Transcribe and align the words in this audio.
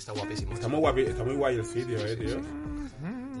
está 0.00 0.12
guapísimo. 0.12 0.52
Está 0.54 0.68
muy, 0.68 0.80
guapi- 0.80 1.06
está 1.08 1.22
muy 1.24 1.36
guay 1.36 1.56
el 1.56 1.64
sitio, 1.66 1.98
eh, 2.04 2.16
tío. 2.16 2.40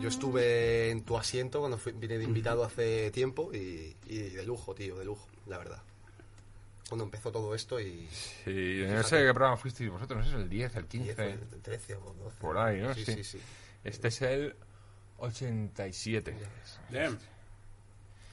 Yo 0.00 0.08
estuve 0.08 0.90
en 0.90 1.02
tu 1.02 1.16
asiento 1.18 1.58
cuando 1.60 1.76
fui- 1.76 1.92
vine 1.92 2.16
de 2.18 2.24
invitado 2.24 2.64
hace 2.64 3.10
tiempo 3.10 3.50
y, 3.52 3.94
y 4.06 4.18
de 4.18 4.44
lujo, 4.46 4.74
tío, 4.74 4.96
de 4.98 5.04
lujo, 5.04 5.26
la 5.46 5.58
verdad. 5.58 5.82
Cuando 6.88 7.04
empezó 7.04 7.30
todo 7.30 7.54
esto 7.54 7.78
y... 7.80 8.08
Sí, 8.44 8.84
no 8.88 9.02
sé 9.02 9.18
qué 9.18 9.32
programa 9.34 9.56
fuisteis 9.56 9.90
vosotros, 9.90 10.24
no 10.24 10.30
sé, 10.30 10.36
el 10.38 10.48
10, 10.48 10.76
el 10.76 10.88
10, 10.88 11.04
15, 11.16 11.30
el 11.30 11.62
13 11.62 11.94
o 11.96 12.14
12. 12.18 12.36
por 12.40 12.56
ahí, 12.58 12.80
¿no? 12.80 12.94
Sí, 12.94 13.04
sí, 13.04 13.22
sí. 13.24 13.40
Este 13.84 14.08
es 14.08 14.22
el 14.22 14.56
87. 15.18 16.34
Damn. 16.90 17.18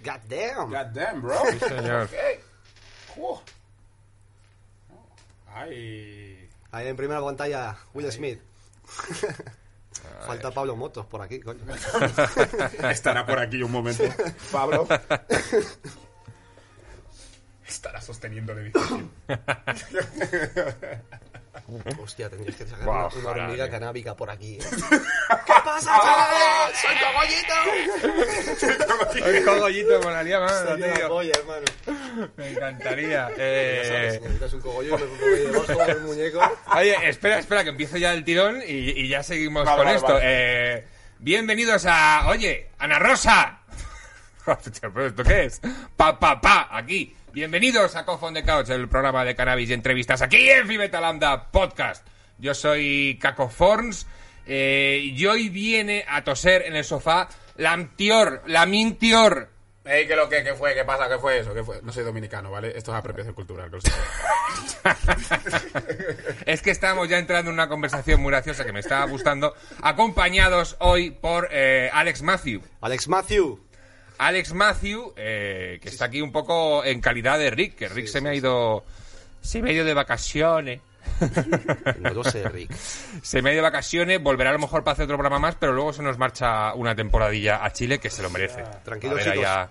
God 0.03 0.19
damn. 0.29 0.69
God 0.69 0.85
damn, 0.93 1.21
bro. 1.21 1.39
Sí, 1.51 1.59
señor. 1.59 2.03
Ok. 2.05 3.17
Uh. 3.17 3.37
Ay. 5.53 6.46
Ahí 6.71 6.87
en 6.87 6.95
primera 6.95 7.21
pantalla, 7.21 7.77
Will 7.93 8.11
Smith. 8.11 8.39
Falta 10.25 10.51
Pablo 10.51 10.75
Motos 10.75 11.05
por 11.05 11.21
aquí, 11.21 11.39
coño. 11.39 11.61
Estará 12.89 13.25
por 13.25 13.39
aquí 13.39 13.63
un 13.63 13.71
momento. 13.71 14.03
Pablo. 14.51 14.87
Estará 17.67 18.01
sosteniendo 18.01 18.53
el 18.53 18.59
edificio. 18.59 19.09
Hostia, 22.03 22.29
tendrías 22.29 22.55
que 22.55 22.65
sacar 22.65 22.85
Guau, 22.85 23.09
una, 23.15 23.31
una 23.31 23.43
hormiga 23.45 23.69
canábica 23.69 24.15
por 24.15 24.29
aquí. 24.29 24.55
¿eh? 24.55 24.59
¿Qué 24.69 25.53
pasa, 25.63 25.91
chavales? 26.01 26.77
¡Soy 26.81 26.95
Cogollito! 27.03 27.53
El 29.27 29.45
cogollito 29.45 30.01
molaría 30.01 30.39
más, 30.39 30.63
tío. 30.77 31.07
polla, 31.07 31.33
hermano. 31.37 31.65
Me 32.35 32.51
encantaría. 32.51 33.29
Ya 33.29 33.35
sabes, 33.35 33.37
Eh, 33.37 34.19
necesitas 34.21 34.53
un 34.53 34.61
cogollo 34.61 34.97
y 34.97 35.01
me 35.01 35.07
pongo 35.07 35.25
debajo 35.67 35.85
del 35.85 36.01
muñeco. 36.01 36.39
Oye, 36.75 36.95
espera, 37.09 37.39
espera, 37.39 37.63
que 37.63 37.69
empiece 37.71 37.99
ya 37.99 38.13
el 38.13 38.23
tirón 38.23 38.61
y, 38.65 38.91
y 39.01 39.07
ya 39.07 39.23
seguimos 39.23 39.65
Vale, 39.65 39.77
con 39.77 39.85
vale, 39.85 39.97
esto. 39.97 40.13
vale. 40.13 40.73
Eh, 40.77 40.87
bienvenidos 41.19 41.85
a. 41.87 42.27
Oye, 42.27 42.69
Ana 42.79 42.99
Rosa. 42.99 43.59
Hostia, 44.45 44.89
¿pero 44.93 45.07
esto 45.07 45.23
qué 45.23 45.45
es? 45.45 45.59
Pa, 45.95 46.19
pa, 46.19 46.39
pa, 46.39 46.67
aquí. 46.71 47.15
Bienvenidos 47.37 47.95
a 47.95 48.03
Cough 48.03 48.23
on 48.23 48.33
the 48.33 48.43
Couch, 48.43 48.71
el 48.71 48.89
programa 48.89 49.23
de 49.23 49.35
cannabis 49.35 49.69
y 49.69 49.73
entrevistas 49.73 50.23
aquí 50.23 50.49
en 50.49 50.67
Fibetalanda 50.67 51.51
Podcast. 51.51 52.03
Yo 52.39 52.55
soy 52.55 53.19
Caco 53.21 53.47
Forns 53.47 54.07
eh, 54.47 54.99
y 55.03 55.23
hoy 55.27 55.49
viene 55.49 56.03
a 56.07 56.23
toser 56.23 56.63
en 56.63 56.75
el 56.75 56.83
sofá 56.83 57.29
la 57.57 57.73
Amtior, 57.73 58.41
la 58.47 58.65
Mintior. 58.65 59.51
Ey, 59.85 60.07
¿qué 60.07 60.15
lo 60.15 60.27
que, 60.27 60.43
qué 60.43 60.55
fue? 60.55 60.73
¿Qué 60.73 60.83
pasa? 60.83 61.07
¿Qué 61.07 61.19
fue 61.19 61.37
eso? 61.37 61.53
¿Qué 61.53 61.63
fue? 61.63 61.79
No 61.83 61.93
soy 61.93 62.03
dominicano, 62.03 62.49
¿vale? 62.49 62.75
Esto 62.75 62.91
es 62.91 62.97
apropiación 62.97 63.35
cultural. 63.35 63.69
que. 63.69 63.77
Es 66.51 66.63
que 66.63 66.71
estamos 66.71 67.07
ya 67.07 67.19
entrando 67.19 67.51
en 67.51 67.53
una 67.53 67.69
conversación 67.69 68.19
muy 68.19 68.31
graciosa 68.31 68.65
que 68.65 68.73
me 68.73 68.79
estaba 68.79 69.05
gustando, 69.05 69.53
acompañados 69.83 70.75
hoy 70.79 71.11
por 71.11 71.49
eh, 71.51 71.91
Alex 71.93 72.23
Matthew. 72.23 72.63
Alex 72.81 73.07
Matthew. 73.07 73.66
Alex 74.17 74.53
Matthew, 74.53 75.13
eh, 75.15 75.79
que 75.81 75.89
está 75.89 76.05
aquí 76.05 76.21
un 76.21 76.31
poco 76.31 76.83
en 76.83 77.01
calidad 77.01 77.37
de 77.37 77.49
Rick, 77.49 77.75
que 77.75 77.87
Rick 77.89 78.07
se 78.07 78.21
me 78.21 78.29
ha 78.29 78.35
ido... 78.35 78.83
Se 79.41 79.61
me 79.61 79.69
ha 79.69 79.73
ido 79.73 79.85
de 79.85 79.93
vacaciones. 79.93 80.81
No 82.01 82.09
lo 82.11 82.23
sé, 82.23 82.47
Rick. 82.49 82.73
Se 83.21 83.41
me 83.41 83.49
ha 83.49 83.53
ido 83.53 83.63
de 83.63 83.69
vacaciones, 83.69 84.21
volverá 84.21 84.49
a 84.49 84.53
lo 84.53 84.59
mejor 84.59 84.83
para 84.83 84.93
hacer 84.93 85.05
otro 85.05 85.17
programa 85.17 85.39
más, 85.39 85.55
pero 85.55 85.73
luego 85.73 85.93
se 85.93 86.03
nos 86.03 86.17
marcha 86.17 86.73
una 86.73 86.95
temporadilla 86.95 87.63
a 87.63 87.71
Chile 87.71 87.99
que 87.99 88.09
se 88.09 88.21
lo 88.21 88.29
merece. 88.29 88.61
A 88.61 88.81
ver 88.91 89.23
chicos. 89.23 89.45
a, 89.45 89.69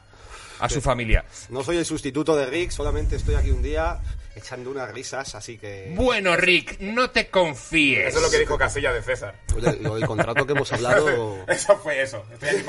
a 0.61 0.69
su 0.69 0.81
familia. 0.81 1.25
No 1.51 1.63
soy 1.63 1.77
el 1.77 1.85
sustituto 1.85 2.35
de 2.37 2.47
Rick, 2.47 2.71
solamente 2.71 3.17
estoy 3.17 3.35
aquí 3.35 3.51
un 3.51 3.63
día 3.63 4.01
echando 4.37 4.71
unas 4.71 4.93
risas, 4.93 5.35
así 5.35 5.59
que... 5.59 5.93
Bueno, 5.97 6.37
Rick, 6.37 6.79
no 6.81 7.11
te 7.11 7.29
confíes. 7.29 8.09
Eso 8.09 8.19
es 8.19 8.25
lo 8.25 8.31
que 8.31 8.39
dijo 8.39 8.57
Casilla 8.59 8.93
de 8.93 9.03
César. 9.03 9.35
Oye, 9.57 9.79
lo 9.81 9.95
del 9.97 10.07
contrato 10.07 10.47
que 10.47 10.53
hemos 10.53 10.73
hablado... 10.73 11.45
Eso 11.49 11.77
fue 11.79 12.03
eso. 12.03 12.25
Estoy 12.33 12.49
aquí. 12.51 12.65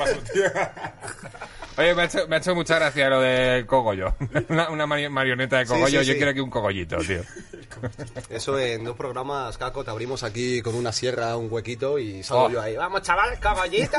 Oye, 1.76 1.94
me 1.94 2.02
ha, 2.02 2.04
hecho, 2.06 2.26
me 2.26 2.36
ha 2.36 2.38
hecho 2.38 2.54
mucha 2.54 2.76
gracia 2.76 3.08
lo 3.08 3.20
de 3.20 3.64
cogollo. 3.66 4.16
una, 4.48 4.70
una 4.70 4.86
mari- 4.86 5.08
marioneta 5.08 5.58
de 5.58 5.66
cogollo. 5.66 6.00
sí, 6.00 6.06
Yo 6.06 6.12
sí. 6.12 6.16
quiero 6.16 6.30
aquí 6.32 6.40
un 6.40 6.50
cogollito, 6.50 6.96
tío. 6.98 7.22
Eso 8.30 8.58
en 8.58 8.82
dos 8.84 8.96
programas, 8.96 9.56
Caco, 9.58 9.84
te 9.84 9.90
abrimos 9.90 10.22
aquí 10.24 10.60
con 10.62 10.74
una 10.74 10.90
sierra, 10.92 11.36
un 11.36 11.52
huequito 11.52 11.98
y 11.98 12.22
salgo 12.22 12.44
Oh. 12.44 12.50
yo 12.50 12.60
ahí. 12.62 12.76
¡Vamos, 12.76 13.02
chavales, 13.02 13.38
caballito! 13.38 13.98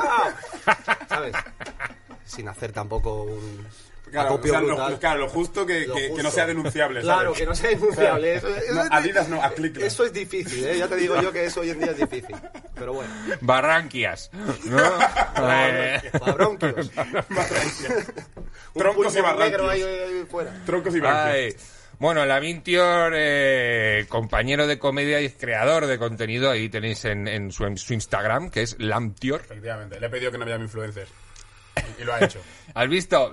¿Sabes? 1.08 1.34
Sin 2.26 2.48
hacer 2.50 2.72
tampoco 2.72 3.24
un 3.24 3.68
Claro, 4.10 4.36
o 4.36 4.44
sea, 4.48 4.62
lo, 4.62 5.00
claro, 5.00 5.20
lo 5.22 5.30
justo 5.30 5.66
que, 5.66 5.88
Lo 5.88 5.96
que- 5.96 6.10
no 6.24 6.32
sea 6.32 6.46
denunciable. 6.46 7.02
¿sabes? 7.02 7.16
Claro, 7.16 7.34
que 7.34 7.46
no 7.46 7.56
sea 7.56 7.70
denunciable. 7.70 8.36
Eso, 8.36 8.48
eso 8.48 8.74
No, 8.74 8.84
es- 8.84 8.88
Adidas 8.92 9.30
no, 9.30 9.44
a 9.44 9.50
Click 9.52 9.78
no. 9.78 9.86
Eso 9.86 10.06
es 10.06 10.14
difícil, 10.14 10.66
¿eh? 10.66 10.78
Ya 10.78 10.88
te 10.88 10.96
digo 10.96 11.22
yo 11.22 11.32
que 11.32 11.46
eso 11.46 11.62
hoy 11.62 11.70
en 11.72 11.80
día 11.80 11.92
es 11.92 11.98
difícil. 11.98 12.36
Pero 12.76 12.94
bueno, 12.94 13.12
Barranquias. 13.42 14.30
¿no? 14.66 14.78
Eh, 15.52 16.02
bronquios. 16.36 16.92
Un 18.74 18.82
Troncos 18.82 19.16
y 19.16 19.20
ahí, 19.20 19.84
ahí 19.84 20.26
fuera. 20.30 20.54
Troncos 20.66 20.96
y 20.96 21.02
ay. 21.04 21.56
Bueno, 21.98 22.26
la 22.26 22.40
Mintior, 22.40 23.12
eh, 23.16 24.06
compañero 24.08 24.68
de 24.68 24.80
comedia 24.80 25.20
y 25.20 25.30
creador 25.32 25.86
de 25.86 25.98
contenido, 25.98 26.50
ahí 26.50 26.70
tenéis 26.70 27.04
en, 27.04 27.28
en 27.28 27.52
su, 27.52 27.66
en 27.66 27.78
su 27.78 27.94
Instagram, 27.94 28.50
que 28.50 28.62
es 28.62 28.78
Lamtior. 28.80 29.42
Efectivamente. 29.42 30.00
Le 30.00 30.08
he 30.08 30.10
pedido 30.10 30.32
que 30.32 30.38
no 30.38 30.46
me 30.46 30.52
llame 30.52 30.64
influencer. 30.66 31.08
Y, 31.98 32.02
y 32.02 32.06
lo 32.06 32.14
ha 32.14 32.22
hecho. 32.24 32.40
¿Has 32.74 32.88
visto? 32.88 33.32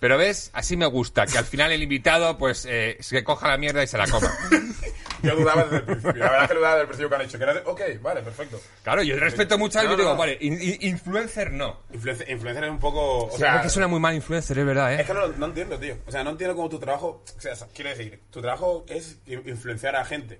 Pero 0.00 0.16
ves, 0.16 0.50
así 0.52 0.76
me 0.76 0.86
gusta, 0.86 1.26
que 1.26 1.38
al 1.38 1.44
final 1.44 1.72
el 1.72 1.82
invitado, 1.82 2.38
pues, 2.38 2.66
eh, 2.68 2.96
se 3.00 3.24
coja 3.24 3.48
la 3.48 3.56
mierda 3.56 3.82
y 3.82 3.86
se 3.88 3.98
la 3.98 4.06
coma. 4.06 4.30
Yo 5.22 5.34
dudaba 5.34 5.64
desde 5.64 5.78
el 5.78 5.82
principio. 5.82 6.12
La 6.14 6.30
verdad 6.30 6.42
es 6.44 6.48
que 6.50 6.54
dudaba 6.56 6.76
del 6.76 6.86
principio 6.86 7.08
que 7.08 7.14
han 7.16 7.20
hecho. 7.22 7.38
Que 7.38 7.42
era 7.44 7.54
de, 7.54 7.60
ok, 7.64 7.80
vale, 8.00 8.22
perfecto. 8.22 8.60
Claro, 8.84 9.02
yo 9.02 9.16
respeto 9.16 9.58
mucho 9.58 9.80
a 9.80 9.82
él, 9.82 9.88
No, 9.88 9.94
yo 9.94 9.98
digo, 9.98 10.16
vale, 10.16 10.38
in- 10.40 10.62
in- 10.62 10.76
influencer 10.82 11.50
no. 11.50 11.80
Influencer, 11.92 12.30
influencer 12.30 12.62
es 12.62 12.70
un 12.70 12.78
poco. 12.78 13.24
O 13.26 13.30
sea, 13.36 13.54
sea, 13.54 13.62
que 13.62 13.68
suena 13.68 13.88
muy 13.88 13.98
mal 13.98 14.14
influencer, 14.14 14.56
es 14.56 14.64
verdad, 14.64 14.94
Es 14.94 15.00
¿eh? 15.00 15.04
que 15.04 15.14
no, 15.14 15.26
no 15.26 15.46
entiendo, 15.46 15.76
tío. 15.76 15.96
O 16.06 16.12
sea, 16.12 16.22
no 16.22 16.30
entiendo 16.30 16.54
cómo 16.54 16.68
tu 16.68 16.78
trabajo. 16.78 17.24
O 17.36 17.40
sea, 17.40 17.54
quiero 17.74 17.90
decir, 17.90 18.20
tu 18.30 18.40
trabajo 18.40 18.86
es 18.88 19.18
in- 19.26 19.42
influenciar 19.44 19.96
a 19.96 20.04
gente. 20.04 20.38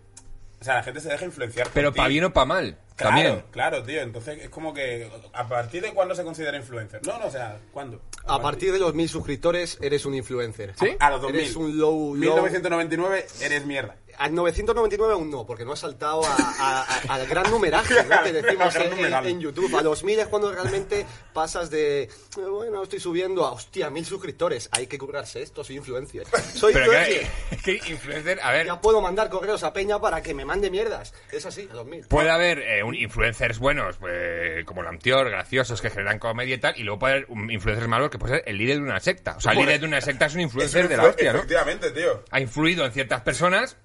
O 0.60 0.64
sea, 0.64 0.74
la 0.74 0.82
gente 0.82 1.00
se 1.00 1.08
deja 1.08 1.24
influenciar. 1.24 1.68
Pero 1.72 1.92
para 1.92 2.08
bien 2.08 2.24
o 2.24 2.32
para 2.32 2.46
mal, 2.46 2.78
Claro, 2.96 3.14
también. 3.14 3.44
claro, 3.52 3.82
tío. 3.84 4.00
Entonces 4.00 4.38
es 4.42 4.48
como 4.50 4.74
que. 4.74 5.08
¿A 5.32 5.48
partir 5.48 5.82
de 5.82 5.92
cuándo 5.94 6.16
se 6.16 6.24
considera 6.24 6.56
influencer? 6.56 7.00
No, 7.06 7.18
no, 7.18 7.26
o 7.26 7.30
sea, 7.30 7.58
¿cuándo? 7.72 8.00
A 8.26 8.42
partir 8.42 8.72
de 8.72 8.80
los 8.80 8.92
mil 8.92 9.08
suscriptores 9.08 9.78
eres 9.80 10.04
un 10.04 10.14
influencer. 10.14 10.74
¿Sí? 10.78 10.96
A 10.98 11.10
los 11.10 11.22
2000. 11.22 11.40
Eres 11.40 11.56
un 11.56 11.78
low, 11.78 12.14
low... 12.16 12.34
1999 12.34 13.26
eres 13.40 13.64
mierda. 13.66 13.96
Al 14.18 14.34
999 14.34 15.12
aún 15.14 15.30
no, 15.30 15.46
porque 15.46 15.64
no 15.64 15.72
has 15.72 15.78
saltado 15.80 16.24
a- 16.26 16.36
a- 16.36 16.82
a- 16.82 17.14
al 17.14 17.26
gran 17.26 17.50
numeraje 17.50 17.94
¿no? 18.04 18.22
que 18.22 18.32
decimos 18.32 18.74
en, 18.76 19.14
en- 19.26 19.40
YouTube. 19.40 19.74
A 19.76 19.82
los 19.82 20.02
mil 20.04 20.18
es 20.18 20.26
cuando 20.26 20.52
realmente 20.52 21.06
pasas 21.32 21.70
de, 21.70 22.08
bueno, 22.36 22.82
estoy 22.82 22.98
subiendo 23.00 23.46
a, 23.46 23.52
hostia, 23.52 23.90
mil 23.90 24.04
suscriptores. 24.04 24.68
Hay 24.72 24.86
que 24.86 24.98
currarse 24.98 25.42
esto, 25.42 25.62
soy 25.62 25.76
influencer. 25.76 26.26
Soy 26.54 26.72
Pero 26.72 26.86
influencer. 26.86 27.26
que, 27.64 27.78
que 27.78 27.90
influencer, 27.92 28.40
a 28.42 28.50
ver, 28.52 28.66
Ya 28.66 28.80
puedo 28.80 29.00
mandar 29.00 29.28
correos 29.30 29.62
a 29.62 29.72
Peña 29.72 30.00
para 30.00 30.22
que 30.22 30.34
me 30.34 30.44
mande 30.44 30.70
mierdas. 30.70 31.14
Es 31.30 31.46
así, 31.46 31.68
a 31.70 31.74
los 31.74 31.86
mil. 31.86 32.04
puede 32.08 32.30
haber 32.30 32.58
eh, 32.58 32.82
un 32.82 32.94
influencers 32.94 33.58
buenos, 33.58 33.96
pues, 33.98 34.64
como 34.64 34.82
Lamtior, 34.82 35.30
graciosos, 35.30 35.80
que 35.80 35.90
generan 35.90 36.18
comedia 36.18 36.56
y 36.56 36.58
tal, 36.58 36.74
y 36.76 36.82
luego 36.82 36.98
puede 36.98 37.12
haber 37.14 37.26
un 37.28 37.50
influencers 37.50 37.88
malos 37.88 38.10
que 38.10 38.18
puede 38.18 38.34
ser 38.36 38.42
el 38.46 38.58
líder 38.58 38.76
de 38.78 38.82
una 38.82 39.00
secta. 39.00 39.36
O 39.36 39.40
sea, 39.40 39.52
el 39.52 39.58
líder 39.58 39.80
de 39.80 39.86
una 39.86 40.00
secta 40.00 40.26
es 40.26 40.34
un 40.34 40.40
influencer 40.40 40.88
de 40.88 40.96
la 40.96 41.04
hostia, 41.04 41.32
¿no? 41.32 41.38
Efectivamente, 41.38 41.90
tío. 41.92 42.24
Ha 42.30 42.40
influido 42.40 42.84
en 42.84 42.92
ciertas 42.92 43.20
personas, 43.22 43.76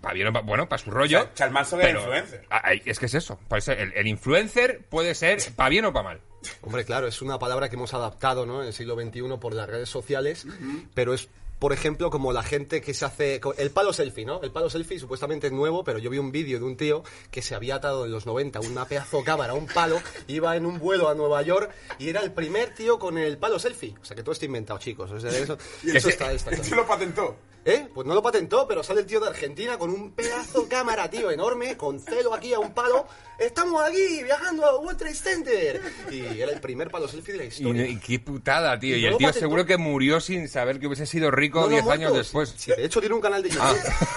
para 0.00 0.14
bien 0.14 0.28
o 0.28 0.32
pa- 0.32 0.40
bueno, 0.40 0.68
para 0.68 0.82
su 0.82 0.90
rollo. 0.90 1.18
O 1.18 1.22
sea, 1.22 1.34
Charles 1.34 1.52
Manson 1.54 1.80
era 1.80 1.90
influencer. 1.98 2.46
Es 2.84 2.98
que 2.98 3.06
es 3.06 3.14
eso. 3.14 3.38
Puede 3.48 3.62
ser- 3.62 3.78
el, 3.80 3.92
el 3.94 4.06
influencer 4.06 4.84
puede 4.88 5.14
ser 5.14 5.38
para 5.54 5.68
bien 5.70 5.84
o 5.84 5.92
para 5.92 6.04
mal. 6.04 6.20
Hombre, 6.62 6.84
claro, 6.84 7.06
es 7.08 7.22
una 7.22 7.38
palabra 7.38 7.68
que 7.68 7.76
hemos 7.76 7.92
adaptado 7.94 8.46
¿no? 8.46 8.60
en 8.62 8.68
el 8.68 8.72
siglo 8.72 8.94
XXI 8.94 9.22
por 9.40 9.52
las 9.54 9.68
redes 9.68 9.88
sociales, 9.88 10.46
pero 10.94 11.12
es, 11.12 11.28
por 11.58 11.72
ejemplo, 11.72 12.08
como 12.10 12.32
la 12.32 12.44
gente 12.44 12.80
que 12.80 12.94
se 12.94 13.04
hace... 13.04 13.40
El 13.58 13.70
palo 13.72 13.92
selfie, 13.92 14.24
¿no? 14.24 14.40
El 14.42 14.52
palo 14.52 14.70
selfie 14.70 15.00
supuestamente 15.00 15.48
es 15.48 15.52
nuevo, 15.52 15.82
pero 15.82 15.98
yo 15.98 16.08
vi 16.08 16.18
un 16.18 16.30
vídeo 16.30 16.58
de 16.60 16.64
un 16.64 16.76
tío 16.76 17.02
que 17.32 17.42
se 17.42 17.56
había 17.56 17.76
atado 17.76 18.04
en 18.04 18.12
los 18.12 18.26
90 18.26 18.60
una 18.60 18.84
pedazo 18.84 19.24
cámara, 19.24 19.54
un 19.54 19.66
palo, 19.66 20.00
iba 20.28 20.54
en 20.54 20.66
un 20.66 20.78
vuelo 20.78 21.08
a 21.08 21.14
Nueva 21.16 21.42
York 21.42 21.72
y 21.98 22.10
era 22.10 22.20
el 22.20 22.30
primer 22.30 22.74
tío 22.74 22.98
con 23.00 23.18
el 23.18 23.38
palo 23.38 23.58
selfie. 23.58 23.94
O 24.00 24.04
sea, 24.04 24.14
que 24.14 24.22
todo 24.22 24.32
está 24.32 24.44
inventado, 24.44 24.78
chicos. 24.78 25.10
O 25.10 25.18
sea, 25.18 25.30
eso, 25.30 25.58
Y 25.82 25.96
eso 25.96 26.06
el- 26.08 26.12
está, 26.14 26.32
está 26.32 26.50
tío 26.62 26.76
lo 26.76 26.86
patentó. 26.86 27.36
¿Eh? 27.68 27.88
Pues 27.92 28.06
no 28.06 28.14
lo 28.14 28.22
patentó, 28.22 28.68
pero 28.68 28.84
sale 28.84 29.00
el 29.00 29.06
tío 29.06 29.18
de 29.18 29.26
Argentina 29.26 29.76
con 29.76 29.90
un 29.90 30.12
pedazo 30.12 30.68
cámara, 30.68 31.10
tío, 31.10 31.32
enorme, 31.32 31.76
con 31.76 31.98
celo 31.98 32.32
aquí 32.32 32.54
a 32.54 32.60
un 32.60 32.72
palo. 32.72 33.08
Estamos 33.40 33.82
aquí 33.84 34.22
viajando 34.22 34.64
a 34.64 34.78
World 34.78 34.96
Trade 34.98 35.14
Center. 35.16 35.82
Y 36.12 36.40
era 36.40 36.52
el 36.52 36.60
primer 36.60 36.90
palo 36.92 37.08
selfie 37.08 37.32
de 37.32 37.38
la 37.38 37.44
Y, 37.44 37.48
historia. 37.48 37.86
y 37.88 37.98
qué 37.98 38.20
putada, 38.20 38.78
tío. 38.78 38.96
Y 38.96 39.00
Y, 39.00 39.02
no 39.02 39.08
el 39.10 39.16
tío 39.18 39.26
patentó. 39.26 39.40
seguro 39.46 39.66
que 39.66 39.76
murió 39.78 40.20
sin 40.20 40.48
saber 40.48 40.78
que 40.78 40.86
hubiese 40.86 41.06
sido 41.06 41.32
rico 41.32 41.58
No, 41.58 41.64
no, 41.66 41.70
10 41.72 41.84
muerto. 41.84 42.04
años 42.04 42.16
después. 42.16 42.54
Sí, 42.56 42.70
de 42.70 42.84
hecho 42.84 43.00
tiene 43.00 43.16
un 43.16 43.20
canal 43.20 43.42
de 43.42 43.48
YouTube. 43.50 43.78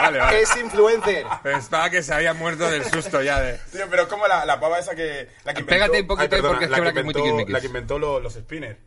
vale, 0.00 0.18
vale. 0.20 0.40
Es 0.42 0.56
influencer. 0.56 1.26
Pensaba 1.42 1.90
que 1.90 2.00
se 2.02 2.14
había 2.14 2.32
muerto 2.32 2.70
del 2.70 2.84
susto 2.84 3.22
ya 3.22 3.40
de... 3.40 3.58
Tío, 3.72 3.86
pero 3.90 4.02
es 4.04 4.08
como 4.08 4.28
la, 4.28 4.44
la 4.46 4.60
pava 4.60 4.78
esa 4.78 4.94
que. 4.94 5.28
La 5.44 5.52
que 5.52 5.62
inventó, 5.62 5.66
Pégate 5.66 6.00
un 6.02 6.06
poquito 6.06 6.22
ahí 6.22 6.28
perdona, 6.42 6.48
porque 6.50 6.64
es 6.66 6.70
que 6.70 6.80
la 6.80 6.92
que 6.92 6.98
es 7.00 7.04
muy 7.04 7.14
inventó-. 7.14 7.52
La 7.52 7.60
que 7.60 7.66
inventó 7.66 7.98
lo- 7.98 8.20
los 8.20 8.34
spinners. 8.34 8.78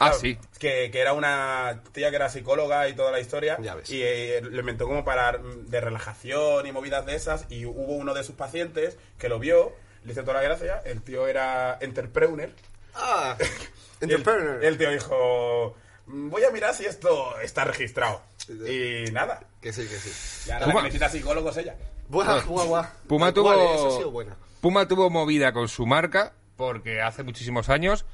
Ah, 0.00 0.12
sí. 0.14 0.38
Que, 0.58 0.90
que 0.90 1.00
era 1.00 1.12
una 1.12 1.82
tía 1.92 2.10
que 2.10 2.16
era 2.16 2.28
psicóloga 2.28 2.88
y 2.88 2.94
toda 2.94 3.12
la 3.12 3.20
historia. 3.20 3.58
Ya 3.60 3.74
ves. 3.74 3.88
Y 3.90 4.02
eh, 4.02 4.40
lo 4.42 4.60
inventó 4.60 4.86
como 4.86 5.04
para 5.04 5.38
mm, 5.38 5.66
de 5.66 5.80
relajación 5.80 6.66
y 6.66 6.72
movidas 6.72 7.04
de 7.06 7.14
esas. 7.14 7.46
Y 7.50 7.66
hubo 7.66 7.92
uno 7.94 8.14
de 8.14 8.24
sus 8.24 8.34
pacientes 8.34 8.96
que 9.18 9.28
lo 9.28 9.38
vio, 9.38 9.72
le 10.04 10.12
hizo 10.12 10.22
toda 10.22 10.34
la 10.34 10.42
gracia. 10.42 10.80
El 10.84 11.02
tío 11.02 11.26
era 11.28 11.76
entrepreneur. 11.80 12.50
Ah, 12.94 13.36
Y 14.00 14.04
el- 14.04 14.10
entrepreneur. 14.12 14.64
El, 14.64 14.78
tío 14.78 14.90
dijo: 14.90 15.76
"Mm, 16.06 16.30
Voy 16.30 16.44
a 16.44 16.50
mirar 16.50 16.74
si 16.74 16.86
esto 16.86 17.38
está 17.40 17.64
registrado. 17.64 18.22
Y 18.48 19.10
nada. 19.12 19.40
Que 19.60 19.72
sí, 19.72 19.82
que 19.86 19.96
sí. 19.96 20.48
Y 20.48 20.50
ahora 20.52 20.66
la 20.66 20.72
Puma. 20.72 20.80
que 20.80 20.86
necesita 20.88 21.08
psicólogos 21.10 21.56
ella. 21.58 21.76
Buah, 22.08 22.42
buah, 22.46 22.64
buah. 22.64 22.88
Puma 23.06 23.32
tuvo, 23.32 23.52
esa 23.52 23.88
ha 23.88 23.90
sido 23.98 24.10
buena. 24.10 24.36
Puma 24.62 24.88
tuvo 24.88 25.10
movida 25.10 25.52
con 25.52 25.68
su 25.68 25.86
marca 25.86 26.32
porque 26.56 27.00
hace 27.00 27.22
muchísimos 27.22 27.68
años 27.68 28.04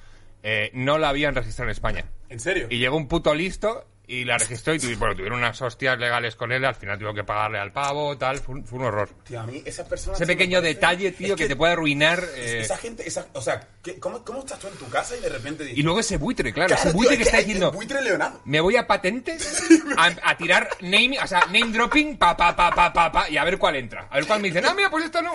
eh, 0.48 0.70
no 0.75 0.96
la 0.96 1.08
habían 1.08 1.34
registrado 1.34 1.69
en 1.69 1.72
España. 1.72 2.04
¿En 2.28 2.38
serio? 2.38 2.69
Y 2.70 2.78
llegó 2.78 2.96
un 2.96 3.08
puto 3.08 3.34
listo 3.34 3.84
y 4.08 4.24
la 4.24 4.38
registró 4.38 4.72
y 4.74 4.78
tuvi- 4.78 4.96
bueno, 4.98 5.14
tuvieron 5.16 5.38
unas 5.38 5.60
hostias 5.60 5.98
legales 5.98 6.36
con 6.36 6.52
él. 6.52 6.64
Al 6.64 6.74
final 6.76 6.98
tuvo 6.98 7.12
que 7.12 7.24
pagarle 7.24 7.58
al 7.58 7.72
pavo, 7.72 8.16
tal. 8.16 8.38
Fue 8.38 8.54
un, 8.54 8.64
fue 8.64 8.78
un 8.78 8.84
horror. 8.84 9.08
Tío, 9.24 9.40
a 9.40 9.46
mí 9.46 9.62
esas 9.64 9.88
personas. 9.88 10.20
Ese 10.20 10.26
pequeño 10.26 10.58
parece- 10.58 10.74
detalle, 10.74 11.12
tío, 11.12 11.34
es 11.34 11.40
que, 11.40 11.48
te 11.48 11.56
puede 11.56 11.72
arruinar. 11.72 12.22
eh, 12.36 12.60
Esa 12.60 12.76
gente, 12.76 13.06
esa, 13.06 13.26
o 13.32 13.40
sea, 13.40 13.66
¿qué- 13.82 13.98
cómo, 13.98 14.24
¿cómo 14.24 14.40
estás 14.40 14.58
tú 14.60 14.68
en 14.68 14.74
tu 14.74 14.88
casa 14.88 15.16
y 15.16 15.20
de 15.20 15.28
repente 15.28 15.64
dices. 15.64 15.78
y 15.78 15.82
luego 15.82 15.98
ese 16.00 16.16
buitre, 16.18 16.52
claro, 16.52 16.68
Claro, 16.68 16.82
ese 16.82 16.90
tío, 16.90 16.96
buitre 16.96 17.14
es 17.14 17.18
que 17.18 17.24
está 17.24 17.38
diciendo. 17.38 17.70
El 17.70 17.74
buitre 17.76 18.02
Leonardo. 18.02 18.40
Me 18.44 18.60
voy 18.60 18.76
a 18.76 18.86
patentes 18.86 19.62
a, 19.96 20.14
a 20.22 20.36
tirar 20.36 20.68
name, 20.82 21.18
o 21.22 21.26
sea, 21.26 21.40
name 21.46 21.72
dropping, 21.72 22.16
pa, 22.16 22.36
pa, 22.36 22.54
pa, 22.54 22.70
pa, 22.70 22.92
pa, 22.92 23.10
pa, 23.10 23.28
y 23.28 23.36
a 23.36 23.44
ver 23.44 23.58
cuál 23.58 23.76
entra. 23.76 24.06
A 24.10 24.16
ver 24.16 24.26
cuál 24.26 24.40
me 24.40 24.48
dicen, 24.48 24.64
ah, 24.66 24.74
mira, 24.74 24.88
pues 24.90 25.04
esta 25.04 25.20
no. 25.20 25.32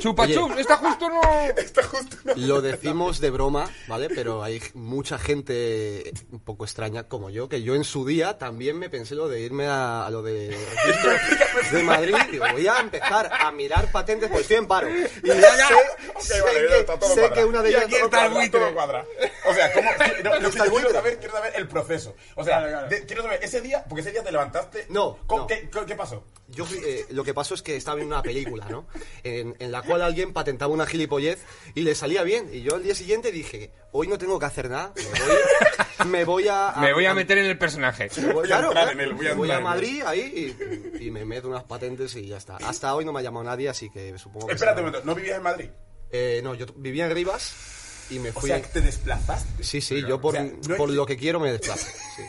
Chupa 0.00 0.26
chup, 0.26 0.58
esta 0.58 0.76
justo 0.78 1.08
no. 1.08 1.20
Está 1.56 1.82
justo. 1.84 2.16
¿no? 2.24 2.32
Lo 2.36 2.60
decimos 2.60 3.20
de 3.20 3.30
broma, 3.30 3.68
¿vale? 3.86 4.08
Pero 4.08 4.42
hay 4.42 4.60
mucha 4.74 5.18
gente 5.18 6.12
un 6.30 6.40
poco 6.40 6.64
extraña 6.64 7.04
como 7.04 7.30
yo, 7.30 7.48
que 7.48 7.62
yo 7.62 7.74
en 7.74 7.84
su 7.84 7.99
día 8.04 8.38
también 8.38 8.78
me 8.78 8.88
pensé 8.90 9.14
lo 9.14 9.28
de 9.28 9.40
irme 9.40 9.66
a, 9.66 10.06
a 10.06 10.10
lo 10.10 10.22
de 10.22 10.48
de 11.72 11.82
Madrid. 11.82 12.14
Digo, 12.30 12.44
voy 12.52 12.66
a 12.66 12.78
empezar 12.80 13.30
a 13.32 13.50
mirar 13.52 13.90
patentes 13.90 14.28
porque 14.28 14.42
estoy 14.42 14.56
en 14.58 14.66
paro. 14.66 14.88
Y 15.22 15.28
ya 15.28 15.56
sé, 15.56 15.74
Ok, 16.14 16.20
sé 16.20 17.30
que, 17.30 17.34
sé 17.34 17.44
una 17.44 17.62
de 17.62 17.70
Y 17.70 17.74
ellas... 17.74 17.84
aquí 17.86 17.94
está 17.96 18.26
el 18.26 18.30
Todo 18.30 18.38
buitre. 18.40 18.72
cuadra. 18.74 19.04
O 19.46 19.54
sea, 19.54 19.72
¿cómo? 19.72 19.90
No, 20.24 20.34
lo 20.34 20.40
que 20.40 20.46
Está 20.48 20.64
el 20.64 20.70
quiero 20.70 20.90
saber, 20.92 21.18
quiero 21.18 21.34
saber 21.34 21.52
el 21.56 21.68
proceso. 21.68 22.14
O 22.36 22.44
sea, 22.44 22.60
de- 22.88 23.06
quiero 23.06 23.22
saber 23.22 23.40
ese 23.42 23.60
día, 23.60 23.84
porque 23.88 24.00
ese 24.02 24.12
día 24.12 24.22
te 24.22 24.32
levantaste. 24.32 24.86
No, 24.88 25.18
¿Cómo- 25.26 25.42
no. 25.42 25.46
¿Qué, 25.46 25.68
qué, 25.70 25.80
qué 25.86 25.94
pasó? 25.94 26.24
Yo 26.52 26.66
eh, 26.84 27.06
lo 27.10 27.22
que 27.24 27.32
pasó 27.34 27.54
es 27.54 27.62
que 27.62 27.76
estaba 27.76 28.00
en 28.00 28.06
una 28.06 28.22
película, 28.22 28.66
¿no? 28.68 28.86
En, 29.22 29.54
en 29.58 29.70
la 29.72 29.82
cual 29.82 30.02
alguien 30.02 30.32
patentaba 30.32 30.72
una 30.72 30.86
gilipollez 30.86 31.38
y 31.74 31.82
le 31.82 31.94
salía 31.94 32.22
bien. 32.22 32.48
Y 32.52 32.62
yo 32.62 32.74
al 32.74 32.82
día 32.82 32.94
siguiente 32.94 33.30
dije, 33.32 33.70
hoy 33.92 34.08
no 34.08 34.18
tengo 34.18 34.38
que 34.38 34.46
hacer 34.46 34.68
nada, 34.70 34.92
me 34.96 35.04
voy, 35.26 36.10
me 36.10 36.24
voy 36.24 36.48
a... 36.48 36.74
Me 36.80 36.92
voy 36.92 37.06
a 37.06 37.14
meter 37.14 37.38
en 37.38 37.46
el 37.46 37.58
personaje. 37.58 38.08
me 38.20 38.32
voy, 38.32 38.44
a 38.44 38.46
claro, 38.48 38.70
claro, 38.70 38.90
en 38.92 39.00
él, 39.00 39.14
voy 39.14 39.26
a 39.28 39.34
voy 39.34 39.50
a. 39.50 39.60
Madrid 39.60 40.02
ahí 40.06 40.56
y, 41.00 41.06
y 41.06 41.10
me 41.10 41.24
meto 41.24 41.48
unas 41.48 41.64
patentes 41.64 42.14
y 42.16 42.26
ya 42.26 42.36
está. 42.38 42.56
Hasta 42.56 42.94
hoy 42.94 43.04
no 43.04 43.12
me 43.12 43.20
ha 43.20 43.22
llamado 43.22 43.44
nadie, 43.44 43.68
así 43.68 43.88
que 43.90 44.16
supongo 44.18 44.46
que... 44.48 44.54
Espérate 44.54 44.80
un 44.80 44.86
será- 44.88 44.98
momento, 44.98 45.06
¿no 45.06 45.14
vivías 45.14 45.36
en 45.36 45.42
Madrid? 45.42 45.70
Eh, 46.10 46.40
no, 46.42 46.54
yo 46.54 46.66
vivía 46.76 47.06
en 47.06 47.14
Rivas 47.14 48.06
y 48.10 48.18
me 48.18 48.30
O 48.30 48.32
fui... 48.32 48.50
sea, 48.50 48.60
que 48.60 48.68
te 48.68 48.80
desplazaste. 48.80 49.62
Sí, 49.62 49.80
sí, 49.80 50.02
yo 50.08 50.20
por, 50.20 50.34
o 50.34 50.38
sea, 50.38 50.50
no 50.68 50.76
por 50.76 50.88
es- 50.90 50.96
lo 50.96 51.06
que 51.06 51.16
quiero 51.16 51.38
me 51.38 51.52
desplazo. 51.52 51.86
Sí, 52.16 52.22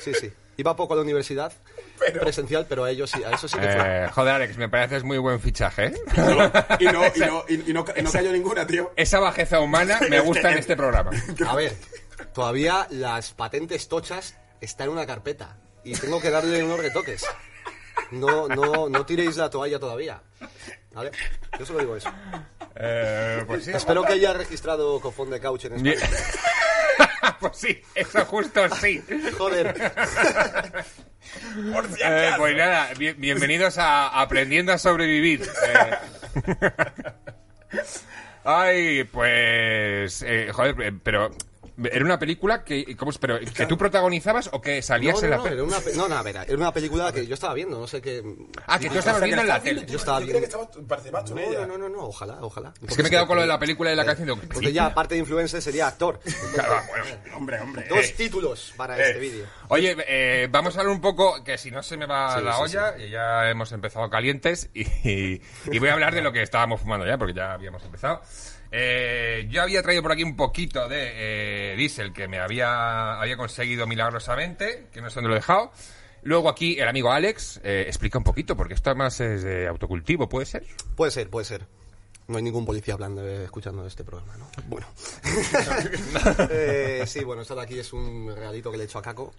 sí. 0.00 0.12
sí. 0.20 0.32
Iba 0.56 0.74
poco 0.74 0.94
a 0.94 0.96
la 0.96 1.02
universidad 1.02 1.52
presencial, 2.20 2.66
pero 2.68 2.84
a 2.84 2.90
ellos 2.90 3.10
sí, 3.10 3.22
a 3.22 3.30
eso 3.30 3.48
sí 3.48 3.58
que 3.58 3.68
fue. 3.68 4.04
Eh, 4.04 4.08
joder, 4.08 4.34
Alex, 4.34 4.56
me 4.56 4.68
pareces 4.68 5.04
muy 5.04 5.18
buen 5.18 5.40
fichaje, 5.40 5.86
¿eh? 5.86 5.94
Y 6.78 6.84
no, 6.84 6.90
y 6.90 6.92
no, 6.92 7.04
y 7.14 7.20
no, 7.20 7.44
y 7.48 7.72
no, 7.72 7.84
y 7.96 8.02
no 8.02 8.12
cayó 8.12 8.32
ninguna, 8.32 8.66
tío. 8.66 8.92
Esa 8.96 9.20
bajeza 9.20 9.60
humana 9.60 10.00
me 10.10 10.20
gusta 10.20 10.52
en 10.52 10.58
este 10.58 10.76
programa. 10.76 11.10
A 11.46 11.54
ver, 11.54 11.74
todavía 12.32 12.86
las 12.90 13.32
patentes 13.32 13.88
tochas 13.88 14.36
están 14.60 14.88
en 14.88 14.92
una 14.94 15.06
carpeta 15.06 15.56
y 15.84 15.94
tengo 15.94 16.20
que 16.20 16.30
darle 16.30 16.62
unos 16.62 16.78
retoques. 16.80 17.24
No, 18.10 18.48
no, 18.48 18.88
no 18.88 19.06
tiréis 19.06 19.36
la 19.36 19.50
toalla 19.50 19.78
todavía. 19.78 20.20
¿Vale? 20.92 21.10
Yo 21.58 21.66
solo 21.66 21.80
digo 21.80 21.96
eso. 21.96 22.10
Eh, 22.74 23.44
pues 23.46 23.64
sí. 23.64 23.70
Espero 23.72 24.02
que 24.02 24.14
haya 24.14 24.32
registrado 24.32 25.00
Cofón 25.00 25.30
de 25.30 25.40
Couch 25.40 25.66
en. 25.66 25.86
España. 25.86 26.10
pues 27.40 27.56
sí, 27.56 27.82
eso 27.94 28.24
justo 28.24 28.62
sí. 28.80 29.02
Joder. 29.36 29.92
Por 31.72 31.86
si 31.88 32.02
Eh, 32.04 32.32
pues 32.36 32.56
nada, 32.56 32.90
bien- 32.98 33.16
bienvenidos 33.18 33.78
a 33.78 34.20
Aprendiendo 34.20 34.72
a 34.72 34.78
Sobrevivir. 34.78 35.42
Eh, 36.42 37.12
Ay, 38.44 39.04
pues... 39.04 40.22
eh, 40.22 40.50
joder, 40.52 40.76
eh, 40.80 40.92
pero... 41.02 41.30
¿Era 41.84 42.04
una 42.04 42.18
película 42.18 42.64
que, 42.64 42.96
¿cómo 42.96 43.10
es? 43.10 43.18
pero, 43.18 43.38
que 43.38 43.66
tú 43.66 43.76
protagonizabas 43.76 44.48
o 44.52 44.60
que 44.60 44.80
salías 44.82 45.16
No, 45.16 45.24
en 45.24 45.30
la 45.30 45.36
no, 45.36 45.46
era 45.46 45.62
una, 45.62 45.76
no, 45.94 46.08
no, 46.08 46.16
a 46.16 46.22
ver, 46.22 46.36
era 46.36 46.56
una 46.56 46.72
película 46.72 47.12
que 47.12 47.26
yo 47.26 47.34
estaba 47.34 47.52
viendo, 47.54 47.78
no 47.78 47.86
sé 47.86 48.00
qué. 48.00 48.22
Ah, 48.66 48.78
que 48.78 48.88
tú 48.88 48.98
estabas 48.98 49.20
que 49.20 49.26
viendo 49.26 49.42
en 49.42 49.48
la 49.48 49.60
tele. 49.60 49.84
Yo 49.86 49.98
estaba 49.98 50.20
Yo 50.20 50.26
creía 50.26 50.40
que 50.40 50.46
viendo. 50.46 50.62
estabas, 50.62 50.86
participabas 50.88 51.30
con 51.30 51.40
No, 51.42 51.48
ella. 51.48 51.66
no, 51.66 51.76
no, 51.78 51.88
no, 51.88 51.98
ojalá, 52.06 52.38
ojalá. 52.40 52.72
Es 52.88 52.96
que 52.96 53.02
me 53.02 53.08
he 53.08 53.10
quedado 53.10 53.26
con 53.26 53.36
lo 53.36 53.42
de 53.42 53.48
la 53.48 53.58
película 53.58 53.92
y 53.92 53.96
la 53.96 54.04
canción. 54.04 54.26
Digo, 54.28 54.40
Porque 54.52 54.72
ya, 54.72 54.86
aparte 54.86 55.14
de 55.14 55.20
influencer, 55.20 55.60
sería 55.60 55.86
actor. 55.88 56.18
Claro, 56.54 56.80
bueno. 56.88 57.04
Hombre, 57.36 57.60
hombre. 57.60 57.86
Dos 57.88 57.98
eh. 58.06 58.14
títulos 58.16 58.72
para 58.76 58.98
Eh. 58.98 59.02
este 59.08 59.18
vídeo. 59.20 59.46
Oye, 59.68 59.96
eh, 60.08 60.48
vamos 60.50 60.76
a 60.76 60.80
hablar 60.80 60.94
un 60.94 61.00
poco, 61.02 61.44
que 61.44 61.58
si 61.58 61.70
no 61.70 61.82
se 61.82 61.96
me 61.96 62.06
va 62.06 62.40
la 62.40 62.58
olla, 62.58 62.96
ya 62.96 63.50
hemos 63.50 63.70
empezado 63.72 64.08
calientes, 64.08 64.70
y 64.72 65.78
voy 65.78 65.88
a 65.88 65.92
hablar 65.92 66.14
de 66.14 66.22
lo 66.22 66.32
que 66.32 66.42
estábamos 66.42 66.80
fumando 66.80 67.06
ya, 67.06 67.18
porque 67.18 67.34
ya 67.34 67.52
habíamos 67.52 67.84
empezado. 67.84 68.22
Eh, 68.78 69.48
yo 69.48 69.62
había 69.62 69.82
traído 69.82 70.02
por 70.02 70.12
aquí 70.12 70.22
un 70.22 70.36
poquito 70.36 70.86
de 70.86 71.72
eh, 71.72 71.76
diésel 71.76 72.12
que 72.12 72.28
me 72.28 72.38
había, 72.38 73.18
había 73.18 73.38
conseguido 73.38 73.86
milagrosamente, 73.86 74.88
que 74.92 75.00
no 75.00 75.08
sé 75.08 75.14
dónde 75.14 75.28
lo 75.28 75.34
he 75.34 75.38
dejado. 75.38 75.72
Luego 76.22 76.50
aquí 76.50 76.78
el 76.78 76.86
amigo 76.86 77.10
Alex 77.10 77.58
eh, 77.64 77.84
explica 77.86 78.18
un 78.18 78.24
poquito, 78.24 78.54
porque 78.54 78.74
esto 78.74 78.90
además 78.90 79.18
es 79.20 79.44
de 79.44 79.66
autocultivo, 79.66 80.28
¿puede 80.28 80.44
ser? 80.44 80.66
Puede 80.94 81.10
ser, 81.10 81.30
puede 81.30 81.46
ser. 81.46 81.66
No 82.28 82.36
hay 82.36 82.42
ningún 82.42 82.66
policía 82.66 82.92
hablando, 82.92 83.26
eh, 83.26 83.44
escuchando 83.44 83.86
este 83.86 84.04
programa, 84.04 84.36
¿no? 84.36 84.50
Bueno. 84.66 84.86
Eh, 86.50 87.04
sí, 87.06 87.24
bueno, 87.24 87.42
esto 87.42 87.54
de 87.54 87.62
aquí 87.62 87.78
es 87.78 87.92
un 87.94 88.30
regalito 88.34 88.70
que 88.70 88.76
le 88.76 88.82
he 88.84 88.86
hecho 88.86 88.98
a 88.98 89.02
Caco. 89.02 89.32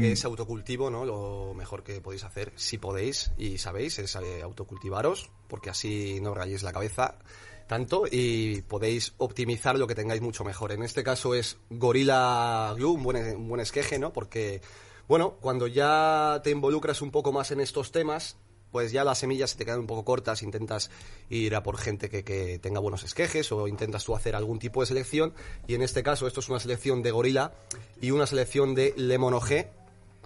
Es 0.00 0.24
autocultivo, 0.24 0.90
¿no? 0.90 1.04
Lo 1.04 1.54
mejor 1.54 1.84
que 1.84 2.00
podéis 2.00 2.24
hacer, 2.24 2.52
si 2.56 2.78
podéis 2.78 3.30
y 3.38 3.58
sabéis, 3.58 3.98
es 4.00 4.16
eh, 4.16 4.42
autocultivaros, 4.42 5.30
porque 5.46 5.70
así 5.70 6.18
no 6.20 6.34
rayéis 6.34 6.62
la 6.62 6.72
cabeza 6.72 7.16
tanto 7.66 8.04
y 8.10 8.62
podéis 8.62 9.14
optimizar 9.18 9.78
lo 9.78 9.86
que 9.86 9.94
tengáis 9.94 10.20
mucho 10.20 10.44
mejor. 10.44 10.72
En 10.72 10.82
este 10.82 11.02
caso 11.02 11.34
es 11.34 11.58
Gorilla 11.70 12.72
Glue, 12.74 12.94
un 12.94 13.02
buen, 13.02 13.48
buen 13.48 13.60
esqueje, 13.60 13.98
¿no? 13.98 14.12
Porque, 14.12 14.60
bueno, 15.08 15.36
cuando 15.40 15.66
ya 15.66 16.40
te 16.42 16.50
involucras 16.50 17.02
un 17.02 17.10
poco 17.10 17.32
más 17.32 17.50
en 17.50 17.60
estos 17.60 17.92
temas, 17.92 18.36
pues 18.70 18.90
ya 18.90 19.04
las 19.04 19.18
semillas 19.18 19.50
se 19.50 19.56
te 19.56 19.64
quedan 19.64 19.80
un 19.80 19.86
poco 19.86 20.04
cortas, 20.04 20.42
intentas 20.42 20.90
ir 21.30 21.54
a 21.54 21.62
por 21.62 21.78
gente 21.78 22.10
que, 22.10 22.24
que 22.24 22.58
tenga 22.58 22.80
buenos 22.80 23.04
esquejes 23.04 23.52
o 23.52 23.68
intentas 23.68 24.04
tú 24.04 24.16
hacer 24.16 24.34
algún 24.34 24.58
tipo 24.58 24.80
de 24.80 24.86
selección. 24.86 25.32
Y 25.68 25.74
en 25.74 25.82
este 25.82 26.02
caso, 26.02 26.26
esto 26.26 26.40
es 26.40 26.48
una 26.48 26.58
selección 26.58 27.02
de 27.02 27.12
Gorilla 27.12 27.52
y 28.00 28.10
una 28.10 28.26
selección 28.26 28.74
de 28.74 28.92
Lemon 28.96 29.34
OG, 29.34 29.66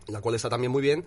la 0.06 0.20
cual 0.22 0.34
está 0.34 0.48
también 0.48 0.72
muy 0.72 0.80
bien, 0.80 1.04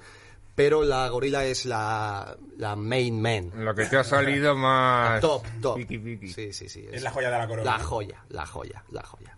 pero 0.56 0.84
la 0.84 1.08
Gorilla 1.10 1.46
es 1.46 1.66
la, 1.66 2.36
la 2.58 2.76
main 2.76 3.22
man. 3.22 3.52
Lo 3.56 3.74
que 3.74 3.86
te 3.86 3.98
ha 3.98 4.04
salido 4.04 4.56
más... 4.56 5.22
Top, 5.22 5.46
top. 5.62 5.78
Piki, 5.78 5.98
piki. 5.98 6.28
Sí, 6.28 6.54
sí, 6.54 6.68
sí. 6.70 6.88
Es 6.92 7.02
la 7.04 7.12
joya 7.12 7.30
de 7.32 7.38
la 7.38 7.48
corona. 7.48 7.78
La 7.78 7.84
joya, 7.84 8.24
la 8.30 8.46
joya, 8.46 8.84
la 8.92 9.04
joya. 9.04 9.36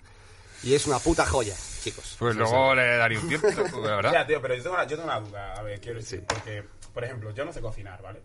Y 0.64 0.74
es 0.74 0.88
una 0.88 0.98
puta 1.00 1.26
joya, 1.26 1.56
chicos. 1.82 2.16
Pues 2.18 2.34
Sí, 2.34 2.40
luego 2.40 2.74
le 2.76 2.96
daré 2.98 3.18
un 3.18 3.28
tiempo, 3.28 3.48
la 3.50 3.96
verdad. 3.98 4.12
sea, 4.12 4.26
tío, 4.28 4.42
pero 4.42 4.56
yo 4.56 4.64
tengo, 4.64 4.76
una, 4.76 4.84
yo 4.88 4.96
tengo 4.98 5.04
una 5.10 5.20
duda. 5.20 5.54
A 5.56 5.62
ver, 5.62 5.80
quiero 5.82 6.00
decir, 6.00 6.24
porque, 6.26 6.64
por 6.94 7.04
ejemplo, 7.04 7.32
yo 7.32 7.44
no 7.44 7.52
sé 7.52 7.60
cocinar, 7.60 8.02
¿vale? 8.02 8.22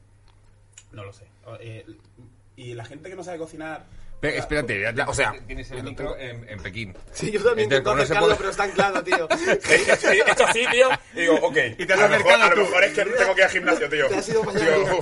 No 0.92 1.04
lo 1.04 1.12
sé. 1.12 1.26
Eh, 1.60 1.84
y 2.58 2.74
la 2.74 2.84
gente 2.84 3.08
que 3.08 3.16
no 3.16 3.22
sabe 3.22 3.38
cocinar. 3.38 3.86
Pe- 4.20 4.36
espérate, 4.36 4.80
ya 4.80 4.92
te- 4.92 5.02
o 5.02 5.14
sea, 5.14 5.32
tienes 5.46 5.70
el 5.70 5.84
micro 5.84 6.16
en, 6.18 6.44
en 6.48 6.60
Pekín. 6.60 6.92
Sí, 7.12 7.30
yo 7.30 7.40
también 7.40 7.66
intento 7.66 7.92
acercarlo, 7.92 8.26
puede- 8.26 8.36
pero 8.38 8.50
está 8.50 8.64
anclado, 8.64 9.04
tío. 9.04 9.28
he 9.30 10.32
hecho 10.32 10.44
así, 10.44 10.64
tío, 10.72 10.88
y 11.14 11.20
digo, 11.20 11.34
ok. 11.36 11.56
Y 11.78 11.86
te 11.86 11.92
has 11.92 12.00
a 12.00 12.08
lo 12.08 12.08
mejor, 12.18 12.32
a 12.32 12.48
lo 12.50 12.56
mejor 12.64 12.82
es 12.84 12.92
que 12.94 13.04
tengo 13.04 13.34
que 13.36 13.40
ir 13.42 13.44
al 13.44 13.50
gimnasio, 13.52 13.88
tío. 13.88 14.08
Te 14.08 14.14
has 14.16 14.28
ido 14.28 14.42
para 14.42 14.58
allá, 14.58 14.74
Digo, 14.76 15.00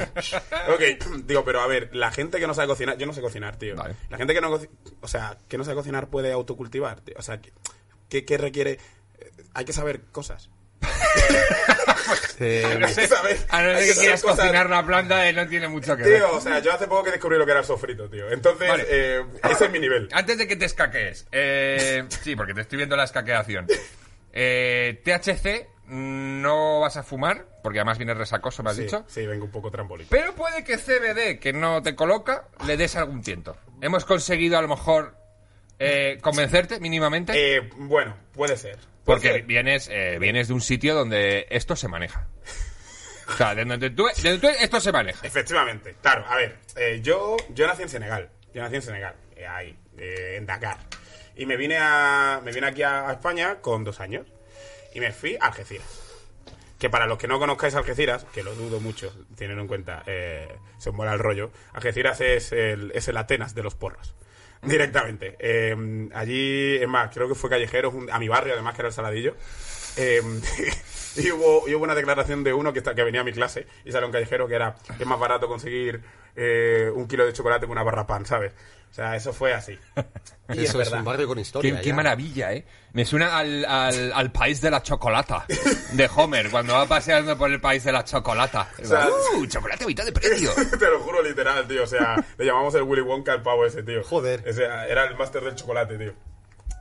ok, 0.75 0.82
digo, 1.25 1.44
pero 1.46 1.60
a 1.62 1.66
ver, 1.66 1.88
la 1.96 2.10
gente 2.10 2.38
que 2.38 2.46
no 2.46 2.52
sabe 2.52 2.68
cocinar, 2.68 2.98
yo 2.98 3.06
no 3.06 3.14
sé 3.14 3.22
cocinar, 3.22 3.56
tío. 3.56 3.75
Vale. 3.75 3.94
La 4.10 4.18
gente 4.18 4.34
que 4.34 4.42
no, 4.42 4.60
o 5.00 5.08
sea, 5.08 5.38
que 5.48 5.56
no 5.56 5.64
sabe 5.64 5.76
cocinar 5.76 6.08
puede 6.08 6.30
autocultivar, 6.32 7.00
tío. 7.00 7.14
O 7.18 7.22
sea, 7.22 7.40
¿qué, 8.10 8.26
qué 8.26 8.36
requiere? 8.36 8.78
Hay 9.54 9.64
que 9.64 9.72
saber 9.72 10.02
cosas. 10.12 10.50
Eh, 12.40 12.64
A 12.66 12.78
no 12.78 12.88
ser 12.88 13.08
que 13.94 14.00
quieras 14.00 14.22
cosas. 14.22 14.38
cocinar 14.38 14.68
la 14.70 14.84
planta, 14.84 15.28
eh, 15.28 15.32
no 15.32 15.46
tiene 15.48 15.68
mucho 15.68 15.96
que 15.96 16.02
ver. 16.02 16.18
Tío, 16.18 16.32
o 16.34 16.40
sea, 16.40 16.58
yo 16.60 16.72
hace 16.72 16.86
poco 16.86 17.04
que 17.04 17.10
descubrí 17.12 17.38
lo 17.38 17.44
que 17.44 17.52
era 17.52 17.60
el 17.60 17.66
sofrito, 17.66 18.08
tío. 18.08 18.30
Entonces, 18.30 18.68
Vale. 18.68 18.84
eh, 18.88 19.25
ese 19.50 19.64
es 19.66 19.70
mi 19.70 19.78
nivel. 19.78 20.08
Antes 20.12 20.38
de 20.38 20.46
que 20.46 20.56
te 20.56 20.64
escaquees, 20.66 21.26
eh, 21.32 22.04
sí, 22.22 22.36
porque 22.36 22.54
te 22.54 22.60
estoy 22.62 22.76
viendo 22.78 22.96
la 22.96 23.04
escaqueación. 23.04 23.66
Eh, 24.32 25.00
THC 25.04 25.66
mm, 25.86 26.42
no 26.42 26.80
vas 26.80 26.96
a 26.96 27.02
fumar, 27.02 27.46
porque 27.62 27.78
además 27.78 27.96
vienes 27.98 28.18
resacoso, 28.18 28.62
me 28.62 28.70
has 28.70 28.76
Sí, 28.76 28.82
dicho. 28.82 29.04
sí, 29.08 29.26
vengo 29.26 29.44
un 29.46 29.50
poco 29.50 29.70
trambolito. 29.70 30.10
Pero 30.10 30.34
puede 30.34 30.62
que 30.64 30.76
CBD, 30.78 31.38
que 31.40 31.52
no 31.52 31.82
te 31.82 31.94
coloca, 31.94 32.44
le 32.66 32.76
des 32.76 32.96
algún 32.96 33.22
tiento. 33.22 33.56
Hemos 33.80 34.04
conseguido 34.04 34.58
a 34.58 34.62
lo 34.62 34.68
mejor 34.68 35.16
eh, 35.78 36.18
¿convencerte 36.22 36.80
mínimamente? 36.80 37.32
Eh, 37.56 37.70
bueno, 37.76 38.16
puede 38.34 38.56
ser. 38.56 38.78
Porque 39.06 39.28
ser. 39.32 39.42
vienes, 39.44 39.88
eh, 39.90 40.18
vienes 40.20 40.48
de 40.48 40.54
un 40.54 40.60
sitio 40.60 40.94
donde 40.94 41.46
esto 41.50 41.75
se 41.76 41.88
maneja. 41.88 42.26
O 43.28 43.32
sea, 43.32 43.54
de 43.54 43.64
donde 43.64 43.90
tú, 43.90 44.04
de 44.22 44.30
donde 44.30 44.38
tú- 44.38 44.56
esto 44.60 44.80
se 44.80 44.92
maneja. 44.92 45.26
Efectivamente, 45.26 45.96
claro, 46.02 46.25
a 46.28 46.36
ver, 46.36 46.58
eh, 46.76 47.00
yo, 47.02 47.36
yo 47.54 47.66
nací 47.66 47.82
en 47.82 47.88
Senegal, 47.88 48.30
yo 48.54 48.62
nací 48.62 48.76
en 48.76 48.82
Senegal, 48.82 49.14
eh, 49.36 49.46
ahí, 49.46 49.76
eh, 49.98 50.34
en 50.36 50.46
Dakar. 50.46 50.78
Y 51.36 51.44
me 51.46 51.56
vine, 51.56 51.76
a, 51.78 52.40
me 52.44 52.52
vine 52.52 52.66
aquí 52.68 52.82
a, 52.82 53.08
a 53.08 53.12
España 53.12 53.56
con 53.60 53.82
dos 53.84 54.00
años 54.00 54.26
y 54.94 55.00
me 55.00 55.12
fui 55.12 55.36
a 55.40 55.46
Algeciras. 55.46 56.02
Que 56.78 56.90
para 56.90 57.06
los 57.06 57.18
que 57.18 57.26
no 57.26 57.38
conozcáis 57.38 57.75
Algeciras, 57.75 58.25
que 58.34 58.42
lo 58.42 58.54
dudo 58.54 58.80
mucho, 58.80 59.12
teniendo 59.36 59.62
en 59.62 59.68
cuenta, 59.68 60.02
eh, 60.06 60.46
se 60.78 60.90
mola 60.92 61.12
el 61.14 61.18
rollo, 61.18 61.50
Algeciras 61.72 62.20
es 62.20 62.52
el, 62.52 62.92
es 62.94 63.08
el 63.08 63.16
Atenas 63.16 63.54
de 63.54 63.62
los 63.62 63.75
porros. 63.75 64.14
Directamente. 64.66 65.37
Eh, 65.38 66.08
allí, 66.12 66.76
es 66.76 66.88
más, 66.88 67.12
creo 67.14 67.28
que 67.28 67.35
fue 67.35 67.49
Callejeros, 67.49 67.94
a 68.11 68.18
mi 68.18 68.28
barrio, 68.28 68.54
además, 68.54 68.75
que 68.75 68.82
era 68.82 68.88
el 68.88 68.94
Saladillo. 68.94 69.35
Eh, 69.96 70.20
y, 71.25 71.30
hubo, 71.30 71.68
y 71.68 71.75
hubo 71.75 71.85
una 71.85 71.94
declaración 71.94 72.44
de 72.44 72.52
uno 72.52 72.73
que, 72.73 72.78
está, 72.80 72.94
que 72.94 73.02
venía 73.02 73.20
a 73.20 73.25
mi 73.25 73.32
clase 73.32 73.66
y 73.85 73.92
salió 73.92 74.06
un 74.06 74.12
callejero 74.12 74.46
que 74.49 74.54
era 74.54 74.75
que 74.96 75.02
es 75.02 75.08
más 75.08 75.18
barato 75.18 75.49
conseguir 75.49 76.02
eh, 76.35 76.90
un 76.94 77.06
kilo 77.08 77.25
de 77.26 77.32
chocolate 77.32 77.66
que 77.66 77.73
una 77.73 77.82
barra 77.82 78.06
pan, 78.06 78.26
¿sabes? 78.26 78.52
O 78.90 78.94
sea, 78.96 79.14
eso 79.16 79.32
fue 79.32 79.52
así. 79.52 79.78
Y 80.54 80.62
Eso 80.62 80.80
es 80.80 80.92
un 80.92 81.04
barrio 81.04 81.26
con 81.26 81.40
historia. 81.40 81.80
qué 81.80 81.92
maravilla, 81.92 82.52
¿eh? 82.52 82.64
Me 82.92 83.04
suena 83.04 83.37
al, 83.37 83.64
al, 83.64 84.12
al 84.12 84.30
país 84.30 84.61
de 84.61 84.70
la 84.70 84.80
chocolata 84.80 85.44
de 85.92 86.08
Homer, 86.14 86.50
cuando 86.52 86.75
va 86.75 86.87
paseando 86.87 87.37
por 87.37 87.50
el 87.50 87.61
país 87.61 87.82
de 87.82 87.90
la 87.90 88.04
chocolata. 88.04 88.68
sea, 88.80 89.08
¡Uh! 89.35 89.44
Chocolate 89.49 89.82
a 89.82 89.87
mitad 89.88 90.04
de 90.04 90.12
precio. 90.12 90.52
Te 90.78 90.88
lo 90.88 91.00
juro 91.00 91.20
literal, 91.20 91.66
tío. 91.66 91.82
O 91.82 91.87
sea, 91.88 92.25
le 92.38 92.44
llamamos 92.46 92.73
el 92.76 92.82
Willy 92.82 93.02
Wonka 93.02 93.32
al 93.32 93.42
pavo 93.42 93.66
ese, 93.66 93.82
tío. 93.82 94.04
Joder. 94.04 94.44
Era 94.46 95.04
el 95.06 95.16
máster 95.16 95.42
del 95.42 95.56
chocolate, 95.56 95.99
tío. 95.99 96.14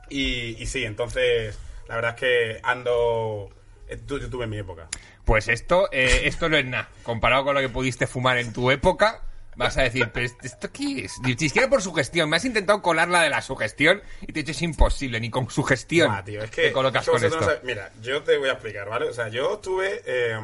Y, 0.10 0.62
y 0.62 0.68
sí, 0.68 0.84
entonces, 0.86 1.58
la 1.88 1.96
verdad 1.96 2.12
es 2.12 2.20
que 2.20 2.60
ando... 2.62 3.50
eh, 3.88 4.00
Yo 4.08 4.30
tuve 4.30 4.48
mi 4.48 4.58
época. 4.58 4.88
Pues 5.24 5.48
esto, 5.48 5.89
eh, 5.92 6.22
esto 6.25 6.50
no 6.50 6.58
es 6.58 6.65
nada. 6.65 6.89
Comparado 7.04 7.44
con 7.46 7.56
lo 7.56 7.62
que 7.62 7.70
pudiste 7.70 8.08
fumar 8.08 8.38
en 8.38 8.54
tu 8.54 8.70
época, 8.72 9.22
vas 9.56 9.77
a 9.77 9.84
decir, 9.84 10.10
pero 10.13 10.25
¿esto- 10.25 10.46
¿esto 10.46 10.72
qué 10.72 11.06
es? 11.06 11.20
Ni 11.24 11.36
siquiera 11.38 11.70
por 11.70 11.82
sugestión. 11.82 12.30
Me 12.30 12.36
has 12.38 12.46
intentado 12.46 12.82
colar 12.82 13.08
la 13.08 13.22
de 13.22 13.30
la 13.30 13.42
sugestión 13.42 14.01
y 14.22 14.27
te 14.34 14.39
he 14.39 14.44
dicho 14.44 14.51
es 14.51 14.62
imposible, 14.62 15.20
ni 15.20 15.30
con 15.30 15.50
sugestión. 15.50 16.24
Tío, 16.25 16.44
es 16.44 16.51
que... 16.51 16.63
te 16.63 16.72
colocas 16.72 17.08
con 17.08 17.24
esto. 17.24 17.39
no 17.39 17.48
Mira, 17.63 17.92
yo 18.01 18.22
te 18.24 18.38
voy 18.38 18.50
a 18.50 18.54
explicar, 18.54 18.88
¿vale? 18.89 19.08
O 19.10 19.13
sea, 19.13 19.27
yo 19.30 19.56
estuve... 19.56 20.01
eh, 20.06 20.38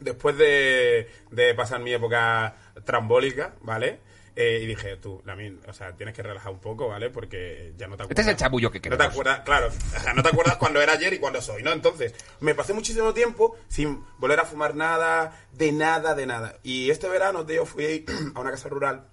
después 0.00 0.36
de, 0.36 1.08
de 1.30 1.54
pasar 1.54 1.80
mi 1.80 1.92
época 1.92 2.54
trambólica, 2.84 3.54
¿vale? 3.62 4.00
Eh, 4.36 4.60
y 4.62 4.66
dije, 4.66 4.96
tú, 4.96 5.22
Lamin, 5.24 5.60
o 5.68 5.72
sea, 5.72 5.92
tienes 5.96 6.12
que 6.14 6.22
relajar 6.22 6.52
un 6.52 6.58
poco, 6.58 6.88
¿vale? 6.88 7.08
Porque 7.08 7.72
ya 7.76 7.86
no 7.86 7.96
te 7.96 8.02
acuerdas. 8.02 8.10
Este 8.10 8.22
es 8.22 8.26
el 8.28 8.36
chabullo 8.36 8.70
que 8.72 8.78
No 8.78 8.82
te 8.82 8.90
queremos. 8.90 9.06
acuerdas, 9.12 9.40
claro, 9.44 9.68
o 9.68 10.00
sea, 10.00 10.12
no 10.12 10.22
te 10.24 10.28
acuerdas 10.30 10.56
cuando 10.56 10.82
era 10.82 10.94
ayer 10.94 11.12
y 11.12 11.18
cuando 11.18 11.40
soy, 11.40 11.62
¿no? 11.62 11.70
Entonces, 11.70 12.14
me 12.40 12.54
pasé 12.56 12.72
muchísimo 12.72 13.14
tiempo 13.14 13.56
sin 13.68 14.04
volver 14.18 14.40
a 14.40 14.44
fumar 14.44 14.74
nada, 14.74 15.46
de 15.52 15.70
nada, 15.70 16.16
de 16.16 16.26
nada. 16.26 16.58
Y 16.64 16.90
este 16.90 17.08
verano, 17.08 17.46
tío, 17.46 17.64
fui 17.64 18.04
a 18.34 18.40
una 18.40 18.50
casa 18.50 18.68
rural 18.68 19.06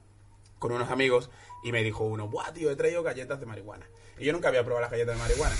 con 0.57 0.71
unos 0.71 0.89
amigos 0.89 1.29
y 1.63 1.71
me 1.71 1.83
dijo 1.83 2.03
uno, 2.03 2.27
buah, 2.27 2.51
tío, 2.53 2.71
he 2.71 2.75
traído 2.75 3.03
galletas 3.03 3.39
de 3.39 3.45
marihuana. 3.45 3.85
Y 4.17 4.25
yo 4.25 4.33
nunca 4.33 4.47
había 4.47 4.63
probado 4.63 4.81
las 4.81 4.91
galletas 4.91 5.15
de 5.17 5.21
marihuana. 5.21 5.55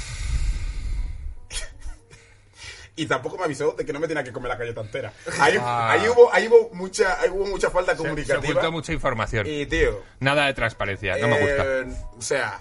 Y 2.95 3.05
tampoco 3.05 3.38
me 3.38 3.45
avisó 3.45 3.71
de 3.71 3.86
que 3.86 3.93
no 3.93 4.00
me 4.00 4.07
tenía 4.07 4.24
que 4.24 4.31
comer 4.33 4.50
la 4.50 4.55
galleta 4.57 4.81
entera. 4.81 5.13
Ahí, 5.39 5.55
Ah. 5.60 5.91
ahí 5.91 6.07
hubo, 6.10 6.33
ahí 6.33 6.48
hubo 6.48 6.69
mucha, 6.74 7.19
ahí 7.21 7.29
hubo 7.29 7.45
mucha 7.45 7.69
falta 7.69 7.91
Se, 7.93 7.98
se 7.98 8.03
comunicativa. 8.03 8.39
ocultó 8.51 8.71
mucha 8.71 8.93
información. 8.93 9.48
y, 9.48 9.65
tío, 9.65 10.01
Nada 10.19 10.45
de 10.48 10.53
transparencia, 10.53 11.17
no 11.17 11.27
me 11.29 11.39
gusta. 11.39 11.63
eh, 11.65 11.86
o 12.17 12.21
sea, 12.21 12.60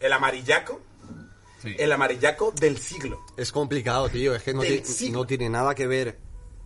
el 0.00 0.12
amarillaco, 0.12 0.80
Sí. 1.62 1.74
el 1.78 1.90
amarillaco 1.90 2.52
del 2.52 2.76
siglo. 2.78 3.20
Es 3.36 3.50
complicado, 3.50 4.08
tío. 4.10 4.34
Es 4.34 4.42
que 4.42 4.52
no, 4.54 4.60
ti- 4.62 5.10
no 5.10 5.26
tiene 5.26 5.48
nada 5.48 5.74
que 5.74 5.86
ver 5.86 6.18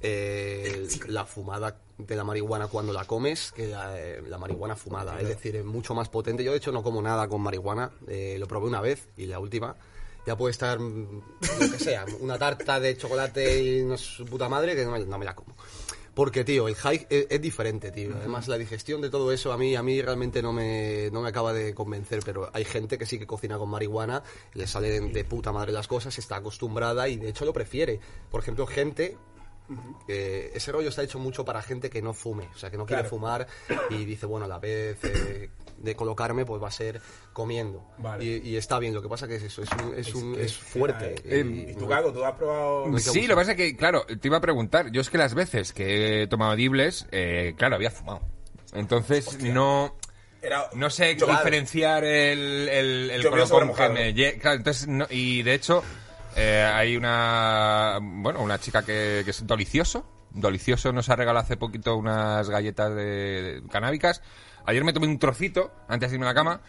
eh, 0.02 0.88
la 1.08 1.24
fumada 1.26 1.76
de 1.98 2.16
la 2.16 2.24
marihuana 2.24 2.66
cuando 2.68 2.92
la 2.92 3.04
comes 3.04 3.52
que 3.52 3.66
la, 3.68 3.98
eh, 3.98 4.22
la 4.26 4.38
marihuana 4.38 4.74
fumada. 4.74 5.20
Es 5.20 5.28
decir, 5.28 5.54
es 5.56 5.64
mucho 5.64 5.94
más 5.94 6.08
potente. 6.08 6.42
Yo, 6.42 6.50
de 6.52 6.56
hecho, 6.56 6.72
no 6.72 6.82
como 6.82 7.00
nada 7.02 7.28
con 7.28 7.40
marihuana. 7.40 7.90
Eh, 8.08 8.36
lo 8.38 8.48
probé 8.48 8.66
una 8.66 8.80
vez 8.80 9.08
y 9.16 9.26
la 9.26 9.38
última. 9.38 9.76
Ya 10.26 10.36
puede 10.36 10.52
estar, 10.52 10.78
mm, 10.78 11.22
lo 11.60 11.70
que 11.72 11.78
sea, 11.78 12.04
una 12.20 12.38
tarta 12.38 12.78
de 12.78 12.96
chocolate 12.96 13.62
y 13.62 13.82
no 13.82 13.94
es 13.94 14.00
su 14.00 14.24
puta 14.26 14.48
madre 14.48 14.76
que 14.76 14.84
no, 14.84 14.92
me- 14.92 15.04
no 15.06 15.18
me 15.18 15.24
la 15.24 15.34
como. 15.34 15.54
Porque, 16.12 16.44
tío, 16.44 16.66
el 16.68 16.74
high 16.74 17.06
es, 17.08 17.26
es 17.30 17.40
diferente, 17.40 17.90
tío. 17.92 18.10
Además, 18.16 18.46
la 18.48 18.58
digestión 18.58 19.00
de 19.00 19.08
todo 19.10 19.32
eso 19.32 19.52
a 19.52 19.56
mí, 19.56 19.76
a 19.76 19.82
mí 19.82 20.02
realmente 20.02 20.42
no 20.42 20.52
me, 20.52 21.08
no 21.12 21.22
me 21.22 21.28
acaba 21.28 21.52
de 21.52 21.72
convencer, 21.74 22.20
pero 22.24 22.50
hay 22.52 22.64
gente 22.64 22.98
que 22.98 23.06
sí 23.06 23.18
que 23.18 23.26
cocina 23.26 23.56
con 23.58 23.70
marihuana, 23.70 24.22
le 24.54 24.66
salen 24.66 25.12
de 25.12 25.24
puta 25.24 25.52
madre 25.52 25.72
las 25.72 25.86
cosas, 25.86 26.18
está 26.18 26.36
acostumbrada 26.36 27.08
y 27.08 27.16
de 27.16 27.28
hecho 27.30 27.44
lo 27.44 27.52
prefiere. 27.52 28.00
Por 28.30 28.40
ejemplo, 28.42 28.66
gente 28.66 29.16
que 30.06 30.50
ese 30.52 30.72
rollo 30.72 30.88
está 30.88 31.02
hecho 31.04 31.20
mucho 31.20 31.44
para 31.44 31.62
gente 31.62 31.88
que 31.90 32.02
no 32.02 32.12
fume, 32.12 32.48
o 32.54 32.58
sea, 32.58 32.70
que 32.72 32.76
no 32.76 32.84
quiere 32.86 33.02
fumar 33.08 33.46
y 33.90 34.04
dice, 34.04 34.26
bueno, 34.26 34.46
a 34.46 34.48
la 34.48 34.58
vez 34.58 34.98
eh, 35.04 35.50
de 35.80 35.96
colocarme, 35.96 36.44
pues 36.44 36.62
va 36.62 36.68
a 36.68 36.70
ser 36.70 37.00
comiendo. 37.32 37.84
Vale. 37.98 38.24
Y, 38.24 38.50
y 38.50 38.56
está 38.56 38.78
bien, 38.78 38.94
lo 38.94 39.02
que 39.02 39.08
pasa 39.08 39.26
que 39.26 39.36
es 39.36 39.42
eso, 39.42 39.62
es, 39.62 39.68
un- 39.72 39.94
es, 39.96 40.14
un- 40.14 40.38
es 40.38 40.56
fuerte. 40.56 41.16
Eh, 41.24 41.44
y- 41.44 41.70
¿Y 41.72 41.74
tú, 41.74 41.86
Gago, 41.86 42.12
tú 42.12 42.24
has 42.24 42.34
probado...? 42.34 42.98
Sí, 42.98 43.22
lo 43.22 43.34
que 43.34 43.40
pasa 43.40 43.50
es 43.52 43.56
que, 43.56 43.76
claro, 43.76 44.04
te 44.06 44.28
iba 44.28 44.36
a 44.36 44.40
preguntar. 44.40 44.90
Yo 44.92 45.00
es 45.00 45.10
que 45.10 45.18
las 45.18 45.34
veces 45.34 45.72
que 45.72 46.22
he 46.22 46.26
tomado 46.26 46.54
dibles, 46.54 47.06
eh, 47.10 47.54
claro, 47.56 47.76
había 47.76 47.90
fumado. 47.90 48.20
Entonces, 48.74 49.42
no... 49.42 49.96
Era- 50.42 50.70
No 50.74 50.88
sé 50.90 51.16
Yo- 51.16 51.26
diferenciar 51.26 52.04
el, 52.04 52.68
el, 52.68 53.22
colocón 53.28 53.74
que 53.74 53.88
me 53.90 54.38
claro, 54.38 54.56
entonces, 54.56 54.88
no- 54.88 55.06
y 55.10 55.42
de 55.42 55.52
hecho, 55.54 55.82
eh, 56.36 56.62
hay 56.72 56.96
una, 56.96 57.98
bueno, 58.00 58.40
una 58.42 58.58
chica 58.58 58.82
que, 58.84 59.22
que 59.24 59.30
es 59.32 59.46
delicioso. 59.46 60.06
Delicioso 60.32 60.92
nos 60.92 61.08
ha 61.10 61.16
regalado 61.16 61.44
hace 61.44 61.56
poquito 61.56 61.96
unas 61.96 62.48
galletas 62.48 62.94
de, 62.94 63.02
de 63.60 63.62
canábicas. 63.68 64.22
Ayer 64.66 64.84
me 64.84 64.92
tomé 64.92 65.06
un 65.06 65.18
trocito 65.18 65.72
antes 65.88 66.10
de 66.10 66.16
irme 66.16 66.26
a 66.26 66.30
la 66.30 66.34
cama. 66.34 66.60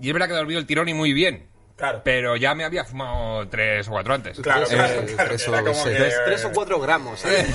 Y 0.00 0.08
es 0.08 0.12
verdad 0.12 0.26
que 0.28 0.34
he 0.34 0.36
dormido 0.36 0.58
el 0.60 0.66
tirón 0.66 0.88
y 0.88 0.94
muy 0.94 1.12
bien. 1.12 1.46
Claro. 1.76 2.02
Pero 2.04 2.36
ya 2.36 2.54
me 2.54 2.64
había 2.64 2.84
fumado 2.84 3.48
tres 3.48 3.88
o 3.88 3.92
cuatro 3.92 4.14
antes. 4.14 4.38
Claro, 4.40 4.66
eh, 4.70 5.06
claro, 5.14 5.28
tres 5.30 5.48
o- 5.48 5.52
como 5.52 5.74
sí. 5.74 5.88
que- 5.90 5.94
tres- 5.96 6.16
tres 6.26 6.44
o 6.44 6.52
cuatro 6.52 6.80
gramos, 6.80 7.20
¿sabes? 7.20 7.46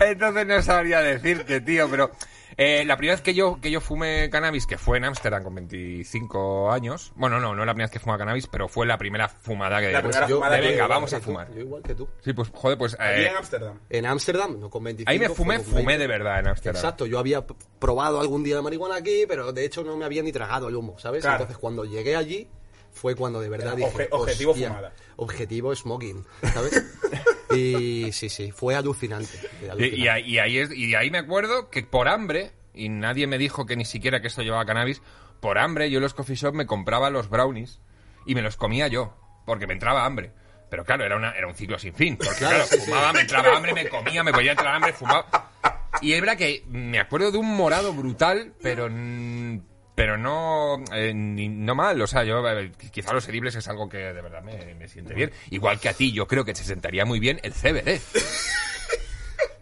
Entonces 0.00 0.46
no 0.46 0.62
sabría 0.62 1.00
decirte, 1.00 1.60
tío, 1.60 1.88
pero 1.90 2.12
eh, 2.56 2.84
la 2.84 2.96
primera 2.96 3.14
vez 3.16 3.22
que 3.22 3.34
yo, 3.34 3.58
que 3.60 3.70
yo 3.70 3.80
fumé 3.80 4.28
cannabis, 4.30 4.66
que 4.66 4.78
fue 4.78 4.98
en 4.98 5.04
Ámsterdam 5.04 5.42
con 5.44 5.54
25 5.54 6.70
años, 6.72 7.12
bueno, 7.16 7.40
no, 7.40 7.54
no 7.54 7.62
es 7.62 7.66
la 7.66 7.72
primera 7.74 7.86
vez 7.88 7.92
que 7.92 7.98
fumé 7.98 8.18
cannabis, 8.18 8.46
pero 8.46 8.68
fue 8.68 8.86
la 8.86 8.98
primera 8.98 9.28
fumada 9.28 9.80
que... 9.80 9.90
La 9.92 10.02
primera 10.02 10.26
Yo- 10.26 10.36
fumada 10.36 10.56
de 10.56 10.62
que- 10.62 10.68
venga, 10.68 10.86
vamos 10.86 11.12
a 11.12 11.18
tú, 11.18 11.24
fumar. 11.24 11.52
Yo 11.54 11.60
igual 11.60 11.82
que 11.82 11.94
tú. 11.94 12.08
Sí, 12.22 12.32
pues 12.32 12.48
joder, 12.52 12.78
pues... 12.78 12.94
Eh, 13.00 13.26
en 13.28 13.36
Ámsterdam. 13.36 13.78
En 13.90 14.06
Ámsterdam, 14.06 14.60
no 14.60 14.70
con 14.70 14.84
25. 14.84 15.10
ahí 15.10 15.18
me 15.18 15.28
fumé, 15.28 15.58
fumé 15.60 15.76
20. 15.84 15.98
de 15.98 16.06
verdad 16.06 16.38
en 16.40 16.48
Ámsterdam. 16.48 16.76
Exacto, 16.76 17.06
yo 17.06 17.18
había 17.18 17.44
probado 17.78 18.20
algún 18.20 18.42
día 18.44 18.56
la 18.56 18.62
marihuana 18.62 18.96
aquí, 18.96 19.24
pero 19.28 19.52
de 19.52 19.64
hecho 19.64 19.82
no 19.84 19.96
me 19.96 20.04
había 20.04 20.22
ni 20.22 20.32
tragado 20.32 20.68
el 20.68 20.76
humo, 20.76 20.98
¿sabes? 20.98 21.22
Claro. 21.22 21.36
Entonces 21.42 21.58
cuando 21.58 21.84
llegué 21.84 22.16
allí 22.16 22.48
fue 22.92 23.14
cuando 23.14 23.40
de 23.40 23.48
verdad 23.48 23.68
Era 23.78 23.86
dije... 23.88 23.90
obje- 23.90 24.08
objetivo 24.10 24.52
"Hostia, 24.52 24.68
fumada". 24.68 24.92
Objetivo 25.16 25.74
smoking, 25.74 26.24
¿sabes? 26.52 26.84
y 27.52 28.12
sí, 28.12 28.28
sí, 28.28 28.50
fue 28.52 28.74
alucinante. 28.74 29.38
fue 29.58 29.68
Y, 29.68 29.70
alucinante. 29.70 29.96
y 29.96 30.08
ahí, 30.08 30.24
y 30.34 30.38
ahí 30.38 30.58
es- 30.58 30.72
y 30.76 30.94
ahí 30.94 31.10
me 31.10 31.18
acuerdo 31.18 31.70
que 31.70 31.82
por 31.82 32.08
hambre, 32.08 32.52
y 32.74 32.88
nadie 32.88 33.26
me 33.26 33.38
dijo 33.38 33.66
que 33.66 33.76
ni 33.76 33.84
siquiera 33.84 34.20
que 34.20 34.28
esto 34.28 34.42
llevaba 34.42 34.64
cannabis, 34.64 35.02
por 35.40 35.58
hambre 35.58 35.90
yo 35.90 35.98
en 35.98 36.02
los 36.04 36.14
coffee 36.14 36.36
shop 36.36 36.54
me 36.54 36.66
compraba 36.66 37.10
los 37.10 37.28
brownies 37.28 37.80
y 38.26 38.34
me 38.34 38.42
los 38.42 38.56
comía 38.56 38.86
yo, 38.88 39.16
porque 39.44 39.66
me 39.66 39.72
entraba 39.72 40.04
hambre. 40.04 40.32
Pero 40.70 40.84
claro, 40.86 41.04
era, 41.04 41.16
una, 41.16 41.32
era 41.32 41.46
un 41.46 41.54
ciclo 41.54 41.78
sin 41.78 41.92
fin. 41.92 42.16
Porque 42.16 42.38
Claro, 42.38 42.54
claro, 42.56 42.66
sí, 42.66 42.76
sí. 42.80 42.86
fumaba, 42.86 43.12
me 43.12 43.20
entraba 43.20 43.54
hambre, 43.56 43.74
me 43.74 43.88
comía, 43.90 44.22
me 44.24 44.32
podía 44.32 44.52
entrar 44.52 44.74
hambre, 44.74 44.92
fumaba. 44.94 45.50
Y 46.00 46.14
es 46.14 46.20
verdad 46.20 46.38
que 46.38 46.64
me 46.68 46.98
acuerdo 46.98 47.30
de 47.30 47.36
un 47.38 47.54
morado 47.54 47.92
brutal, 47.92 48.54
pero 48.62 48.88
pero 50.02 50.18
no 50.18 50.82
eh, 50.92 51.14
ni- 51.14 51.48
no 51.48 51.76
mal. 51.76 52.02
O 52.02 52.08
sea, 52.08 52.24
yo 52.24 52.44
eh, 52.50 52.72
quizá 52.90 53.12
los 53.12 53.28
edibles 53.28 53.54
es 53.54 53.68
algo 53.68 53.88
que 53.88 53.98
de 53.98 54.20
verdad 54.20 54.42
me, 54.42 54.74
me 54.74 54.88
siente 54.88 55.14
bien. 55.14 55.30
Igual 55.50 55.78
que 55.78 55.88
a 55.88 55.92
ti, 55.92 56.10
yo 56.10 56.26
creo 56.26 56.44
que 56.44 56.52
te 56.54 56.64
sentaría 56.64 57.04
muy 57.04 57.20
bien 57.20 57.38
el 57.44 57.52
CBD. 57.52 58.00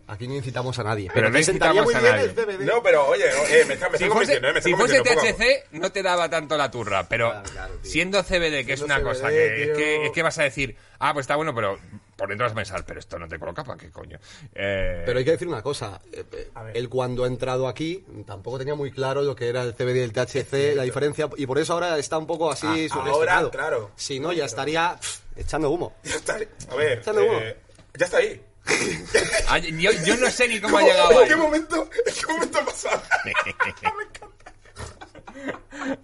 Aquí 0.08 0.26
no 0.26 0.34
incitamos 0.34 0.78
a 0.78 0.82
nadie. 0.82 1.10
Pero 1.12 1.28
no 1.28 1.38
incitamos 1.38 1.84
muy 1.84 1.94
a 1.94 2.00
bien 2.00 2.12
nadie. 2.16 2.54
el. 2.58 2.64
No, 2.64 2.82
pero 2.82 3.06
oye, 3.06 3.24
eh, 3.26 3.64
me 3.68 3.74
está, 3.74 3.90
me 3.90 3.96
está 3.96 3.98
Si 3.98 4.10
fuese, 4.10 4.40
convenciendo, 4.40 4.48
eh, 4.48 4.52
me 4.52 4.58
está 4.60 4.68
si 4.70 4.74
fuese 4.74 4.98
poco. 5.02 5.20
THC 5.20 5.66
no 5.72 5.92
te 5.92 6.02
daba 6.02 6.30
tanto 6.30 6.56
la 6.56 6.70
turra, 6.70 7.06
pero 7.06 7.30
Claro, 7.32 7.50
claro, 7.52 7.74
tío. 7.82 7.90
siendo 7.92 8.22
CBD, 8.24 8.64
que 8.64 8.72
es 8.72 8.80
una 8.80 8.96
CBD, 8.96 9.04
cosa 9.04 9.28
que, 9.28 9.34
tío. 9.50 9.72
es 9.72 9.78
que 9.78 10.06
es 10.06 10.12
que 10.12 10.22
vas 10.22 10.38
a 10.38 10.42
decir, 10.44 10.74
ah, 11.00 11.12
pues 11.12 11.24
está 11.24 11.36
bueno, 11.36 11.54
pero 11.54 11.78
por 12.20 12.28
dentro 12.28 12.44
vas 12.44 12.52
a 12.52 12.54
pensar, 12.54 12.84
pero 12.84 13.00
esto 13.00 13.18
no 13.18 13.26
te 13.26 13.38
coloca, 13.38 13.64
¿para 13.64 13.78
qué 13.78 13.90
coño? 13.90 14.18
Eh, 14.54 15.02
Pero 15.06 15.18
hay 15.18 15.24
que 15.24 15.30
decir 15.30 15.48
una 15.48 15.62
cosa, 15.62 16.02
eh, 16.12 16.22
eh, 16.32 16.50
él 16.74 16.90
cuando 16.90 17.24
ha 17.24 17.26
entrado 17.26 17.66
aquí 17.66 18.04
tampoco 18.26 18.58
tenía 18.58 18.74
muy 18.74 18.90
claro 18.92 19.22
lo 19.22 19.34
que 19.34 19.48
era 19.48 19.62
el 19.62 19.72
CBD 19.74 19.96
y 19.96 20.00
el 20.00 20.12
THC, 20.12 20.74
la 20.76 20.82
diferencia, 20.82 21.30
y 21.38 21.46
por 21.46 21.58
eso 21.58 21.72
ahora 21.72 21.96
está 21.98 22.18
un 22.18 22.26
poco 22.26 22.52
así 22.52 22.88
Ah, 22.92 23.04
ahora, 23.06 23.48
claro. 23.50 23.90
Si 23.96 24.20
no, 24.20 24.34
ya 24.34 24.44
estaría 24.44 24.96
pff, 25.00 25.20
echando 25.36 25.70
humo. 25.70 25.96
Ya 26.04 26.16
está, 26.16 26.36
a 26.70 26.74
ver, 26.74 26.98
Echando 26.98 27.24
humo. 27.24 27.38
eh, 27.38 27.56
ya 27.98 28.04
está 28.04 28.18
ahí. 28.18 28.42
Yo, 29.78 29.90
yo 30.04 30.16
no 30.18 30.30
sé 30.30 30.46
ni 30.46 30.60
cómo 30.60 30.76
ha 30.76 30.82
llegado 30.82 31.12
¿En 31.12 31.18
ahí. 31.20 31.28
qué 31.28 31.36
momento? 31.36 31.88
¿En 32.06 32.14
qué 32.14 32.26
momento 32.32 32.58
ha 32.58 32.64
pasado? 32.66 33.02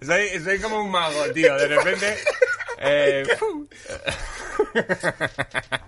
Soy, 0.01 0.39
soy 0.43 0.59
como 0.59 0.81
un 0.83 0.89
mago, 0.89 1.25
tío. 1.33 1.55
De 1.55 1.67
repente. 1.67 2.17
eh. 2.79 3.23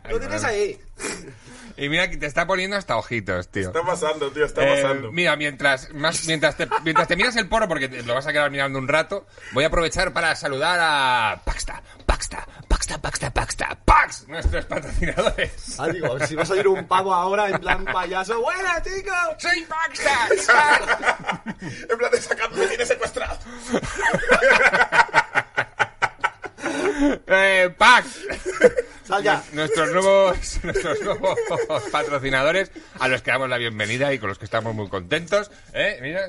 Lo 0.09 0.19
tienes 0.19 0.43
ahí. 0.43 0.79
y 1.77 1.89
mira 1.89 2.09
que 2.09 2.17
te 2.17 2.25
está 2.25 2.45
poniendo 2.47 2.75
hasta 2.75 2.97
ojitos, 2.97 3.47
tío. 3.49 3.67
Está 3.67 3.83
pasando, 3.83 4.31
tío, 4.31 4.45
está 4.45 4.63
Eh, 4.63 4.81
pasando. 4.81 5.11
mira, 5.11 5.35
mientras, 5.35 5.93
más, 5.93 6.25
mientras, 6.25 6.55
te, 6.57 6.67
mientras 6.83 7.07
te 7.07 7.15
miras 7.15 7.35
el 7.37 7.47
poro, 7.47 7.67
porque 7.67 7.87
te- 7.87 8.03
lo 8.03 8.13
vas 8.15 8.27
a 8.27 8.31
quedar 8.33 8.49
mirando 8.51 8.79
un 8.79 8.87
rato, 8.87 9.25
voy 9.53 9.63
a 9.63 9.67
aprovechar 9.67 10.11
para 10.13 10.35
saludar 10.35 10.79
a 10.81 11.41
Paxta, 11.45 11.81
Paxta, 12.05 12.45
Paxta, 12.67 12.97
Paxta, 13.01 13.31
Paxta, 13.31 13.77
Pax, 13.85 14.27
nuestros 14.27 14.65
patrocinadores. 14.65 15.79
Ah, 15.79 15.87
digo, 15.87 16.19
si 16.25 16.35
va 16.35 16.43
a 16.43 16.45
salir 16.45 16.67
un 16.67 16.85
pavo 16.87 17.13
ahora 17.13 17.47
en 17.49 17.59
plan 17.59 17.85
payaso. 17.85 18.41
¡Buena, 18.41 18.81
chicos! 18.81 19.13
¡Soy 19.37 19.65
Paxta! 19.65 20.27
En 21.89 21.97
plan 21.97 22.11
de 22.11 22.21
sacar, 22.21 22.51
me 22.53 22.65
tiene 22.67 22.85
secuestrado. 22.85 23.37
eh, 27.27 27.73
Pax, 27.77 28.25
¡Sal 29.03 29.23
ya! 29.23 29.43
nuestros 29.53 29.91
nuevos, 29.91 30.59
nuestros 30.63 31.01
nuevos 31.01 31.37
patrocinadores, 31.91 32.71
a 32.99 33.07
los 33.07 33.21
que 33.21 33.31
damos 33.31 33.49
la 33.49 33.57
bienvenida 33.57 34.13
y 34.13 34.19
con 34.19 34.29
los 34.29 34.37
que 34.37 34.45
estamos 34.45 34.75
muy 34.75 34.89
contentos. 34.89 35.49
¿eh? 35.73 35.99
Mira, 36.01 36.27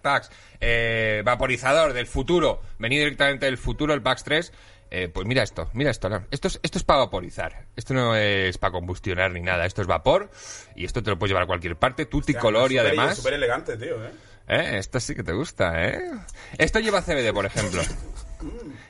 Pax, 0.00 0.30
eh, 0.60 1.22
vaporizador 1.24 1.92
del 1.92 2.06
futuro, 2.06 2.62
venido 2.78 3.04
directamente 3.04 3.46
del 3.46 3.58
futuro, 3.58 3.94
el 3.94 4.02
Pax 4.02 4.24
3. 4.24 4.52
Eh, 4.90 5.08
pues 5.08 5.26
mira 5.26 5.42
esto, 5.42 5.70
mira 5.72 5.90
esto, 5.90 6.08
esto 6.30 6.46
es, 6.46 6.60
esto 6.62 6.78
es 6.78 6.84
para 6.84 7.00
vaporizar, 7.00 7.64
esto 7.74 7.94
no 7.94 8.14
es 8.14 8.58
para 8.58 8.70
combustionar 8.70 9.32
ni 9.32 9.40
nada, 9.40 9.66
esto 9.66 9.82
es 9.82 9.88
vapor 9.88 10.30
y 10.76 10.84
esto 10.84 11.02
te 11.02 11.10
lo 11.10 11.18
puedes 11.18 11.30
llevar 11.30 11.44
a 11.44 11.46
cualquier 11.46 11.74
parte, 11.74 12.06
multicolor 12.12 12.70
y 12.70 12.78
además... 12.78 13.16
Súper 13.16 13.32
elegante, 13.32 13.76
tío, 13.76 14.04
¿eh? 14.04 14.10
¿Eh? 14.46 14.78
Esto 14.78 15.00
sí 15.00 15.14
que 15.14 15.24
te 15.24 15.32
gusta, 15.32 15.82
¿eh? 15.84 16.10
Esto 16.58 16.78
lleva 16.78 17.02
CBD, 17.02 17.32
por 17.32 17.46
ejemplo. 17.46 17.82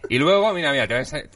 Y 0.09 0.19
luego, 0.19 0.53
mira, 0.53 0.73
mira, 0.73 0.87
te 0.89 0.95
a 0.95 0.99
enseñar- 1.01 1.31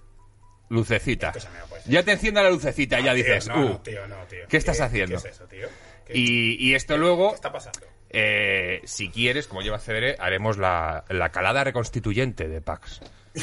Lucecita. 0.70 1.28
Escúchame, 1.28 1.58
pues. 1.68 1.84
Ya 1.86 2.02
te 2.02 2.12
enciende 2.12 2.42
la 2.42 2.50
lucecita, 2.50 2.98
ya 2.98 3.14
Tío, 3.14 3.14
dices, 3.14 3.48
no, 3.48 3.54
uh, 3.56 3.68
no, 3.70 3.80
tío, 3.80 4.06
no, 4.06 4.16
tío. 4.26 4.46
¿qué 4.48 4.56
estás 4.58 4.80
haciendo? 4.80 5.20
¿Qué 5.22 5.28
es 5.28 5.34
eso, 5.34 5.44
tío? 5.46 5.68
¿Qué, 6.06 6.12
Y, 6.18 6.56
y 6.68 6.74
esto 6.74 6.98
luego, 6.98 7.30
qué 7.30 7.34
está 7.36 7.50
pasando? 7.52 7.80
eh, 8.10 8.82
si 8.84 9.08
quieres, 9.08 9.46
como 9.46 9.62
lleva 9.62 9.78
CBD, 9.78 10.16
haremos 10.18 10.58
la, 10.58 11.04
la 11.08 11.30
calada 11.30 11.64
reconstituyente 11.64 12.48
de 12.48 12.60
Pax. 12.60 13.00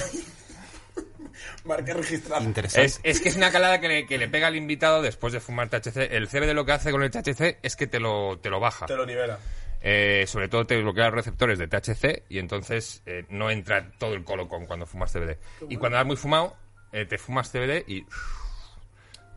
Marca 1.65 1.93
registrada. 1.93 2.43
Interesante. 2.43 2.85
Es, 2.85 2.99
es 3.03 3.19
que 3.21 3.29
es 3.29 3.35
una 3.35 3.51
calada 3.51 3.79
que 3.81 3.87
le, 3.87 4.05
que 4.05 4.17
le 4.19 4.27
pega 4.29 4.47
al 4.47 4.55
invitado 4.55 5.01
después 5.01 5.33
de 5.33 5.39
fumar 5.39 5.69
THC. 5.69 5.97
El 6.11 6.27
CBD 6.27 6.53
lo 6.53 6.63
que 6.65 6.73
hace 6.73 6.91
con 6.91 7.01
el 7.01 7.09
THC 7.09 7.57
es 7.61 7.75
que 7.75 7.87
te 7.87 7.99
lo, 7.99 8.37
te 8.39 8.49
lo 8.51 8.59
baja. 8.59 8.85
Te 8.85 8.95
lo 8.95 9.05
nivela. 9.05 9.39
Eh, 9.81 10.25
sobre 10.27 10.47
todo 10.47 10.65
te 10.65 10.81
bloquea 10.81 11.05
los 11.05 11.13
receptores 11.13 11.59
de 11.59 11.67
THC 11.67 12.23
y 12.29 12.39
entonces 12.39 13.03
eh, 13.05 13.25
no 13.29 13.51
entra 13.51 13.91
todo 13.99 14.13
el 14.15 14.23
colocón 14.23 14.65
cuando 14.65 14.85
fumas 14.85 15.11
CBD. 15.11 15.37
Y 15.69 15.77
cuando 15.77 15.97
vas 15.97 16.05
muy 16.05 16.15
fumado, 16.15 16.55
eh, 16.91 17.05
te 17.05 17.17
fumas 17.17 17.51
CBD 17.51 17.83
y 17.87 18.03
uff, 18.03 18.75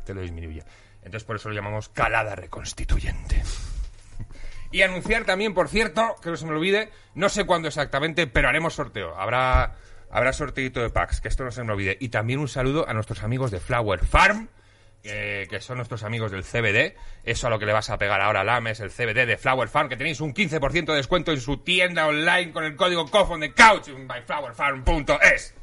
te 0.05 0.15
lo 0.15 0.23
disminuye. 0.23 0.63
Entonces 1.03 1.25
por 1.25 1.37
eso 1.37 1.49
lo 1.49 1.55
llamamos 1.55 1.89
calada 1.89 2.35
reconstituyente. 2.35 3.43
Y 4.71 4.83
anunciar 4.83 5.25
también, 5.25 5.55
por 5.55 5.69
cierto, 5.69 6.17
que 6.23 6.29
no 6.29 6.37
se 6.37 6.45
me 6.45 6.53
olvide, 6.53 6.91
no 7.15 7.31
sé 7.31 7.47
cuándo 7.47 7.69
exactamente, 7.69 8.27
pero 8.27 8.51
haremos 8.51 8.75
sorteo. 8.75 9.17
Habrá, 9.17 9.77
habrá 10.11 10.33
sorteito 10.35 10.83
de 10.83 10.91
packs, 10.91 11.23
que 11.23 11.29
esto 11.29 11.43
no 11.43 11.51
se 11.51 11.65
me 11.65 11.73
olvide. 11.73 11.97
Y 12.01 12.11
también 12.11 12.39
un 12.39 12.49
saludo 12.49 12.87
a 12.87 12.93
nuestros 12.93 13.23
amigos 13.23 13.51
de 13.51 13.61
Flower 13.61 14.05
Farm, 14.05 14.49
eh, 15.05 15.47
que 15.49 15.61
son 15.61 15.77
nuestros 15.77 16.03
amigos 16.03 16.31
del 16.31 16.45
CBD. 16.45 16.97
Eso 17.25 17.47
a 17.47 17.51
lo 17.51 17.59
que 17.59 17.67
le 17.67 17.73
vas 17.73 17.91
a 17.91 17.99
pegar 17.99 18.21
ahora 18.21 18.41
al 18.43 18.49
AME 18.49 18.73
es 18.73 18.81
el 18.81 18.91
CBD 18.91 19.27
de 19.27 19.37
Flower 19.37 19.69
Farm, 19.69 19.89
que 19.89 19.97
tenéis 19.97 20.21
un 20.21 20.35
15% 20.35 20.87
de 20.87 20.95
descuento 20.95 21.33
en 21.33 21.41
su 21.41 21.59
tienda 21.59 22.07
online 22.07 22.53
con 22.53 22.65
el 22.65 22.77
código 22.77 23.07
COFON 23.11 23.41
de 23.41 23.53
Couch 23.55 23.89
en 23.89 24.07
byflowerfarm.es. 24.09 25.55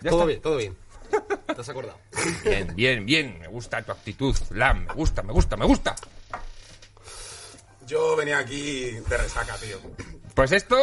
Ya 0.00 0.10
Todo 0.10 0.20
está. 0.20 0.24
bien, 0.26 0.40
todo 0.42 0.56
bien. 0.56 0.76
¿Te 1.54 1.60
has 1.60 1.68
acordado? 1.68 1.98
Bien, 2.44 2.74
bien, 2.74 3.06
bien. 3.06 3.38
Me 3.40 3.48
gusta 3.48 3.82
tu 3.82 3.92
actitud, 3.92 4.36
Lam. 4.50 4.86
Me 4.86 4.92
gusta, 4.94 5.22
me 5.22 5.32
gusta, 5.32 5.56
me 5.56 5.64
gusta. 5.64 5.94
Yo 7.86 8.16
venía 8.16 8.38
aquí 8.38 8.90
de 8.92 9.16
resaca, 9.16 9.56
tío. 9.56 9.78
Pues 10.34 10.52
esto 10.52 10.76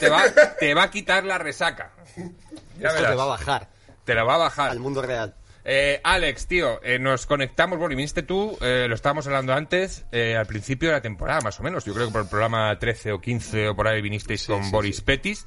te 0.00 0.08
va, 0.08 0.24
te 0.60 0.74
va 0.74 0.84
a 0.84 0.90
quitar 0.90 1.24
la 1.24 1.38
resaca. 1.38 1.92
Ya 2.16 2.88
Esto 2.88 2.94
verás. 2.94 3.10
te 3.10 3.14
va 3.16 3.22
a 3.22 3.26
bajar 3.26 3.68
Te 4.08 4.14
la 4.14 4.24
va 4.24 4.36
a 4.36 4.38
bajar. 4.38 4.70
al 4.70 4.80
mundo 4.80 5.02
real. 5.02 5.34
Eh, 5.70 6.00
Alex, 6.02 6.46
tío, 6.46 6.80
eh, 6.82 6.98
nos 6.98 7.26
conectamos, 7.26 7.78
bueno, 7.78 7.92
y 7.92 7.96
viniste 7.96 8.22
tú, 8.22 8.56
eh, 8.62 8.86
lo 8.88 8.94
estábamos 8.94 9.26
hablando 9.26 9.52
antes, 9.52 10.06
eh, 10.12 10.34
al 10.34 10.46
principio 10.46 10.88
de 10.88 10.94
la 10.94 11.02
temporada, 11.02 11.42
más 11.42 11.60
o 11.60 11.62
menos. 11.62 11.84
Yo 11.84 11.92
creo 11.92 12.06
que 12.06 12.12
por 12.12 12.22
el 12.22 12.28
programa 12.28 12.78
13 12.78 13.12
o 13.12 13.20
15 13.20 13.68
o 13.68 13.76
por 13.76 13.86
ahí 13.86 14.00
vinisteis 14.00 14.46
con 14.46 14.64
sí, 14.64 14.70
Boris 14.70 15.02
Petis. 15.02 15.46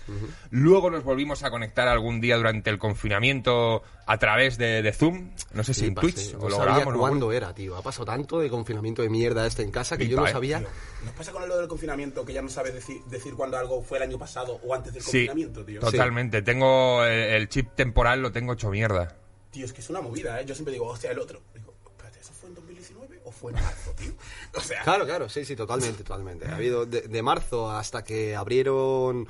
Luego 0.52 0.92
nos 0.92 1.04
volvimos 1.04 1.42
a 1.44 1.50
conectar 1.50 1.88
algún 1.88 2.22
día 2.22 2.38
durante 2.38 2.70
el 2.70 2.78
confinamiento 2.78 3.82
a 4.06 4.18
través 4.20 4.60
de, 4.60 4.84
de 4.84 4.94
Zoom. 4.94 5.32
No 5.54 5.64
sé 5.64 5.74
si 5.74 5.88
en 5.88 5.96
Twitch 5.96 6.34
No 6.34 6.50
lo 6.50 6.56
sabía 6.58 6.66
grabamos. 6.66 6.94
¿no? 6.94 7.00
cuándo 7.00 7.32
era, 7.32 7.56
tío. 7.56 7.76
Ha 7.76 7.82
pasado 7.82 8.06
tanto 8.06 8.40
de 8.40 8.50
confinamiento 8.52 9.02
de 9.02 9.10
mierda 9.10 9.48
este 9.48 9.64
en 9.64 9.72
casa 9.72 9.98
que 9.98 10.08
yo 10.08 10.18
no 10.18 10.28
eh, 10.28 10.32
sabía. 10.32 10.60
Tío, 10.60 10.68
¿Nos 11.04 11.16
pasa 11.16 11.32
con 11.32 11.50
lo 11.50 11.58
del 11.58 11.68
confinamiento 11.68 12.24
que 12.24 12.34
ya 12.34 12.44
no 12.44 12.50
sabes 12.50 12.76
decir, 12.76 13.02
decir 13.08 13.34
cuándo 13.34 13.58
algo 13.58 13.82
fue 13.82 13.98
el 13.98 14.04
año 14.04 14.20
pasado 14.20 14.60
o 14.64 14.76
antes 14.76 14.94
del 14.94 15.02
Sí, 15.02 15.26
confinamiento, 15.26 15.66
tío? 15.66 15.80
totalmente. 15.80 16.44
Tengo 16.44 17.04
el, 17.06 17.12
el 17.12 17.50
chip 17.50 17.70
temporal, 17.74 18.22
lo 18.22 18.32
tengo 18.32 18.54
hecho 18.54 18.70
mierda. 18.70 19.18
Tío, 19.52 19.66
es 19.66 19.74
que 19.74 19.82
es 19.82 19.90
una 19.90 20.02
movida, 20.02 20.40
¿eh? 20.40 20.46
Yo 20.46 20.56
siempre 20.56 20.72
digo, 20.74 20.88
hostia, 20.88 21.12
el 21.12 21.20
otro. 21.20 21.42
Digo, 21.54 21.74
espérate, 21.86 22.20
¿eso 22.20 22.32
fue 22.34 22.50
en 22.50 22.56
2019 22.56 23.22
o 23.26 23.32
fue 23.32 23.52
en 23.52 23.62
marzo, 23.62 23.92
tío? 23.98 24.14
O 24.56 24.62
sea, 24.62 24.84
Claro, 24.84 25.06
claro, 25.06 25.30
sí, 25.30 25.44
sí, 25.46 25.56
totalmente, 25.56 26.04
totalmente. 26.04 26.48
Ha 26.48 26.56
habido 26.56 26.86
de, 26.86 27.02
de 27.02 27.22
marzo 27.22 27.70
hasta 27.70 28.04
que 28.04 28.36
abrieron 28.36 29.28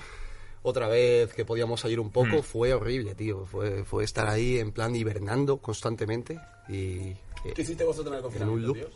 otra 0.64 0.88
vez 0.88 1.34
que 1.34 1.44
podíamos 1.44 1.82
salir 1.82 2.00
un 2.00 2.12
poco, 2.12 2.38
Mm. 2.38 2.44
fue 2.44 2.74
horrible, 2.74 3.16
tío. 3.16 3.46
Fue, 3.48 3.84
fue 3.84 4.04
estar 4.04 4.28
ahí 4.28 4.60
en 4.60 4.72
plan 4.72 4.96
hibernando 4.96 5.58
constantemente 5.58 6.40
y... 6.70 7.10
eh, 7.44 7.54
¿qué 7.56 7.64
hiciste 7.64 7.84
vosotros 7.84 8.12
en 8.14 8.18
el 8.18 8.22
confinamiento, 8.24 8.68
loop. 8.68 8.78
tío? 8.78 8.90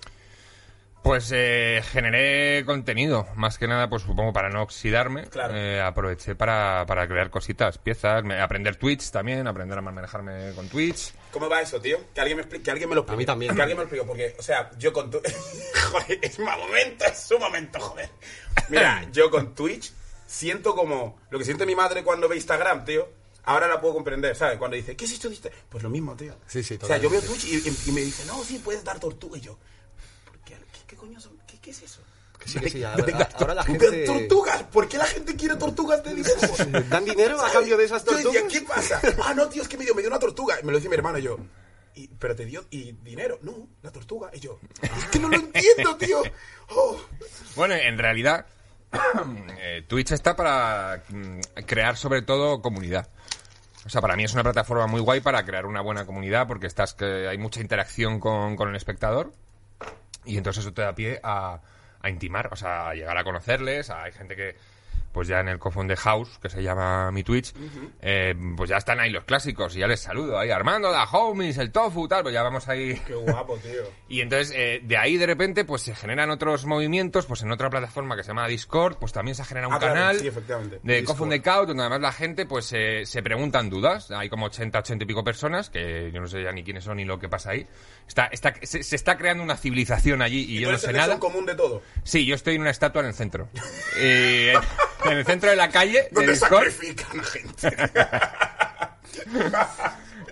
Pues 1.05 1.31
eh, 1.35 1.83
generé 1.91 2.65
contenido, 2.65 3.27
más 3.35 3.59
que 3.59 3.67
nada, 3.67 3.87
pues 3.87 4.01
supongo 4.01 4.33
para 4.33 4.49
no 4.49 4.63
oxidarme. 4.63 5.25
Claro. 5.27 5.55
Eh, 5.55 5.79
aproveché 5.79 6.33
para, 6.33 6.83
para 6.87 7.07
crear 7.07 7.29
cositas, 7.29 7.77
piezas, 7.77 8.23
me- 8.23 8.41
aprender 8.41 8.75
Twitch 8.75 9.11
también, 9.11 9.45
aprender 9.45 9.77
a 9.77 9.81
manejarme 9.83 10.51
con 10.55 10.67
Twitch. 10.67 11.13
¿Cómo 11.31 11.47
va 11.47 11.61
eso, 11.61 11.79
tío? 11.79 11.99
Que 12.11 12.21
alguien 12.21 12.37
me 12.37 12.41
explique, 12.41 12.63
que 12.63 12.71
alguien 12.71 12.89
me 12.89 12.95
lo 12.95 13.01
explique. 13.01 13.15
A 13.15 13.19
mí 13.19 13.25
también. 13.25 13.55
Que 13.55 13.61
alguien 13.61 13.77
me 13.77 13.83
lo 13.83 13.87
explique, 13.87 14.03
porque, 14.07 14.35
o 14.39 14.41
sea, 14.41 14.71
yo 14.79 14.91
con 14.91 15.11
tu... 15.11 15.19
joder, 15.91 16.19
es 16.23 16.39
mi 16.39 16.45
momento, 16.45 17.05
es 17.05 17.19
su 17.19 17.37
momento, 17.37 17.79
joder. 17.79 18.09
Mira, 18.69 19.05
yo 19.11 19.29
con 19.29 19.53
Twitch 19.53 19.93
siento 20.25 20.73
como 20.75 21.19
lo 21.29 21.37
que 21.37 21.45
siente 21.45 21.67
mi 21.67 21.75
madre 21.75 22.03
cuando 22.03 22.27
ve 22.27 22.35
Instagram, 22.37 22.83
tío. 22.83 23.07
Ahora 23.43 23.67
la 23.67 23.79
puedo 23.79 23.93
comprender, 23.93 24.35
¿sabes? 24.35 24.57
Cuando 24.57 24.75
dice, 24.75 24.95
¿qué 24.95 25.05
es 25.05 25.11
esto? 25.11 25.29
Pues 25.69 25.83
lo 25.83 25.89
mismo, 25.91 26.15
tío. 26.15 26.35
Sí, 26.47 26.63
sí, 26.63 26.79
O 26.81 26.85
sea, 26.87 26.97
yo 26.97 27.11
veo. 27.11 27.21
Twitch 27.21 27.45
y, 27.45 27.57
y- 27.57 27.89
y 27.89 27.91
me 27.91 28.01
dice, 28.01 28.25
no, 28.25 28.43
sí, 28.43 28.57
puedes 28.57 28.83
dar 28.83 28.99
tortuga. 28.99 29.37
Y 29.37 29.41
yo, 29.41 29.59
¿por 30.25 30.39
qué, 30.39 30.55
qué, 30.55 30.79
qué 30.87 30.94
coño 31.05 31.19
son? 31.19 31.37
¿Qué, 31.47 31.59
qué 31.59 31.71
es 31.71 31.81
eso? 31.83 32.01
Que 32.39 32.49
sí, 32.49 32.59
que 32.59 32.69
sí, 32.69 32.83
ahora- 32.83 33.29
ahora 33.39 33.53
la 33.55 33.63
tortugas, 33.63 33.91
gente- 33.91 34.05
Tortugas, 34.05 34.63
¿por 34.63 34.87
qué 34.89 34.97
la 34.97 35.05
gente 35.05 35.35
quiere 35.35 35.55
tortugas 35.55 36.03
de 36.03 36.13
dibujo? 36.15 36.55
¿Dan 36.89 37.05
dinero 37.05 37.39
a 37.41 37.49
cambio 37.51 37.77
de 37.77 37.85
esas 37.85 38.03
Yo 38.03 38.11
decía, 38.17 38.31
tortugas? 38.41 38.53
¿qué 38.53 38.61
pasa? 38.61 39.01
Ah, 39.23 39.33
no, 39.33 39.47
tío, 39.47 39.61
es 39.61 39.67
que 39.67 39.77
me 39.77 39.85
dio, 39.85 39.95
me 39.95 40.01
dio 40.01 40.09
una 40.09 40.19
tortuga. 40.19 40.55
Me 40.63 40.71
lo 40.71 40.77
dice 40.77 40.89
mi 40.89 40.95
hermano 40.95 41.17
y 41.17 41.21
yo. 41.23 41.37
Y, 41.95 42.09
pero 42.09 42.35
te 42.35 42.43
dio 42.45 42.65
y 42.71 42.91
dinero. 42.91 43.39
No, 43.41 43.67
la 43.81 43.91
tortuga. 43.91 44.29
Y 44.33 44.39
yo. 44.41 44.59
Es 44.81 45.05
que 45.05 45.19
no 45.19 45.29
lo 45.29 45.35
entiendo, 45.35 45.95
tío. 45.95 46.21
Oh. 46.69 46.99
Bueno, 47.55 47.73
en 47.75 47.97
realidad, 47.97 48.45
eh, 49.59 49.85
Twitch 49.87 50.11
está 50.11 50.35
para 50.35 51.03
mm, 51.07 51.39
crear 51.65 51.95
sobre 51.95 52.21
todo 52.21 52.61
comunidad. 52.61 53.07
O 53.85 53.89
sea, 53.89 54.01
para 54.01 54.15
mí 54.17 54.25
es 54.25 54.33
una 54.33 54.43
plataforma 54.43 54.87
muy 54.87 54.99
guay 54.99 55.21
para 55.21 55.45
crear 55.45 55.65
una 55.65 55.79
buena 55.79 56.05
comunidad 56.05 56.47
porque 56.47 56.67
estás 56.67 56.93
que 56.95 57.27
hay 57.29 57.37
mucha 57.37 57.61
interacción 57.61 58.19
con, 58.19 58.55
con 58.57 58.67
el 58.69 58.75
espectador 58.75 59.31
y 60.25 60.37
entonces 60.37 60.63
eso 60.63 60.73
te 60.73 60.81
da 60.81 60.95
pie 60.95 61.19
a, 61.23 61.61
a 61.99 62.09
intimar, 62.09 62.49
o 62.51 62.55
sea, 62.55 62.89
a 62.89 62.93
llegar 62.93 63.17
a 63.17 63.23
conocerles. 63.23 63.89
hay 63.89 64.11
gente 64.11 64.35
que, 64.35 64.55
pues 65.15 65.29
ya 65.29 65.39
en 65.39 65.47
el 65.47 65.59
cofón 65.59 65.87
de 65.87 65.95
House, 65.95 66.37
que 66.41 66.49
se 66.49 66.61
llama 66.61 67.09
mi 67.09 67.23
Twitch, 67.23 67.53
eh, 68.01 68.35
pues 68.57 68.69
ya 68.69 68.75
están 68.75 68.99
ahí 68.99 69.09
los 69.09 69.23
clásicos 69.23 69.73
y 69.77 69.79
ya 69.79 69.87
les 69.87 70.01
saludo. 70.01 70.37
Ahí 70.37 70.51
Armando, 70.51 70.91
la 70.91 71.05
homies, 71.05 71.57
el 71.57 71.71
tofu, 71.71 72.05
tal, 72.05 72.23
pues 72.23 72.33
ya 72.33 72.43
vamos 72.43 72.67
ahí. 72.67 73.01
Qué 73.07 73.13
guapo, 73.15 73.57
tío. 73.59 73.83
Y 74.09 74.19
entonces, 74.19 74.53
eh, 74.55 74.81
de 74.83 74.97
ahí 74.97 75.15
de 75.15 75.25
repente, 75.25 75.63
pues 75.63 75.83
se 75.83 75.95
generan 75.95 76.29
otros 76.31 76.65
movimientos, 76.65 77.25
pues 77.27 77.41
en 77.43 77.51
otra 77.51 77.69
plataforma 77.69 78.17
que 78.17 78.23
se 78.23 78.27
llama 78.27 78.45
Discord, 78.47 78.97
pues 78.97 79.13
también 79.13 79.35
se 79.35 79.45
genera 79.45 79.69
un 79.69 79.73
Ah, 79.73 79.79
claro, 79.79 79.93
canal 79.93 80.19
sí, 80.19 80.29
de. 80.83 81.03
Coffin 81.05 81.29
the 81.29 81.41
Couch, 81.41 81.67
donde 81.67 81.83
además 81.83 82.01
la 82.01 82.11
gente, 82.11 82.45
pues 82.45 82.71
eh, 82.73 83.05
se 83.05 83.23
preguntan 83.23 83.69
dudas. 83.69 84.11
Hay 84.11 84.27
como 84.27 84.47
80, 84.47 84.79
80 84.79 85.03
y 85.05 85.07
pico 85.07 85.23
personas, 85.23 85.69
que 85.69 86.11
yo 86.13 86.19
no 86.19 86.27
sé 86.27 86.43
ya 86.43 86.51
ni 86.51 86.63
quiénes 86.65 86.83
son 86.83 86.97
ni 86.97 87.05
lo 87.05 87.17
que 87.17 87.29
pasa 87.29 87.51
ahí. 87.51 87.65
Está, 88.05 88.25
está, 88.25 88.53
se, 88.61 88.83
se 88.83 88.95
está 88.97 89.17
creando 89.17 89.43
una 89.43 89.55
civilización 89.55 90.21
allí 90.21 90.45
y, 90.49 90.59
yo 90.59 90.71
no 90.73 90.77
sé 90.77 90.91
nada. 90.91 91.19
común 91.19 91.45
de 91.45 91.55
todo. 91.55 91.81
Sí, 92.03 92.25
yo 92.25 92.35
estoy 92.35 92.55
en 92.55 92.61
una 92.61 92.71
estatua 92.71 93.01
en 93.01 93.07
el 93.07 93.13
centro. 93.13 93.47
Eh, 93.97 94.53
en 95.05 95.17
el 95.17 95.25
centro 95.25 95.49
de 95.49 95.55
la 95.55 95.69
calle, 95.69 96.03
de 96.03 96.09
Donde 96.11 96.31
Discord. 96.33 96.71
sacrifican 96.71 97.19
a 97.19 97.23
gente. 97.23 97.69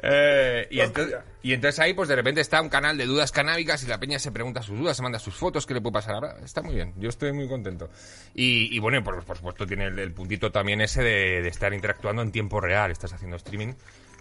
Eh, 0.06 0.68
y, 0.70 0.82
entonces, 0.82 1.16
Hostia. 1.16 1.32
y 1.44 1.54
entonces 1.54 1.80
ahí, 1.80 1.94
pues 1.94 2.10
de 2.10 2.16
repente 2.18 2.42
está 2.42 2.62
un 2.62 2.68
canal 2.68 2.98
de 2.98 3.06
dudas 3.06 3.32
canábicas 3.32 3.82
y 3.84 3.88
la 3.88 3.98
peña 4.02 4.20
se 4.20 4.34
pregunta 4.34 4.62
sus 4.62 4.78
dudas, 4.78 4.98
se 4.98 5.04
manda 5.04 5.18
sus 5.18 5.34
fotos, 5.34 5.66
¿qué 5.66 5.74
le 5.74 5.80
puede 5.80 5.94
pasar 5.94 6.16
ahora? 6.16 6.36
Está 6.44 6.62
muy 6.62 6.76
bien, 6.76 6.94
yo 6.98 7.08
estoy 7.08 7.32
muy 7.32 7.48
contento. 7.48 7.90
Y, 8.36 8.76
y 8.76 8.80
bueno, 8.80 9.02
por, 9.02 9.24
por 9.24 9.38
supuesto 9.38 9.66
tiene 9.66 9.86
el, 9.86 9.98
el 10.00 10.12
puntito 10.12 10.52
también 10.52 10.82
ese 10.82 11.02
de, 11.02 11.42
de 11.42 11.48
estar 11.48 11.74
interactuando 11.74 12.22
en 12.22 12.34
tiempo 12.34 12.60
real. 12.60 12.92
Estás 12.92 13.14
haciendo 13.14 13.38
streaming 13.38 13.76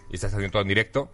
y 0.09 0.15
estás 0.15 0.33
haciendo 0.33 0.53
todo 0.53 0.61
en 0.61 0.69
directo. 0.69 1.11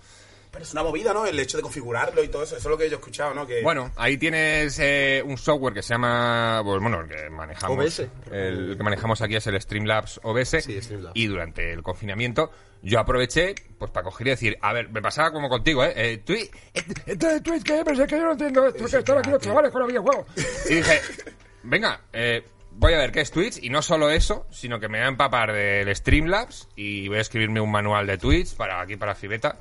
Pero 0.51 0.63
es 0.63 0.71
una 0.73 0.83
movida, 0.83 1.13
¿no? 1.13 1.25
El 1.25 1.39
hecho 1.39 1.57
de 1.57 1.63
configurarlo 1.63 2.23
y 2.23 2.27
todo 2.27 2.43
eso. 2.43 2.57
Eso 2.57 2.67
es 2.67 2.71
lo 2.71 2.77
que 2.77 2.89
yo 2.89 2.95
he 2.95 2.99
escuchado, 2.99 3.33
¿no? 3.33 3.45
Que... 3.45 3.61
Bueno, 3.61 3.91
ahí 3.95 4.17
tienes 4.17 4.79
eh, 4.79 5.23
un 5.25 5.37
software 5.37 5.73
que 5.73 5.83
se 5.83 5.93
llama, 5.93 6.61
pues, 6.63 6.81
bueno, 6.81 7.01
el 7.01 7.07
que 7.07 7.29
manejamos. 7.29 7.77
OBS. 7.77 8.07
El 8.31 8.75
que 8.75 8.83
manejamos 8.83 9.21
aquí 9.21 9.35
es 9.35 9.45
el 9.47 9.61
Streamlabs 9.61 10.19
OBS. 10.23 10.63
Sí, 10.63 10.81
Streamlabs. 10.81 11.15
Y 11.15 11.27
durante 11.27 11.71
el 11.71 11.83
confinamiento 11.83 12.51
yo 12.81 12.99
aproveché 12.99 13.55
pues 13.77 13.91
para 13.91 14.03
coger 14.03 14.27
y 14.27 14.29
decir, 14.31 14.57
a 14.61 14.73
ver, 14.73 14.89
me 14.89 15.01
pasaba 15.01 15.31
como 15.31 15.49
contigo, 15.49 15.83
¿eh? 15.83 15.93
eh 15.95 16.17
Twitch, 16.19 16.49
entonces 17.05 17.43
Twitch, 17.43 17.63
¿qué? 17.63 17.81
Pero 17.83 17.95
si 17.95 18.01
es 18.03 18.07
que 18.07 18.17
yo 18.17 18.23
no 18.23 18.31
entiendo 18.31 18.67
esto, 18.67 18.85
que 18.85 18.97
están 18.97 19.17
aquí 19.17 19.29
los 19.29 19.41
chavales 19.41 19.71
con 19.71 19.81
los 19.81 19.89
videojuegos. 19.89 20.25
Y 20.69 20.75
dije, 20.75 21.01
venga, 21.63 22.01
eh, 22.13 22.43
voy 22.71 22.93
a 22.93 22.97
ver 22.97 23.11
qué 23.11 23.21
es 23.21 23.31
Twitch 23.31 23.61
y 23.61 23.69
no 23.69 23.81
solo 23.81 24.09
eso, 24.09 24.45
sino 24.49 24.79
que 24.79 24.87
me 24.87 24.99
voy 24.99 25.05
a 25.05 25.09
empapar 25.09 25.53
del 25.53 25.93
Streamlabs 25.95 26.69
y 26.75 27.07
voy 27.07 27.17
a 27.17 27.21
escribirme 27.21 27.59
un 27.59 27.71
manual 27.71 28.07
de 28.07 28.17
Twitch 28.17 28.55
para 28.55 28.81
aquí 28.81 28.95
para 28.95 29.15
Fibeta. 29.15 29.57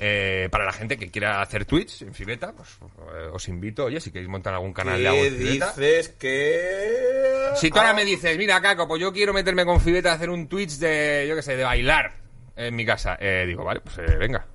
Eh, 0.00 0.48
para 0.52 0.64
la 0.64 0.72
gente 0.72 0.96
que 0.96 1.10
quiera 1.10 1.42
hacer 1.42 1.64
Twitch 1.64 2.02
en 2.02 2.14
Fibeta, 2.14 2.52
pues 2.52 2.68
eh, 3.16 3.30
os 3.32 3.48
invito, 3.48 3.86
oye, 3.86 4.00
si 4.00 4.12
queréis 4.12 4.28
montar 4.30 4.54
algún 4.54 4.72
canal 4.72 5.00
de 5.02 5.08
algo 5.08 5.20
¿Qué 5.22 5.26
en 5.26 5.36
Fibeta. 5.36 5.72
dices 5.76 6.08
que...? 6.10 7.50
Si 7.56 7.68
tú 7.70 7.78
ahora 7.78 7.90
Ah, 7.90 7.94
me 7.94 8.04
dices, 8.04 8.38
mira, 8.38 8.60
Caco, 8.60 8.86
pues 8.86 9.00
yo 9.00 9.12
quiero 9.12 9.32
meterme 9.34 9.64
con 9.64 9.80
Fibeta 9.80 10.12
a 10.12 10.14
hacer 10.14 10.30
un 10.30 10.46
Twitch 10.48 10.78
de, 10.78 11.26
yo 11.28 11.34
qué 11.34 11.42
sé, 11.42 11.56
de 11.56 11.64
bailar 11.64 12.12
en 12.54 12.76
mi 12.76 12.86
casa, 12.86 13.16
eh, 13.20 13.44
digo, 13.46 13.64
vale, 13.64 13.80
pues 13.80 13.96
venga. 14.18 14.46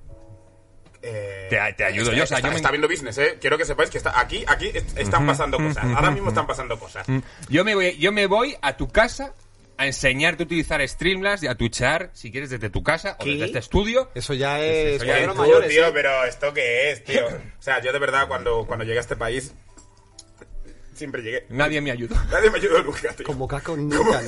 Te- 1.02 1.74
te 1.76 1.84
ayudo 1.84 2.04
está- 2.12 2.16
yo, 2.16 2.24
o 2.24 2.26
sea, 2.26 2.38
está, 2.38 2.48
yo 2.48 2.52
me- 2.52 2.56
está 2.56 2.70
viendo 2.70 2.88
business, 2.88 3.18
¿eh? 3.18 3.36
Quiero 3.38 3.58
que 3.58 3.66
sepáis 3.66 3.90
que 3.90 3.98
está 3.98 4.18
aquí, 4.18 4.42
aquí 4.46 4.68
est- 4.72 4.96
están 4.96 5.26
pasando 5.26 5.58
cosas. 5.58 5.84
Ahora 5.94 6.10
mismo 6.10 6.30
están 6.30 6.46
pasando 6.46 6.78
cosas. 6.78 7.06
Yo 7.50 7.62
me 7.64 7.74
voy, 7.74 7.98
yo 7.98 8.10
me 8.12 8.24
voy 8.26 8.56
a 8.62 8.74
tu 8.78 8.88
casa 8.88 9.34
a 9.76 9.86
enseñarte 9.86 10.42
a 10.42 10.46
utilizar 10.46 10.86
Streamlabs 10.88 11.42
y 11.42 11.46
a 11.46 11.54
tuchar, 11.56 12.10
si 12.12 12.30
quieres, 12.30 12.50
desde 12.50 12.70
tu 12.70 12.82
casa 12.82 13.16
o 13.20 13.24
¿Qué? 13.24 13.30
desde 13.32 13.46
este 13.46 13.58
estudio. 13.58 14.10
Eso 14.14 14.34
ya 14.34 14.60
es 14.62 14.96
Eso 14.96 15.04
ya 15.04 15.26
Tú, 15.28 15.34
mayores. 15.34 15.70
tío, 15.70 15.86
¿eh? 15.86 15.90
pero 15.92 16.24
¿esto 16.24 16.52
qué 16.54 16.90
es, 16.92 17.04
tío? 17.04 17.26
O 17.58 17.62
sea, 17.64 17.80
yo 17.82 17.92
de 17.92 17.98
verdad, 17.98 18.28
cuando, 18.28 18.66
cuando 18.66 18.84
llegué 18.84 18.98
a 18.98 19.00
este 19.00 19.16
país, 19.16 19.52
siempre 20.94 21.22
llegué. 21.22 21.46
Nadie 21.48 21.80
me 21.80 21.90
ayudó. 21.90 22.14
Nadie 22.30 22.50
me 22.50 22.58
ayudó 22.58 22.82
nunca, 22.82 23.12
tío. 23.14 23.24
Como 23.26 23.48
Caco 23.48 23.74
nunca. 23.76 24.22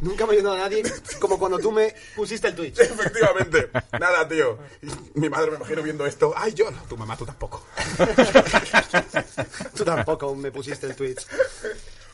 nunca 0.00 0.26
me 0.26 0.32
ha 0.32 0.36
ayudado 0.36 0.56
a 0.56 0.58
nadie 0.60 0.82
como 1.20 1.38
cuando 1.38 1.58
tú 1.58 1.70
me 1.70 1.94
pusiste 2.16 2.48
el 2.48 2.54
Twitch. 2.54 2.78
Efectivamente. 2.80 3.68
Nada, 4.00 4.26
tío. 4.26 4.58
Mi 5.14 5.28
madre 5.28 5.50
me 5.50 5.58
imagino 5.58 5.82
viendo 5.82 6.06
esto. 6.06 6.32
Ay, 6.36 6.54
yo 6.54 6.70
no. 6.70 6.82
Tu 6.84 6.96
mamá, 6.96 7.16
tú 7.16 7.26
tampoco. 7.26 7.64
Tú 9.76 9.84
tampoco 9.84 10.34
me 10.34 10.50
pusiste 10.50 10.86
el 10.86 10.96
Twitch. 10.96 11.26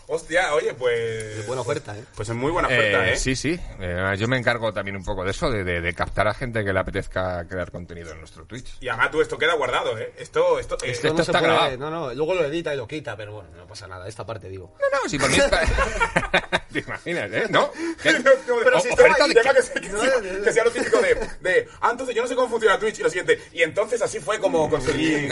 Hostia, 0.09 0.55
oye, 0.55 0.73
pues... 0.75 1.45
Buena 1.49 1.63
oferta, 1.63 1.97
¿eh? 1.97 2.05
Pues 2.15 2.29
es 2.29 2.35
muy 2.37 2.53
buena 2.53 2.69
oferta, 2.69 3.09
Eh, 3.09 3.13
¿eh? 3.15 3.17
Sí, 3.17 3.35
sí. 3.35 3.59
Eh, 3.81 4.15
yo 4.17 4.29
me 4.29 4.37
encargo 4.39 4.73
también 4.73 4.97
un 4.97 5.05
poco 5.05 5.25
de 5.25 5.33
eso, 5.33 5.51
de, 5.51 5.65
de- 5.65 5.81
de 5.81 5.95
captar 5.95 6.29
a 6.29 6.35
gente 6.35 6.65
que 6.65 6.73
le 6.73 6.79
apetezca 6.79 7.45
crear 7.49 7.73
contenido 7.73 8.13
en 8.13 8.19
nuestro 8.21 8.45
Twitch. 8.45 8.77
Y 8.81 8.89
además 8.89 9.11
tú, 9.11 9.21
esto 9.21 9.37
queda 9.37 9.55
guardado, 9.55 9.99
¿eh? 9.99 10.13
Esto, 10.19 10.61
esto... 10.61 10.77
eh, 10.85 10.93
Esto 10.93 11.09
no 11.09 11.17
se 11.17 11.23
está 11.23 11.41
puede- 11.41 11.53
grabado. 11.53 11.77
No, 11.79 11.91
no, 11.91 12.15
luego 12.15 12.35
lo 12.35 12.45
edita 12.45 12.73
y 12.73 12.77
lo 12.77 12.87
quita, 12.87 13.17
pero 13.17 13.33
bueno, 13.33 13.49
no 13.57 13.67
pasa 13.67 13.89
nada. 13.89 14.07
Esta 14.07 14.25
parte 14.25 14.49
digo. 14.49 14.77
No, 14.81 14.99
no, 15.03 15.09
si 15.09 15.19
por 15.19 15.29
mí 15.29 15.39
está... 15.39 15.61
¿Te 16.73 16.81
imaginas, 16.81 17.31
eh? 17.33 17.47
¿No? 17.51 17.71
No, 18.07 18.13
no, 18.13 18.63
Pero 18.63 18.77
o- 18.77 18.81
si 18.81 18.89
estaba 18.91 19.09
de 19.17 19.23
ahí, 19.25 19.35
que, 19.35 19.43
sea, 19.43 19.53
que, 19.55 19.63
sea, 19.63 20.21
que 20.45 20.53
sea 20.53 20.65
lo 20.65 20.71
típico 20.71 21.01
de, 21.01 21.15
de, 21.41 21.69
ah, 21.81 21.89
entonces 21.91 22.15
yo 22.15 22.23
no 22.23 22.29
sé 22.29 22.35
cómo 22.37 22.49
funciona 22.49 22.79
Twitch 22.79 23.01
y 23.01 23.03
lo 23.03 23.09
siguiente. 23.09 23.41
Y 23.53 23.63
entonces 23.63 24.01
así 24.03 24.21
fue 24.21 24.39
como 24.39 24.71
conseguí 24.71 25.29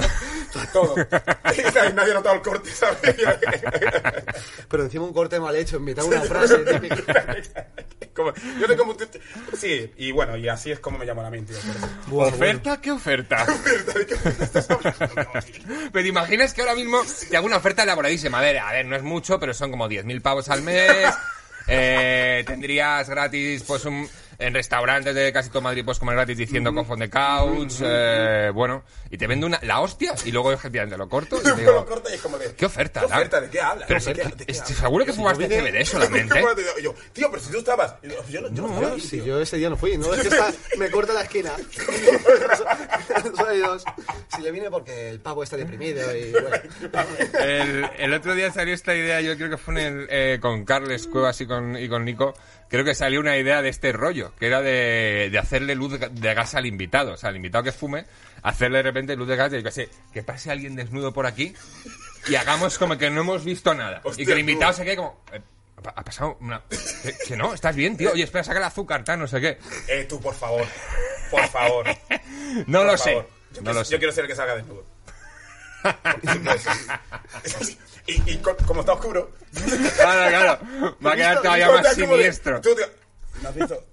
todo. 0.72 0.94
Y 1.56 1.92
nadie 1.94 2.10
ha 2.10 2.14
notado 2.14 2.34
el 2.36 2.42
corte, 2.42 2.70
¿sabes? 2.70 2.98
Pero 4.68 4.84
encima 4.84 5.04
un 5.04 5.12
corte 5.12 5.38
mal 5.40 5.54
hecho 5.56 5.76
en 5.76 5.84
mitad 5.84 6.02
de 6.02 6.08
una 6.08 6.20
frase. 6.22 6.58
típica. 6.80 7.36
Como- 8.14 8.32
yo. 8.34 8.66
Sí, 9.56 9.90
y 9.96 10.12
bueno, 10.12 10.36
y 10.36 10.48
así 10.48 10.70
es 10.70 10.78
como 10.80 10.98
me 10.98 11.04
llamo 11.04 11.22
la 11.22 11.30
mente. 11.30 11.52
eso. 11.52 11.62
Buah, 12.06 12.30
bueno. 12.30 12.36
¿Oferta? 12.36 12.80
¿Qué 12.80 12.90
oferta? 12.92 13.46
Pero 15.92 16.02
te 16.02 16.08
imaginas 16.08 16.54
que 16.54 16.60
ahora 16.62 16.74
mismo 16.74 17.00
te 17.30 17.36
hago 17.36 17.46
una 17.46 17.56
oferta 17.56 17.82
elaboradísima. 17.82 18.38
A 18.38 18.42
ver, 18.42 18.58
a 18.58 18.72
ver, 18.72 18.86
no 18.86 18.96
es 18.96 19.02
mucho, 19.02 19.38
pero 19.38 19.54
son 19.54 19.70
como 19.70 19.88
10.000 19.88 20.22
pavos 20.22 20.48
al 20.48 20.62
mes. 20.62 21.14
Eh, 21.66 22.44
tendrías 22.46 23.08
gratis, 23.08 23.62
pues, 23.66 23.84
un, 23.86 24.08
en 24.38 24.54
restaurantes 24.54 25.14
de 25.14 25.32
casi 25.32 25.48
todo 25.50 25.62
Madrid, 25.62 25.84
pues, 25.84 25.98
comer 25.98 26.14
gratis 26.16 26.36
diciendo 26.38 26.72
cough 26.74 26.90
on 26.90 26.98
the 26.98 27.10
couch. 27.10 27.74
eh, 27.82 28.50
bueno, 28.54 28.84
y 29.10 29.18
te 29.18 29.26
vendo 29.26 29.46
una, 29.46 29.58
la 29.62 29.80
hostia 29.80 30.14
y 30.24 30.32
luego, 30.32 30.52
efectivamente, 30.52 30.96
lo 30.96 31.08
corto 31.08 31.38
y 31.40 31.42
te 31.42 31.54
digo, 31.54 31.72
lo 31.72 31.86
corta 31.86 32.10
y 32.10 32.14
es 32.14 32.20
como 32.20 32.38
de... 32.38 32.54
¿qué 32.54 32.66
oferta? 32.66 33.00
¿Qué 33.00 33.06
oferta? 33.06 33.40
¿De 33.40 33.50
qué 33.50 33.60
hablas? 33.60 33.86
Pero 33.88 34.00
¿De 34.00 34.04
se- 34.04 34.12
qué- 34.14 34.22
de 34.36 34.46
qué 34.46 34.52
es- 34.52 34.60
hablas? 34.62 34.78
seguro 34.78 35.04
que 35.04 35.12
fumaste 35.12 35.46
CBD 35.48 35.84
solamente. 35.84 36.42
yo, 36.82 36.94
tío, 37.12 37.30
pero 37.30 37.42
si 37.42 37.50
tú 37.50 37.58
estabas... 37.58 37.94
Yo, 38.02 38.10
yo 38.28 38.40
no, 38.40 38.48
yo 38.52 38.66
no, 38.66 38.98
Si 38.98 39.22
yo 39.22 39.40
ese 39.40 39.56
día 39.56 39.70
no 39.70 39.76
fui, 39.76 39.96
no 39.96 40.12
es 40.14 40.20
que 40.22 40.28
está, 40.28 40.52
me 40.78 40.90
corta 40.90 41.12
la 41.12 41.22
esquina. 41.22 41.52
Soy 43.36 43.58
dos. 43.58 43.84
Si 44.34 44.42
le 44.42 44.50
vine 44.50 44.70
porque 44.70 45.08
el 45.10 45.20
pavo 45.20 45.42
está 45.42 45.56
deprimido 45.56 46.14
y 46.16 46.32
bueno. 46.32 46.56
El, 47.40 47.88
el 47.98 48.14
otro 48.14 48.34
día 48.34 48.50
salió 48.52 48.74
esta 48.74 48.94
idea, 48.94 49.20
yo 49.20 49.36
creo 49.36 49.50
que 49.50 49.56
fue 49.56 49.74
en 49.74 49.78
el, 50.00 50.06
eh, 50.10 50.38
con 50.40 50.64
Carles 50.64 51.06
Cuevas 51.06 51.40
y 51.40 51.46
con, 51.46 51.76
y 51.76 51.88
con 51.88 52.04
Nico, 52.04 52.34
creo 52.74 52.84
que 52.84 52.94
salió 52.94 53.20
una 53.20 53.36
idea 53.36 53.62
de 53.62 53.68
este 53.68 53.92
rollo, 53.92 54.32
que 54.38 54.46
era 54.46 54.62
de, 54.62 55.28
de 55.30 55.38
hacerle 55.38 55.74
luz 55.74 55.92
de 55.92 56.00
ga- 56.00 56.10
de 56.10 56.34
gas 56.34 56.54
al 56.54 56.66
invitado, 56.66 57.12
o 57.12 57.16
sea, 57.16 57.30
al 57.30 57.36
invitado 57.36 57.64
que 57.64 57.72
fume, 57.72 58.06
hacerle 58.42 58.78
de 58.78 58.82
repente 58.84 59.16
luz 59.16 59.28
de 59.28 59.36
gas 59.36 59.52
y 59.52 59.70
sé, 59.70 59.88
que 60.12 60.22
pase 60.22 60.50
alguien 60.50 60.76
desnudo 60.76 61.12
por 61.12 61.26
aquí 61.26 61.54
y 62.28 62.34
hagamos 62.36 62.78
como 62.78 62.96
que 62.98 63.10
no 63.10 63.20
hemos 63.22 63.44
visto 63.44 63.74
nada. 63.74 64.00
Hostia, 64.04 64.22
y 64.22 64.26
que 64.26 64.32
el 64.32 64.38
invitado 64.40 64.72
se 64.72 64.84
quede 64.84 64.96
como... 64.96 65.22
eh, 65.32 65.40
ha 65.84 66.02
pasado 66.04 66.36
una... 66.40 66.62
Que 67.28 67.36
no, 67.36 67.52
¿estás 67.52 67.76
bien, 67.76 67.96
tío? 67.96 68.12
Oye, 68.12 68.24
espera, 68.24 68.44
saca 68.44 68.58
el 68.58 68.64
azúcar, 68.64 69.04
tal, 69.04 69.18
no 69.18 69.26
sé 69.26 69.40
qué. 69.40 69.58
Eh, 69.88 70.06
tú, 70.08 70.20
por 70.20 70.34
favor. 70.34 70.66
Por 71.30 71.46
favor. 71.48 71.86
No 72.66 72.78
por 72.80 72.86
lo 72.92 72.96
sé. 72.96 73.14
Yo, 73.14 73.20
No 73.20 73.26
quiero, 73.52 73.72
lo 73.74 73.80
yo 73.80 73.84
sé. 73.84 73.98
quiero 73.98 74.12
ser 74.12 74.24
el 74.24 74.30
que 74.30 74.36
salga 74.36 74.54
desnudo. 74.56 74.84
y, 78.06 78.32
y 78.32 78.38
co- 78.38 78.56
como 78.66 78.80
está 78.80 78.92
oscuro... 78.94 79.32
Claro, 79.96 80.28
claro. 80.30 80.96
Va 81.04 81.12
a 81.12 81.16
quedar 81.16 81.42
todavía 81.42 81.70
más 81.70 81.82
sea, 81.82 81.94
como 82.04 82.16
de- 82.16 82.22
siniestro. 82.22 82.60
tú, 82.60 82.74
tío, 82.74 82.86
no 83.42 83.48
has 83.48 83.54
visto... 83.54 83.84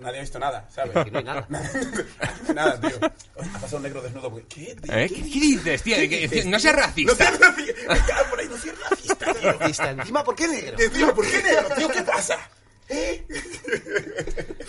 Nadie 0.00 0.18
ha 0.18 0.22
visto 0.22 0.38
nada, 0.40 0.68
¿sabes? 0.74 0.96
Aquí 0.96 1.10
no 1.12 1.18
hay 1.18 1.24
nada. 1.24 1.46
nada, 2.54 2.80
tío. 2.80 2.96
Ha 3.38 3.58
pasado 3.60 3.76
un 3.76 3.82
negro 3.84 4.02
desnudo. 4.02 4.30
porque- 4.30 4.46
¿Qué? 4.48 4.74
tío? 4.74 4.92
¿Eh? 4.96 5.08
¿Qué, 5.08 5.14
qué 5.22 5.40
dices, 5.40 5.82
tío? 5.82 5.96
¿Qué 5.96 6.08
dices, 6.08 6.46
no 6.46 6.58
tío? 6.58 6.60
seas 6.60 6.74
No 6.76 6.82
racista. 6.82 7.14
seas 7.16 7.38
racista. 7.38 8.06
Caga 8.06 8.30
por 8.30 8.40
ahí, 8.40 8.48
no 8.48 8.56
seas 8.58 8.76
racista, 8.90 9.34
tío. 9.40 9.90
Encima, 10.00 10.24
¿por 10.24 10.34
qué 10.34 10.48
negro? 10.48 10.76
Y 10.78 10.82
encima, 10.82 11.14
¿por 11.14 11.24
qué 11.30 11.40
negro, 11.42 11.68
tío? 11.76 11.88
¿Qué 11.88 12.02
pasa? 12.02 12.50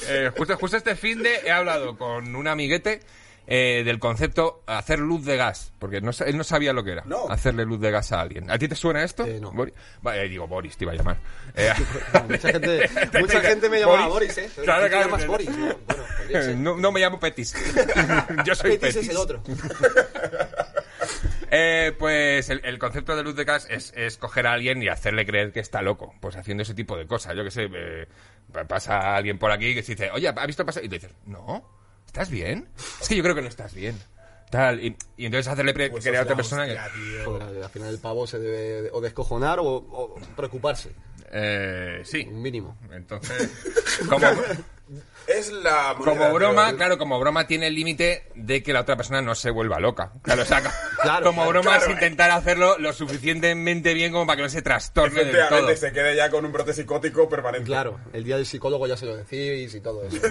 Eh, 0.08 0.32
justo, 0.38 0.58
justo 0.58 0.78
este 0.78 0.96
fin 0.96 1.24
de 1.24 1.36
he 1.46 1.52
hablado 1.52 1.98
con 1.98 2.36
un 2.36 2.48
amiguete 2.48 3.02
eh, 3.48 3.84
del 3.86 4.00
concepto 4.00 4.64
hacer 4.68 5.00
luz 5.00 5.26
de 5.26 5.36
gas, 5.38 5.74
porque 5.80 6.00
no, 6.02 6.12
él 6.26 6.38
no 6.38 6.44
sabía 6.44 6.72
lo 6.74 6.84
que 6.84 6.92
era, 6.94 7.04
No. 7.06 7.28
hacerle 7.30 7.66
luz 7.66 7.80
de 7.82 7.92
gas 7.92 8.12
a 8.12 8.22
alguien. 8.22 8.50
¿A 8.50 8.58
ti 8.58 8.68
te 8.68 8.76
suena 8.76 9.04
esto? 9.04 9.26
Eh, 9.26 9.40
no. 9.42 9.52
Eh, 10.14 10.28
digo, 10.30 10.48
Boris, 10.48 10.78
te 10.78 10.86
iba 10.86 10.94
a 10.94 10.96
llamar. 10.96 11.18
Mucha 12.30 12.50
gente, 12.52 12.90
mucha 13.20 13.42
gente 13.42 13.70
me 13.70 13.80
llamaba 13.82 14.08
Boris, 14.08 14.38
¿eh? 14.38 14.50
Claro, 14.64 14.82
¿Tú 14.82 14.86
te 14.86 14.90
claro. 14.92 15.06
llamas 15.10 15.28
Boris? 15.28 15.50
No, 15.50 15.58
Bueno, 15.66 16.04
podría 16.18 16.42
ser. 16.44 16.56
no, 16.56 16.78
no 16.78 16.92
me 16.92 17.00
llamo 17.00 17.20
Petis. 17.20 17.54
Yo 18.46 18.56
soy 18.56 18.72
Petis 18.78 18.96
Petis. 18.96 18.96
es 18.98 19.10
el 19.10 19.18
otro. 19.18 19.42
Eh, 21.56 21.94
pues 22.00 22.50
el, 22.50 22.62
el 22.64 22.80
concepto 22.80 23.16
de 23.16 23.24
luz 23.24 23.36
de 23.36 23.44
gas 23.44 23.68
es, 23.70 23.94
es 23.96 24.18
coger 24.18 24.48
a 24.48 24.54
alguien 24.54 24.82
y 24.82 24.88
hacerle 24.88 25.26
creer 25.26 25.52
que 25.52 25.60
está 25.60 25.82
loco, 25.84 26.16
pues 26.20 26.36
haciendo 26.36 26.64
ese 26.64 26.74
tipo 26.74 26.98
de 26.98 27.06
cosas. 27.06 27.36
Yo 27.36 27.44
que 27.44 27.52
sé, 27.52 27.70
eh, 27.72 28.08
pa- 28.52 28.64
pasa 28.66 29.16
alguien 29.16 29.38
por 29.38 29.52
aquí 29.52 29.76
que 29.76 29.84
se 29.84 29.92
dice, 29.94 30.10
oye, 30.12 30.28
¿ha 30.36 30.46
visto 30.48 30.66
pasar? 30.66 30.84
Y 30.84 30.90
te 30.90 30.96
dices, 30.96 31.12
no, 31.26 31.64
¿estás 32.14 32.30
bien? 32.30 32.70
Es 33.02 33.08
que 33.10 33.16
yo 33.16 33.24
creo 33.24 33.34
que 33.34 33.42
no 33.42 33.48
estás 33.48 33.74
bien. 33.74 33.98
Tal, 34.52 34.80
y, 34.86 34.96
y 35.18 35.26
entonces 35.26 35.52
hacerle 35.52 35.74
pre- 35.74 35.90
Pues 35.90 36.04
creer 36.04 36.20
a 36.20 36.22
otra 36.22 36.36
hostia, 36.36 36.58
persona 36.58 36.68
que... 36.68 36.74
hostia. 36.80 37.26
Joder, 37.26 37.64
al 37.64 37.70
final 37.72 37.90
el 37.90 37.98
pavo 37.98 38.28
se 38.28 38.38
debe 38.38 38.92
o 38.94 39.02
descojonar 39.02 39.58
o, 39.60 39.66
o 39.66 40.16
preocuparse. 40.36 40.92
Eh, 41.32 42.02
sí. 42.06 42.28
Un 42.32 42.40
mínimo. 42.44 42.78
Entonces, 42.92 43.50
como, 44.08 44.28
Es 45.28 45.52
la 45.52 45.96
como 45.98 46.34
broma, 46.34 46.74
claro, 46.76 46.98
como 46.98 47.20
broma 47.20 47.48
tiene 47.48 47.68
el 47.68 47.76
límite 47.76 48.28
de 48.36 48.62
que 48.62 48.74
la 48.74 48.82
otra 48.82 48.98
persona 48.98 49.22
no 49.22 49.36
se 49.36 49.52
vuelva 49.52 49.80
loca. 49.80 50.12
Claro, 50.22 50.42
o 50.44 50.46
sea, 50.46 50.62
Claro, 51.02 51.26
como 51.26 51.48
broma 51.48 51.72
claro, 51.78 51.86
es 51.86 51.92
intentar 51.92 52.32
hacerlo 52.32 52.78
lo 52.78 52.92
suficientemente 52.94 53.94
bien 53.94 54.12
como 54.12 54.26
para 54.28 54.38
que 54.38 54.44
no 54.44 54.50
se 54.50 54.62
trastorne 54.62 55.24
del 55.24 55.32
todo. 55.32 55.38
Efectivamente, 55.40 55.78
se 55.78 55.92
quede 55.94 56.16
ya 56.16 56.30
con 56.30 56.46
un 56.46 56.52
brote 56.52 56.74
psicótico 56.74 57.28
permanente. 57.30 57.66
Claro, 57.66 58.00
el 58.14 58.24
día 58.24 58.36
del 58.38 58.46
psicólogo 58.46 58.86
ya 58.88 58.98
se 58.98 59.06
lo 59.06 59.16
decís 59.18 59.74
y 59.74 59.80
todo 59.82 60.04
eso. 60.04 60.18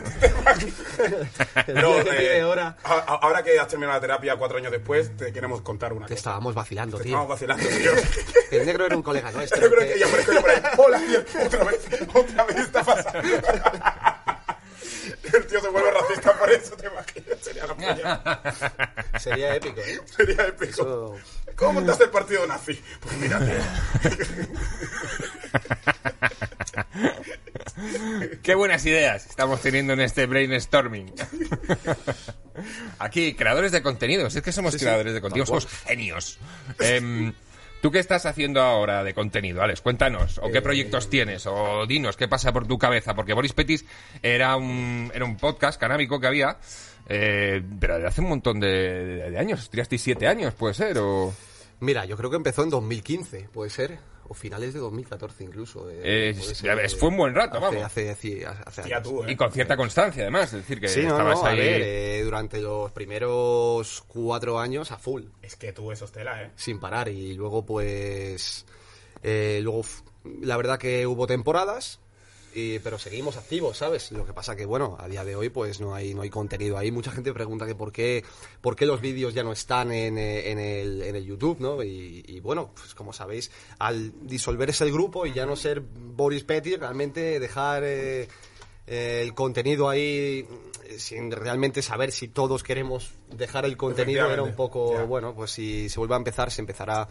No, 1.68 1.98
eh, 2.00 2.40
ahora 2.40 2.76
ahora 2.84 3.42
que 3.42 3.58
has 3.58 3.68
terminado 3.68 3.96
la 3.96 4.00
terapia 4.00 4.36
cuatro 4.36 4.58
años 4.58 4.70
después, 4.72 5.16
te 5.16 5.32
queremos 5.32 5.60
contar 5.62 5.92
una 5.92 6.06
te 6.06 6.14
cosa. 6.14 6.18
estábamos 6.18 6.54
vacilando, 6.54 6.96
Te 6.98 7.04
tío. 7.04 7.12
Estamos 7.12 7.28
vacilando, 7.28 7.66
tío. 7.68 7.90
El 8.60 8.66
negro 8.66 8.86
era 8.86 8.96
un 8.96 9.02
colega 9.02 9.30
nuestro. 9.32 9.60
Yo 9.60 9.70
creo 9.70 9.86
que- 9.88 9.92
que 9.94 9.98
ya 10.00 10.06
por 10.40 10.50
ahí. 10.50 10.62
Hola, 10.78 11.00
tío, 11.06 11.20
otra 11.46 11.64
vez, 11.64 11.80
otra 12.14 12.44
vez 12.44 12.56
está 12.58 12.82
pasando. 12.84 13.28
tío 15.48 15.60
se 15.60 15.68
vuelve 15.68 15.90
racista 15.90 16.32
por 16.38 16.50
eso, 16.50 16.76
te 16.76 16.86
imaginas. 16.86 17.38
Sería 17.40 17.66
la 17.66 17.74
polla. 17.76 19.18
Sería 19.18 19.54
épico, 19.56 19.80
¿eh? 19.80 20.00
Sería 20.16 20.46
épico. 20.46 20.70
Eso- 20.70 21.16
¿Cómo 21.56 21.74
montaste 21.74 22.04
el 22.04 22.10
partido 22.10 22.46
nazi? 22.46 22.80
Pues 23.00 23.16
mira, 23.18 23.38
tío. 23.38 23.54
Qué 28.42 28.54
buenas 28.54 28.84
ideas 28.86 29.26
estamos 29.26 29.60
teniendo 29.60 29.92
en 29.92 30.00
este 30.00 30.26
brainstorming. 30.26 31.12
Aquí, 32.98 33.34
creadores 33.34 33.72
de 33.72 33.82
contenidos. 33.82 34.34
Es 34.34 34.42
que 34.42 34.52
somos 34.52 34.76
creadores 34.76 35.14
de 35.14 35.20
contenidos, 35.20 35.48
somos 35.48 35.66
genios. 35.86 36.38
Em, 36.78 37.32
¿Tú 37.82 37.90
qué 37.90 37.98
estás 37.98 38.26
haciendo 38.26 38.62
ahora 38.62 39.02
de 39.02 39.12
contenido, 39.12 39.60
Alex? 39.60 39.80
Cuéntanos. 39.80 40.38
¿O 40.38 40.52
qué 40.52 40.58
Eh, 40.58 40.62
proyectos 40.62 41.10
tienes? 41.10 41.44
O 41.48 41.84
dinos, 41.84 42.16
¿qué 42.16 42.28
pasa 42.28 42.52
por 42.52 42.64
tu 42.64 42.78
cabeza? 42.78 43.16
Porque 43.16 43.32
Boris 43.32 43.54
Petis 43.54 43.84
era 44.22 44.54
un, 44.54 45.10
era 45.12 45.24
un 45.24 45.36
podcast 45.36 45.80
canábico 45.80 46.20
que 46.20 46.28
había, 46.28 46.58
eh, 47.08 47.60
pero 47.80 47.98
de 47.98 48.06
hace 48.06 48.20
un 48.20 48.28
montón 48.28 48.60
de, 48.60 49.28
de 49.28 49.36
años. 49.36 49.68
¿Tirasteis 49.68 50.00
siete 50.00 50.28
años, 50.28 50.54
puede 50.54 50.74
ser? 50.74 50.96
O... 50.98 51.34
Mira, 51.80 52.04
yo 52.04 52.16
creo 52.16 52.30
que 52.30 52.36
empezó 52.36 52.62
en 52.62 52.70
2015, 52.70 53.48
puede 53.52 53.70
ser. 53.70 53.98
O 54.28 54.34
finales 54.34 54.72
de 54.74 54.80
2014 54.80 55.44
incluso. 55.44 55.90
eh, 55.90 56.30
Eh, 56.34 56.88
fue 56.98 57.08
un 57.08 57.16
buen 57.16 57.34
rato, 57.34 57.58
hace, 57.58 57.66
vamos. 57.66 57.82
Hace, 57.84 58.10
hace, 58.10 58.46
hace 58.46 58.88
Ya 58.88 58.96
años. 58.96 59.08
tú, 59.08 59.24
¿eh? 59.24 59.32
Y 59.32 59.36
con 59.36 59.52
cierta 59.52 59.76
constancia, 59.76 60.22
además. 60.22 60.52
Es 60.52 60.60
decir, 60.60 60.80
que 60.80 60.88
Sí, 60.88 61.02
no, 61.02 61.08
estabas 61.10 61.40
no, 61.40 61.46
a 61.46 61.50
ahí... 61.50 61.58
ver, 61.58 61.82
eh, 61.82 62.22
durante 62.24 62.60
los 62.60 62.90
primeros 62.92 64.02
cuatro 64.06 64.58
años 64.58 64.92
a 64.92 64.98
full, 64.98 65.24
Es 65.42 65.56
que 65.56 65.72
tú 65.72 65.90
eso 65.92 66.04
es 66.04 66.12
tela, 66.12 66.42
¿eh? 66.42 66.50
sin 66.56 66.78
parar. 66.80 67.08
Y 67.08 67.34
luego, 67.34 67.64
pues. 67.64 68.64
eh, 69.22 69.60
luego, 69.62 69.82
la 70.40 70.56
verdad 70.56 70.78
que 70.78 71.06
hubo 71.06 71.26
temporadas, 71.26 72.00
y, 72.54 72.78
pero 72.80 72.98
seguimos 72.98 73.36
activos, 73.36 73.78
¿sabes? 73.78 74.12
Lo 74.12 74.26
que 74.26 74.32
pasa 74.32 74.56
que, 74.56 74.64
bueno, 74.66 74.96
a 74.98 75.08
día 75.08 75.24
de 75.24 75.36
hoy, 75.36 75.48
pues 75.48 75.80
no 75.80 75.94
hay, 75.94 76.14
no 76.14 76.22
hay 76.22 76.30
contenido 76.30 76.78
ahí. 76.78 76.90
Mucha 76.90 77.10
gente 77.10 77.32
pregunta 77.32 77.66
que 77.66 77.74
por 77.74 77.92
qué, 77.92 78.24
por 78.60 78.76
qué 78.76 78.86
los 78.86 79.00
vídeos 79.00 79.34
ya 79.34 79.42
no 79.42 79.52
están 79.52 79.92
en, 79.92 80.18
eh, 80.18 80.50
en 80.50 80.58
el, 80.58 81.02
en 81.02 81.16
el 81.16 81.24
YouTube, 81.24 81.60
¿no? 81.60 81.82
Y, 81.82 82.24
y, 82.26 82.40
bueno, 82.40 82.70
pues 82.74 82.94
como 82.94 83.12
sabéis, 83.12 83.50
al 83.78 84.12
disolverse 84.26 84.84
el 84.84 84.92
grupo 84.92 85.26
y 85.26 85.32
ya 85.32 85.46
no 85.46 85.56
ser 85.56 85.80
Boris 85.80 86.44
Petty, 86.44 86.76
realmente 86.76 87.40
dejar. 87.40 87.82
eh, 87.84 88.28
el 88.86 89.34
contenido 89.34 89.88
ahí 89.88 90.46
eh, 90.84 90.98
sin 90.98 91.30
realmente 91.30 91.82
saber 91.82 92.10
si 92.10 92.28
todos 92.28 92.62
queremos 92.62 93.12
dejar 93.30 93.64
el 93.64 93.76
contenido 93.76 94.30
era 94.30 94.42
un 94.42 94.54
poco 94.54 94.94
ya. 94.94 95.04
bueno 95.04 95.34
pues 95.34 95.52
si 95.52 95.88
se 95.88 95.98
vuelve 95.98 96.14
a 96.14 96.18
empezar 96.18 96.50
se 96.50 96.60
empezará 96.60 97.08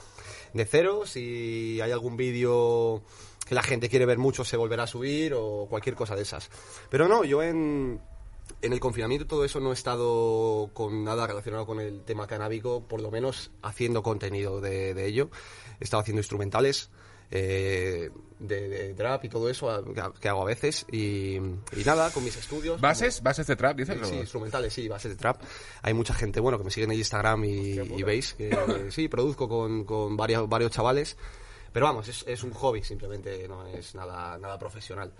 de 0.53 0.65
cero 0.65 1.03
si 1.05 1.79
hay 1.81 1.91
algún 1.91 2.17
vídeo 2.17 3.01
que 3.51 3.55
la 3.55 3.63
gente 3.63 3.89
quiere 3.89 4.05
ver 4.05 4.17
mucho 4.17 4.45
se 4.45 4.55
volverá 4.55 4.83
a 4.83 4.87
subir 4.87 5.33
o 5.35 5.67
cualquier 5.69 5.93
cosa 5.93 6.15
de 6.15 6.21
esas 6.21 6.49
pero 6.89 7.09
no 7.09 7.25
yo 7.25 7.43
en 7.43 7.99
en 8.61 8.71
el 8.71 8.79
confinamiento 8.79 9.25
todo 9.27 9.43
eso 9.43 9.59
no 9.59 9.71
he 9.71 9.73
estado 9.73 10.69
con 10.73 11.03
nada 11.03 11.27
relacionado 11.27 11.65
con 11.65 11.79
el 11.81 12.01
tema 12.03 12.27
canábico, 12.27 12.81
por 12.87 13.01
lo 13.01 13.11
menos 13.11 13.51
haciendo 13.61 14.03
contenido 14.03 14.59
de, 14.61 14.93
de 14.93 15.05
ello. 15.05 15.29
He 15.79 15.83
estado 15.85 16.01
haciendo 16.01 16.19
instrumentales 16.19 16.89
eh, 17.31 18.09
de, 18.39 18.67
de 18.69 18.93
trap 18.93 19.23
y 19.25 19.29
todo 19.29 19.49
eso 19.49 19.83
que, 20.19 20.27
hago 20.29 20.41
a 20.41 20.45
veces. 20.45 20.85
Y, 20.91 21.35
y 21.37 21.83
nada, 21.85 22.11
con 22.11 22.23
mis 22.25 22.35
estudios. 22.35 22.79
¿Bases? 22.81 23.23
¿Bases 23.23 23.47
de 23.47 23.55
trap, 23.55 23.77
dices? 23.77 23.97
Sí, 24.03 24.15
o- 24.15 24.19
instrumentales, 24.19 24.73
sí, 24.73 24.87
bases 24.89 25.11
de 25.11 25.17
trap. 25.17 25.41
Hay 25.81 25.93
mucha 25.93 26.13
gente, 26.13 26.39
bueno, 26.41 26.57
que 26.57 26.65
me 26.65 26.71
sigue 26.71 26.85
en 26.85 26.91
Instagram 26.93 27.45
y, 27.45 27.79
y 27.79 28.03
veis 28.03 28.33
que 28.33 28.49
eh, 28.49 28.91
sí, 28.91 29.07
produzco 29.07 29.47
con, 29.47 29.85
con 29.85 30.17
varios, 30.17 30.47
varios 30.49 30.71
chavales. 30.71 31.15
Pero 31.73 31.85
vamos, 31.85 32.07
es, 32.07 32.23
es 32.27 32.43
un 32.43 32.51
hobby, 32.51 32.83
simplemente 32.83 33.47
no 33.47 33.65
es 33.67 33.95
nada, 33.95 34.37
nada 34.37 34.57
profesional. 34.59 35.11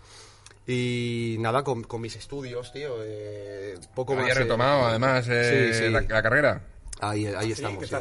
Y 0.68 1.38
nada, 1.40 1.64
con, 1.64 1.84
con 1.84 2.02
mis 2.02 2.16
estudios, 2.16 2.72
tío, 2.72 2.98
eh, 3.04 3.76
poco 3.96 4.14
más... 4.14 4.24
Había 4.24 4.34
eh, 4.34 4.40
retomado, 4.44 4.86
además, 4.86 5.28
eh, 5.30 5.72
sí, 5.74 5.86
sí. 5.86 5.90
La, 5.90 6.02
la 6.02 6.22
carrera. 6.22 6.68
Ahí, 7.00 7.26
ahí 7.26 7.48
¿qué 7.48 7.54
estamos, 7.54 7.88
sí. 7.88 7.96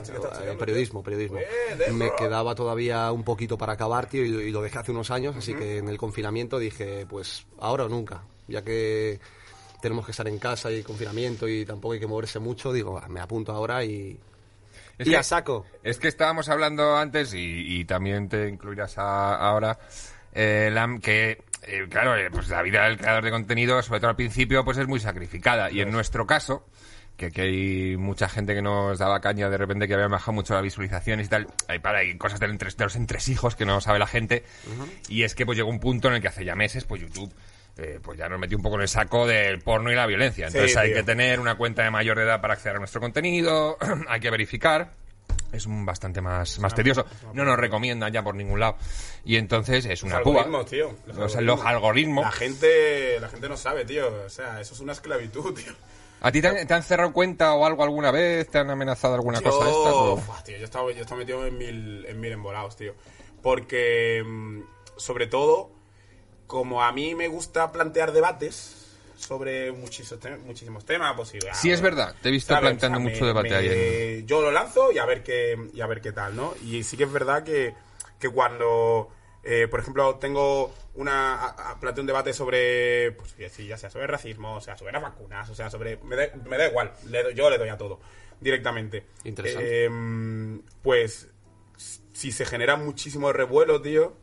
periodismo, 0.58 1.02
periodismo. 1.02 1.38
Bien, 1.38 1.96
Me 1.96 2.10
quedaba 2.14 2.54
todavía 2.54 3.10
un 3.12 3.24
poquito 3.24 3.56
para 3.56 3.72
acabar, 3.72 4.06
tío, 4.08 4.24
y, 4.24 4.28
lo- 4.28 4.40
y 4.42 4.50
lo 4.50 4.60
dejé 4.60 4.78
hace 4.78 4.90
unos 4.92 5.10
años, 5.10 5.36
así 5.36 5.54
que 5.54 5.78
en 5.78 5.88
el 5.88 5.96
confinamiento 5.96 6.58
dije, 6.58 7.06
pues 7.08 7.46
ahora 7.60 7.84
o 7.84 7.88
nunca, 7.88 8.22
ya 8.46 8.62
que 8.62 9.18
tenemos 9.80 10.04
que 10.04 10.10
estar 10.10 10.28
en 10.28 10.38
casa 10.38 10.70
y 10.70 10.82
confinamiento 10.82 11.48
y 11.48 11.64
tampoco 11.64 11.94
hay 11.94 12.00
que 12.00 12.06
moverse 12.06 12.40
mucho, 12.40 12.72
digo, 12.74 12.98
"Ah, 13.02 13.08
me 13.08 13.20
apunto 13.20 13.52
ahora 13.52 13.82
y, 13.84 14.18
Es 15.00 15.06
y 15.06 15.10
que- 15.10 15.16
a 15.16 15.22
saco. 15.22 15.66
Es 15.82 15.98
que 15.98 16.08
estábamos 16.08 16.48
hablando 16.48 16.96
antes, 16.96 17.34
y, 17.34 17.80
y 17.80 17.84
también 17.84 18.28
te 18.28 18.48
incluirás 18.48 18.98
a- 18.98 19.34
ahora, 19.36 19.78
eh, 20.32 20.70
Lam, 20.72 21.00
que, 21.00 21.42
eh, 21.62 21.86
claro, 21.90 22.16
eh, 22.16 22.28
pues 22.30 22.48
la 22.48 22.62
vida 22.62 22.84
del 22.84 22.98
creador 22.98 23.24
de 23.24 23.30
contenido, 23.30 23.82
sobre 23.82 24.00
todo 24.00 24.10
al 24.10 24.16
principio, 24.16 24.64
pues 24.64 24.78
es 24.78 24.86
muy 24.86 25.00
sacrificada. 25.00 25.70
Y 25.70 25.80
en 25.80 25.90
nuestro 25.90 26.26
caso, 26.26 26.66
que 27.16 27.26
aquí 27.26 27.40
hay 27.40 27.96
mucha 27.96 28.28
gente 28.28 28.54
que 28.54 28.62
nos 28.62 28.98
daba 28.98 29.20
caña 29.20 29.50
de 29.50 29.58
repente 29.58 29.86
que 29.88 29.92
habían 29.94 30.10
bajado 30.10 30.32
mucho 30.32 30.54
las 30.54 30.62
visualizaciones 30.62 31.26
y 31.26 31.30
tal, 31.30 31.48
hay, 31.68 31.78
para, 31.78 31.98
hay 31.98 32.16
cosas 32.16 32.40
del 32.40 32.50
entre- 32.50 32.70
de 32.70 32.84
los 32.84 32.96
entresijos 32.96 33.56
que 33.56 33.66
no 33.66 33.80
sabe 33.80 33.98
la 33.98 34.06
gente. 34.06 34.44
Y 35.08 35.22
es 35.24 35.34
que 35.34 35.44
pues 35.44 35.56
llegó 35.58 35.68
un 35.70 35.80
punto 35.80 36.08
en 36.08 36.14
el 36.14 36.20
que 36.22 36.28
hace 36.28 36.44
ya 36.44 36.54
meses, 36.54 36.84
pues 36.84 37.00
YouTube... 37.02 37.32
eh, 37.80 37.98
pues 38.02 38.18
ya 38.18 38.28
nos 38.28 38.38
metió 38.38 38.56
un 38.56 38.62
poco 38.62 38.76
en 38.76 38.82
el 38.82 38.88
saco 38.88 39.26
del 39.26 39.58
porno 39.60 39.90
y 39.90 39.94
la 39.94 40.06
violencia. 40.06 40.46
Entonces 40.48 40.72
Sí, 40.72 40.78
hay 40.78 40.88
tío. 40.88 40.96
que 40.98 41.02
tener 41.02 41.40
una 41.40 41.56
cuenta 41.56 41.82
de 41.82 41.90
mayor 41.90 42.18
edad 42.18 42.40
para 42.40 42.54
acceder 42.54 42.76
a 42.76 42.78
nuestro 42.78 43.00
contenido, 43.00 43.76
hay 44.08 44.20
que 44.20 44.30
verificar. 44.30 44.92
Es 45.52 45.66
un 45.66 45.84
bastante 45.84 46.20
más, 46.20 46.58
más 46.60 46.74
tedioso. 46.74 47.04
No 47.34 47.44
nos 47.44 47.56
recomiendan 47.58 48.12
ya 48.12 48.22
por 48.22 48.36
ningún 48.36 48.60
lado. 48.60 48.76
Y 49.24 49.34
entonces 49.36 49.84
es 49.84 50.02
una 50.04 50.16
Los 50.16 50.22
cuba. 50.24 50.42
algoritmos, 50.42 50.66
tío. 50.70 50.94
Los 51.40 51.64
algoritmos. 51.64 52.24
La 52.24 52.30
gente, 52.32 53.18
la 53.20 53.28
gente 53.28 53.48
no 53.48 53.56
sabe, 53.56 53.84
tío. 53.84 54.06
O 54.26 54.28
sea, 54.28 54.60
eso 54.60 54.74
es 54.74 54.80
una 54.80 54.92
esclavitud, 54.92 55.52
tío. 55.54 55.72
¿A 56.20 56.30
ti 56.30 56.40
te 56.40 56.48
han, 56.48 56.66
te 56.66 56.74
han 56.74 56.82
cerrado 56.84 57.12
cuenta 57.12 57.54
o 57.54 57.64
algo 57.66 57.82
alguna 57.82 58.10
vez? 58.12 58.48
¿Te 58.48 58.58
han 58.58 58.70
amenazado 58.70 59.14
alguna 59.14 59.40
cosa 59.40 59.64
de 59.64 59.70
estas? 59.70 59.92
O- 59.92 60.22
tío, 60.44 60.56
yo 60.58 60.64
estaba, 60.64 60.92
yo 60.92 61.00
estaba 61.00 61.18
metido 61.20 61.44
en 61.46 61.56
mil, 61.58 62.04
en 62.06 62.20
mil 62.20 62.30
embolados, 62.32 62.76
tío. 62.76 62.94
Porque, 63.42 64.22
mm, 64.24 64.60
sobre 64.98 65.26
todo, 65.26 65.70
como 66.50 66.82
a 66.82 66.90
mí 66.90 67.14
me 67.14 67.28
gusta 67.28 67.70
plantear 67.70 68.10
debates 68.10 68.76
sobre 69.16 69.70
muchísimos, 69.70 70.18
te- 70.20 70.36
muchísimos 70.38 70.84
temas, 70.84 71.14
pues 71.14 71.28
sí, 71.28 71.38
ah, 71.48 71.54
Sí, 71.54 71.70
es 71.70 71.80
verdad. 71.80 72.12
Te 72.20 72.28
he 72.28 72.32
visto 72.32 72.52
¿sabes? 72.54 72.70
planteando 72.70 72.98
O 72.98 73.02
sea, 73.02 73.08
mucho 73.10 73.20
me- 73.20 73.26
debate 73.28 73.50
me- 73.50 73.56
ahí. 73.56 74.24
Yo 74.26 74.40
lo 74.42 74.50
lanzo 74.50 74.90
y 74.90 74.98
a 74.98 75.06
ver 75.06 75.22
qué, 75.22 75.56
y 75.72 75.80
a 75.80 75.86
ver 75.86 76.00
qué 76.00 76.10
tal, 76.10 76.34
¿no? 76.34 76.54
Y 76.64 76.82
sí 76.82 76.96
que 76.96 77.04
es 77.04 77.12
verdad 77.12 77.44
que, 77.44 77.72
que 78.18 78.28
cuando, 78.30 79.10
eh, 79.44 79.68
por 79.70 79.78
ejemplo, 79.78 80.16
tengo 80.16 80.74
una 80.96 81.34
a- 81.36 81.70
a- 81.70 81.78
planteo 81.78 82.02
un 82.02 82.06
debate 82.08 82.32
sobre, 82.32 83.12
pues 83.12 83.36
ya 83.36 83.76
sea 83.78 83.88
sobre 83.90 84.08
racismo, 84.08 84.56
o 84.56 84.60
sea 84.60 84.76
sobre 84.76 84.92
las 84.92 85.02
vacunas, 85.02 85.48
o 85.50 85.54
sea 85.54 85.70
sobre, 85.70 85.98
me 85.98 86.16
da, 86.16 86.24
me 86.48 86.56
da 86.58 86.66
igual, 86.66 86.92
le 87.10 87.22
doy- 87.22 87.34
yo 87.34 87.48
le 87.48 87.58
doy 87.58 87.68
a 87.68 87.76
todo 87.78 88.00
directamente. 88.40 89.04
Interesante. 89.22 89.84
Eh, 89.86 90.60
pues 90.82 91.28
si 92.12 92.32
se 92.32 92.44
genera 92.44 92.74
muchísimo 92.76 93.32
revuelo, 93.32 93.80
tío, 93.80 94.14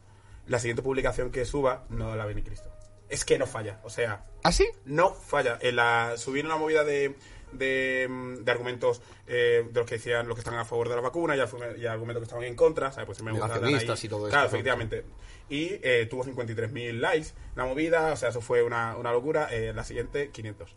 la 0.47 0.59
siguiente 0.59 0.81
publicación 0.81 1.31
que 1.31 1.45
suba 1.45 1.85
no 1.89 2.15
la 2.15 2.25
ve 2.25 2.35
ni 2.35 2.43
Cristo. 2.43 2.69
Es 3.09 3.23
que 3.23 3.37
no 3.39 3.45
falla, 3.47 3.79
o 3.83 3.89
sea, 3.89 4.25
¿Ah, 4.43 4.51
sí? 4.51 4.67
no 4.85 5.13
falla. 5.13 5.57
En 5.61 5.75
la, 5.77 6.15
subir 6.17 6.45
una 6.45 6.57
movida 6.57 6.83
de, 6.83 7.15
de, 7.53 8.37
de 8.41 8.51
argumentos 8.51 9.01
eh, 9.27 9.65
de 9.71 9.79
los 9.79 9.85
que 9.87 9.95
decían 9.95 10.27
los 10.27 10.35
que 10.35 10.41
estaban 10.41 10.59
a 10.59 10.65
favor 10.65 10.89
de 10.89 10.95
la 10.95 11.01
vacuna 11.01 11.35
y, 11.35 11.39
y 11.81 11.85
argumentos 11.85 12.21
que 12.21 12.25
estaban 12.25 12.43
en 12.43 12.55
contra, 12.55 12.91
¿sabes? 12.91 13.05
Pues 13.05 13.21
me 13.21 13.31
gusta 13.31 13.47
dar 13.47 13.63
ahí- 13.63 13.75
y 13.75 13.85
todo 13.85 13.93
esto, 13.93 14.29
Claro, 14.29 14.47
efectivamente. 14.47 15.05
Y 15.49 15.79
eh, 15.81 16.05
tuvo 16.09 16.25
53.000 16.25 16.99
likes 16.99 17.29
la 17.55 17.63
movida, 17.63 18.11
o 18.11 18.17
sea, 18.17 18.29
eso 18.29 18.41
fue 18.41 18.61
una, 18.63 18.97
una 18.97 19.13
locura. 19.13 19.47
Eh, 19.51 19.71
la 19.73 19.85
siguiente, 19.85 20.29
500. 20.31 20.75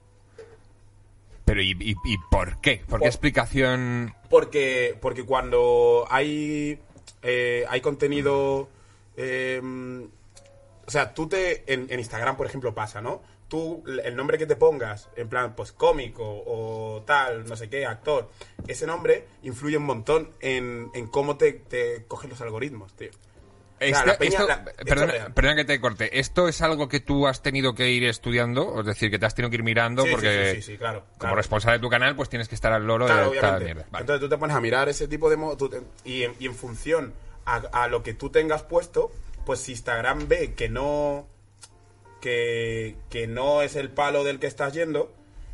Pero 1.45 1.63
¿y, 1.63 1.73
y, 1.81 1.97
y 2.05 2.17
por 2.31 2.61
qué? 2.61 2.77
¿Por 2.77 3.01
qué 3.01 3.05
Por- 3.05 3.07
explicación...? 3.07 4.15
Porque, 4.29 4.97
porque 5.01 5.25
cuando 5.25 6.07
hay, 6.09 6.79
eh, 7.23 7.65
hay 7.69 7.81
contenido... 7.81 8.69
eh, 9.21 10.09
o 10.87 10.91
sea, 10.91 11.15
tú 11.15 11.29
te... 11.29 11.73
En, 11.73 11.87
en 11.91 11.99
Instagram, 12.01 12.37
por 12.37 12.47
ejemplo, 12.47 12.75
pasa, 12.75 13.01
¿no? 13.01 13.23
Tú, 13.49 13.83
el 14.05 14.15
nombre 14.17 14.39
que 14.39 14.47
te 14.47 14.55
pongas, 14.57 15.09
en 15.17 15.29
plan, 15.29 15.55
pues 15.57 15.73
cómico 15.73 16.23
o 16.25 17.03
tal, 17.05 17.47
no 17.47 17.57
sé 17.57 17.69
qué, 17.69 17.85
actor, 17.85 18.31
ese 18.69 18.87
nombre 18.87 19.27
influye 19.43 19.77
un 19.77 19.83
montón 19.85 20.31
en, 20.41 20.89
en 20.95 21.07
cómo 21.09 21.37
te, 21.37 21.53
te 21.55 22.05
cogen 22.07 22.31
los 22.31 22.41
algoritmos, 22.41 22.95
tío. 22.95 23.11
Esto- 23.81 24.05
la 24.07 24.19
peña- 24.19 24.29
esto- 24.31 24.47
la- 24.47 24.55
esto 24.55 24.71
es 24.79 25.33
perdona, 25.35 25.57
que 25.57 25.65
te 25.65 25.81
corte. 25.81 26.21
¿Esto 26.21 26.47
es 26.49 26.61
algo 26.63 26.89
que 26.89 27.01
tú 27.01 27.27
has 27.27 27.43
tenido 27.43 27.75
que 27.75 27.89
ir 27.91 28.05
estudiando? 28.05 28.79
Es 28.81 28.87
decir, 28.87 29.11
que 29.11 29.19
te 29.19 29.27
has 29.27 29.35
tenido 29.35 29.51
que 29.51 29.57
ir 29.57 29.63
mirando 29.65 30.05
Sí, 30.05 30.11
porque... 30.13 30.53
sí, 30.57 30.63
sí, 30.63 30.77
claro, 30.79 31.01
Como 31.09 31.19
claro. 31.19 31.37
responsable 31.37 31.79
de 31.79 31.83
tu 31.83 31.89
canal, 31.89 32.15
pues 32.15 32.29
tienes 32.29 32.47
que 32.49 32.55
estar 32.55 32.73
al 32.73 32.87
loro 32.87 33.07
Claro, 33.07 33.31
de 33.31 33.39
obviamente. 33.39 33.65
mierda. 33.65 33.87
Vale. 33.91 34.03
Entonces 34.03 34.21
tú 34.21 34.29
te 34.29 34.37
pones 34.39 34.55
a 34.55 34.61
mirar 34.61 34.89
ese 34.89 35.09
tipo 35.09 35.29
de... 35.31 35.37
tú 35.57 35.69
te- 35.69 35.81
y, 36.05 36.23
en, 36.25 36.35
y 36.39 36.47
en 36.47 36.55
función 36.55 37.15
a, 37.45 37.89
lo 37.89 38.03
que 38.03 38.15
tú 38.15 38.31
tengas 38.31 38.63
puesto, 38.63 39.11
pues 39.47 39.61
si 39.61 39.73
Instagram 39.73 40.29
ve 40.29 40.55
que 40.55 40.69
no... 40.69 41.29
Que, 42.21 42.97
que 43.09 43.27
no 43.27 43.63
es 43.63 43.77
el 43.77 43.91
palo 43.91 44.25
del 44.25 44.39
que 44.39 44.47
estás 44.47 44.75
yendo, 44.75 45.11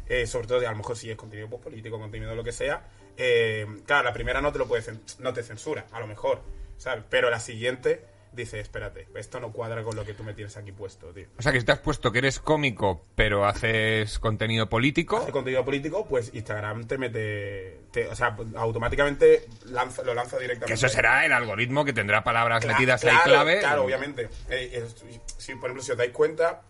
eh, 0.09 0.27
sobre 0.27 0.49
todo 0.49 0.59
a 0.67 0.71
lo 0.73 0.77
mejor 0.77 0.97
si 0.97 1.09
es 1.11 1.17
contenido 1.17 1.49
pues, 1.49 1.63
político, 1.63 1.99
contenido 1.99 2.35
lo 2.35 2.43
que 2.43 2.51
sea, 2.51 2.89
eh, 3.17 3.67
claro, 3.87 4.03
la 4.05 4.13
primera 4.13 4.41
no 4.41 4.51
te 4.53 4.59
lo 4.59 4.67
puede 4.67 4.83
cen- 4.83 5.01
no 5.21 5.33
te 5.33 5.45
censura, 5.45 5.87
a 5.93 6.01
lo 6.01 6.09
mejor, 6.09 6.43
¿sabes? 6.77 7.05
Pero 7.09 7.31
la 7.31 7.39
siguiente 7.39 8.05
dice, 8.37 8.61
espérate, 8.61 9.09
esto 9.17 9.41
no 9.41 9.51
cuadra 9.53 9.83
con 9.83 9.97
lo 9.97 10.05
que 10.05 10.15
tú 10.15 10.23
me 10.23 10.35
tienes 10.35 10.57
aquí 10.57 10.71
puesto, 10.73 11.09
tío. 11.09 11.27
O 11.39 11.43
sea, 11.43 11.51
que 11.53 11.59
si 11.61 11.67
te 11.67 11.73
has 11.73 11.79
puesto 11.81 12.13
que 12.13 12.19
eres 12.19 12.39
cómico, 12.39 13.05
pero 13.15 13.45
haces 13.47 14.19
contenido 14.19 14.69
político. 14.69 15.17
Hace 15.17 15.33
contenido 15.33 15.65
político, 15.65 16.07
pues 16.07 16.31
Instagram 16.35 16.87
te 16.87 16.99
mete, 16.99 17.81
te- 17.91 18.07
o 18.09 18.15
sea, 18.15 18.37
automáticamente 18.57 19.47
lanza- 19.65 20.03
lo 20.03 20.15
lanza 20.15 20.37
directamente. 20.39 20.67
Que 20.67 20.75
eso 20.75 20.89
será 20.89 21.25
el 21.27 21.33
algoritmo 21.33 21.85
que 21.85 21.93
tendrá 21.93 22.23
palabras 22.23 22.63
Cla- 22.65 22.73
metidas 22.75 23.01
claro, 23.01 23.17
ahí 23.19 23.25
clave. 23.25 23.59
Claro, 23.61 23.85
obviamente. 23.85 24.29
Eh, 24.51 24.71
es- 24.85 24.95
si, 25.39 25.55
por 25.55 25.65
ejemplo, 25.71 25.83
si 25.83 25.93
os 25.93 25.99
dais 25.99 26.13
cuenta, 26.13 26.63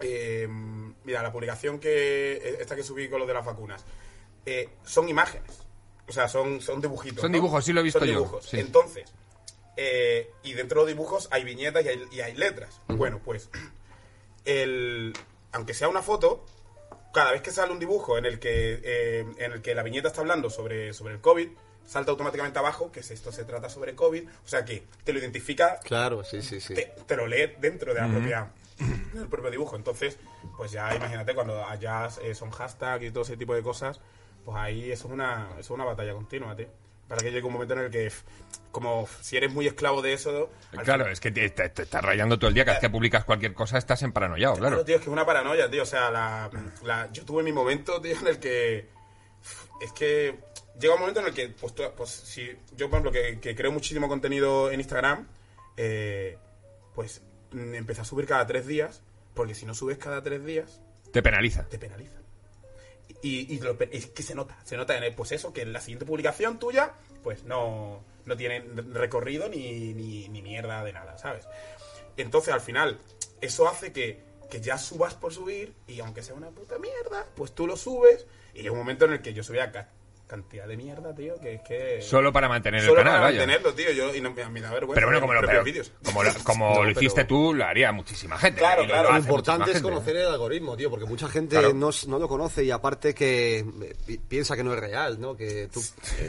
eh, 0.00 0.46
mira, 1.04 1.22
la 1.22 1.32
publicación 1.32 1.78
que 1.78 2.56
esta 2.60 2.76
que 2.76 2.82
subí 2.82 3.08
con 3.08 3.18
lo 3.20 3.26
de 3.26 3.34
las 3.34 3.44
vacunas, 3.44 3.84
eh, 4.46 4.68
son 4.84 5.08
imágenes. 5.08 5.64
O 6.06 6.12
sea, 6.12 6.26
son, 6.28 6.60
son 6.60 6.80
dibujitos. 6.80 7.20
Son 7.20 7.30
¿no? 7.30 7.36
dibujos, 7.36 7.64
sí 7.64 7.72
lo 7.72 7.80
he 7.80 7.82
visto 7.82 7.98
Son 7.98 8.08
yo, 8.08 8.14
dibujos. 8.14 8.44
sí. 8.46 8.58
Entonces, 8.60 9.12
eh, 9.80 10.32
y 10.42 10.54
dentro 10.54 10.80
de 10.80 10.86
los 10.86 10.96
dibujos 10.96 11.28
hay 11.30 11.44
viñetas 11.44 11.84
y 11.84 11.88
hay, 11.88 12.02
y 12.10 12.20
hay 12.20 12.34
letras. 12.34 12.80
Bueno, 12.88 13.20
pues, 13.24 13.48
el, 14.44 15.12
aunque 15.52 15.72
sea 15.72 15.88
una 15.88 16.02
foto, 16.02 16.44
cada 17.14 17.30
vez 17.30 17.42
que 17.42 17.52
sale 17.52 17.72
un 17.72 17.78
dibujo 17.78 18.18
en 18.18 18.26
el 18.26 18.40
que, 18.40 18.80
eh, 18.82 19.24
en 19.38 19.52
el 19.52 19.62
que 19.62 19.76
la 19.76 19.84
viñeta 19.84 20.08
está 20.08 20.20
hablando 20.20 20.50
sobre, 20.50 20.92
sobre 20.92 21.14
el 21.14 21.20
COVID, 21.20 21.48
salta 21.86 22.10
automáticamente 22.10 22.58
abajo 22.58 22.90
que 22.90 23.04
si 23.04 23.14
esto 23.14 23.30
se 23.30 23.44
trata 23.44 23.68
sobre 23.68 23.94
COVID. 23.94 24.28
O 24.44 24.48
sea 24.48 24.64
que 24.64 24.82
te 25.04 25.12
lo 25.12 25.20
identifica, 25.20 25.78
Claro, 25.84 26.24
sí, 26.24 26.42
sí, 26.42 26.60
sí. 26.60 26.74
te, 26.74 26.92
te 27.06 27.16
lo 27.16 27.28
lee 27.28 27.54
dentro 27.60 27.94
de 27.94 28.00
la 28.00 28.08
propia, 28.08 28.50
del 29.14 29.28
propio 29.28 29.48
dibujo. 29.48 29.76
Entonces, 29.76 30.18
pues 30.56 30.72
ya 30.72 30.92
imagínate 30.92 31.36
cuando 31.36 31.64
allá 31.64 32.08
eh, 32.22 32.34
son 32.34 32.50
hashtags 32.50 33.04
y 33.04 33.12
todo 33.12 33.22
ese 33.22 33.36
tipo 33.36 33.54
de 33.54 33.62
cosas, 33.62 34.00
pues 34.44 34.56
ahí 34.56 34.90
eso 34.90 35.06
es 35.06 35.14
una, 35.14 35.50
eso 35.52 35.60
es 35.60 35.70
una 35.70 35.84
batalla 35.84 36.14
continua, 36.14 36.56
tío. 36.56 36.66
Para 37.08 37.22
que 37.22 37.30
llegue 37.30 37.46
un 37.46 37.54
momento 37.54 37.72
en 37.74 37.80
el 37.80 37.90
que, 37.90 38.12
como 38.70 39.08
si 39.22 39.36
eres 39.38 39.50
muy 39.52 39.66
esclavo 39.66 40.02
de 40.02 40.12
eso... 40.12 40.50
Claro, 40.84 41.08
es 41.08 41.20
que 41.20 41.30
te, 41.30 41.48
te- 41.50 41.70
te 41.70 41.82
estás 41.84 42.04
rayando 42.04 42.38
todo 42.38 42.48
el 42.48 42.54
día. 42.54 42.64
Cada 42.66 42.76
vez 42.76 42.80
que 42.82 42.90
publicas 42.90 43.24
cualquier 43.24 43.54
cosa 43.54 43.78
estás 43.78 44.02
en 44.02 44.12
paranoiado, 44.12 44.54
Claro, 44.56 44.68
claro. 44.76 44.84
tío, 44.84 44.96
es 44.96 45.00
que 45.00 45.06
es 45.08 45.12
una 45.12 45.24
paranoia, 45.24 45.70
tío. 45.70 45.84
O 45.84 45.86
sea, 45.86 46.10
la, 46.10 46.50
la- 46.84 47.10
yo 47.10 47.24
tuve 47.24 47.42
mi 47.42 47.52
momento, 47.52 48.00
tío, 48.00 48.14
en 48.20 48.26
el 48.26 48.38
que. 48.38 48.88
Es 49.80 49.92
que 49.92 50.38
llega 50.78 50.94
un 50.94 51.00
momento 51.00 51.20
en 51.20 51.26
el 51.28 51.32
que, 51.34 51.48
pues, 51.48 51.74
tú- 51.74 51.82
pues 51.96 52.10
si 52.10 52.46
yo, 52.76 52.90
por 52.90 52.98
ejemplo, 53.00 53.10
que, 53.12 53.40
que 53.40 53.54
creo 53.56 53.72
muchísimo 53.72 54.06
contenido 54.08 54.70
en 54.70 54.80
Instagram, 54.80 55.26
eh, 55.78 56.36
pues 56.94 57.22
mm, 57.52 57.74
empecé 57.74 58.02
a 58.02 58.04
subir 58.04 58.26
cada 58.26 58.46
tres 58.46 58.66
días, 58.66 59.02
porque 59.34 59.54
si 59.54 59.64
no 59.64 59.72
subes 59.74 59.96
cada 59.96 60.22
tres 60.22 60.44
días, 60.44 60.80
Te 61.12 61.22
penaliza. 61.22 61.64
te 61.68 61.78
penalizan. 61.78 62.17
Y, 63.22 63.60
es 63.90 64.06
que 64.06 64.22
se 64.22 64.34
nota, 64.34 64.56
se 64.64 64.76
nota 64.76 64.96
en 64.96 65.02
el, 65.02 65.14
pues 65.14 65.32
eso, 65.32 65.52
que 65.52 65.62
en 65.62 65.72
la 65.72 65.80
siguiente 65.80 66.06
publicación 66.06 66.58
tuya, 66.58 66.92
pues 67.22 67.44
no, 67.44 68.04
no 68.26 68.36
tiene 68.36 68.60
recorrido 68.60 69.48
ni, 69.48 69.94
ni, 69.94 70.28
ni 70.28 70.42
mierda 70.42 70.84
de 70.84 70.92
nada, 70.92 71.18
¿sabes? 71.18 71.46
Entonces 72.16 72.54
al 72.54 72.60
final, 72.60 72.98
eso 73.40 73.68
hace 73.68 73.92
que, 73.92 74.22
que 74.50 74.60
ya 74.60 74.78
subas 74.78 75.14
por 75.14 75.32
subir, 75.32 75.74
y 75.86 76.00
aunque 76.00 76.22
sea 76.22 76.34
una 76.34 76.50
puta 76.50 76.78
mierda, 76.78 77.26
pues 77.34 77.52
tú 77.52 77.66
lo 77.66 77.76
subes, 77.76 78.26
y 78.54 78.62
llega 78.62 78.72
un 78.72 78.78
momento 78.78 79.04
en 79.04 79.12
el 79.12 79.22
que 79.22 79.34
yo 79.34 79.42
subía 79.42 79.72
cantidad 80.28 80.68
de 80.68 80.76
mierda, 80.76 81.14
tío, 81.14 81.34
que 81.40 81.54
es 81.54 81.60
que... 81.62 82.02
Solo 82.02 82.32
para 82.32 82.48
mantener 82.48 82.82
Solo 82.82 82.92
el 82.92 82.98
canal, 82.98 83.12
para 83.14 83.24
vaya. 83.24 83.38
mantenerlo, 83.38 83.72
tío, 83.74 83.90
yo, 83.92 84.14
y 84.14 84.20
no, 84.20 84.30
me, 84.32 84.48
me 84.50 84.60
da 84.60 84.70
vergüenza. 84.70 84.94
Pero 84.94 85.06
bueno, 85.08 85.20
como 85.20 85.32
lo, 85.34 85.40
pero- 85.40 85.64
como 86.04 86.22
lo, 86.22 86.30
como 86.44 86.74
No, 86.74 86.84
lo 86.84 86.90
hiciste 86.90 87.24
pero- 87.24 87.26
tú, 87.28 87.54
lo 87.54 87.64
haría 87.64 87.90
muchísima 87.92 88.38
gente. 88.38 88.60
Claro, 88.60 88.82
lo 88.82 88.88
claro. 88.88 89.12
Lo 89.12 89.18
importante 89.18 89.70
es 89.70 89.76
gente. 89.78 89.88
conocer 89.90 90.16
el 90.16 90.26
algoritmo, 90.28 90.76
tío, 90.76 90.90
porque 90.90 91.06
mucha 91.06 91.28
gente 91.28 91.56
Claro. 91.56 91.72
no, 91.74 91.90
no 92.06 92.18
lo 92.18 92.28
conoce 92.28 92.62
y 92.64 92.70
aparte 92.70 93.14
que 93.14 93.58
eh, 93.58 93.94
pi- 94.06 94.18
piensa 94.18 94.54
que 94.54 94.62
no 94.62 94.74
es 94.74 94.78
real, 94.80 95.18
¿no? 95.20 95.34
Que 95.36 95.68
tú 95.72 95.82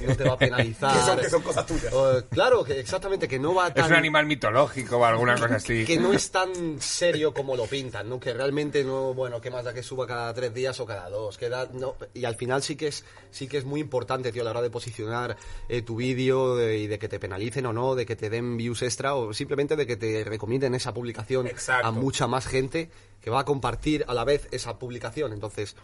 no 0.08 0.16
te 0.16 0.24
va 0.24 0.34
a 0.34 0.38
penalizar. 0.38 0.94
Que 1.00 1.06
son- 1.06 1.20
que 1.20 1.30
son 1.30 1.42
cosas 1.42 1.66
tuyas. 1.66 1.94
O, 1.94 2.24
claro, 2.30 2.64
que 2.64 2.80
exactamente, 2.80 3.28
que 3.28 3.38
no 3.38 3.54
va 3.54 3.74
tan... 3.74 3.84
Es 3.86 3.92
un 3.92 3.98
animal 3.98 4.26
mitológico 4.26 4.98
o 4.98 5.06
alguna 5.06 5.36
cosa 5.36 5.56
así. 5.56 5.86
que 5.86 5.98
no 5.98 6.14
es 6.14 6.32
tan 6.32 6.50
serio 6.82 7.34
como 7.34 7.56
lo 7.58 7.66
pintan, 7.68 8.08
¿no? 8.10 8.20
Que 8.20 8.34
realmente 8.34 8.84
no, 8.84 9.14
bueno, 9.14 9.42
¿qué 9.42 9.52
más 9.52 9.66
da 9.66 9.74
que 9.74 9.84
suba 9.84 10.08
cada 10.08 10.34
tres 10.34 10.54
días 10.54 10.80
o 10.80 10.86
cada 10.86 11.10
dos? 11.10 11.38
Que 11.38 11.50
da- 11.50 11.68
no, 11.74 11.96
y 12.14 12.24
al 12.26 12.36
final 12.36 12.64
sí 12.64 12.76
que 12.76 12.88
es 12.88 13.04
sí 13.32 13.48
que 13.48 13.58
es 13.58 13.66
muy 13.66 13.80
importante, 13.82 13.89
tío, 14.32 14.42
a 14.42 14.46
la 14.46 14.52
hora 14.52 14.62
de 14.62 14.70
posicionar 14.70 15.36
eh, 15.68 15.82
tu 15.82 15.96
vídeo 15.98 16.56
de- 16.56 16.78
y 16.78 16.88
de 16.88 17.00
que 17.00 17.10
te 17.10 17.20
penalicen 17.20 17.66
o 17.66 17.74
no, 17.74 17.96
de 17.96 18.06
que 18.06 18.16
te 18.16 18.30
den 18.30 18.56
views 18.58 18.82
extra 18.84 19.16
o 19.16 19.34
simplemente 19.34 19.76
de 19.76 19.86
que 19.88 19.98
te 19.98 20.24
recomienden 20.24 20.76
esa 20.76 20.94
publicación 20.94 21.48
Exacto. 21.48 21.88
a 21.88 21.92
mucha 21.92 22.28
más 22.28 22.48
gente 22.48 22.90
que 23.22 23.30
va 23.30 23.42
a 23.42 23.46
compartir 23.46 24.06
a 24.08 24.14
la 24.14 24.24
vez 24.24 24.48
esa 24.52 24.80
publicación. 24.80 25.34
Entonces, 25.34 25.76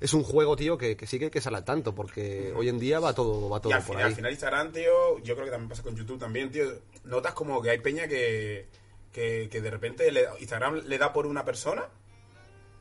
es 0.00 0.12
un 0.12 0.22
juego, 0.24 0.56
tío, 0.56 0.76
que, 0.76 0.96
que 0.96 1.06
sí 1.06 1.18
que 1.18 1.26
hay 1.26 1.30
que 1.30 1.38
estar 1.38 1.54
al 1.54 1.64
tanto 1.64 1.94
porque 1.94 2.52
hoy 2.54 2.68
en 2.68 2.78
día 2.78 3.00
va 3.00 3.14
todo, 3.14 3.48
va 3.48 3.60
todo 3.60 3.70
Y 3.70 3.74
al, 3.74 3.80
por 3.82 3.94
final, 3.96 4.04
ahí. 4.04 4.10
al 4.10 4.16
final 4.16 4.30
Instagram, 4.32 4.72
tío, 4.72 5.18
yo 5.20 5.34
creo 5.34 5.44
que 5.46 5.50
también 5.52 5.68
pasa 5.70 5.82
con 5.82 5.96
YouTube 5.96 6.18
también, 6.18 6.50
tío. 6.50 6.64
Notas 7.04 7.32
como 7.32 7.62
que 7.62 7.70
hay 7.70 7.78
peña 7.78 8.06
que, 8.08 8.66
que, 9.12 9.48
que 9.50 9.60
de 9.62 9.70
repente 9.70 10.10
le- 10.12 10.26
Instagram 10.40 10.82
le 10.86 10.98
da 10.98 11.12
por 11.12 11.26
una 11.26 11.44
persona 11.44 11.84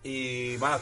y 0.03 0.57
vas, 0.57 0.81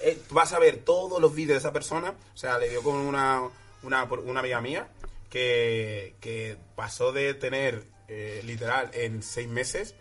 eh, 0.00 0.20
vas 0.30 0.52
a 0.52 0.58
ver 0.58 0.78
todos 0.78 1.20
los 1.20 1.34
vídeos 1.34 1.54
de 1.54 1.58
esa 1.58 1.72
persona. 1.72 2.14
O 2.34 2.36
sea, 2.36 2.58
le 2.58 2.68
dio 2.68 2.82
con 2.82 2.96
una, 2.96 3.42
una, 3.82 4.04
una 4.04 4.40
amiga 4.40 4.60
mía 4.60 4.88
que, 5.30 6.14
que 6.20 6.56
pasó 6.74 7.12
de 7.12 7.34
tener, 7.34 7.84
eh, 8.08 8.40
literal, 8.44 8.90
en 8.94 9.22
seis 9.22 9.48
meses, 9.48 9.94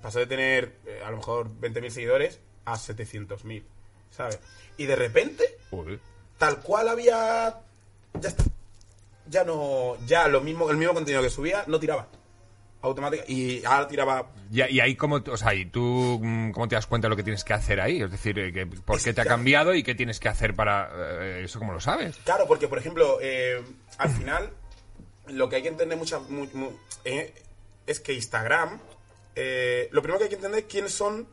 pasó 0.00 0.18
de 0.18 0.26
tener 0.26 0.76
eh, 0.86 1.02
a 1.04 1.10
lo 1.10 1.18
mejor 1.18 1.48
20.000 1.48 1.90
seguidores 1.90 2.40
a 2.64 2.74
700.000, 2.74 3.62
¿sabes? 4.10 4.38
Y 4.76 4.86
de 4.86 4.96
repente 4.96 5.58
tal 6.38 6.60
cual 6.60 6.88
había 6.88 7.60
ya 8.20 8.28
está 8.28 8.44
ya 9.26 9.44
no 9.44 9.96
ya 10.06 10.28
lo 10.28 10.40
mismo 10.40 10.70
el 10.70 10.76
mismo 10.76 10.94
contenido 10.94 11.22
que 11.22 11.30
subía 11.30 11.64
no 11.66 11.78
tiraba 11.78 12.08
automática 12.82 13.24
y 13.28 13.64
ahora 13.64 13.86
tiraba 13.88 14.32
Y, 14.50 14.62
y 14.62 14.80
ahí, 14.80 14.94
cómo, 14.96 15.16
o 15.26 15.36
sea, 15.36 15.54
¿y 15.54 15.66
tú 15.66 16.18
mm, 16.22 16.50
cómo 16.50 16.68
te 16.68 16.74
das 16.74 16.86
cuenta 16.86 17.06
de 17.06 17.10
lo 17.10 17.16
que 17.16 17.22
tienes 17.22 17.44
que 17.44 17.54
hacer 17.54 17.80
ahí? 17.80 18.02
Es 18.02 18.10
decir, 18.10 18.38
eh, 18.38 18.52
que, 18.52 18.66
¿por 18.66 19.00
qué 19.02 19.12
te 19.14 19.20
ha 19.20 19.24
cambiado 19.24 19.74
y 19.74 19.82
qué 19.82 19.94
tienes 19.94 20.18
que 20.20 20.28
hacer 20.28 20.54
para 20.54 20.90
eh, 20.94 21.42
eso? 21.44 21.58
¿Cómo 21.58 21.72
lo 21.72 21.80
sabes? 21.80 22.16
claro 22.24 22.44
porque 22.46 22.68
por 22.68 22.78
ejemplo 22.78 23.18
eh, 23.22 23.62
al 23.98 24.10
final 24.10 24.50
lo 25.28 25.48
que 25.48 25.56
hay 25.56 25.62
que 25.62 25.68
entender 25.68 25.96
mucha, 25.96 26.18
mu- 26.18 26.48
mu- 26.52 26.72
eh, 27.04 27.32
es 27.86 28.00
que 28.00 28.12
Instagram 28.12 28.80
eh, 29.36 29.88
lo 29.92 30.02
primero 30.02 30.18
que 30.18 30.24
hay 30.24 30.30
que 30.30 30.36
entender 30.36 30.60
es 30.64 30.66
quiénes 30.70 30.92
son 30.92 31.26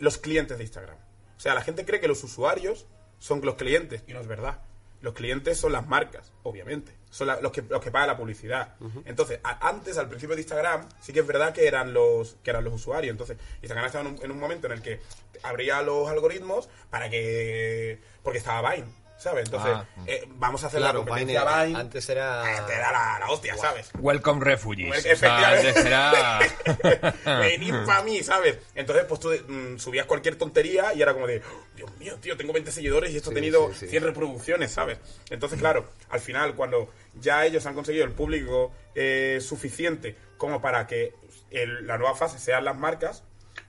los 0.00 0.18
clientes 0.18 0.56
de 0.58 0.62
Instagram 0.64 0.96
o 1.36 1.40
sea 1.40 1.54
la 1.54 1.62
gente 1.62 1.84
cree 1.84 1.98
que 2.00 2.06
los 2.08 2.22
usuarios 2.22 2.86
son 3.18 3.40
los 3.44 3.56
clientes 3.56 4.04
y 4.06 4.12
no 4.12 4.20
es 4.20 4.26
verdad 4.26 4.60
los 5.00 5.12
clientes 5.12 5.58
son 5.58 5.72
las 5.72 5.86
marcas, 5.86 6.32
obviamente. 6.44 6.92
Son 7.14 7.28
la- 7.28 7.40
los, 7.40 7.52
que, 7.52 7.62
los 7.62 7.80
que 7.80 7.92
pagan 7.92 8.08
la 8.08 8.16
publicidad. 8.16 8.74
Entonces, 9.04 9.38
a- 9.44 9.68
antes, 9.68 9.96
al 9.98 10.08
principio 10.08 10.34
de 10.34 10.42
Instagram, 10.42 10.88
sí 11.00 11.12
que 11.12 11.20
es 11.20 11.26
verdad 11.26 11.52
que 11.52 11.68
eran 11.68 11.94
los, 11.94 12.36
que 12.42 12.50
eran 12.50 12.64
los 12.64 12.74
usuarios. 12.74 13.12
Entonces, 13.12 13.36
Instagram 13.62 13.86
estaba 13.86 14.08
en 14.08 14.16
un, 14.16 14.24
en 14.24 14.30
un 14.32 14.38
momento 14.40 14.66
en 14.66 14.72
el 14.72 14.82
que 14.82 15.00
abría 15.44 15.80
los 15.82 16.08
algoritmos 16.08 16.68
para 16.90 17.08
que... 17.08 18.00
Porque 18.24 18.38
estaba 18.38 18.68
Vine, 18.74 18.88
¿sabes? 19.16 19.44
Entonces, 19.46 19.72
Ah. 19.74 19.86
eh, 20.06 20.24
vamos 20.28 20.62
a 20.64 20.66
hacer 20.66 20.80
Claro, 20.80 21.00
la 21.00 21.04
competencia 21.06 21.64
Vine, 21.64 21.78
antes 21.78 22.08
era- 22.08 22.52
Eh, 22.52 22.60
Te 22.66 22.72
da 22.78 22.92
la, 22.92 23.18
la 23.20 23.30
hostia, 23.30 23.56
¿sabes? 23.56 23.90
Welcome 23.98 24.44
refugees. 24.44 25.06
O 25.12 25.16
sea, 25.16 25.48
antes 25.50 25.76
era... 25.76 26.40
Venid 27.40 27.74
para 27.86 28.02
mí, 28.02 28.22
¿sabes? 28.22 28.58
Entonces, 28.74 29.04
pues 29.08 29.20
tú 29.20 29.30
mm, 29.48 29.78
subías 29.78 30.06
cualquier 30.06 30.36
tontería 30.36 30.92
y 30.94 31.02
era 31.02 31.12
como 31.14 31.26
de, 31.26 31.38
"Oh, 31.40 31.64
Dios 31.76 31.90
mío, 31.98 32.16
tío, 32.20 32.36
tengo 32.36 32.52
20 32.52 32.70
seguidores 32.72 33.10
y 33.12 33.16
esto 33.16 33.30
Sí, 33.30 33.34
ha 33.34 33.36
tenido 33.36 33.68
sí, 33.72 33.80
sí. 33.80 33.88
100 33.88 34.02
reproducciones, 34.04 34.72
¿sabes? 34.72 34.98
Entonces, 35.30 35.58
claro, 35.58 35.88
al 36.10 36.20
final, 36.20 36.54
cuando 36.54 36.90
ya 37.14 37.44
ellos 37.46 37.64
han 37.66 37.74
conseguido 37.74 38.04
el 38.04 38.12
público 38.12 38.72
eh, 38.94 39.38
suficiente 39.40 40.16
como 40.36 40.60
para 40.60 40.86
que 40.86 41.12
el- 41.50 41.86
la 41.86 41.98
nueva 41.98 42.14
fase 42.14 42.38
sean 42.38 42.64
las 42.64 42.76
marcas 42.76 43.22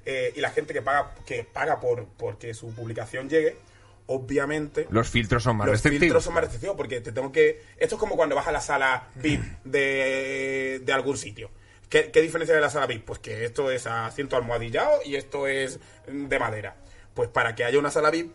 eh, 0.06 0.34
y 0.36 0.40
la 0.42 0.50
gente 0.52 0.74
que 0.74 0.82
paga, 0.82 1.14
que 1.26 1.44
paga 1.44 1.80
por 1.80 2.06
porque 2.18 2.54
su 2.54 2.74
publicación 2.74 3.30
llegue, 3.30 3.58
obviamente 4.08 4.88
Los 4.89 5.10
filtros 5.10 5.44
son 5.44 5.58
más 5.58 5.68
los 5.68 5.74
restrictivos. 5.74 6.02
filtros 6.02 6.24
son 6.24 6.34
más 6.34 6.44
restrictivos 6.44 6.76
porque 6.76 7.02
te 7.02 7.12
tengo 7.12 7.32
que. 7.32 7.62
Esto 7.78 7.96
es 7.96 8.00
como 8.00 8.15
cuando 8.15 8.36
vas 8.36 8.48
a 8.48 8.52
la 8.52 8.62
sala 8.62 9.08
VIP 9.15 9.41
de, 9.63 10.82
de 10.84 10.94
algún 10.94 11.18
sitio. 11.18 11.50
¿Qué, 11.89 12.12
qué 12.12 12.22
diferencia 12.22 12.56
de 12.56 12.62
la 12.62 12.70
sala 12.70 12.88
VIP? 12.88 13.06
Pues 13.06 13.20
que 13.20 13.46
esto 13.46 13.70
es 13.72 13.86
asiento 13.88 14.36
almohadillado 14.36 15.00
y 15.06 15.15
esto 15.15 15.48
es 15.48 15.80
de 16.08 16.39
madera. 16.39 16.76
Pues 17.14 17.30
para 17.30 17.56
que 17.56 17.64
haya 17.64 17.80
una 17.80 17.91
sala 17.91 18.12
VIP, 18.12 18.32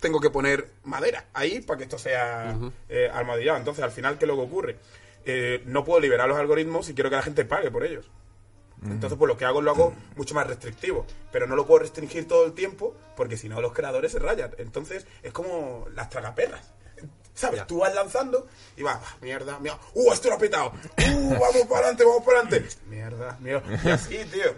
tengo 0.00 0.20
que 0.20 0.30
poner 0.30 0.70
madera 0.84 1.26
ahí 1.34 1.60
para 1.60 1.78
que 1.78 1.84
esto 1.84 1.98
sea 1.98 2.56
eh, 2.88 3.10
almohadillado. 3.12 3.58
Entonces, 3.58 3.84
al 3.84 3.90
final, 3.92 4.18
¿qué 4.18 4.24
es 4.24 4.28
lo 4.28 4.36
que 4.36 4.42
ocurre? 4.42 4.76
Eh, 5.24 5.62
no 5.66 5.84
puedo 5.84 6.00
liberar 6.00 6.28
los 6.28 6.38
algoritmos 6.38 6.86
si 6.86 6.94
quiero 6.94 7.10
que 7.10 7.16
la 7.16 7.22
gente 7.22 7.44
pague 7.44 7.70
por 7.70 7.84
ellos. 7.84 8.10
Entonces, 8.84 9.18
pues 9.18 9.28
lo 9.28 9.36
que 9.36 9.44
hago 9.44 9.60
lo 9.60 9.70
hago 9.70 9.92
mucho 10.16 10.34
más 10.34 10.46
restrictivo. 10.46 11.04
Pero 11.32 11.46
no 11.46 11.56
lo 11.56 11.66
puedo 11.66 11.80
restringir 11.80 12.28
todo 12.28 12.46
el 12.46 12.52
tiempo 12.52 12.94
porque 13.16 13.36
si 13.36 13.48
no 13.48 13.60
los 13.60 13.72
creadores 13.72 14.12
se 14.12 14.18
rayan. 14.18 14.52
Entonces, 14.58 15.06
es 15.22 15.32
como 15.32 15.86
las 15.94 16.08
tragaperras. 16.10 16.72
¿Sabes? 17.34 17.60
Ya. 17.60 17.66
Tú 17.68 17.78
vas 17.78 17.94
lanzando 17.94 18.48
y 18.76 18.82
vas, 18.82 18.98
"Ah, 19.00 19.16
mierda, 19.20 19.58
mierda. 19.60 19.78
¡Uh, 19.94 20.12
esto 20.12 20.28
lo 20.28 20.34
ha 20.34 20.38
petado! 20.38 20.72
¡Uh, 20.72 21.30
vamos 21.30 21.66
para 21.68 21.80
adelante, 21.86 22.04
vamos 22.04 22.24
para 22.24 22.40
adelante! 22.40 22.68
Mierda, 22.88 23.36
mierda. 23.40 23.80
Y 23.84 23.88
así, 23.90 24.16
tío. 24.32 24.54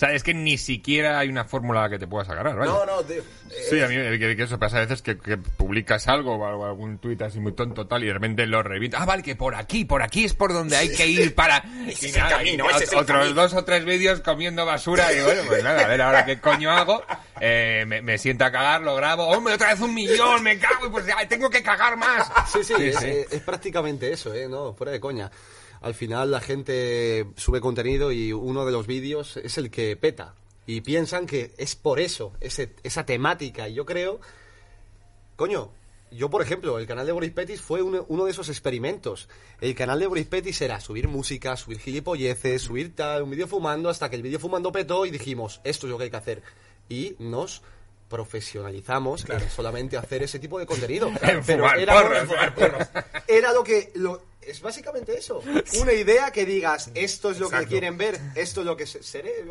Sea, 0.00 0.12
es 0.12 0.22
que 0.22 0.34
ni 0.34 0.58
siquiera 0.58 1.18
hay 1.18 1.28
una 1.28 1.44
fórmula 1.44 1.88
que 1.88 1.98
te 1.98 2.06
puedas 2.06 2.28
agarrar, 2.28 2.56
¿vale? 2.56 2.70
No, 2.70 2.84
no, 2.86 3.02
tío. 3.02 3.22
Sí, 3.68 3.80
a 3.80 3.88
mí 3.88 3.94
eh, 3.96 4.18
que, 4.18 4.36
que 4.36 4.42
eso 4.44 4.58
pasa 4.58 4.78
a 4.78 4.80
veces 4.80 5.02
que, 5.02 5.18
que 5.18 5.36
publicas 5.36 6.08
algo 6.08 6.36
o 6.36 6.64
algún 6.64 6.98
tuit 6.98 7.20
así 7.22 7.38
muy 7.40 7.52
tonto 7.52 7.86
tal 7.86 8.02
y 8.04 8.06
de 8.06 8.14
repente 8.14 8.46
lo 8.46 8.62
revienta. 8.62 8.98
Ah, 9.00 9.04
vale, 9.06 9.22
que 9.22 9.36
por 9.36 9.54
aquí, 9.54 9.84
por 9.84 10.02
aquí 10.02 10.24
es 10.24 10.34
por 10.34 10.52
donde 10.52 10.76
hay 10.76 10.90
que 10.94 11.06
ir 11.06 11.34
para... 11.34 11.58
Ese 11.86 12.08
Y 12.08 12.12
nada, 12.12 12.38
camino, 12.38 12.66
y 12.78 12.82
ese 12.82 12.96
otros 12.96 13.34
dos 13.34 13.54
o 13.54 13.64
tres 13.64 13.84
vídeos 13.84 14.20
comiendo 14.20 14.64
basura 14.64 15.12
y 15.12 15.20
bueno, 15.20 15.42
pues 15.46 15.62
nada, 15.64 15.84
a 15.84 15.88
ver 15.88 16.02
ahora 16.02 16.24
qué 16.24 16.40
coño 16.40 16.70
hago. 16.70 17.02
Eh, 17.40 17.84
me, 17.86 18.02
me 18.02 18.18
siento 18.18 18.44
a 18.44 18.50
cagar, 18.52 18.82
lo 18.82 18.94
grabo. 18.94 19.26
¡Hombre, 19.28 19.54
otra 19.54 19.70
vez 19.70 19.80
un 19.80 19.94
millón! 19.94 20.42
¡Me 20.42 20.58
cago! 20.58 20.86
Y 20.86 20.90
pues 20.90 21.06
ya, 21.06 21.16
tengo 21.28 21.48
que 21.50 21.62
cagar 21.62 21.96
más. 21.96 22.30
Sí, 22.52 22.62
sí, 22.64 22.74
Sí, 22.76 22.84
es, 22.88 22.96
sí. 22.98 23.06
eh, 23.06 23.26
es 23.30 23.40
prácticamente 23.42 24.12
eso, 24.12 24.32
¿eh? 24.34 24.46
No, 24.48 24.72
fuera 24.74 24.92
de 24.92 25.00
coña. 25.00 25.30
Al 25.80 25.94
final 25.94 26.30
la 26.30 26.40
gente 26.40 27.26
sube 27.36 27.60
contenido 27.60 28.12
y 28.12 28.32
uno 28.32 28.66
de 28.66 28.72
los 28.72 28.86
vídeos 28.86 29.36
es 29.38 29.56
el 29.58 29.70
que 29.70 29.96
peta. 29.96 30.34
Y 30.66 30.82
piensan 30.82 31.26
que 31.26 31.52
es 31.56 31.74
por 31.74 31.98
eso, 32.00 32.32
ese, 32.40 32.74
esa 32.82 33.04
temática. 33.06 33.68
Y 33.68 33.74
yo 33.74 33.86
creo, 33.86 34.20
coño, 35.36 35.72
yo 36.12 36.28
por 36.28 36.42
ejemplo, 36.42 36.78
el 36.78 36.86
canal 36.86 37.06
de 37.06 37.12
Boris 37.12 37.30
Petis 37.32 37.60
fue 37.60 37.82
uno, 37.82 38.04
uno 38.08 38.24
de 38.26 38.30
esos 38.32 38.48
experimentos. 38.48 39.28
El 39.60 39.74
canal 39.74 39.98
de 40.00 40.06
Boris 40.06 40.26
Petis 40.26 40.60
era 40.60 40.78
subir 40.80 41.08
música, 41.08 41.56
subir 41.56 41.78
gilipolleces, 41.80 42.62
subir 42.62 42.94
tal, 42.94 43.22
un 43.22 43.30
vídeo 43.30 43.46
fumando, 43.48 43.88
hasta 43.88 44.10
que 44.10 44.16
el 44.16 44.22
vídeo 44.22 44.38
fumando 44.38 44.70
petó 44.72 45.06
y 45.06 45.10
dijimos, 45.10 45.60
esto 45.64 45.86
es 45.86 45.90
lo 45.92 45.98
que 45.98 46.04
hay 46.04 46.10
que 46.10 46.16
hacer. 46.16 46.42
Y 46.88 47.16
nos 47.18 47.62
profesionalizamos 48.08 49.28
en 49.30 49.48
solamente 49.50 49.96
hacer 49.96 50.22
ese 50.24 50.38
tipo 50.38 50.58
de 50.58 50.66
contenido. 50.66 51.08
En 51.22 51.42
Pero 51.44 51.64
fumar 51.64 51.78
era- 51.78 52.26
fumar 52.26 52.54
porros. 52.54 52.88
era 53.28 53.52
lo 53.52 53.62
que 53.64 53.92
lo, 53.94 54.22
es 54.42 54.60
básicamente 54.60 55.16
eso 55.18 55.42
una 55.80 55.92
idea 55.92 56.30
que 56.30 56.44
digas 56.46 56.90
esto 56.94 57.30
es 57.30 57.38
lo 57.38 57.48
que 57.50 57.66
quieren 57.66 57.96
ver 57.98 58.18
esto 58.34 58.60
es 58.60 58.66
lo 58.66 58.76
que 58.76 58.86
se- 58.86 59.02
seré 59.02 59.44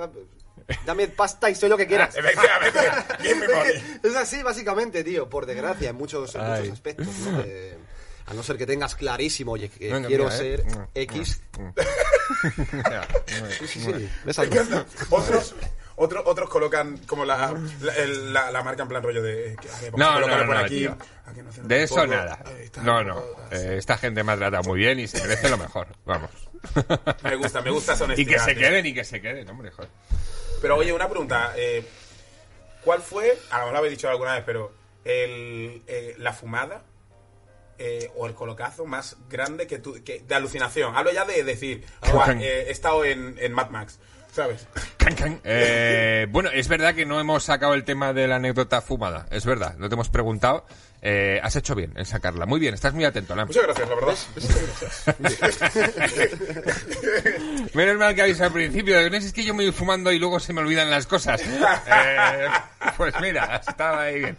dame 0.85 1.07
pasta 1.07 1.49
y 1.49 1.55
soy 1.55 1.69
lo 1.69 1.77
que 1.77 1.87
quieras 1.87 2.15
me 3.23 3.47
money. 3.47 3.99
es 4.03 4.15
así 4.15 4.43
básicamente 4.43 5.03
tío 5.03 5.29
por 5.29 5.45
desgracia 5.45 5.89
en 5.89 5.95
muchos, 5.95 6.35
en 6.35 6.41
muchos 6.47 6.69
aspectos 6.73 7.07
¿no? 7.19 7.41
Eh, 7.41 7.77
a 8.27 8.33
no 8.33 8.43
ser 8.43 8.57
que 8.57 8.65
tengas 8.67 8.95
clarísimo 8.95 9.53
oye 9.53 9.69
quiero 9.69 9.99
mira, 10.01 10.27
¿eh? 10.27 10.37
ser 10.37 10.63
Mm, 10.65 10.83
X 10.93 11.41
sí, 13.59 13.67
sí, 13.67 13.79
sí. 13.81 14.09
Encanta. 14.43 14.85
Otros, 15.09 15.55
otros, 15.99 16.23
otros 16.25 16.49
colocan 16.49 16.97
como 16.99 17.25
la, 17.25 17.53
la, 17.81 17.93
el- 17.95 18.33
la- 18.33 18.51
la 18.51 18.63
marca 18.63 18.83
en 18.83 18.89
plan 18.89 19.03
rollo 19.03 19.21
de... 19.21 19.51
eh, 19.53 19.55
ver, 19.81 19.93
a 19.93 19.97
No, 19.97 20.19
no, 20.19 20.27
no, 20.27 20.45
por 20.45 20.57
aquí, 20.57 20.79
tío. 20.79 20.97
no 21.59 21.67
De 21.67 21.83
eso 21.83 21.95
poco, 21.95 22.07
nada. 22.07 22.39
eh, 22.49 22.61
está 22.65 22.81
No, 22.83 23.03
no. 23.03 23.23
Eh, 23.51 23.75
esta 23.77 23.97
gente 23.97 24.23
me 24.23 24.31
ha 24.31 24.37
tratado 24.37 24.63
muy 24.63 24.79
bien 24.79 24.99
y 24.99 25.07
se 25.07 25.21
merece 25.21 25.49
lo 25.49 25.57
mejor. 25.57 25.87
Vamos. 26.05 26.29
Me 27.23 27.35
gusta, 27.37 27.61
me 27.61 27.71
gusta 27.71 27.93
esa 27.93 28.03
Y 28.03 28.05
honestidad. 28.05 28.31
que 28.33 28.39
se 28.39 28.55
tío. 28.59 28.67
queden 28.67 28.85
y 28.85 28.93
que 28.93 29.03
se 29.05 29.21
queden, 29.21 29.49
hombre, 29.49 29.71
joder. 29.71 29.89
Pero 30.61 30.75
oye, 30.75 30.91
una 30.91 31.07
pregunta. 31.07 31.53
eh, 31.55 31.85
¿Cuál 32.83 33.01
fue, 33.01 33.37
a 33.49 33.55
lo 33.55 33.59
mejor 33.59 33.71
lo 33.73 33.77
habéis 33.79 33.91
dicho 33.93 34.09
alguna 34.09 34.33
vez, 34.35 34.43
pero 34.45 34.73
el, 35.05 35.81
eh, 35.87 36.15
la 36.17 36.33
fumada 36.33 36.83
eh, 37.77 38.11
o 38.17 38.25
el 38.27 38.33
colocazo 38.33 38.85
más 38.85 39.15
grande 39.29 39.67
que 39.67 39.79
tú, 39.79 40.01
que, 40.03 40.19
de 40.19 40.35
alucinación? 40.35 40.95
Hablo 40.97 41.11
ya 41.13 41.23
de 41.25 41.43
decir, 41.43 41.85
"Buah, 42.11 42.31
eh, 42.33 42.65
he 42.67 42.71
estado 42.71 43.05
en, 43.05 43.35
en 43.39 43.53
Mad 43.53 43.69
Max, 43.69 43.99
¿sabes? 44.31 44.67
Can, 44.97 45.15
can. 45.15 45.41
Eh, 45.43 46.27
bueno, 46.29 46.49
es 46.51 46.67
verdad 46.67 46.93
que 46.95 47.05
no 47.05 47.19
hemos 47.19 47.43
sacado 47.43 47.73
el 47.73 47.83
tema 47.83 48.13
de 48.13 48.27
la 48.27 48.35
anécdota 48.35 48.81
fumada. 48.81 49.25
Es 49.31 49.45
verdad, 49.45 49.75
no 49.77 49.89
te 49.89 49.95
hemos 49.95 50.09
preguntado. 50.09 50.65
Eh, 51.01 51.39
has 51.41 51.55
hecho 51.55 51.75
bien 51.75 51.93
en 51.95 52.05
sacarla. 52.05 52.45
Muy 52.45 52.59
bien, 52.59 52.73
estás 52.73 52.93
muy 52.93 53.05
atento, 53.05 53.33
Lam. 53.35 53.47
Muchas 53.47 53.63
gracias, 53.63 53.87
la 53.87 53.95
verdad. 53.95 54.17
Menos 57.73 57.97
mal 57.97 58.13
que 58.15 58.21
habéis 58.21 58.41
al 58.41 58.51
principio. 58.51 59.09
No 59.09 59.15
es 59.15 59.31
que 59.31 59.45
yo 59.45 59.53
me 59.53 59.63
voy 59.63 59.71
fumando 59.71 60.11
y 60.11 60.19
luego 60.19 60.39
se 60.41 60.51
me 60.51 60.59
olvidan 60.61 60.89
las 60.89 61.07
cosas. 61.07 61.41
Eh, 61.91 62.47
pues 62.97 63.13
mira, 63.21 63.61
estaba 63.67 64.03
ahí 64.03 64.19
bien. 64.19 64.37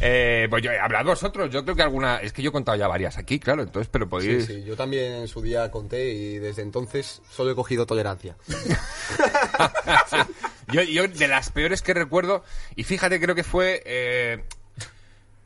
Eh, 0.00 0.46
pues 0.50 0.62
yo, 0.62 0.70
hablad 0.80 1.04
vosotros. 1.04 1.50
Yo 1.50 1.62
creo 1.64 1.76
que 1.76 1.82
alguna. 1.82 2.18
Es 2.18 2.32
que 2.32 2.42
yo 2.42 2.50
he 2.50 2.52
contado 2.52 2.76
ya 2.78 2.88
varias 2.88 3.18
aquí, 3.18 3.38
claro. 3.38 3.62
Entonces, 3.62 3.88
pero 3.90 4.06
Sí, 4.06 4.10
podéis. 4.10 4.46
sí, 4.46 4.64
yo 4.64 4.76
también 4.76 5.12
en 5.12 5.28
su 5.28 5.42
día 5.42 5.70
conté 5.70 6.10
y 6.12 6.38
desde 6.38 6.62
entonces 6.62 7.20
solo 7.30 7.50
he 7.50 7.54
cogido 7.54 7.86
tolerancia. 7.86 8.36
yo, 10.72 10.82
yo, 10.82 11.08
de 11.08 11.28
las 11.28 11.50
peores 11.50 11.82
que 11.82 11.94
recuerdo, 11.94 12.44
y 12.76 12.84
fíjate, 12.84 13.20
creo 13.20 13.34
que 13.34 13.44
fue. 13.44 13.82
eh, 13.84 14.44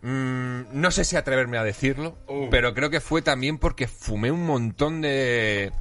mm, 0.02 0.60
no 0.72 0.90
sé 0.90 1.04
si 1.04 1.16
atreverme 1.16 1.58
a 1.58 1.64
decirlo, 1.64 2.16
pero 2.50 2.74
creo 2.74 2.90
que 2.90 3.00
fue 3.00 3.22
también 3.22 3.58
porque 3.58 3.88
fumé 3.88 4.30
un 4.30 4.44
montón 4.46 5.00
de. 5.00 5.72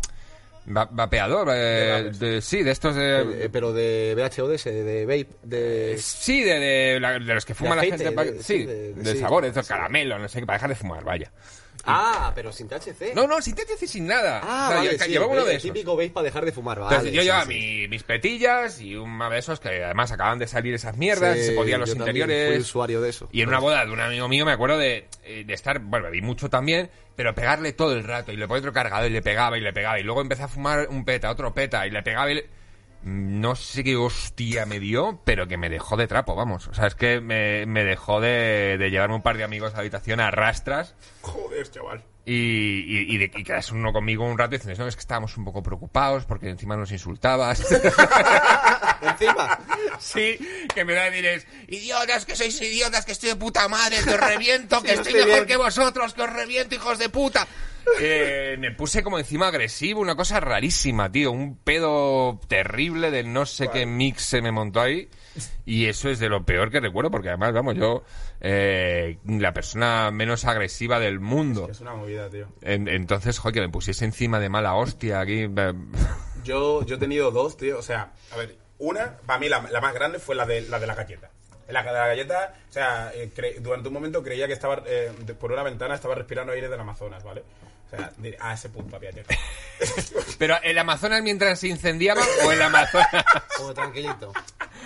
Va- 0.68 0.89
vapeador, 0.91 1.49
eh, 1.53 2.11
de- 2.18 2.41
sí, 2.41 2.63
de 2.63 2.72
estos 2.72 2.95
de. 2.95 3.45
Eh, 3.45 3.49
pero 3.51 3.74
de 3.74 4.13
VHODs, 4.15 4.63
de, 4.65 4.84
de 4.84 5.05
vape, 5.05 5.28
de... 5.43 5.97
Sí, 5.97 6.43
de, 6.43 6.59
de, 6.59 6.99
la- 6.99 7.13
de 7.20 7.34
los 7.34 7.45
que 7.45 7.53
fuman 7.55 7.78
la 7.78 7.84
gente. 7.84 8.09
sí, 8.41 8.43
sí, 8.43 8.65
de- 8.65 9.13
sí. 9.13 9.20
sabores, 9.20 9.53
de 9.55 9.63
caramelo, 9.63 10.20
no 10.20 10.28
sé 10.28 10.39
qué, 10.39 10.45
para 10.45 10.57
dejar 10.57 10.70
de 10.70 10.76
fumar, 10.76 11.03
vaya. 11.03 11.32
Ah, 11.88 12.31
pero 12.35 12.51
sin 12.51 12.67
THC. 12.67 13.13
No, 13.15 13.25
no, 13.27 13.41
sin 13.41 13.55
THC, 13.55 13.88
sin 13.88 14.05
nada. 14.07 14.41
Ah, 14.43 14.65
O 14.65 14.67
sea, 14.71 14.77
vale, 14.79 14.91
yo- 14.97 15.03
sí, 15.05 15.09
llevaba 15.11 15.31
uno 15.31 15.45
de 15.45 15.51
esos. 15.55 15.63
típico 15.73 15.95
vape 15.95 16.09
para 16.09 16.23
dejar 16.25 16.45
de 16.45 16.51
fumar, 16.51 16.79
vale. 16.79 16.95
Entonces 16.95 17.13
yo 17.13 17.21
sí, 17.21 17.25
llevaba 17.25 17.45
sí. 17.45 17.49
mi- 17.53 17.88
mis 17.88 18.03
petillas 18.03 18.81
y 18.81 18.95
uno 18.95 19.29
de 19.29 19.38
esos 19.39 19.59
que 19.59 19.83
además 19.83 20.11
acaban 20.11 20.39
de 20.39 20.47
salir 20.47 20.73
esas 20.73 20.97
mierdas, 20.97 21.38
se 21.39 21.53
podían 21.53 21.79
los 21.79 21.89
yo 21.89 21.95
interiores. 21.95 22.49
fui 22.49 22.57
usuario 22.59 23.01
de 23.01 23.09
eso. 23.09 23.29
Y 23.31 23.41
en 23.41 23.49
una 23.49 23.59
boda 23.59 23.85
de 23.85 23.91
un 23.91 23.99
amigo 23.99 24.27
mío 24.27 24.45
me 24.45 24.51
acuerdo 24.51 24.77
de, 24.77 25.07
eh, 25.23 25.43
de 25.45 25.53
estar, 25.53 25.79
bueno, 25.79 26.05
bebí 26.05 26.21
mucho 26.21 26.49
también, 26.49 26.89
pero 27.15 27.33
pegarle 27.33 27.73
todo 27.73 27.93
el 27.93 28.03
rato 28.03 28.31
y 28.31 28.35
le 28.38 28.47
ponía 28.47 28.59
otro 28.59 28.73
cargador 28.73 29.09
y 29.09 29.13
le 29.13 29.21
pegaba 29.21 29.57
y 29.57 29.61
le 29.61 29.73
pegaba 29.73 29.99
y 29.99 30.03
luego 30.03 30.21
empecé 30.21 30.43
a 30.43 30.47
fumar 30.47 30.88
un 30.89 31.03
peta, 31.05 31.31
otro 31.31 31.53
peta 31.53 31.88
y 31.88 31.91
le 31.91 32.03
pegaba 32.03 32.29
y 32.31 32.35
le... 32.35 32.57
No 33.08 33.55
sé 33.55 33.86
qué 33.86 33.95
hostia 33.95 34.66
me 34.66 34.82
dio, 34.82 35.22
pero 35.24 35.47
que 35.47 35.55
me 35.55 35.70
dejó 35.70 35.95
de 35.95 36.08
trapo, 36.08 36.36
vamos. 36.36 36.68
O 36.68 36.74
sea, 36.74 36.88
es 36.88 36.95
que 36.95 37.22
me, 37.22 37.66
me 37.66 37.86
dejó 37.86 38.20
de, 38.20 38.78
de 38.78 38.91
llevarme 38.91 39.16
un 39.16 39.22
par 39.22 39.38
de 39.38 39.45
amigos 39.45 39.72
a 39.72 39.78
la 39.78 39.80
habitación 39.80 40.20
a 40.20 40.30
rastras 40.30 40.93
Joder, 41.22 41.70
chaval. 41.72 42.03
Y, 42.30 42.34
y, 42.34 43.15
y 43.15 43.17
de, 43.17 43.32
y 43.34 43.43
quedarse 43.45 43.73
uno 43.73 43.93
conmigo 43.93 44.25
un 44.25 44.38
rato 44.38 44.55
y 44.55 44.57
diciendo, 44.57 44.84
no, 44.84 44.89
es 44.89 44.95
que 44.97 44.99
estábamos 44.99 45.38
un 45.38 45.45
poco 45.45 45.63
preocupados 45.63 46.25
porque 46.25 46.49
encima 46.49 46.75
nos 46.75 46.91
insultabas. 46.91 47.63
Encima. 49.01 49.59
Sí, 49.99 50.38
que 50.73 50.84
me 50.84 50.93
da 50.93 51.05
decir 51.05 51.25
es, 51.25 51.47
idiotas, 51.67 52.25
que 52.25 52.36
sois 52.36 52.59
idiotas, 52.61 53.05
que 53.05 53.11
estoy 53.13 53.30
de 53.30 53.36
puta 53.36 53.67
madre, 53.69 53.97
que 54.03 54.09
os 54.09 54.19
reviento, 54.19 54.82
que 54.82 54.89
Sí, 54.89 54.93
estoy 54.95 55.13
estoy 55.13 55.25
mejor 55.25 55.45
bien. 55.45 55.47
que 55.47 55.57
vosotros, 55.57 56.13
que 56.13 56.21
os 56.23 56.34
reviento, 56.34 56.75
hijos 56.75 56.97
de 56.99 57.09
puta. 57.09 57.47
Eh, 58.01 58.57
me 58.59 58.71
puse 58.71 59.01
como 59.03 59.17
encima 59.19 59.47
agresivo, 59.47 60.01
una 60.01 60.15
cosa 60.15 60.39
rarísima, 60.41 61.09
tío, 61.11 61.32
un 61.32 61.57
pedo 61.57 62.39
terrible 62.49 63.11
de 63.11 63.23
no 63.23 63.45
sé 63.45 63.69
qué 63.69 63.86
mix 63.86 64.23
se 64.23 64.41
me 64.41 64.51
montó 64.51 64.82
ahí. 64.82 65.07
Y 65.65 65.85
eso 65.88 66.09
es 66.09 66.19
de 66.19 66.29
lo 66.29 66.43
peor 66.45 66.71
que 66.71 66.79
recuerdo, 66.79 67.11
porque 67.11 67.29
además, 67.29 67.53
vamos, 67.53 67.75
yo, 67.75 68.03
eh, 68.41 69.17
la 69.25 69.53
persona 69.53 70.11
menos 70.11 70.45
agresiva 70.45 70.99
del 70.99 71.19
mundo. 71.19 71.67
Es 71.69 71.81
una 71.81 71.93
movida, 71.93 72.29
tío. 72.29 72.47
En- 72.61 72.88
entonces, 72.88 73.38
joder, 73.39 73.53
que 73.55 73.61
me 73.61 73.69
pusiese 73.69 74.05
encima 74.05 74.39
de 74.39 74.49
mala 74.49 74.75
hostia 74.75 75.19
aquí. 75.19 75.47
Yo, 76.43 76.83
yo 76.85 76.95
he 76.95 76.99
tenido 76.99 77.31
dos, 77.31 77.57
tío. 77.57 77.77
O 77.77 77.81
sea, 77.81 78.11
a 78.31 78.38
ver, 78.38 78.55
una, 78.79 79.17
para 79.25 79.39
mí 79.39 79.49
la, 79.49 79.61
la 79.69 79.81
más 79.81 79.93
grande 79.93 80.19
fue 80.19 80.35
la 80.35 80.45
de 80.45 80.61
la, 80.61 80.79
de 80.79 80.88
la 80.88 80.95
galleta. 80.95 81.29
La 81.69 81.83
de 81.83 81.91
la 81.91 82.07
galleta, 82.07 82.53
o 82.69 82.71
sea, 82.71 83.11
eh, 83.13 83.29
cre- 83.35 83.57
durante 83.59 83.89
un 83.89 83.93
momento 83.93 84.23
creía 84.23 84.47
que 84.47 84.53
estaba, 84.53 84.81
eh, 84.85 85.11
de- 85.25 85.33
por 85.33 85.51
una 85.51 85.63
ventana 85.63 85.95
estaba 85.95 86.15
respirando 86.15 86.53
aire 86.53 86.69
del 86.69 86.79
Amazonas, 86.79 87.23
¿vale? 87.25 87.43
O 87.85 87.89
sea, 87.89 88.11
a 88.41 88.53
ese 88.53 88.69
punto 88.69 88.95
había 88.97 89.11
llegado. 89.11 89.35
Pero 90.39 90.55
el 90.63 90.77
Amazonas 90.77 91.21
mientras 91.23 91.59
se 91.59 91.67
incendiaba 91.69 92.21
o 92.45 92.51
el 92.51 92.61
Amazonas 92.61 93.25
Como 93.57 93.73
tranquilito. 93.73 94.31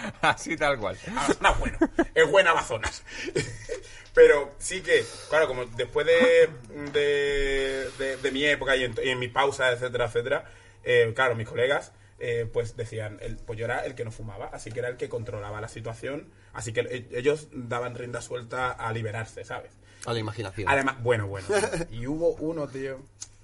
así 0.22 0.56
tal 0.58 0.78
cual. 0.80 0.98
Amazonas 1.08 1.60
bueno, 1.60 1.78
es 2.14 2.30
buen 2.30 2.48
Amazonas. 2.48 3.04
Pero 4.14 4.54
sí 4.60 4.82
que, 4.82 5.06
claro, 5.30 5.48
como 5.48 5.66
después 5.66 6.06
de, 6.06 6.50
de, 6.92 7.90
de- 7.98 8.18
de 8.18 8.32
mi 8.32 8.44
época 8.46 8.76
y 8.76 8.84
en, 8.84 8.96
y 9.04 9.10
en 9.10 9.20
mi 9.20 9.30
pausa, 9.30 9.72
etcétera, 9.72 10.06
etcétera, 10.06 10.52
eh, 10.84 11.12
claro, 11.16 11.36
mis 11.36 11.48
colegas 11.48 11.94
eh, 12.20 12.48
pues 12.52 12.76
decían, 12.78 13.18
el, 13.22 13.38
pues 13.38 13.58
yo 13.58 13.66
era 13.66 13.80
el 13.86 13.96
que 13.96 14.04
no 14.06 14.12
fumaba, 14.12 14.50
así 14.54 14.70
que 14.72 14.80
era 14.80 14.90
el 14.90 14.98
que 14.98 15.10
controlaba 15.10 15.60
la 15.62 15.68
situación, 15.70 16.30
así 16.54 16.72
que 16.74 17.08
ellos 17.14 17.48
daban 17.52 17.96
rienda 17.96 18.22
suelta 18.22 18.70
a 18.72 18.92
liberarse, 18.94 19.44
¿sabes? 19.44 19.72
A 20.06 20.14
la 20.14 20.20
imaginación. 20.20 20.68
Además, 20.70 21.02
bueno, 21.02 21.26
bueno. 21.28 21.48
Y 21.92 22.06
hubo 22.06 22.34
uno, 22.34 22.68
tío, 22.68 23.00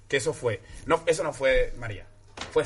que 0.06 0.18
eso 0.18 0.32
fue, 0.32 0.60
no, 0.86 1.02
eso 1.06 1.24
no 1.24 1.32
fue 1.32 1.72
María, 1.78 2.06
fue 2.52 2.64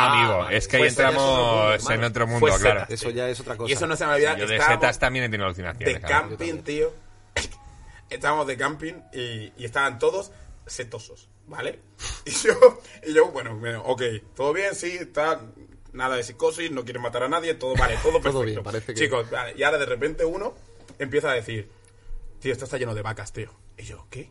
Setas. 0.00 0.18
Amigo, 0.18 0.38
vale. 0.38 0.56
es 0.56 0.68
que 0.68 0.76
ahí 0.76 0.82
Pues 0.82 0.96
mundo, 0.98 1.72
entramos 1.74 1.90
en 1.90 2.04
otro 2.04 2.26
mundo, 2.26 2.46
claro. 2.46 2.80
setas. 2.80 2.90
Eso 2.90 3.10
ya 3.10 3.28
es 3.28 3.40
otra 3.40 3.56
cosa. 3.56 3.70
Y 3.70 3.72
eso 3.74 3.86
no 3.86 3.96
se 3.96 4.06
me 4.06 4.12
olvida. 4.14 4.36
Yo 4.36 4.46
de 4.46 4.58
también 4.98 5.24
he 5.24 5.28
tenido 5.28 5.46
alucinaciones. 5.46 5.94
de 5.94 6.00
claro. 6.00 6.28
camping, 6.28 6.62
tío. 6.62 6.92
Estábamos 8.10 8.46
de 8.46 8.56
camping 8.56 8.94
y, 9.12 9.52
y 9.56 9.64
estaban 9.64 9.98
todos 9.98 10.32
setosos, 10.66 11.28
¿vale? 11.46 11.80
Y 12.24 12.30
yo, 12.32 12.80
y 13.06 13.14
yo 13.14 13.30
bueno, 13.30 13.56
bueno, 13.56 13.82
ok, 13.84 14.02
todo 14.36 14.52
bien, 14.52 14.74
sí, 14.74 14.96
está 15.00 15.40
nada 15.92 16.16
de 16.16 16.22
psicosis, 16.22 16.70
no 16.70 16.84
quieren 16.84 17.02
matar 17.02 17.22
a 17.24 17.28
nadie, 17.28 17.54
todo 17.54 17.74
vale, 17.74 17.96
todo 18.02 18.14
perfecto. 18.20 18.42
bien, 18.42 18.62
parece 18.62 18.94
que- 18.94 19.00
Chicos, 19.00 19.30
vale, 19.30 19.54
y 19.56 19.62
ahora 19.62 19.78
de 19.78 19.86
repente 19.86 20.24
uno 20.24 20.54
empieza 20.98 21.30
a 21.30 21.34
decir, 21.34 21.70
tío, 22.40 22.52
esto 22.52 22.64
está 22.64 22.78
lleno 22.78 22.94
de 22.94 23.02
vacas, 23.02 23.32
tío. 23.32 23.50
Y 23.78 23.84
yo, 23.84 24.06
¿qué? 24.10 24.30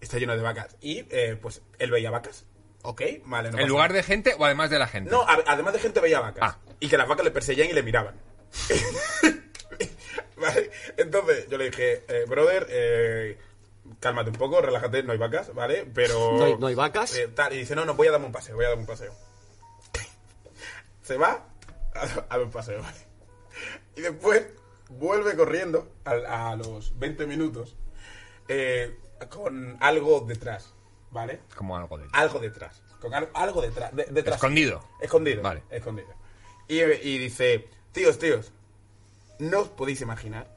Está 0.00 0.18
lleno 0.18 0.36
de 0.36 0.42
vacas. 0.42 0.76
Y 0.80 1.04
eh, 1.10 1.38
pues 1.40 1.62
él 1.78 1.90
veía 1.90 2.10
vacas. 2.10 2.44
Ok, 2.82 3.02
vale, 3.26 3.50
no 3.52 3.58
¿En 3.58 3.68
lugar 3.68 3.90
nada. 3.90 3.98
de 3.98 4.02
gente 4.02 4.34
o 4.38 4.44
además 4.44 4.68
de 4.70 4.78
la 4.78 4.88
gente? 4.88 5.10
No, 5.10 5.22
a- 5.22 5.42
además 5.46 5.72
de 5.74 5.78
gente 5.80 6.00
veía 6.00 6.20
vacas. 6.20 6.42
Ah. 6.54 6.58
y 6.80 6.88
que 6.88 6.96
las 6.98 7.06
vacas 7.08 7.24
le 7.24 7.30
perseguían 7.30 7.68
y 7.68 7.72
le 7.72 7.82
miraban. 7.82 8.16
¿Vale? 10.36 10.70
Entonces 10.96 11.48
yo 11.48 11.58
le 11.58 11.66
dije, 11.70 12.04
eh, 12.08 12.24
brother, 12.28 12.66
eh, 12.68 13.38
cálmate 14.00 14.30
un 14.30 14.36
poco, 14.36 14.60
relájate, 14.60 15.02
no 15.04 15.12
hay 15.12 15.18
vacas, 15.18 15.54
¿vale? 15.54 15.86
Pero... 15.94 16.32
No 16.38 16.44
hay- 16.44 16.56
no 16.56 16.66
hay 16.66 16.74
vacas. 16.74 17.14
eh, 17.16 17.28
tal, 17.28 17.52
y 17.52 17.58
dice, 17.58 17.76
no, 17.76 17.84
no, 17.84 17.94
voy 17.94 18.08
a 18.08 18.10
darme 18.12 18.26
un 18.26 18.32
paseo, 18.32 18.56
voy 18.56 18.64
a 18.64 18.68
darme 18.68 18.82
un 18.82 18.88
paseo. 18.88 19.14
Se 21.02 21.16
va 21.16 21.46
a, 21.94 22.02
a 22.02 22.06
dar 22.36 22.42
un 22.42 22.50
paseo, 22.50 22.82
¿vale? 22.82 22.98
Y 23.96 24.00
después 24.00 24.44
vuelve 24.88 25.36
corriendo 25.36 25.92
a, 26.04 26.50
a 26.50 26.56
los 26.56 26.98
20 26.98 27.26
minutos 27.26 27.76
eh, 28.48 28.98
con 29.30 29.76
algo 29.80 30.20
detrás, 30.26 30.74
¿vale? 31.12 31.40
Como 31.54 31.76
algo 31.76 31.98
de... 31.98 32.06
Algo 32.12 32.40
detrás. 32.40 32.82
Con 33.00 33.14
al- 33.14 33.30
algo 33.34 33.62
detrás. 33.62 33.94
de- 33.94 34.06
detrás. 34.06 34.36
Escondido. 34.36 34.82
Escondido. 35.00 35.42
Vale. 35.42 35.62
Escondido. 35.70 36.08
Y, 36.68 36.80
y 36.80 37.18
dice, 37.18 37.68
tíos, 37.92 38.18
tíos, 38.18 38.52
no 39.38 39.60
os 39.60 39.68
podéis 39.68 40.00
imaginar 40.00 40.54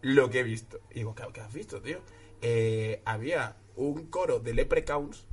lo 0.00 0.28
que 0.30 0.40
he 0.40 0.42
visto. 0.42 0.80
Y 0.90 0.94
digo, 0.96 1.14
¿qué, 1.14 1.24
qué 1.32 1.40
has 1.40 1.52
visto, 1.52 1.80
tío? 1.80 2.00
Eh, 2.40 3.00
había 3.04 3.56
un 3.76 4.06
coro 4.06 4.40
de 4.40 4.52
leprechauns 4.54 5.24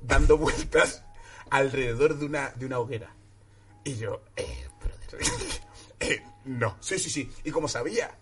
dando 0.00 0.38
vueltas 0.38 1.04
alrededor 1.50 2.16
de 2.18 2.26
una, 2.26 2.50
de 2.56 2.66
una 2.66 2.78
hoguera. 2.78 3.14
Y 3.84 3.96
yo, 3.96 4.22
eh, 4.36 4.66
brother, 4.80 5.20
eh, 6.00 6.22
no. 6.46 6.76
Sí, 6.80 6.98
sí, 6.98 7.10
sí. 7.10 7.30
Y 7.44 7.50
como 7.50 7.68
sabía 7.68 8.16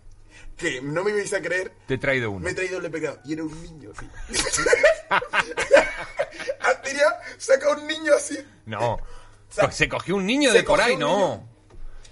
que 0.57 0.80
no 0.82 1.05
me 1.05 1.11
ibais 1.12 1.32
a 1.34 1.40
creer, 1.40 1.72
Te 1.86 1.94
he 1.94 1.98
traído 1.98 2.30
uno. 2.30 2.40
me 2.44 2.50
he 2.50 2.55
traído 2.55 2.78
el 2.78 2.82
leprechaun. 2.82 3.18
Y 3.24 3.34
era 3.34 3.44
un 3.44 3.62
niño, 3.62 3.90
tío. 3.92 4.09
Saca 7.43 7.70
un 7.70 7.86
niño 7.86 8.12
así. 8.14 8.38
No. 8.66 8.99
sea, 9.51 9.70
se 9.72 9.88
cogió 9.88 10.16
un 10.16 10.26
niño 10.26 10.53
de 10.53 10.62
por 10.62 10.80
ahí, 10.80 10.97
no. 10.97 11.49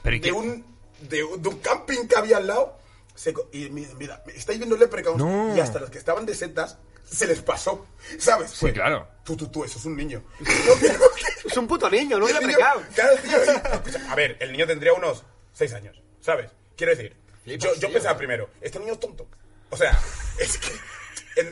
Pero 0.03 0.17
¿y 0.17 0.19
de 0.21 0.29
qué? 0.29 0.33
un, 0.33 0.65
de, 1.03 1.23
un- 1.25 1.41
de 1.43 1.49
un 1.49 1.59
camping 1.61 2.07
que 2.09 2.17
había 2.17 2.39
al 2.39 2.47
lado. 2.49 2.79
se 3.15 3.33
y 3.53 3.69
mira, 3.71 3.91
mira, 3.99 4.23
estáis 4.35 4.59
viendo 4.59 4.77
Leprechauns 4.77 5.19
No. 5.19 5.55
y 5.57 5.61
hasta 5.61 5.79
los 5.79 5.91
que 5.91 5.99
estaban 5.99 6.27
de 6.27 6.35
setas 6.35 6.79
se 7.05 7.27
les 7.27 7.41
pasó, 7.43 7.87
¿sabes? 8.19 8.51
Sí, 8.51 8.73
claro. 8.73 9.07
Tú, 9.25 9.37
tú, 9.37 9.49
tú, 9.49 9.65
eso 9.65 9.79
es 9.79 9.85
un 9.85 9.97
niño. 9.97 10.23
Es 11.45 11.57
un 11.57 11.67
puto 11.67 11.89
niño, 11.91 12.19
no. 12.19 12.27
Claro, 12.27 12.47
tío. 12.47 13.43
escucha, 13.43 14.11
a 14.11 14.15
ver, 14.15 14.37
el 14.41 14.53
niño 14.53 14.67
tendría 14.67 14.93
unos 14.93 15.25
6 15.55 15.73
años, 15.75 16.01
¿sabes? 16.21 16.51
Quiero 16.77 16.95
decir, 16.95 17.17
yo, 17.47 17.75
yo 17.75 17.93
pensaba 17.93 18.17
primero, 18.17 18.51
este 18.61 18.79
niño 18.79 18.93
es 18.93 19.01
tonto. 19.01 19.27
O 19.71 19.77
sea, 19.77 19.99
es 20.39 20.59
que. 20.59 20.69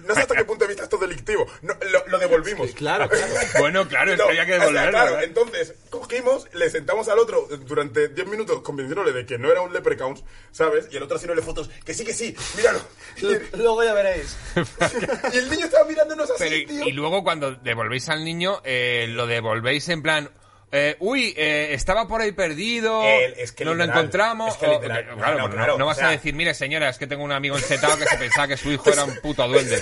No 0.07 0.14
sé 0.14 0.20
hasta 0.20 0.35
qué 0.37 0.45
punto 0.45 0.64
de 0.64 0.68
vista 0.68 0.85
esto 0.85 0.97
es 0.97 1.01
delictivo. 1.09 1.47
No, 1.62 1.74
lo, 1.91 2.07
lo 2.09 2.18
devolvimos. 2.18 2.70
Claro, 2.72 3.09
claro. 3.09 3.35
Bueno, 3.59 3.89
claro, 3.89 4.12
es 4.12 4.18
No, 4.18 4.24
que 4.26 4.31
había 4.31 4.47
que 4.47 4.53
o 4.55 4.57
sea, 4.57 4.66
devolverlo. 4.66 4.91
claro, 4.91 5.11
¿verdad? 5.12 5.24
entonces 5.24 5.74
cogimos, 5.91 6.47
le 6.55 6.68
sentamos 6.70 7.09
al 7.09 7.18
otro 7.18 7.47
durante 7.66 8.09
10 8.09 8.26
minutos 8.29 8.61
convenciéndole 8.62 9.12
de 9.12 9.24
que 9.26 9.39
no 9.39 9.51
era 9.51 9.61
un 9.62 9.72
leprechaun, 9.72 10.20
¿sabes? 10.53 10.89
Y 10.91 10.97
el 10.97 11.03
otro 11.03 11.16
haciéndole 11.16 11.43
fotos, 11.43 11.70
que 11.85 11.95
sí, 11.95 12.05
que 12.05 12.12
sí, 12.12 12.35
míralo. 12.57 12.81
Luego 13.57 13.83
ya 13.85 13.95
veréis. 13.95 14.37
y 15.33 15.37
el 15.39 15.51
niño 15.51 15.66
estaba 15.66 15.85
mirándonos 15.87 16.31
así, 16.31 16.39
Pero, 16.45 16.57
y- 16.57 16.66
tío. 16.66 16.85
y 16.89 16.93
luego 16.93 17.22
cuando 17.22 17.53
devolvéis 17.57 18.09
al 18.09 18.24
niño, 18.24 18.61
eh, 18.64 19.07
lo 19.09 19.26
devolvéis 19.26 19.89
en 19.89 20.03
plan... 20.03 20.31
eh, 20.71 20.97
uy, 21.01 21.33
eh, 21.37 21.69
estaba 21.73 22.07
por 22.07 22.21
ahí 22.21 22.33
perdido, 22.33 23.03
El- 23.03 23.35
es 23.39 23.53
que 23.53 23.64
no 23.64 23.75
lo 23.75 23.85
encontramos. 23.85 24.53
es 24.53 24.57
que 24.59 24.66
o- 24.66 24.73
literal, 24.75 25.05
claro, 25.05 25.16
no, 25.16 25.16
claro, 25.23 25.39
no, 25.39 25.49
no, 25.49 25.55
claro, 25.55 25.79
no 25.79 25.85
o 25.85 25.87
vas 25.89 25.97
sea- 25.99 26.09
a 26.09 26.11
decir, 26.11 26.35
mire 26.35 26.53
señora, 26.55 26.89
es 26.91 26.99
que 26.99 27.07
tengo 27.07 27.25
un 27.25 27.33
amigo 27.33 27.57
enchetado 27.57 27.97
que 27.97 28.05
se 28.07 28.16
pensaba 28.19 28.49
que 28.49 28.57
su 28.57 28.71
hijo 28.71 28.91
era 28.91 29.05
un 29.05 29.16
puto 29.21 29.47
duende. 29.49 29.77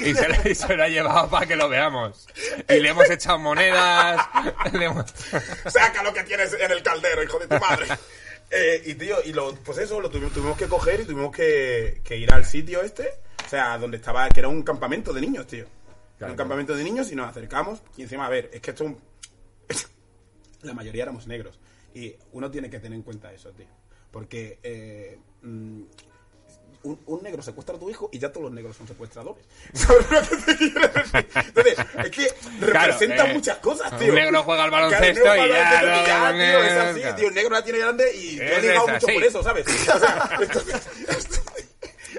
Y 0.00 0.14
se, 0.14 0.28
lo- 0.28 0.50
y 0.50 0.54
se 0.54 0.74
lo 0.76 0.82
ha 0.84 0.88
llevado 0.88 1.28
para 1.28 1.46
que 1.46 1.56
lo 1.56 1.68
veamos. 1.68 2.26
Y 2.68 2.74
le 2.80 2.88
hemos 2.88 3.08
echado 3.10 3.38
monedas. 3.38 4.26
le 4.72 4.84
hemos- 4.86 5.10
Saca 5.66 6.02
lo 6.02 6.12
que 6.14 6.22
tienes 6.24 6.52
en 6.54 6.70
el 6.72 6.82
caldero, 6.82 7.22
hijo 7.22 7.38
de 7.38 7.46
tu 7.48 7.58
madre. 7.58 7.86
Eh, 8.50 8.82
y 8.84 8.94
tío, 8.94 9.16
y 9.24 9.32
lo, 9.32 9.52
pues 9.56 9.78
eso, 9.78 10.00
lo 10.00 10.08
tuvimos, 10.10 10.32
tuvimos 10.32 10.56
que 10.56 10.66
coger 10.68 11.00
y 11.00 11.04
tuvimos 11.06 11.34
que, 11.34 12.00
que 12.04 12.16
ir 12.16 12.32
al 12.32 12.44
sitio 12.44 12.82
este, 12.82 13.08
o 13.44 13.48
sea, 13.48 13.76
donde 13.78 13.96
estaba, 13.96 14.28
que 14.28 14.38
era 14.38 14.48
un 14.48 14.62
campamento 14.62 15.12
de 15.12 15.22
niños, 15.22 15.46
tío. 15.48 15.64
Era 16.20 16.30
un 16.30 16.36
campamento 16.36 16.76
de 16.76 16.84
niños 16.84 17.10
y 17.10 17.16
nos 17.16 17.28
acercamos. 17.28 17.80
Y 17.96 18.02
encima, 18.02 18.26
a 18.26 18.28
ver, 18.28 18.50
es 18.52 18.60
que 18.60 18.70
esto 18.70 18.84
es 18.84 18.90
un- 18.90 19.00
La 20.64 20.74
mayoría 20.74 21.02
éramos 21.04 21.26
negros. 21.26 21.58
Y 21.94 22.14
uno 22.32 22.50
tiene 22.50 22.68
que 22.70 22.78
tener 22.80 22.96
en 22.96 23.02
cuenta 23.02 23.32
eso, 23.32 23.50
tío. 23.52 23.66
Porque 24.10 24.58
eh, 24.62 25.18
mm, 25.42 25.82
un, 26.84 27.00
un 27.06 27.22
negro 27.22 27.42
secuestra 27.42 27.76
a 27.76 27.78
tu 27.78 27.88
hijo 27.88 28.10
y 28.12 28.18
ya 28.18 28.30
todos 28.30 28.44
los 28.44 28.52
negros 28.52 28.76
son 28.76 28.86
secuestradores. 28.86 29.44
¿Sabes 29.72 30.10
lo 30.10 30.20
que 30.22 30.36
te 30.36 30.56
quiero 30.56 30.88
decir? 30.88 31.26
Entonces, 31.34 31.78
es 32.04 32.10
que 32.10 32.34
representa 32.60 33.30
eh, 33.30 33.34
muchas 33.34 33.58
cosas, 33.58 33.92
un 33.92 33.98
tío. 33.98 34.12
negro 34.12 34.42
juega 34.42 34.64
al 34.64 34.70
Claro, 34.70 34.90
baloncesto 34.90 35.22
un 35.24 35.28
negro 35.30 35.46
y 35.46 35.48
juega 35.50 35.78
al 35.78 35.86
ya 36.06 36.20
baloncesto 36.20 36.58
lo- 36.58 36.64
y 36.64 36.64
tío, 36.64 36.64
es 36.64 36.72
así, 36.90 37.00
claro. 37.00 37.16
tío. 37.16 37.28
El 37.28 37.34
negro 37.34 37.50
la 37.50 37.64
tiene 37.64 37.78
grande 37.78 38.14
y 38.16 38.36
yo 38.36 38.42
he 38.42 38.60
ligado 38.62 38.88
mucho 38.88 39.06
sí. 39.06 39.12
por 39.14 39.24
eso, 39.24 39.42
¿sabes? 39.42 39.66
O 39.94 39.98
sea, 39.98 40.38
esto, 40.40 40.60
esto, 41.08 41.40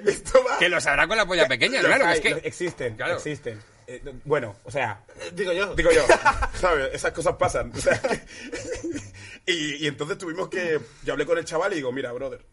esto 0.06 0.44
va... 0.44 0.58
Que 0.60 0.70
lo 0.70 0.82
sabrá 0.82 1.08
con 1.08 1.18
la 1.18 1.26
polla 1.26 1.48
pequeña, 1.48 1.80
claro. 1.82 2.06
hay, 2.06 2.16
es 2.16 2.22
que... 2.22 2.30
existen, 2.48 2.96
Claro. 2.96 3.16
existen. 3.16 3.62
Eh, 3.88 4.02
bueno, 4.26 4.56
o 4.64 4.72
sea, 4.72 5.04
Digo 5.34 5.52
yo. 5.54 5.76
Digo 5.76 5.92
yo, 5.92 6.02
¿sabes? 6.60 6.90
Esas 6.94 7.12
cosas 7.12 7.36
pasan. 7.36 7.72
o 7.76 7.80
sea, 7.80 8.02
y, 9.46 9.76
y 9.84 9.88
entonces 9.88 10.18
tuvimos 10.18 10.50
que. 10.50 10.80
Yo 11.04 11.14
hablé 11.14 11.26
con 11.26 11.38
el 11.38 11.46
chaval 11.46 11.74
y 11.74 11.78
digo, 11.78 11.92
mira, 11.92 12.12
brother. 12.12 12.44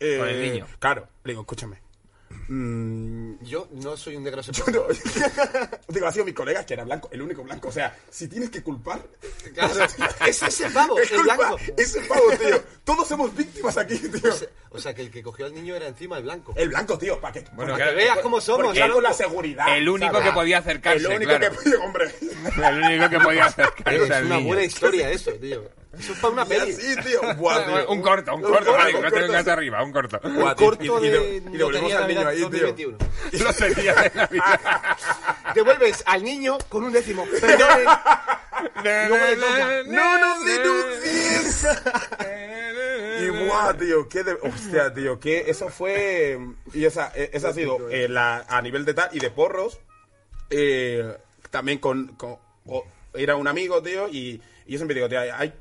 eh, 0.00 0.16
Con 0.18 0.28
el 0.28 0.40
niño. 0.42 0.66
Claro, 0.78 1.08
le 1.24 1.32
digo, 1.32 1.42
escúchame. 1.42 1.80
Mm, 2.48 3.44
Yo 3.44 3.68
no 3.72 3.96
soy 3.96 4.16
un 4.16 4.24
negro 4.24 4.40
no- 4.72 4.84
digo, 5.88 6.06
ha 6.06 6.12
sido 6.12 6.24
mi 6.24 6.32
colega 6.32 6.64
que 6.64 6.74
era 6.74 6.84
blanco, 6.84 7.08
el 7.12 7.20
único 7.22 7.42
blanco. 7.42 7.68
O 7.68 7.72
sea, 7.72 7.94
si 8.10 8.26
tienes 8.28 8.48
que 8.50 8.62
culpar. 8.62 9.02
Claro, 9.54 9.74
es 10.26 10.42
ese 10.42 10.70
pavo, 10.70 10.98
es 10.98 11.10
el 11.12 11.18
culpa, 11.18 11.36
blanco. 11.36 11.56
Ese 11.76 12.00
pavo, 12.02 12.30
tío. 12.40 12.62
Todos 12.84 13.06
somos 13.06 13.34
víctimas 13.36 13.76
aquí, 13.76 13.98
tío. 13.98 14.32
O 14.32 14.34
sea, 14.34 14.48
o 14.70 14.78
sea, 14.78 14.94
que 14.94 15.02
el 15.02 15.10
que 15.10 15.22
cogió 15.22 15.46
al 15.46 15.54
niño 15.54 15.74
era 15.76 15.86
encima 15.88 16.16
el 16.18 16.24
blanco. 16.24 16.54
El 16.56 16.70
blanco, 16.70 16.96
tío, 16.98 17.20
para 17.20 17.32
que, 17.34 17.40
Bueno, 17.52 17.72
para 17.72 17.76
claro, 17.76 17.90
que 17.90 17.96
veas 17.96 18.18
cómo 18.20 18.40
somos, 18.40 18.74
con 18.78 19.02
la 19.02 19.12
seguridad. 19.12 19.76
El 19.76 19.88
único 19.88 20.12
¿sabes? 20.12 20.28
que 20.28 20.34
podía 20.34 20.58
acercarse, 20.58 21.06
El 21.06 21.16
único 21.16 21.36
claro. 21.36 21.50
que 21.50 21.56
podía, 21.56 21.80
hombre. 21.84 22.14
El 22.68 22.82
único 22.82 23.10
que 23.10 23.20
podía 23.20 23.44
acercarse 23.46 24.04
es 24.04 24.10
al 24.10 24.24
una 24.26 24.36
niño. 24.36 24.46
buena 24.48 24.64
historia 24.64 25.10
eso, 25.10 25.32
tío. 25.32 25.64
Eso 25.98 26.12
es 26.12 26.18
para 26.18 26.32
una 26.34 26.44
peli. 26.44 26.72
así, 26.72 26.96
tío. 27.02 27.20
Buah, 27.36 27.64
tío. 27.64 27.90
Un 27.90 28.02
corto, 28.02 28.34
un 28.34 28.42
corto, 28.42 28.72
vale, 28.72 28.92
no 28.92 29.00
corto, 29.00 29.16
tengas 29.16 29.44
sí. 29.44 29.50
arriba, 29.50 29.82
un 29.82 29.92
corto. 29.92 30.20
Buah, 30.22 30.54
tío, 30.54 30.66
Corto 30.66 31.04
y- 31.04 31.06
y 31.06 31.10
de 31.10 31.36
y 31.52 31.56
le 31.56 31.64
volvemos 31.64 31.90
Lotería 31.92 31.98
al 31.98 32.08
niño 32.08 32.28
ahí, 32.28 32.36
tío. 32.36 32.66
2021. 32.66 32.98
Lo 33.44 33.52
sería 33.52 33.94
de 33.94 34.10
Navidad. 34.14 34.60
Devuelves 35.54 36.02
al 36.06 36.22
niño 36.22 36.58
con 36.68 36.84
un 36.84 36.92
décimo. 36.92 37.24
Toca. 37.26 38.02
¡No 39.86 40.18
nos 40.18 40.44
denuncies! 40.44 41.66
Y 43.20 43.28
buah, 43.30 43.74
tío, 43.76 44.08
qué 44.08 44.22
de... 44.22 44.32
Hostia, 44.34 44.92
tío, 44.94 45.18
que 45.18 45.50
eso 45.50 45.68
fue... 45.68 46.38
Y 46.72 46.84
esa, 46.84 47.10
eh, 47.14 47.30
esa 47.32 47.48
ha 47.48 47.52
sido 47.52 47.88
eh, 47.90 48.08
la, 48.08 48.44
a 48.48 48.62
nivel 48.62 48.84
de 48.84 48.94
tal 48.94 49.08
y 49.12 49.18
de 49.18 49.30
porros. 49.30 49.80
eh, 50.50 51.16
también 51.50 51.78
con... 51.78 52.16
era 53.14 53.34
un 53.36 53.48
amigo, 53.48 53.82
tío, 53.82 54.08
y, 54.08 54.40
y 54.66 54.72
yo 54.72 54.78
siempre 54.78 54.94
digo, 54.94 55.08
tío, 55.08 55.20
hay... 55.20 55.52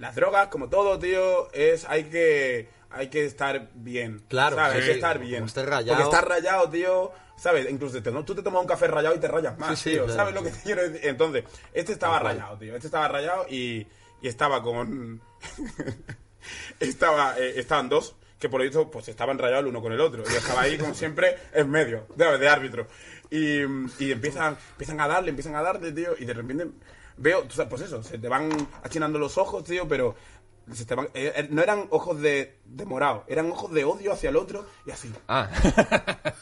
Las 0.00 0.16
drogas, 0.16 0.48
como 0.48 0.68
todo, 0.68 0.98
tío, 0.98 1.52
es... 1.52 1.84
Hay 1.88 2.04
que... 2.04 2.68
Hay 2.92 3.06
que 3.08 3.24
estar 3.24 3.68
bien. 3.74 4.20
Claro, 4.28 4.56
¿sabes? 4.56 4.78
Hay 4.78 4.82
que 4.84 4.92
estar 4.94 5.18
bien. 5.20 5.44
estés 5.44 5.64
rayado. 5.64 5.96
Porque 5.96 6.02
estás 6.16 6.28
rayado, 6.28 6.68
tío. 6.70 7.12
¿Sabes? 7.36 7.70
Incluso 7.70 8.02
te- 8.02 8.10
tú 8.10 8.34
te 8.34 8.42
tomas 8.42 8.62
un 8.62 8.66
café 8.66 8.88
rayado 8.88 9.14
y 9.14 9.18
te 9.20 9.28
rayas 9.28 9.56
más, 9.58 9.78
Sí, 9.78 9.90
sí, 9.90 9.90
tío. 9.90 10.06
claro, 10.06 10.18
¿Sabes 10.18 10.34
lo 10.34 10.42
que 10.42 10.50
te 10.50 10.60
quiero 10.62 10.82
decir? 10.82 11.08
Entonces, 11.08 11.44
este 11.72 11.92
estaba 11.92 12.18
rayado, 12.18 12.58
tío. 12.58 12.74
Este 12.74 12.88
estaba 12.88 13.06
rayado 13.06 13.46
y, 13.48 13.86
y 14.20 14.26
estaba 14.28 14.60
con. 14.62 15.20
estaba, 16.80 17.38
eh, 17.38 17.54
estaban 17.60 17.88
dos 17.88 18.16
que 18.38 18.48
por 18.48 18.60
lo 18.60 18.64
visto 18.64 18.90
pues 18.90 19.06
estaban 19.08 19.38
rayados 19.38 19.64
el 19.64 19.68
uno 19.68 19.82
con 19.82 19.92
el 19.92 20.00
otro. 20.00 20.22
Y 20.28 20.34
estaba 20.34 20.62
ahí, 20.62 20.78
como 20.78 20.94
siempre, 20.94 21.36
en 21.52 21.70
medio, 21.70 22.06
de, 22.16 22.38
de 22.38 22.48
árbitro. 22.48 22.86
Y, 23.30 23.60
y 24.02 24.10
empiezan, 24.12 24.56
empiezan 24.72 25.00
a 25.00 25.06
darle, 25.06 25.30
empiezan 25.30 25.54
a 25.54 25.62
darle, 25.62 25.92
tío. 25.92 26.14
Y 26.18 26.24
de 26.24 26.32
repente 26.34 26.66
veo, 27.20 27.44
tú 27.44 27.54
sabes, 27.54 27.70
pues 27.70 27.82
eso, 27.82 28.02
se 28.02 28.18
te 28.18 28.28
van 28.28 28.50
achinando 28.82 29.18
los 29.18 29.38
ojos, 29.38 29.62
tío, 29.64 29.86
pero. 29.86 30.14
se 30.74 30.84
te 30.84 30.94
van- 30.94 31.10
eh, 31.14 31.32
eh, 31.36 31.48
no 31.50 31.62
eran 31.62 31.86
ojos 31.90 32.20
de, 32.20 32.58
de 32.64 32.84
morado, 32.84 33.24
eran 33.28 33.50
ojos 33.50 33.72
de 33.72 33.84
odio 33.84 34.12
hacia 34.12 34.30
el 34.30 34.36
otro 34.36 34.66
y 34.86 34.90
así. 34.90 35.12
Ah. 35.28 35.48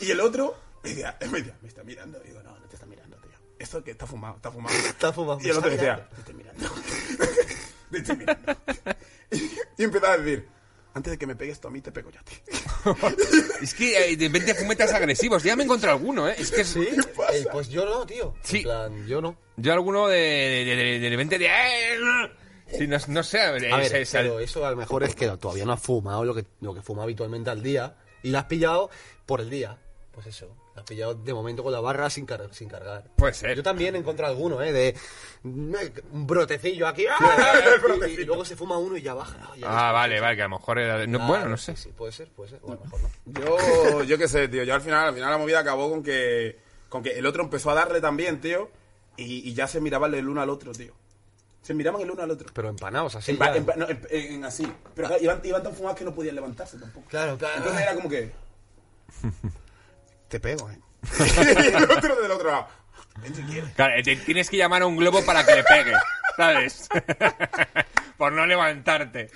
Y 0.00 0.10
el 0.12 0.20
otro 0.20 0.54
me 0.84 0.90
decía, 0.90 1.16
me, 1.20 1.38
decía, 1.38 1.56
me 1.60 1.66
está 1.68 1.82
mirando. 1.82 2.20
Y 2.24 2.28
digo, 2.28 2.40
no, 2.44 2.56
no 2.56 2.66
te 2.68 2.76
está 2.76 2.86
mirando, 2.86 3.16
tío. 3.16 3.32
Esto 3.58 3.82
que 3.82 3.90
está 3.90 4.06
fumado, 4.06 4.36
está 4.36 4.50
fumado. 4.52 4.76
Está 4.88 5.12
fumado, 5.12 5.40
Y 5.42 5.48
el 5.48 5.56
otro 5.56 5.70
decía, 5.70 6.08
te 6.14 6.20
estoy 6.20 6.34
mirando. 6.34 6.70
te 7.90 7.98
estoy 7.98 8.16
mirando. 8.16 8.56
Y, 9.30 9.42
y 9.76 9.84
empezaba 9.84 10.14
a 10.14 10.18
decir, 10.18 10.48
antes 10.94 11.10
de 11.10 11.18
que 11.18 11.26
me 11.26 11.36
pegues 11.36 11.60
tú 11.60 11.68
a 11.68 11.70
mí, 11.70 11.80
te 11.82 11.92
pego 11.92 12.10
yo 12.10 12.18
a 12.18 12.22
ti. 12.22 12.34
Es 13.62 13.74
que 13.74 14.12
eh, 14.12 14.16
de 14.16 14.26
repente 14.28 14.54
fumetas 14.54 14.92
agresivos. 14.92 15.42
Ya 15.42 15.56
me 15.56 15.64
encontré 15.64 15.90
alguno, 15.90 16.28
¿eh? 16.28 16.34
Es 16.38 16.50
que 16.50 16.64
Sí, 16.64 16.86
pasa? 17.16 17.36
eh, 17.36 17.46
pues 17.50 17.68
yo 17.68 17.84
no, 17.84 18.06
tío. 18.06 18.34
Sí. 18.42 18.58
En 18.58 18.62
plan, 18.64 19.06
yo 19.06 19.20
no. 19.20 19.36
yo 19.56 19.72
alguno 19.72 20.06
de, 20.08 20.18
de, 20.18 20.76
de, 20.76 20.98
de 21.00 21.10
repente 21.10 21.38
de... 21.38 21.46
¡eh! 21.46 22.30
Sí, 22.70 22.86
no, 22.86 22.96
no 23.08 23.22
sé, 23.22 23.40
A 23.40 23.50
ver, 23.52 23.64
es- 23.64 23.92
es- 23.92 24.10
pero 24.12 24.40
eso 24.40 24.64
a 24.66 24.70
lo 24.70 24.76
mejor 24.76 25.02
es 25.02 25.14
que 25.14 25.26
todavía 25.38 25.64
no 25.64 25.72
has 25.72 25.80
fumado 25.80 26.24
lo 26.24 26.34
que, 26.34 26.44
lo 26.60 26.74
que 26.74 26.82
fuma 26.82 27.02
habitualmente 27.04 27.48
al 27.50 27.62
día 27.62 27.96
y 28.22 28.30
lo 28.30 28.38
has 28.38 28.44
pillado 28.44 28.90
por 29.26 29.40
el 29.40 29.48
día. 29.50 29.78
Pues 30.12 30.26
eso. 30.26 30.54
Te 30.78 30.80
has 30.80 30.84
pillado 30.88 31.14
de 31.14 31.34
momento 31.34 31.62
con 31.64 31.72
la 31.72 31.80
barra 31.80 32.08
sin, 32.10 32.24
car- 32.26 32.48
sin 32.52 32.68
cargar. 32.68 33.04
Puede 33.16 33.34
ser. 33.34 33.56
Yo 33.56 33.62
también 33.62 33.96
encontré 33.96 34.26
alguno, 34.26 34.62
¿eh? 34.62 34.72
De 34.72 34.94
un 35.42 36.26
brotecillo 36.26 36.86
aquí. 36.86 37.04
¡ah! 37.10 37.52
y, 38.08 38.20
y 38.20 38.24
luego 38.24 38.44
se 38.44 38.54
fuma 38.56 38.78
uno 38.78 38.96
y 38.96 39.02
ya 39.02 39.14
baja. 39.14 39.36
ya 39.56 39.66
Ah, 39.88 39.92
vale, 39.92 40.20
vale, 40.20 40.36
que 40.36 40.42
a 40.42 40.48
lo 40.48 40.56
mejor 40.58 40.78
era... 40.78 41.06
no, 41.06 41.18
sí. 41.18 41.24
bueno, 41.26 41.46
no 41.48 41.56
sé. 41.56 41.76
sí, 41.76 41.90
puede 41.96 42.12
ser, 42.12 42.28
puede 42.30 42.50
ser. 42.50 42.60
O 42.62 42.72
a 42.72 42.74
lo 42.76 42.80
mejor 42.82 43.00
no. 43.26 43.40
Yo, 43.40 44.02
yo 44.04 44.18
qué 44.18 44.28
sé, 44.28 44.46
tío. 44.48 44.62
Yo 44.64 44.74
al 44.74 44.80
final, 44.80 45.08
al 45.08 45.14
final 45.14 45.30
la 45.30 45.38
movida 45.38 45.58
acabó 45.60 45.90
con 45.90 46.02
que, 46.02 46.58
con 46.88 47.02
que 47.02 47.18
el 47.18 47.26
otro 47.26 47.42
empezó 47.42 47.70
a 47.70 47.74
darle 47.74 48.00
también, 48.00 48.40
tío. 48.40 48.70
Y, 49.16 49.48
y 49.48 49.54
ya 49.54 49.66
se 49.66 49.80
miraban 49.80 50.14
el 50.14 50.28
uno 50.28 50.40
al 50.40 50.50
otro, 50.50 50.70
tío. 50.72 50.92
Se 51.60 51.74
miraban 51.74 52.00
el 52.00 52.10
uno 52.10 52.22
al 52.22 52.30
otro. 52.30 52.48
Pero 52.54 52.68
empanados 52.68 53.16
así. 53.16 53.32
No, 53.76 53.88
en- 53.88 54.06
en 54.10 54.44
así. 54.44 54.72
Pero 54.94 55.08
iban, 55.20 55.40
iban 55.44 55.62
tan 55.62 55.74
fumados 55.74 55.98
que 55.98 56.04
no 56.04 56.14
podían 56.14 56.36
levantarse 56.36 56.78
tampoco. 56.78 57.06
Claro, 57.08 57.36
claro. 57.36 57.56
Entonces 57.56 57.82
era 57.82 57.94
como 57.94 58.08
que. 58.08 58.30
Te 60.28 60.40
pego, 60.40 60.70
eh. 60.70 60.78
y 61.20 61.66
el 61.76 61.84
otro 61.90 62.20
del 62.20 62.30
otro 62.30 62.50
lado. 62.50 62.68
Claro, 63.74 64.02
te- 64.02 64.16
tienes 64.16 64.48
que 64.48 64.56
llamar 64.56 64.82
a 64.82 64.86
un 64.86 64.96
globo 64.96 65.24
para 65.24 65.44
que 65.44 65.54
le 65.56 65.64
pegue, 65.64 65.92
¿sabes? 66.36 66.88
Por 68.16 68.32
no 68.32 68.44
levantarte. 68.46 69.30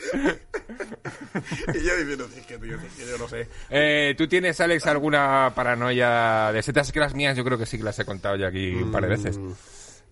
Y 1.74 1.84
yo 1.84 1.96
diciendo, 1.96 2.28
es 2.36 2.46
que, 2.46 2.58
tío, 2.58 2.76
es 2.76 2.92
que 2.94 3.06
yo 3.06 3.16
no 3.18 3.28
sé. 3.28 3.48
Eh, 3.70 4.14
¿Tú 4.18 4.26
tienes, 4.28 4.60
Alex, 4.60 4.86
alguna 4.86 5.52
paranoia 5.54 6.50
de 6.52 6.62
setas? 6.62 6.90
Que 6.92 6.98
las 7.00 7.14
mías 7.14 7.36
yo 7.36 7.44
creo 7.44 7.56
que 7.58 7.66
sí 7.66 7.78
que 7.78 7.84
las 7.84 7.98
he 8.00 8.04
contado 8.04 8.36
ya 8.36 8.48
aquí 8.48 8.74
un 8.74 8.90
par 8.90 9.02
de 9.02 9.08
veces. 9.08 9.38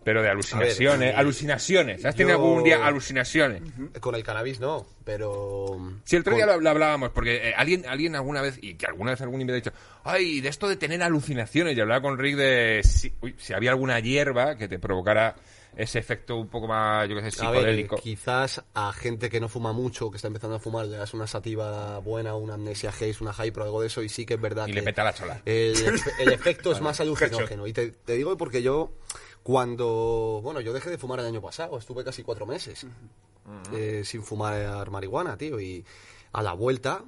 Pero 0.03 0.23
de 0.23 0.31
alucinaciones, 0.31 1.13
eh, 1.13 1.15
alucinaciones. 1.15 2.05
¿Has 2.07 2.15
tenido 2.17 2.39
yo- 2.39 2.45
algún 2.45 2.65
día 2.65 2.87
alucinaciones? 2.87 3.63
Con 4.01 4.15
el 4.15 4.23
cannabis 4.23 4.59
no, 4.59 4.87
pero. 5.05 5.77
Sí, 6.05 6.17
el 6.17 6.23
otro 6.23 6.35
día 6.37 6.47
lo, 6.47 6.59
lo 6.61 6.71
hablábamos, 6.71 7.11
porque 7.11 7.51
eh, 7.51 7.55
alguien, 7.55 7.85
alguien 7.87 8.17
alguna 8.17 8.41
vez, 8.41 8.59
y 8.63 8.75
que 8.75 8.87
alguna 8.87 9.11
vez 9.11 9.21
algún 9.21 9.41
invitado 9.43 9.57
ha 9.57 9.61
dicho, 9.61 9.73
ay, 10.05 10.41
de 10.41 10.49
esto 10.49 10.69
de 10.69 10.77
tener 10.77 11.03
alucinaciones, 11.03 11.77
y 11.77 11.81
hablaba 11.81 12.01
con 12.01 12.19
Rick 12.19 12.37
de 12.37 12.81
si, 12.83 13.13
uy, 13.21 13.35
si 13.39 13.53
había 13.53 13.71
alguna 13.73 14.01
hierba 14.01 14.57
que 14.57 14.69
te 14.69 14.79
provocara 14.79 15.37
ese 15.77 15.99
efecto 16.01 16.37
un 16.37 16.49
poco 16.49 16.67
más, 16.67 17.09
yo 17.09 17.15
qué 17.17 17.31
sé, 17.31 17.45
A 17.45 17.51
ver, 17.51 17.61
psicodélico. 17.61 17.97
quizás 17.97 18.63
a 18.75 18.93
gente 18.93 19.29
que 19.31 19.39
no 19.39 19.49
fuma 19.49 19.73
mucho, 19.73 20.11
que 20.11 20.17
está 20.17 20.27
empezando 20.29 20.57
a 20.57 20.59
fumar, 20.61 20.87
le 20.87 20.97
das 20.97 21.15
una 21.15 21.27
sativa 21.29 21.99
buena, 22.01 22.35
una 22.35 22.55
amnesia 22.55 22.89
haze, 22.91 23.15
una 23.21 23.33
hype 23.35 23.61
o 23.61 23.63
algo 23.65 23.81
de 23.83 23.87
eso, 23.87 24.03
y 24.03 24.09
sí 24.09 24.25
que 24.27 24.35
es 24.35 24.41
verdad 24.41 24.67
Y 24.67 24.71
que 24.73 24.77
le 24.81 24.83
peta 24.83 25.05
la 25.05 25.13
chola. 25.13 25.41
El, 25.45 25.75
efe- 25.77 26.13
el 26.19 26.33
efecto 26.33 26.73
es 26.73 26.81
más 26.81 26.99
alucinógeno. 27.01 27.67
Y 27.69 27.73
te, 27.73 27.91
te 27.93 28.15
digo 28.15 28.37
porque 28.37 28.63
yo, 28.63 28.93
cuando. 29.43 30.41
Bueno, 30.43 30.61
yo 30.61 30.73
dejé 30.73 30.91
de 30.91 30.99
fumar 30.99 31.21
el 31.21 31.27
año 31.27 31.41
pasado, 31.43 31.79
estuve 31.79 32.05
casi 32.05 32.23
cuatro 32.23 32.47
meses 32.47 32.87
eh, 33.73 34.03
sin 34.05 34.23
fumar 34.23 34.91
marihuana, 34.91 35.37
tío. 35.37 35.61
Y 35.61 35.85
a 36.33 36.43
la 36.43 36.53
vuelta, 36.53 37.03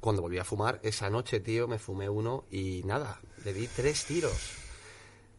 cuando 0.00 0.22
volví 0.22 0.38
a 0.38 0.44
fumar, 0.44 0.80
esa 0.82 1.10
noche, 1.10 1.40
tío, 1.40 1.66
me 1.68 1.78
fumé 1.78 2.08
uno 2.08 2.44
y 2.50 2.82
nada, 2.84 3.20
le 3.44 3.52
di 3.52 3.66
tres 3.68 4.04
tiros. 4.04 4.52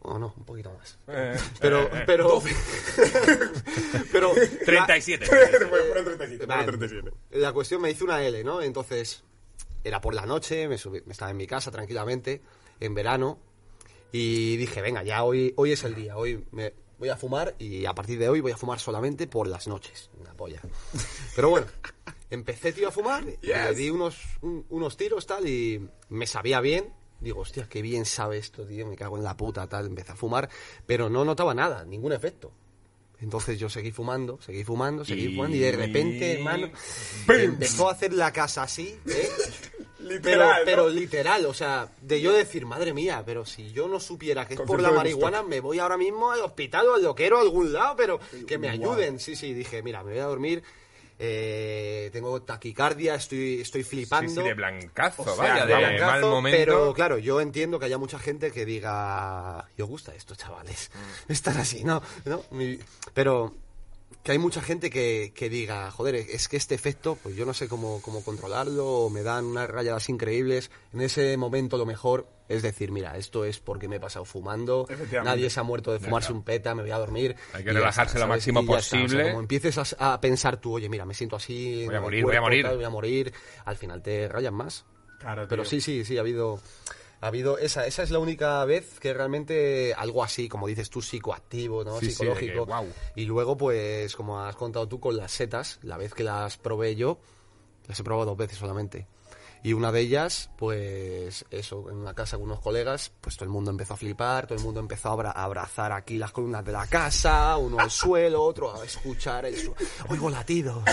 O 0.02 0.18
no, 0.20 0.32
un 0.36 0.44
poquito 0.44 0.72
más. 0.72 0.98
Eh, 1.08 1.36
Pero, 1.60 1.90
pero. 2.06 2.40
pero. 4.12 4.32
37. 4.64 5.26
Fueron 5.26 6.04
37, 6.04 6.46
Vale. 6.46 6.62
fueron 6.64 6.78
37. 6.80 7.10
La 7.40 7.52
cuestión 7.52 7.80
me 7.80 7.90
hice 7.90 8.04
una 8.04 8.22
L, 8.22 8.44
¿no? 8.44 8.62
Entonces, 8.62 9.24
era 9.82 10.00
por 10.00 10.14
la 10.14 10.24
noche, 10.26 10.68
me, 10.68 10.76
subí- 10.76 11.02
me 11.06 11.12
estaba 11.12 11.30
en 11.30 11.36
mi 11.36 11.46
casa 11.46 11.70
tranquilamente, 11.72 12.40
en 12.78 12.94
verano, 12.94 13.38
y 14.16 14.56
dije, 14.56 14.80
venga, 14.82 15.02
ya 15.02 15.22
hoy, 15.24 15.52
hoy 15.56 15.72
es 15.72 15.84
el 15.84 15.94
día, 15.94 16.16
hoy 16.16 16.44
me 16.52 16.72
voy 16.98 17.08
a 17.10 17.16
fumar 17.16 17.54
y 17.58 17.84
a 17.84 17.94
partir 17.94 18.18
de 18.18 18.28
hoy 18.28 18.40
voy 18.40 18.52
a 18.52 18.56
fumar 18.56 18.78
solamente 18.80 19.26
por 19.26 19.46
las 19.46 19.66
noches. 19.68 20.10
Una 20.20 20.32
polla. 20.34 20.60
Pero 21.34 21.50
bueno, 21.50 21.66
empecé, 22.30 22.72
tío, 22.72 22.88
a 22.88 22.90
fumar, 22.92 23.24
y 23.42 23.46
le 23.46 23.74
di 23.74 23.90
unos, 23.90 24.16
un- 24.42 24.64
unos 24.70 24.96
tiros, 24.96 25.26
tal, 25.26 25.46
y 25.48 25.86
me 26.08 26.26
sabía 26.26 26.60
bien. 26.60 26.92
Digo, 27.20 27.40
hostia, 27.40 27.66
qué 27.68 27.80
bien 27.82 28.04
sabe 28.04 28.36
esto, 28.38 28.66
tío, 28.66 28.86
me 28.86 28.94
cago 28.96 29.16
en 29.16 29.24
la 29.24 29.36
puta, 29.36 29.66
tal. 29.66 29.86
Empecé 29.86 30.12
a 30.12 30.16
fumar, 30.16 30.48
pero 30.86 31.08
no 31.08 31.24
notaba 31.24 31.54
nada, 31.54 31.84
ningún 31.84 32.12
efecto. 32.12 32.52
Entonces 33.20 33.58
yo 33.58 33.70
seguí 33.70 33.90
fumando, 33.92 34.38
seguí 34.42 34.64
fumando, 34.64 35.02
seguí 35.04 35.24
Y- 35.26 35.34
fumando 35.34 35.56
y 35.56 35.60
de 35.60 35.72
repente, 35.72 36.32
hermano, 36.34 36.70
empezó 37.28 37.88
a 37.88 37.92
hacer 37.92 38.12
la 38.12 38.30
casa 38.32 38.62
así, 38.64 38.98
¿eh? 39.06 39.28
Pero, 40.08 40.14
Literal, 40.14 40.58
¿no? 40.60 40.64
pero 40.64 40.88
literal, 40.88 41.46
o 41.46 41.54
sea, 41.54 41.88
de 42.00 42.20
yo 42.20 42.32
decir, 42.32 42.64
madre 42.66 42.92
mía, 42.92 43.22
pero 43.26 43.44
si 43.44 43.72
yo 43.72 43.88
no 43.88 43.98
supiera 44.00 44.46
que 44.46 44.54
es 44.54 44.60
por 44.60 44.80
la 44.80 44.90
marihuana, 44.90 45.42
me 45.42 45.60
voy 45.60 45.78
ahora 45.78 45.96
mismo 45.96 46.30
al 46.30 46.40
hospital 46.40 46.88
o 46.88 46.94
al 46.94 47.02
loquero 47.02 47.38
a 47.38 47.40
algún 47.42 47.72
lado, 47.72 47.94
pero 47.96 48.20
que 48.46 48.58
me 48.58 48.68
ayuden. 48.68 49.18
Sí, 49.20 49.36
sí, 49.36 49.52
dije, 49.54 49.82
mira, 49.82 50.02
me 50.04 50.12
voy 50.12 50.20
a 50.20 50.24
dormir, 50.26 50.62
eh, 51.18 52.10
tengo 52.12 52.42
taquicardia, 52.42 53.14
estoy, 53.14 53.60
estoy 53.62 53.82
Sí, 53.82 53.88
flipando. 53.90 54.42
sí, 54.42 54.46
de 54.48 54.54
blancazo, 54.54 55.22
O 55.22 55.36
vaya, 55.36 55.64
de 55.66 55.72
de 55.74 55.78
Blancazo, 55.78 56.06
mal 56.10 56.20
momento. 56.22 56.58
Pero 56.58 56.92
claro, 56.94 57.18
yo 57.18 57.40
entiendo 57.40 57.78
que 57.78 57.86
haya 57.86 57.98
mucha 57.98 58.18
gente 58.18 58.52
que 58.52 58.64
diga, 58.66 59.66
yo 59.78 59.86
gusta 59.86 60.14
esto, 60.14 60.34
chavales, 60.34 60.90
Mm. 60.94 61.32
estar 61.32 61.56
así, 61.56 61.84
¿no? 61.84 62.02
¿no? 62.26 62.42
Mi- 62.50 62.78
Pero 63.14 63.54
que 64.22 64.32
hay 64.32 64.38
mucha 64.38 64.60
gente 64.60 64.90
que, 64.90 65.32
que 65.34 65.48
diga, 65.48 65.90
joder, 65.90 66.16
es 66.16 66.48
que 66.48 66.56
este 66.56 66.74
efecto, 66.74 67.16
pues 67.22 67.36
yo 67.36 67.46
no 67.46 67.54
sé 67.54 67.68
cómo, 67.68 68.00
cómo 68.02 68.24
controlarlo, 68.24 68.86
o 68.86 69.10
me 69.10 69.22
dan 69.22 69.44
unas 69.44 69.68
rayadas 69.70 70.08
increíbles. 70.08 70.70
En 70.92 71.00
ese 71.00 71.36
momento 71.36 71.76
lo 71.76 71.86
mejor 71.86 72.26
es 72.48 72.62
decir, 72.62 72.92
mira, 72.92 73.16
esto 73.16 73.44
es 73.44 73.58
porque 73.58 73.88
me 73.88 73.96
he 73.96 74.00
pasado 74.00 74.24
fumando, 74.24 74.86
nadie 75.24 75.50
se 75.50 75.58
ha 75.58 75.64
muerto 75.64 75.92
de 75.92 75.98
fumarse 75.98 76.32
un 76.32 76.44
peta, 76.44 76.74
me 76.74 76.82
voy 76.82 76.92
a 76.92 76.98
dormir. 76.98 77.34
Hay 77.52 77.64
que 77.64 77.72
relajarse 77.72 78.18
lo 78.18 78.28
máximo 78.28 78.60
Y 78.62 78.66
ya 78.68 78.78
está. 78.78 78.96
O 78.96 78.98
sea, 78.98 79.02
posible. 79.02 79.28
como 79.28 79.40
empieces 79.40 79.96
a, 79.98 80.12
a 80.14 80.20
pensar 80.20 80.56
tú, 80.58 80.74
oye, 80.74 80.88
mira, 80.88 81.04
me 81.04 81.14
siento 81.14 81.36
así, 81.36 81.84
Voy 81.86 81.94
a 81.96 82.00
morir, 82.00 82.24
voy 82.24 82.36
a 82.36 82.40
morir. 82.40 82.64
tal, 82.64 82.76
voy 82.76 82.84
a 82.84 82.90
morir, 82.90 83.32
al 83.64 83.76
final 83.76 84.00
te 84.02 84.28
rayan 84.28 84.54
más. 84.54 84.84
Claro, 85.18 85.46
Pero 85.48 85.62
tío. 85.62 85.70
sí, 85.70 85.80
sí, 85.80 86.04
sí, 86.04 86.16
ha 86.18 86.20
habido. 86.20 86.60
Ha 87.20 87.28
habido 87.28 87.58
esa, 87.58 87.86
esa 87.86 88.02
es 88.02 88.10
la 88.10 88.18
única 88.18 88.64
vez 88.64 89.00
que 89.00 89.14
realmente 89.14 89.94
algo 89.94 90.22
así, 90.22 90.48
como 90.48 90.66
dices 90.66 90.90
tú, 90.90 91.00
psicoactivo, 91.00 91.82
¿no? 91.82 91.98
Sí, 91.98 92.10
Psicológico. 92.10 92.66
que. 92.66 92.92
Y 93.14 93.24
luego, 93.24 93.56
pues, 93.56 94.14
como 94.14 94.40
has 94.40 94.56
contado 94.56 94.86
tú 94.86 95.00
con 95.00 95.16
las 95.16 95.32
setas, 95.32 95.78
la 95.82 95.96
vez 95.96 96.12
que 96.12 96.24
las 96.24 96.58
probé 96.58 96.94
yo, 96.94 97.18
las 97.86 97.98
he 97.98 98.04
probado 98.04 98.26
dos 98.26 98.36
veces 98.36 98.58
solamente. 98.58 99.06
Y 99.66 99.72
una 99.72 99.90
de 99.90 99.98
ellas, 100.00 100.48
pues, 100.56 101.44
eso, 101.50 101.90
en 101.90 101.96
una 101.96 102.14
casa 102.14 102.36
con 102.36 102.44
unos 102.46 102.60
colegas, 102.60 103.10
pues 103.20 103.34
todo 103.36 103.46
el 103.46 103.50
mundo 103.50 103.72
empezó 103.72 103.94
a 103.94 103.96
flipar, 103.96 104.46
todo 104.46 104.56
el 104.56 104.62
mundo 104.62 104.78
empezó 104.78 105.08
a, 105.08 105.12
abra- 105.12 105.30
a 105.32 105.42
abrazar 105.42 105.90
aquí 105.90 106.18
las 106.18 106.30
columnas 106.30 106.64
de 106.64 106.70
la 106.70 106.86
casa, 106.86 107.56
uno 107.56 107.80
al 107.80 107.90
suelo, 107.90 108.44
otro 108.44 108.80
a 108.80 108.84
escuchar 108.84 109.44
el 109.46 109.56
suelo. 109.56 109.74
Oigo 110.08 110.30
latidos. 110.30 110.84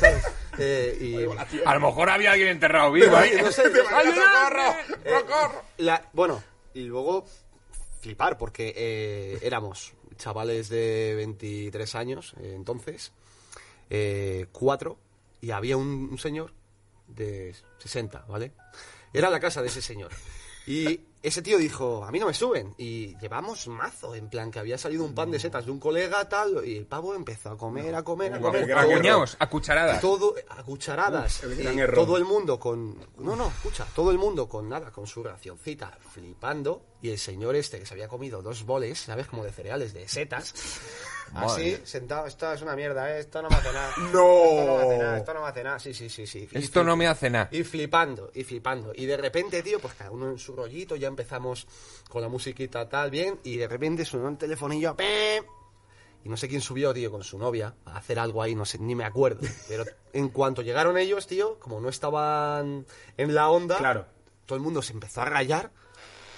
¿sabes? 0.00 0.24
Eh, 0.58 0.96
y, 0.98 1.60
A 1.66 1.74
lo 1.74 1.80
mejor 1.80 2.08
había 2.08 2.32
alguien 2.32 2.48
enterrado 2.48 2.90
vivo 2.90 3.14
ahí. 3.14 3.32
no 3.42 3.52
sé, 3.52 3.64
¡Ay, 3.92 4.06
socorro! 4.06 4.70
eh, 5.04 5.10
¡Socorro! 5.20 5.62
la- 5.76 6.08
bueno, 6.14 6.42
y 6.72 6.84
luego 6.84 7.26
flipar, 8.00 8.38
porque 8.38 8.72
eh, 8.74 9.38
éramos 9.42 9.92
chavales 10.16 10.70
de 10.70 11.12
23 11.16 11.94
años, 11.96 12.32
eh, 12.40 12.54
entonces, 12.56 13.12
eh, 13.90 14.46
cuatro, 14.52 14.96
y 15.42 15.50
había 15.50 15.76
un, 15.76 16.08
un 16.10 16.18
señor 16.18 16.54
de 17.08 17.54
60, 17.78 18.24
¿vale? 18.28 18.52
Era 19.12 19.30
la 19.30 19.40
casa 19.40 19.62
de 19.62 19.68
ese 19.68 19.82
señor. 19.82 20.12
Y 20.66 21.00
ese 21.22 21.42
tío 21.42 21.58
dijo, 21.58 22.04
a 22.04 22.10
mí 22.10 22.18
no 22.18 22.26
me 22.26 22.34
suben. 22.34 22.74
Y 22.76 23.16
llevamos 23.18 23.68
mazo, 23.68 24.16
en 24.16 24.28
plan, 24.28 24.50
que 24.50 24.58
había 24.58 24.76
salido 24.76 25.04
un 25.04 25.14
pan 25.14 25.30
de 25.30 25.38
setas 25.38 25.64
de 25.64 25.70
un 25.70 25.78
colega, 25.78 26.28
tal, 26.28 26.66
y 26.66 26.76
el 26.76 26.86
pavo 26.86 27.14
empezó 27.14 27.50
a 27.50 27.56
comer, 27.56 27.94
a 27.94 28.02
comer, 28.02 28.34
a 28.34 28.40
comer. 28.40 28.68
error. 28.68 28.96
Cuñaos, 28.96 29.36
a 29.38 29.48
cucharadas. 29.48 30.00
todo 30.00 30.34
a 30.48 30.62
cucharadas 30.64 31.44
Uf, 31.44 31.58
el 31.58 31.90
y 31.90 31.94
todo 31.94 32.16
el 32.16 32.24
mundo 32.24 32.58
con 32.58 32.96
no 33.18 33.36
no 33.36 33.48
escucha 33.48 33.86
todo 33.94 34.10
el 34.10 34.18
mundo 34.18 34.48
con 34.48 34.68
nada 34.68 34.90
con 34.90 35.06
su 35.06 35.22
racioncita 35.22 35.98
flipando 36.12 36.82
y 37.02 37.10
el 37.10 37.18
señor 37.18 37.54
este 37.56 37.78
que 37.78 37.86
se 37.86 37.94
había 37.94 38.08
comido 38.08 38.42
dos 38.42 38.64
boles 38.64 38.98
sabes 39.00 39.26
como 39.26 39.44
de 39.44 39.52
cereales 39.52 39.92
de 39.94 40.08
setas 40.08 40.54
así 41.34 41.78
sentado 41.84 42.26
esto 42.26 42.52
es 42.52 42.62
una 42.62 42.74
mierda 42.76 43.10
¿eh? 43.16 43.20
esto 43.20 43.42
no 43.42 43.48
me 43.50 43.56
hace 43.56 43.72
nada 43.72 43.92
No. 44.12 44.44
esto 44.44 44.64
no 44.66 44.76
me 44.76 44.82
hace 44.84 44.98
nada 44.98 45.18
esto 45.18 45.34
no 45.34 45.40
me 45.42 45.46
hace 45.48 45.64
nada 45.64 45.78
sí 45.78 45.94
sí 45.94 46.08
sí 46.08 46.26
sí 46.26 46.48
Y 46.52 46.58
Esto 46.58 46.84
no 46.84 46.96
me 46.96 47.06
hace 47.06 47.28
nada. 47.30 47.48
y 47.52 47.62
flipando, 47.64 48.30
y 48.34 48.44
flipando. 48.44 48.92
Y 48.94 49.06
de 49.06 49.16
repente, 49.16 49.62
tío, 49.62 49.78
pues 49.80 49.94
cada 49.94 50.10
uno 50.10 50.30
en 50.30 50.38
su 50.38 50.54
rollito, 50.54 50.96
ya 50.96 51.08
empezamos 51.08 51.66
con 52.08 52.22
la 52.22 52.28
musiquita 52.28 52.88
tal, 52.88 53.10
bien, 53.10 53.38
y 53.44 53.56
de 53.56 53.66
repente 53.68 54.04
sonó 54.04 54.28
un 54.28 54.36
telefonillo, 54.38 54.96
¡pim! 54.96 55.44
y 56.24 56.28
no 56.28 56.36
sé 56.36 56.48
quién 56.48 56.60
subió, 56.60 56.92
tío, 56.92 57.10
con 57.12 57.22
su 57.22 57.38
novia 57.38 57.74
a 57.84 57.98
hacer 57.98 58.18
algo 58.18 58.42
ahí, 58.42 58.54
no 58.56 58.64
sé, 58.64 58.78
ni 58.78 58.94
me 58.96 59.04
acuerdo. 59.04 59.46
Pero 59.68 59.84
en 60.12 60.28
cuanto 60.30 60.62
llegaron 60.62 60.98
ellos, 60.98 61.26
tío, 61.28 61.58
como 61.60 61.80
no 61.80 61.88
estaban 61.88 62.84
en 63.16 63.34
la 63.34 63.48
onda, 63.48 63.78
Claro. 63.78 64.06
todo 64.44 64.56
el 64.56 64.62
mundo 64.62 64.82
se 64.82 64.92
empezó 64.92 65.22
a 65.22 65.26
rayar, 65.26 65.70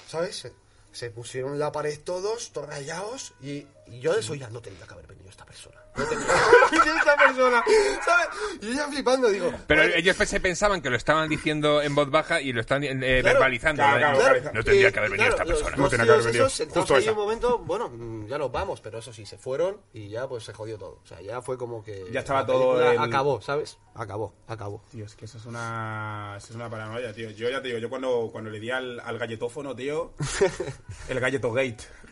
¿sabes? 0.06 0.50
Se, 0.92 1.10
pusieron 1.10 1.58
la 1.58 1.70
pared 1.72 1.98
todos, 2.04 2.50
todos 2.52 2.68
rayados, 2.68 3.32
y 3.40 3.66
yo 4.00 4.12
de 4.14 4.20
eso 4.20 4.34
ya 4.34 4.48
no 4.50 4.60
tendría 4.60 4.86
que 4.86 4.92
haber 4.94 5.06
venido 5.06 5.28
esta 5.30 5.44
persona. 5.44 5.76
No 5.96 6.04
tendría- 6.04 6.34
dice 6.70 6.90
esta 6.98 7.16
persona? 7.16 7.64
¿Sabes? 8.04 8.26
Y 8.62 8.66
yo 8.68 8.72
ya 8.74 8.88
flipando, 8.88 9.28
digo... 9.28 9.52
Pero 9.66 9.82
"Oye, 9.82 9.98
ellos 9.98 10.16
se 10.16 10.40
pensaban 10.40 10.80
que 10.80 10.90
lo 10.90 10.96
estaban 10.96 11.28
diciendo 11.28 11.82
en 11.82 11.94
voz 11.94 12.10
baja 12.10 12.40
y 12.40 12.52
lo 12.52 12.60
están 12.60 12.84
eh, 12.84 12.90
Claro, 12.90 13.22
verbalizando. 13.22 13.82
claro, 13.82 13.96
¿eh? 13.96 14.00
claro, 14.20 14.40
claro. 14.40 14.54
No 14.58 14.64
tendría 14.64 14.92
que 14.92 14.98
haber 14.98 15.10
venido 15.10 15.34
claro, 15.34 15.42
esta 15.42 15.44
persona. 15.54 15.70
Los, 15.70 15.78
No 15.80 15.88
tenía 15.88 16.04
que 16.06 16.12
haber 16.12 16.24
venido. 16.26 16.48
Justo 16.48 16.94
ahí 16.94 17.02
esa. 17.02 17.12
un 17.12 17.18
momento, 17.18 17.58
bueno, 17.58 17.88
mm, 17.88 18.26
ya 18.28 18.38
nos 18.38 18.52
vamos, 18.52 18.80
pero 18.80 18.98
eso 18.98 19.12
sí, 19.12 19.26
se 19.26 19.38
fueron 19.38 19.80
y 19.92 20.08
ya 20.08 20.28
pues 20.28 20.44
se 20.44 20.52
jodió 20.52 20.78
todo. 20.78 21.00
O 21.02 21.06
sea, 21.06 21.20
ya 21.20 21.42
fue 21.42 21.56
como 21.58 21.82
que... 21.82 22.04
Ya 22.12 22.20
estaba 22.20 22.46
todo 22.46 22.80
el- 22.92 22.98
Acabó, 22.98 23.40
¿sabes? 23.40 23.78
Acabó, 23.94 24.34
acabó. 24.46 24.84
Tío, 24.92 25.04
es 25.04 25.16
que 25.16 25.24
eso 25.24 25.38
es 25.38 25.46
una, 25.46 26.34
eso 26.38 26.48
es 26.50 26.54
una 26.54 26.70
paranoia, 26.70 27.12
tío. 27.12 27.30
Yo 27.30 27.50
ya 27.50 27.60
te 27.60 27.68
digo, 27.68 27.80
yo 27.80 27.88
cuando, 27.90 28.28
cuando 28.30 28.50
le 28.50 28.60
di 28.60 28.70
al, 28.70 29.00
al 29.00 29.18
galletófono, 29.18 29.74
tío, 29.74 30.12
el 31.08 31.18
galleto 31.20 31.50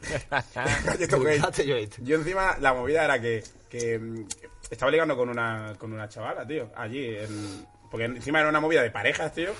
Yo 2.02 2.16
encima, 2.16 2.56
la 2.60 2.74
movida 2.74 3.04
era 3.04 3.20
que, 3.20 3.42
que, 3.68 3.98
mm, 3.98 4.26
estaba 4.70 4.90
ligando 4.90 5.16
con 5.16 5.28
una, 5.28 5.74
con 5.78 5.92
una 5.92 6.08
chavala, 6.08 6.46
tío, 6.46 6.70
allí. 6.76 7.16
en- 7.16 7.66
porque 7.90 8.04
encima 8.06 8.40
era 8.40 8.48
una 8.48 8.60
movida 8.60 8.82
de 8.82 8.90
parejas, 8.90 9.32
tío. 9.32 9.52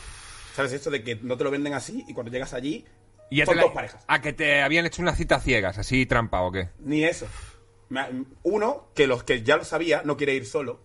¿Sabes 0.55 0.73
esto 0.73 0.91
de 0.91 1.03
que 1.05 1.17
no 1.17 1.37
te 1.37 1.45
lo 1.45 1.51
venden 1.51 1.75
así 1.75 2.05
y 2.09 2.13
cuando 2.15 2.33
llegas 2.33 2.55
allí, 2.55 2.85
Y 3.31 3.45
son 3.45 3.57
la- 3.57 3.63
dos 3.63 3.73
parejas? 3.73 4.05
A 4.09 4.21
que 4.21 4.33
te 4.33 4.63
habían 4.63 4.85
hecho 4.87 5.03
una 5.03 5.15
cita 5.15 5.39
ciegas, 5.41 5.79
así 5.79 6.07
trampa 6.07 6.41
o 6.43 6.51
qué. 6.51 6.71
Ni 6.81 7.05
eso. 7.05 7.27
Uno, 8.43 8.89
que 8.95 9.07
los 9.07 9.23
que 9.23 9.43
ya 9.43 9.57
lo 9.57 9.65
sabía, 9.65 10.03
no 10.05 10.17
quiere 10.17 10.35
ir 10.35 10.45
solo. 10.47 10.81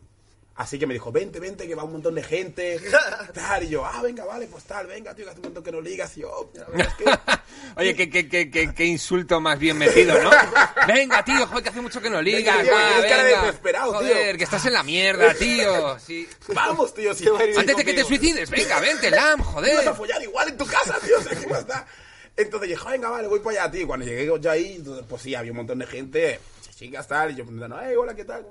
Así 0.53 0.77
que 0.77 0.85
me 0.85 0.93
dijo, 0.93 1.11
vente, 1.11 1.39
vente, 1.39 1.65
que 1.65 1.73
va 1.75 1.83
un 1.83 1.93
montón 1.93 2.13
de 2.13 2.23
gente. 2.23 2.79
Tal, 3.33 3.63
y 3.63 3.69
yo, 3.69 3.85
ah, 3.85 4.01
venga, 4.03 4.25
vale, 4.25 4.47
pues 4.47 4.63
tal, 4.65 4.85
venga, 4.85 5.15
tío, 5.15 5.23
que 5.25 5.31
hace 5.31 5.39
un 5.39 5.45
montón 5.45 5.63
que 5.63 5.71
no 5.71 5.79
ligas. 5.81 6.15
Y 6.17 6.21
yo, 6.21 6.51
"Mira, 6.53 6.65
la 6.67 6.77
verdad 6.77 6.93
es 6.99 7.05
que... 7.05 7.41
Oye, 7.77 7.95
qué, 7.95 8.09
qué, 8.09 8.49
qué, 8.49 8.73
qué, 8.73 8.85
insulto 8.85 9.39
más 9.39 9.57
bien 9.57 9.77
metido, 9.77 10.21
¿no? 10.21 10.29
Venga, 10.87 11.23
tío, 11.23 11.47
joder, 11.47 11.63
que 11.63 11.69
hace 11.69 11.81
mucho 11.81 12.01
que 12.01 12.09
no 12.09 12.21
ligas. 12.21 12.57
Venga, 12.57 12.63
tío, 12.63 12.73
va, 12.73 12.79
que 12.81 12.93
tienes 12.93 13.11
cara 13.11 13.23
de 13.23 13.29
venga. 13.29 13.45
desesperado, 13.45 13.91
tío. 13.91 13.99
Joder, 13.99 14.37
que 14.37 14.43
estás 14.43 14.65
en 14.65 14.73
la 14.73 14.83
mierda, 14.83 15.33
tío. 15.33 15.99
Sí. 15.99 16.27
Vamos, 16.49 16.93
tío, 16.93 17.13
si. 17.13 17.27
Antes 17.27 17.77
de 17.77 17.85
que 17.85 17.93
te 17.93 18.03
suicides, 18.03 18.49
venga, 18.49 18.79
vente, 18.81 19.09
Lam, 19.09 19.39
vas 19.39 19.47
a 19.47 19.51
joder. 19.51 19.93
follar 19.95 20.21
igual 20.21 20.49
en 20.49 20.57
tu 20.57 20.65
casa, 20.65 20.99
tío, 21.03 21.17
o 21.17 21.21
sea, 21.21 21.39
¿qué 21.39 21.47
más 21.47 21.65
da? 21.65 21.87
Entonces 22.35 22.69
dije, 22.69 22.83
venga, 22.89 23.09
vale, 23.09 23.27
voy 23.27 23.39
para 23.39 23.63
allá, 23.63 23.71
tío. 23.71 23.87
Cuando 23.87 24.05
llegué 24.05 24.25
yo 24.25 24.51
ahí, 24.51 24.83
pues 25.07 25.21
sí, 25.21 25.33
había 25.35 25.51
un 25.51 25.57
montón 25.57 25.79
de 25.79 25.87
gente, 25.87 26.39
chicas, 26.82 27.07
tal, 27.07 27.29
y 27.29 27.36
yo 27.36 27.45
preguntando, 27.45 27.79
eh, 27.79 27.95
hola, 27.95 28.15
¿qué 28.15 28.25
tal? 28.25 28.43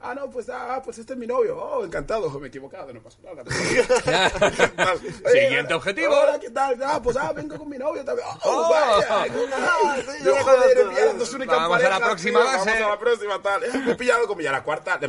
Ah, 0.00 0.14
no, 0.14 0.28
pues, 0.28 0.50
ah, 0.50 0.82
pues 0.84 0.98
este 0.98 1.14
es 1.14 1.18
mi 1.18 1.26
novio. 1.26 1.56
Oh, 1.56 1.82
encantado, 1.82 2.28
me 2.40 2.46
he 2.46 2.48
equivocado, 2.48 2.92
no 2.92 3.02
pasa 3.02 3.18
nada. 3.22 3.42
Siguiente 5.32 5.72
objetivo. 5.72 6.14
Hola, 6.14 6.38
¿qué 6.38 6.50
tal? 6.50 6.78
Ah, 6.84 7.00
pues, 7.02 7.16
ah, 7.16 7.32
vengo 7.32 7.56
con 7.56 7.66
mi 7.66 7.78
novio 7.78 8.04
también. 8.04 8.28
Oh, 8.44 8.58
Oh. 8.58 8.74
Ah, 8.74 9.26
Vamos 11.46 11.82
a 11.82 11.88
la 11.88 11.98
próxima 11.98 12.40
base. 12.40 12.58
Vamos 12.58 12.82
a 12.82 12.88
la 12.88 12.98
próxima, 12.98 13.40
tal. 13.40 13.62
Me 13.84 13.92
he 13.92 13.94
pillado 13.94 14.26
con 14.26 14.36
mi, 14.36 14.44
a 14.44 14.52
la 14.52 14.62
cuarta, 14.62 14.98
le, 14.98 15.08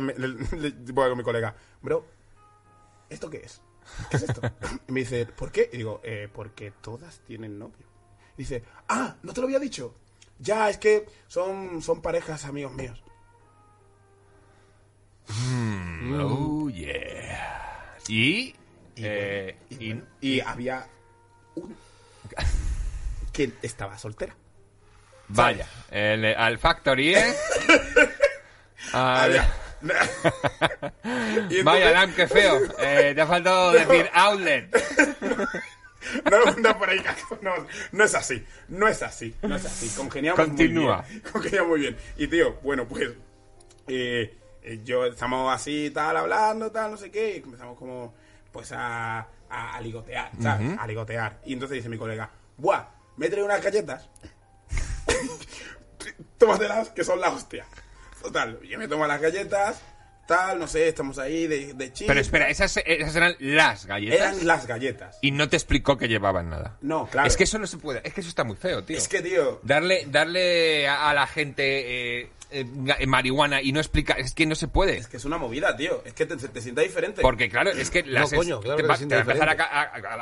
voy 0.92 1.08
con 1.08 1.18
mi 1.18 1.24
colega, 1.24 1.54
bro, 1.82 2.06
¿esto 3.10 3.28
qué 3.28 3.38
es? 3.38 3.60
¿Qué 4.10 4.16
es 4.16 4.22
esto? 4.22 4.40
Y 4.88 4.92
me 4.92 5.00
dice, 5.00 5.26
¿por 5.26 5.52
qué? 5.52 5.68
Y 5.72 5.76
digo, 5.76 6.00
eh, 6.02 6.28
porque 6.32 6.72
todas 6.80 7.20
tienen 7.26 7.58
novio. 7.58 7.86
Y 8.36 8.42
dice, 8.42 8.64
ah, 8.88 9.16
¿no 9.22 9.34
te 9.34 9.40
lo 9.40 9.46
había 9.46 9.58
dicho? 9.58 9.94
Ya, 10.40 10.68
es 10.70 10.78
que 10.78 11.06
son, 11.28 11.80
son 11.82 12.00
parejas 12.02 12.44
amigos 12.44 12.72
míos. 12.72 13.02
Oh, 16.18 16.68
yeah. 16.70 17.96
Y... 18.08 18.54
eh, 18.96 19.56
Y, 19.70 19.84
y- 19.84 19.92
bueno, 19.94 20.08
y 20.20 20.40
había 20.40 20.86
una 21.54 21.74
que 23.32 23.52
estaba 23.62 23.96
soltera. 23.98 24.34
Vaya, 25.28 25.66
el- 25.90 26.24
al 26.24 26.58
Factory, 26.58 27.14
¿eh? 27.14 27.34
Al- 28.92 29.46
Vaya, 31.64 31.90
Lam, 31.92 32.12
qué 32.14 32.26
feo. 32.26 32.60
Eh, 32.78 33.12
te 33.14 33.20
ha 33.20 33.26
faltado 33.26 33.72
decir 33.72 34.10
outlet. 34.12 34.68
No, 36.30 36.56
no, 36.56 36.78
por 36.78 36.88
ahí, 36.90 37.00
no, 37.42 37.52
no 37.92 38.04
es 38.04 38.14
así, 38.14 38.44
no 38.68 38.88
es 38.88 39.02
así, 39.02 39.34
no 39.42 39.54
es 39.56 39.64
así. 39.66 39.88
Congeniamos 39.96 40.40
Continúa. 40.40 41.02
muy 41.02 41.10
bien. 41.10 41.22
Congeniamos 41.32 41.68
muy 41.68 41.80
bien. 41.80 41.96
Y 42.16 42.26
tío, 42.26 42.54
bueno, 42.62 42.86
pues 42.88 43.10
eh, 43.86 44.38
eh, 44.62 44.80
yo 44.84 45.04
estamos 45.06 45.54
así, 45.54 45.90
tal, 45.90 46.16
hablando, 46.16 46.70
tal, 46.70 46.92
no 46.92 46.96
sé 46.96 47.10
qué, 47.10 47.36
y 47.36 47.40
comenzamos 47.40 47.76
como, 47.78 48.14
pues 48.52 48.72
a, 48.72 49.18
a, 49.50 49.76
a 49.76 49.80
ligotear, 49.80 50.30
¿sabes? 50.40 50.78
A 50.78 50.86
ligotear. 50.86 51.40
Y 51.44 51.52
entonces 51.54 51.76
dice 51.76 51.88
mi 51.88 51.98
colega, 51.98 52.30
buah, 52.56 52.86
me 53.16 53.28
trae 53.28 53.42
unas 53.42 53.62
galletas, 53.62 54.08
tómatelas, 56.38 56.90
que 56.90 57.04
son 57.04 57.20
la 57.20 57.30
hostia. 57.30 57.66
Total, 58.22 58.60
yo 58.62 58.78
me 58.78 58.88
tomo 58.88 59.06
las 59.06 59.20
galletas, 59.20 59.80
tal, 60.30 60.60
no 60.60 60.68
sé, 60.68 60.86
estamos 60.86 61.18
ahí 61.18 61.48
de, 61.48 61.74
de. 61.74 61.92
Pero 62.06 62.20
espera, 62.20 62.48
esas, 62.48 62.76
esas 62.86 63.16
eran 63.16 63.34
las 63.40 63.84
galletas. 63.84 64.18
Eran 64.20 64.46
las 64.46 64.66
galletas. 64.66 65.18
Y 65.22 65.32
no 65.32 65.48
te 65.48 65.56
explicó 65.56 65.98
que 65.98 66.06
llevaban 66.06 66.48
nada. 66.48 66.76
No, 66.82 67.08
claro. 67.08 67.26
Es 67.26 67.36
que 67.36 67.42
eso 67.44 67.58
no 67.58 67.66
se 67.66 67.78
puede. 67.78 68.00
Es 68.04 68.14
que 68.14 68.20
eso 68.20 68.28
está 68.30 68.44
muy 68.44 68.56
feo, 68.56 68.84
tío. 68.84 68.96
Es 68.96 69.08
que, 69.08 69.22
tío, 69.22 69.60
Darle, 69.64 70.06
darle 70.08 70.86
a, 70.86 71.10
a 71.10 71.14
la 71.14 71.26
gente 71.26 72.20
eh, 72.20 72.30
eh, 72.50 72.64
ga- 72.66 73.04
marihuana 73.06 73.62
y 73.62 73.72
no 73.72 73.80
explicar. 73.80 74.18
Es 74.20 74.34
que 74.34 74.46
no 74.46 74.54
se 74.54 74.68
puede. 74.68 74.96
Es 74.98 75.06
que 75.08 75.16
es 75.16 75.24
una 75.24 75.38
movida, 75.38 75.76
tío. 75.76 76.02
Es 76.04 76.12
que 76.14 76.26
te, 76.26 76.36
te 76.36 76.60
sienta 76.60 76.82
diferente. 76.82 77.22
Porque, 77.22 77.48
claro, 77.48 77.70
es 77.70 77.90
que 77.90 78.02
las 78.02 78.32
coño, 78.32 78.60
claro 78.60 78.76
te, 78.76 78.82
que 78.82 78.88
va, 78.88 78.94
se 78.94 78.98
siente 78.98 79.16
te 79.16 79.22
va 79.22 79.32
a 79.32 79.34
empezar 79.34 79.48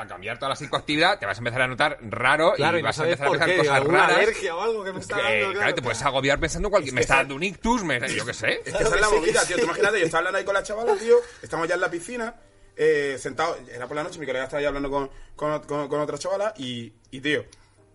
a, 0.00 0.06
cambiar 0.08 0.38
toda 0.38 0.50
la 0.50 0.56
psicoactividad, 0.56 1.18
te 1.18 1.26
vas 1.26 1.36
a 1.36 1.40
empezar 1.40 1.62
a 1.62 1.66
notar 1.68 1.98
raro 2.02 2.52
Claro, 2.56 2.76
y 2.76 2.80
y 2.80 2.82
no 2.82 2.88
vas 2.88 2.98
a 3.00 3.04
empezar 3.04 3.26
a 3.26 3.30
pensar 3.30 3.56
cosas 3.56 3.84
raras. 3.84 4.16
alergia 4.16 4.54
o 4.56 4.60
algo 4.60 4.84
que 4.84 4.92
me 4.92 5.00
está 5.00 5.16
que, 5.16 5.22
dando, 5.22 5.38
claro, 5.38 5.52
claro. 5.58 5.74
te 5.74 5.82
puedes 5.82 6.02
agobiar 6.02 6.40
pensando 6.40 6.70
cualquier. 6.70 6.90
Es 6.90 6.94
me 6.94 7.00
está 7.00 7.16
dando 7.16 7.34
un 7.34 7.42
ictus, 7.42 7.84
me, 7.84 7.98
yo 8.14 8.24
qué 8.26 8.34
sé. 8.34 8.52
Es 8.64 8.74
que 8.74 8.82
esa 8.84 8.94
es 8.94 9.00
la 9.00 9.10
movida, 9.10 9.44
tío. 9.46 9.58
Imagínate, 9.58 9.98
yo 10.00 10.04
estaba 10.06 10.18
hablando 10.18 10.38
ahí 10.38 10.44
con 10.44 10.54
la 10.54 10.62
chavala, 10.62 10.94
tío. 10.96 11.16
Estamos 11.42 11.68
ya 11.68 11.74
en 11.74 11.80
la 11.80 11.90
piscina, 11.90 12.34
eh, 12.76 13.16
sentado. 13.18 13.58
Era 13.72 13.86
por 13.86 13.96
la 13.96 14.02
noche, 14.04 14.18
mi 14.18 14.26
colega 14.26 14.44
estaba 14.44 14.60
ya 14.62 14.68
hablando 14.68 14.90
con, 14.90 15.10
con, 15.34 15.60
con- 15.62 15.88
con 15.88 16.00
otra 16.00 16.18
chavala. 16.18 16.54
Y, 16.58 16.92
y, 17.10 17.20
tío, 17.20 17.40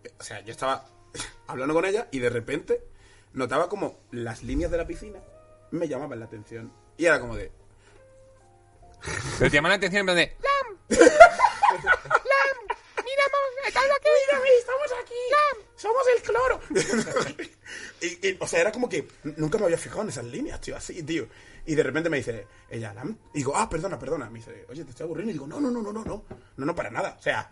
eh, 0.03 0.11
o 0.19 0.23
sea, 0.23 0.41
yo 0.41 0.51
estaba 0.51 0.85
hablando 1.47 1.73
con 1.73 1.85
ella 1.85 2.07
y 2.11 2.19
de 2.19 2.29
repente 2.29 2.81
notaba 3.33 3.69
como 3.69 3.99
las 4.11 4.43
líneas 4.43 4.71
de 4.71 4.77
la 4.77 4.87
piscina 4.87 5.19
me 5.71 5.87
llamaban 5.87 6.19
la 6.19 6.25
atención. 6.25 6.71
Y 6.97 7.05
era 7.05 7.19
como 7.19 7.35
de. 7.35 7.51
Pero 9.39 9.51
te 9.51 9.57
llaman 9.57 9.71
la 9.71 9.75
atención 9.75 10.01
en 10.01 10.05
plan 10.05 10.17
de. 10.17 10.37
¡Lam! 10.39 10.77
¡Lam! 10.89 12.57
¡Miramos! 13.03 13.41
¡Estás 13.67 13.83
aquí! 13.83 14.09
¡Estamos 14.59 14.91
aquí! 15.01 15.13
¡Lam! 15.31 15.67
¡Somos 15.75 16.03
el 16.15 16.21
cloro! 16.21 16.61
o 18.39 18.47
sea, 18.47 18.61
era 18.61 18.71
como 18.71 18.87
que 18.87 19.07
nunca 19.23 19.57
me 19.57 19.65
había 19.65 19.77
fijado 19.77 20.03
en 20.03 20.09
esas 20.09 20.25
líneas, 20.25 20.61
tío, 20.61 20.77
así, 20.77 21.03
tío. 21.03 21.27
Y 21.65 21.75
de 21.75 21.83
repente 21.83 22.09
me 22.09 22.17
dice, 22.17 22.47
ella, 22.69 22.93
Lam. 22.93 23.17
Y 23.33 23.39
digo, 23.39 23.55
ah, 23.55 23.69
perdona, 23.69 23.97
perdona. 23.97 24.29
Me 24.29 24.39
dice, 24.39 24.65
oye, 24.69 24.83
te 24.83 24.91
estoy 24.91 25.05
aburriendo. 25.05 25.31
Y 25.31 25.33
digo, 25.33 25.47
no, 25.47 25.59
no, 25.59 25.71
no, 25.71 25.81
no, 25.81 25.91
no, 25.91 26.03
no. 26.03 26.25
No, 26.55 26.65
no, 26.65 26.75
para 26.75 26.91
nada. 26.91 27.15
O 27.19 27.21
sea, 27.21 27.49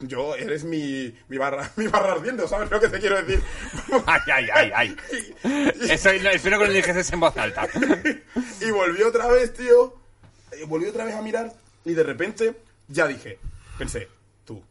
yo, 0.00 0.34
eres 0.36 0.64
mi, 0.64 1.14
mi 1.28 1.38
barra, 1.38 1.70
mi 1.76 1.86
barra 1.88 2.12
ardiendo, 2.12 2.46
¿sabes 2.48 2.70
lo 2.70 2.80
que 2.80 2.88
te 2.88 2.98
quiero 3.00 3.22
decir? 3.22 3.42
¡Ay, 4.06 4.20
ay, 4.32 4.46
ay, 4.54 4.72
ay! 4.74 4.96
Eso, 5.90 6.10
no, 6.22 6.30
espero 6.30 6.58
que 6.58 6.66
lo 6.66 6.72
dijeses 6.72 7.12
en 7.12 7.20
voz 7.20 7.36
alta. 7.36 7.66
y 8.60 8.70
volvió 8.70 9.08
otra 9.08 9.26
vez, 9.28 9.52
tío. 9.54 9.94
eh, 10.52 10.64
Volvió 10.66 10.90
otra 10.90 11.04
vez 11.04 11.14
a 11.14 11.22
mirar. 11.22 11.52
Y 11.84 11.94
de 11.94 12.02
repente, 12.02 12.54
ya 12.88 13.06
dije, 13.06 13.38
pensé, 13.78 14.08
tú, 14.44 14.62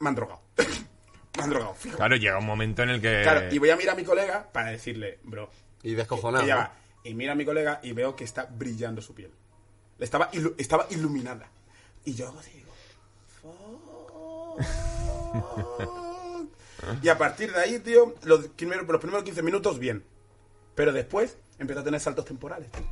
me 0.00 0.08
han 0.08 0.14
drogado. 0.14 0.40
me 1.36 1.42
han 1.42 1.50
drogado, 1.50 1.74
fijo. 1.74 1.96
Claro, 1.96 2.16
llega 2.16 2.38
un 2.38 2.46
momento 2.46 2.82
en 2.82 2.90
el 2.90 3.00
que. 3.00 3.20
Claro, 3.22 3.52
y 3.52 3.58
voy 3.58 3.70
a 3.70 3.76
mirar 3.76 3.94
a 3.94 3.96
mi 3.96 4.04
colega 4.04 4.48
para 4.52 4.70
decirle, 4.70 5.18
bro. 5.22 5.50
Y 5.82 5.94
descojonado. 5.94 6.46
Y. 6.46 6.86
Y 7.10 7.14
mira 7.14 7.32
a 7.32 7.34
mi 7.36 7.44
colega 7.44 7.78
y 7.84 7.92
veo 7.92 8.16
que 8.16 8.24
está 8.24 8.46
brillando 8.46 9.00
su 9.00 9.14
piel. 9.14 9.30
Estaba, 10.00 10.28
ilu- 10.32 10.54
estaba 10.58 10.86
iluminada. 10.90 11.48
Y 12.04 12.14
yo 12.14 12.30
digo. 12.52 12.72
Y 17.02 17.08
a 17.08 17.18
partir 17.18 17.52
de 17.52 17.60
ahí, 17.60 17.78
tío, 17.80 18.14
los, 18.22 18.46
primeros- 18.48 18.86
los 18.86 19.00
primeros 19.00 19.24
15 19.24 19.42
minutos, 19.42 19.78
bien. 19.78 20.04
Pero 20.74 20.92
después 20.92 21.36
empezó 21.58 21.80
a 21.80 21.84
tener 21.84 21.98
saltos 22.00 22.24
temporales. 22.26 22.70
tío. 22.70 22.86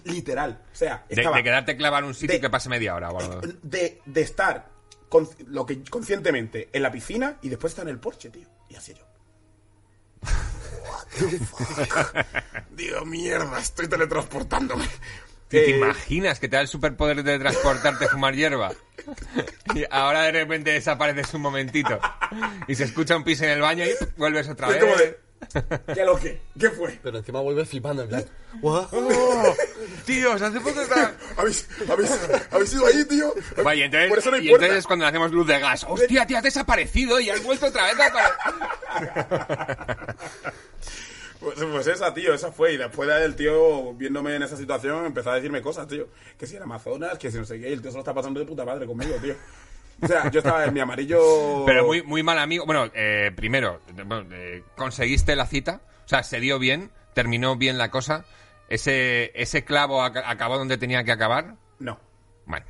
Literal. 0.04 0.62
O 0.72 0.74
sea, 0.74 1.04
De, 1.08 1.16
estaba 1.16 1.36
de 1.36 1.42
quedarte 1.42 1.76
clavar 1.76 2.02
en 2.02 2.08
un 2.08 2.14
sitio 2.14 2.36
de- 2.36 2.40
que 2.40 2.48
pase 2.50 2.68
media 2.70 2.94
hora 2.94 3.10
o 3.10 3.20
algo. 3.20 3.40
de, 3.62 4.00
de 4.06 4.20
estar 4.22 4.70
con- 5.08 5.28
lo 5.48 5.66
que 5.66 5.82
conscientemente 5.84 6.70
en 6.72 6.82
la 6.82 6.90
piscina 6.90 7.36
y 7.42 7.48
después 7.50 7.72
estar 7.72 7.84
en 7.86 7.90
el 7.90 7.98
porche, 8.00 8.30
tío. 8.30 8.48
Y 8.70 8.76
así 8.76 8.94
yo. 8.94 9.04
What 10.22 11.06
the 11.18 11.38
fuck? 11.40 12.24
Digo, 12.70 13.04
mierda, 13.04 13.58
estoy 13.58 13.86
teletransportándome. 13.88 14.84
¿Te, 15.50 15.60
te 15.64 15.70
Eh, 15.72 15.76
imaginas 15.76 16.40
que 16.40 16.48
te 16.48 16.56
da 16.56 16.62
el 16.62 16.68
superpoder 16.68 17.22
de 17.22 17.38
transportarte 17.38 18.06
a 18.06 18.08
fumar 18.08 18.34
hierba? 18.34 18.72
Y 19.74 19.84
ahora 19.90 20.22
de 20.22 20.32
repente 20.32 20.70
desapareces 20.70 21.34
un 21.34 21.42
momentito. 21.42 22.00
Y 22.68 22.74
se 22.76 22.84
escucha 22.84 23.16
un 23.16 23.24
pis 23.24 23.40
en 23.42 23.50
el 23.50 23.60
baño 23.60 23.84
y 23.84 23.90
vuelves 24.16 24.48
otra 24.48 24.68
vez. 24.68 24.78
como 24.78 24.94
de, 24.96 25.18
¿Qué 25.94 26.04
lo 26.04 26.16
que? 26.16 26.40
¿Qué 26.58 26.70
fue? 26.70 26.98
Pero 27.02 27.18
encima 27.18 27.40
vuelve 27.40 27.64
flipando, 27.64 28.02
en 28.02 28.08
plan... 28.10 28.24
"What?". 28.60 28.88
¡Oh! 28.92 29.56
Tíos, 30.04 30.40
hace 30.40 30.60
poco 30.60 30.80
estaba... 30.82 31.14
¿Habéis, 31.36 31.66
habéis, 31.90 32.10
habéis 32.52 32.72
ido 32.74 32.86
ahí, 32.86 33.04
tío? 33.06 33.34
Vaya, 33.64 33.86
entonces, 33.86 34.08
Por 34.10 34.18
eso 34.18 34.30
no 34.30 34.36
hay 34.36 34.46
y 34.46 34.50
puerta. 34.50 34.66
entonces 34.66 34.84
es 34.84 34.86
cuando 34.86 35.04
le 35.04 35.08
hacemos 35.08 35.32
luz 35.32 35.46
de 35.48 35.58
gas. 35.58 35.84
¡Hostia, 35.88 36.26
tío, 36.26 36.36
has 36.36 36.44
desaparecido 36.44 37.18
y 37.18 37.30
has 37.30 37.42
vuelto 37.42 37.66
otra 37.66 37.86
vez 37.86 37.98
a 37.98 38.12
apare- 38.12 38.34
Pues, 41.40 41.58
pues 41.58 41.86
esa, 41.86 42.12
tío, 42.12 42.34
esa 42.34 42.52
fue. 42.52 42.74
Y 42.74 42.76
después 42.76 43.08
el 43.10 43.34
tío, 43.34 43.94
viéndome 43.94 44.34
en 44.36 44.42
esa 44.42 44.56
situación, 44.56 45.06
empezó 45.06 45.30
a 45.30 45.36
decirme 45.36 45.62
cosas, 45.62 45.88
tío. 45.88 46.08
Que 46.38 46.46
si 46.46 46.56
era 46.56 46.64
Amazonas, 46.64 47.18
que 47.18 47.30
si 47.30 47.38
no 47.38 47.44
sé 47.44 47.58
qué. 47.60 47.70
Y 47.70 47.72
el 47.72 47.80
tío 47.80 47.90
se 47.90 47.96
lo 47.96 48.00
está 48.00 48.12
pasando 48.14 48.38
de 48.40 48.46
puta 48.46 48.64
madre 48.64 48.86
conmigo, 48.86 49.14
tío. 49.22 49.34
O 50.02 50.06
sea, 50.06 50.30
yo 50.30 50.38
estaba 50.40 50.64
en 50.64 50.72
mi 50.74 50.80
amarillo... 50.80 51.64
Pero 51.66 51.84
muy, 51.86 52.02
muy 52.02 52.22
mal 52.22 52.38
amigo. 52.38 52.64
Bueno, 52.66 52.90
eh, 52.94 53.32
primero, 53.34 53.80
eh, 54.30 54.62
¿conseguiste 54.76 55.34
la 55.36 55.46
cita? 55.46 55.80
O 56.04 56.08
sea, 56.08 56.22
¿se 56.22 56.40
dio 56.40 56.58
bien? 56.58 56.90
¿Terminó 57.14 57.56
bien 57.56 57.76
la 57.78 57.90
cosa? 57.90 58.24
¿Ese, 58.68 59.32
ese 59.34 59.64
clavo 59.64 60.00
ac- 60.02 60.22
acabó 60.24 60.56
donde 60.58 60.78
tenía 60.78 61.04
que 61.04 61.12
acabar? 61.12 61.56
No, 61.80 61.98
Bueno. 62.46 62.64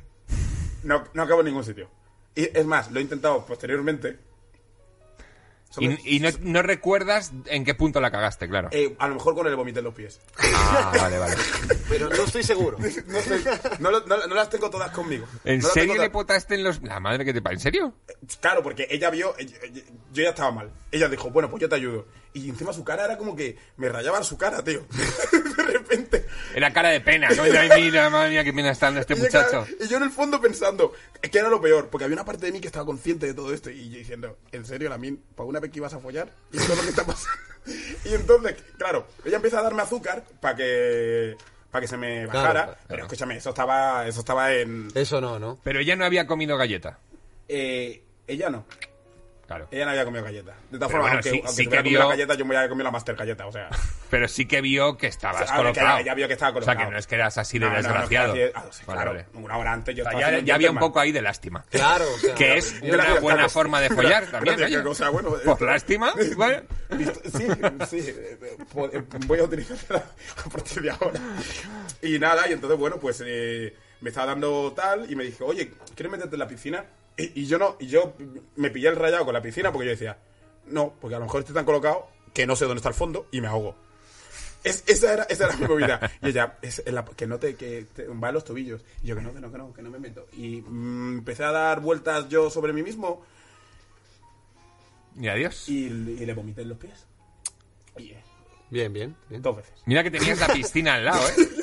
no, 0.83 1.03
no 1.13 1.23
acabo 1.23 1.41
en 1.41 1.45
ningún 1.47 1.63
sitio. 1.63 1.89
Y 2.35 2.43
es 2.57 2.65
más, 2.65 2.91
lo 2.91 2.99
he 2.99 3.03
intentado 3.03 3.45
posteriormente. 3.45 4.17
Y, 5.79 6.17
y 6.17 6.19
no, 6.19 6.29
no 6.41 6.61
recuerdas 6.61 7.31
en 7.45 7.63
qué 7.63 7.73
punto 7.75 8.01
la 8.01 8.11
cagaste, 8.11 8.47
claro. 8.49 8.69
eh, 8.71 8.95
a 8.99 9.07
lo 9.07 9.15
mejor 9.15 9.35
con 9.35 9.47
el 9.47 9.55
vomité 9.55 9.79
en 9.79 9.85
los 9.85 9.93
pies. 9.93 10.19
Ah, 10.37 10.91
vale, 10.99 11.17
vale. 11.17 11.35
Pero 11.89 12.09
no 12.09 12.23
estoy 12.23 12.43
seguro. 12.43 12.77
No, 13.79 13.91
las 13.91 14.49
tengo 14.49 14.69
todas 14.69 14.91
conmigo. 14.91 15.25
¿En 15.45 15.61
serio 15.61 15.95
le 15.95 16.09
potaste 16.09 16.55
en 16.55 16.63
los... 16.63 16.81
La 16.81 16.99
madre 16.99 17.23
que 17.25 17.33
te 17.33 17.41
pa- 17.41 17.51
¿En 17.51 17.59
serio? 17.59 17.93
Claro, 18.39 18.61
porque 18.63 18.87
ella 18.89 19.09
vio, 19.09 19.33
ella- 19.37 19.57
ella- 19.63 19.83
yo 20.11 20.23
ya 20.23 20.29
estaba 20.29 20.51
mal. 20.51 20.71
Ella 20.91 21.07
dijo, 21.07 21.29
bueno, 21.29 21.49
pues 21.49 21.61
yo 21.61 21.69
te 21.69 21.75
ayudo. 21.75 22.05
Y 22.33 22.49
encima 22.49 22.73
su 22.73 22.83
cara 22.83 23.05
era 23.05 23.17
como 23.17 23.35
que 23.35 23.57
me 23.77 23.89
rayaba 23.89 24.23
su 24.23 24.37
cara, 24.37 24.63
tío. 24.63 24.85
Era 26.55 26.71
cara 26.73 26.89
de 26.89 27.01
pena. 27.01 27.29
¿no? 27.29 27.43
Ay, 27.43 27.81
mira, 27.83 28.09
madre 28.09 28.29
mía, 28.31 28.43
qué 28.43 28.53
pena 28.53 28.71
está 28.71 28.87
dando 28.87 29.01
este 29.01 29.13
Y 29.13 29.17
yo, 29.17 29.23
muchacho. 29.23 29.49
claro, 29.49 29.67
y 29.79 29.87
yo 29.87 29.97
en 29.97 30.03
el 30.03 30.09
fondo 30.11 30.39
pensando 30.41 30.93
que 31.21 31.37
era 31.37 31.49
lo 31.49 31.61
peor, 31.61 31.89
porque 31.89 32.05
había 32.05 32.15
una 32.15 32.25
parte 32.25 32.45
de 32.47 32.51
mí 32.51 32.59
que 32.59 32.67
estaba 32.67 32.85
consciente 32.85 33.25
de 33.27 33.33
todo 33.33 33.53
esto 33.53 33.69
y 33.69 33.89
yo 33.89 33.97
diciendo, 33.97 34.37
¿en 34.51 34.65
serio, 34.65 34.89
Lamin? 34.89 35.21
¿Para 35.35 35.47
una 35.47 35.59
vez 35.59 35.71
que 35.71 35.77
ibas 35.79 35.93
a 35.93 35.99
follar? 35.99 36.29
Y 36.51 36.57
esto 36.57 36.71
es 36.73 36.77
lo 36.77 36.83
que 36.83 36.89
está 36.89 37.05
pasando. 37.05 37.37
y 38.05 38.13
entonces, 38.13 38.55
claro, 38.77 39.07
ella 39.25 39.35
empieza 39.37 39.59
a 39.59 39.63
darme 39.63 39.81
azúcar 39.83 40.23
para 40.39 40.55
que 40.55 41.35
para 41.71 41.81
que 41.81 41.87
se 41.87 41.95
me 41.95 42.23
Claro, 42.25 42.37
bajara, 42.39 42.63
claro. 42.65 42.79
pero 42.87 43.03
escúchame, 43.03 43.37
eso 43.37 43.49
estaba 43.49 44.05
eso 44.07 44.19
estaba 44.19 44.53
en 44.53 44.89
Eso 44.93 45.21
no, 45.21 45.39
¿no? 45.39 45.57
Pero 45.63 45.79
ella 45.79 45.95
no 45.95 46.03
había 46.05 46.27
comido 46.27 46.57
galleta. 46.57 46.99
eh, 47.47 48.03
ella 48.27 48.49
no. 48.49 48.65
Claro. 49.51 49.67
Ella 49.71 49.85
no 49.85 49.91
había 49.91 50.05
comido 50.05 50.23
galleta. 50.23 50.53
De 50.69 50.77
todas 50.77 50.91
formas, 50.91 51.11
bueno, 51.11 51.15
aunque, 51.15 51.29
sí- 51.29 51.35
aunque 51.45 51.51
sí 51.51 51.63
se 51.65 51.69
que 51.69 51.81
vio- 51.81 51.99
la 51.99 52.05
galleta, 52.07 52.33
yo 52.35 52.45
me 52.45 52.55
había 52.55 52.69
comido 52.69 52.83
la 52.85 52.91
Master 52.91 53.15
galleta, 53.15 53.45
o 53.47 53.51
sea. 53.51 53.69
Pero 54.09 54.27
sí 54.27 54.45
que 54.45 54.61
vio 54.61 54.97
que 54.97 55.07
estabas 55.07 55.41
O 55.43 55.47
sea, 55.47 55.55
colocado. 55.57 55.97
que 55.97 56.03
ya 56.05 56.13
vio 56.13 56.27
que 56.27 56.33
estaba 56.33 56.51
O 56.51 56.53
sea, 56.53 56.59
que 56.61 56.65
colocado. 56.77 56.91
no 56.91 56.97
es 56.97 57.07
que 57.07 57.15
eras 57.15 57.37
así 57.37 57.59
de 57.59 57.65
No, 57.65 57.71
no, 57.71 57.77
no, 57.77 57.83
desgraciado. 57.83 58.33
que 58.33 58.43
así- 58.45 58.53
ah, 58.55 58.65
sí, 58.71 58.83
Vale, 58.85 58.97
claro, 59.01 59.11
vale. 59.11 59.25
una 59.45 59.57
hora 59.57 59.73
antes 59.73 59.95
yo 59.95 60.03
O 60.03 60.09
sea, 60.09 60.19
estaba 60.19 60.39
ya, 60.39 60.55
había 60.55 60.71
un 60.71 60.79
poco 60.79 60.99
ahí 60.99 61.11
de 61.11 61.21
lástima. 61.21 61.63
Claro, 61.69 62.05
o 62.13 62.17
sea, 62.17 62.33
Que 62.35 62.57
es 62.57 62.79
Gracias, 62.81 62.93
una 63.11 63.19
buena 63.19 63.35
Carlos. 63.37 63.53
forma 63.53 63.81
de 63.81 63.89
follar 63.89 64.25
también, 64.27 64.55
Gracias, 64.57 64.67
oye. 64.79 64.83
que, 64.83 64.89
o 64.89 64.95
sea, 64.95 65.09
bueno, 65.09 65.33
Por 65.45 65.61
lástima, 65.61 66.13
bueno. 66.37 66.61
Sí, 66.89 67.47
sí, 67.89 68.09
eh, 68.09 68.37
eh, 68.41 68.57
eh, 68.93 69.01
voy 69.25 69.39
a 69.39 69.43
utilizarla 69.43 70.03
a 70.45 70.49
partir 70.49 70.81
de 70.81 70.91
ahora. 70.91 71.19
Y 72.01 72.19
nada, 72.19 72.47
y 72.49 72.53
entonces, 72.53 72.77
bueno, 72.79 72.97
pues 72.97 73.21
eh, 73.25 73.75
me 74.01 74.09
estaba 74.09 74.27
dando 74.27 74.73
tal 74.75 75.09
y 75.11 75.15
me 75.15 75.23
dije, 75.23 75.43
oye, 75.43 75.71
¿quieres 75.95 76.11
meterte 76.11 76.35
en 76.35 76.39
la 76.39 76.47
piscina? 76.47 76.83
Y, 77.17 77.41
y 77.41 77.45
yo 77.45 77.57
no, 77.57 77.75
y 77.79 77.87
yo 77.87 78.13
me 78.55 78.69
pillé 78.71 78.87
el 78.89 78.95
rayado 78.95 79.25
con 79.25 79.33
la 79.33 79.41
piscina 79.41 79.71
porque 79.71 79.85
yo 79.87 79.91
decía, 79.91 80.17
no, 80.67 80.93
porque 80.99 81.15
a 81.15 81.19
lo 81.19 81.25
mejor 81.25 81.41
estoy 81.41 81.55
tan 81.55 81.65
colocado 81.65 82.07
que 82.33 82.45
no 82.47 82.55
sé 82.55 82.65
dónde 82.65 82.77
está 82.79 82.89
el 82.89 82.95
fondo 82.95 83.27
y 83.31 83.41
me 83.41 83.47
ahogo. 83.47 83.75
Es- 84.63 84.83
esa, 84.87 85.13
era, 85.13 85.23
esa 85.23 85.45
era 85.47 85.57
mi 85.57 85.67
movida. 85.67 85.99
Y 86.21 86.29
ella, 86.29 86.57
es 86.61 86.83
la- 86.85 87.03
que 87.03 87.25
no 87.27 87.39
te, 87.39 87.55
que 87.55 87.85
te 87.95 88.07
va 88.07 88.27
en 88.29 88.33
los 88.35 88.43
tobillos. 88.45 88.81
Y 89.03 89.07
yo, 89.07 89.15
que 89.15 89.21
no, 89.21 89.33
que 89.33 89.39
no, 89.41 89.51
que 89.51 89.57
no, 89.57 89.73
que 89.73 89.81
no 89.81 89.89
me 89.89 89.99
meto. 89.99 90.27
Y 90.33 90.61
mm, 90.61 91.17
empecé 91.19 91.43
a 91.43 91.51
dar 91.51 91.79
vueltas 91.81 92.29
yo 92.29 92.49
sobre 92.49 92.71
mí 92.71 92.83
mismo 92.83 93.25
Y 95.19 95.27
adiós. 95.27 95.67
y, 95.67 95.85
y 95.87 96.25
le 96.25 96.33
vomité 96.33 96.61
en 96.61 96.69
los 96.69 96.77
pies. 96.77 97.05
Y, 97.97 98.11
eh, 98.11 98.23
Bien, 98.69 98.93
bien. 98.93 99.15
bien. 99.29 99.41
dos 99.41 99.57
veces. 99.57 99.73
Mira 99.85 100.03
que 100.03 100.11
tenías 100.11 100.39
la 100.39 100.47
piscina 100.47 100.93
al 100.95 101.05
lado, 101.05 101.27
¿eh? 101.27 101.33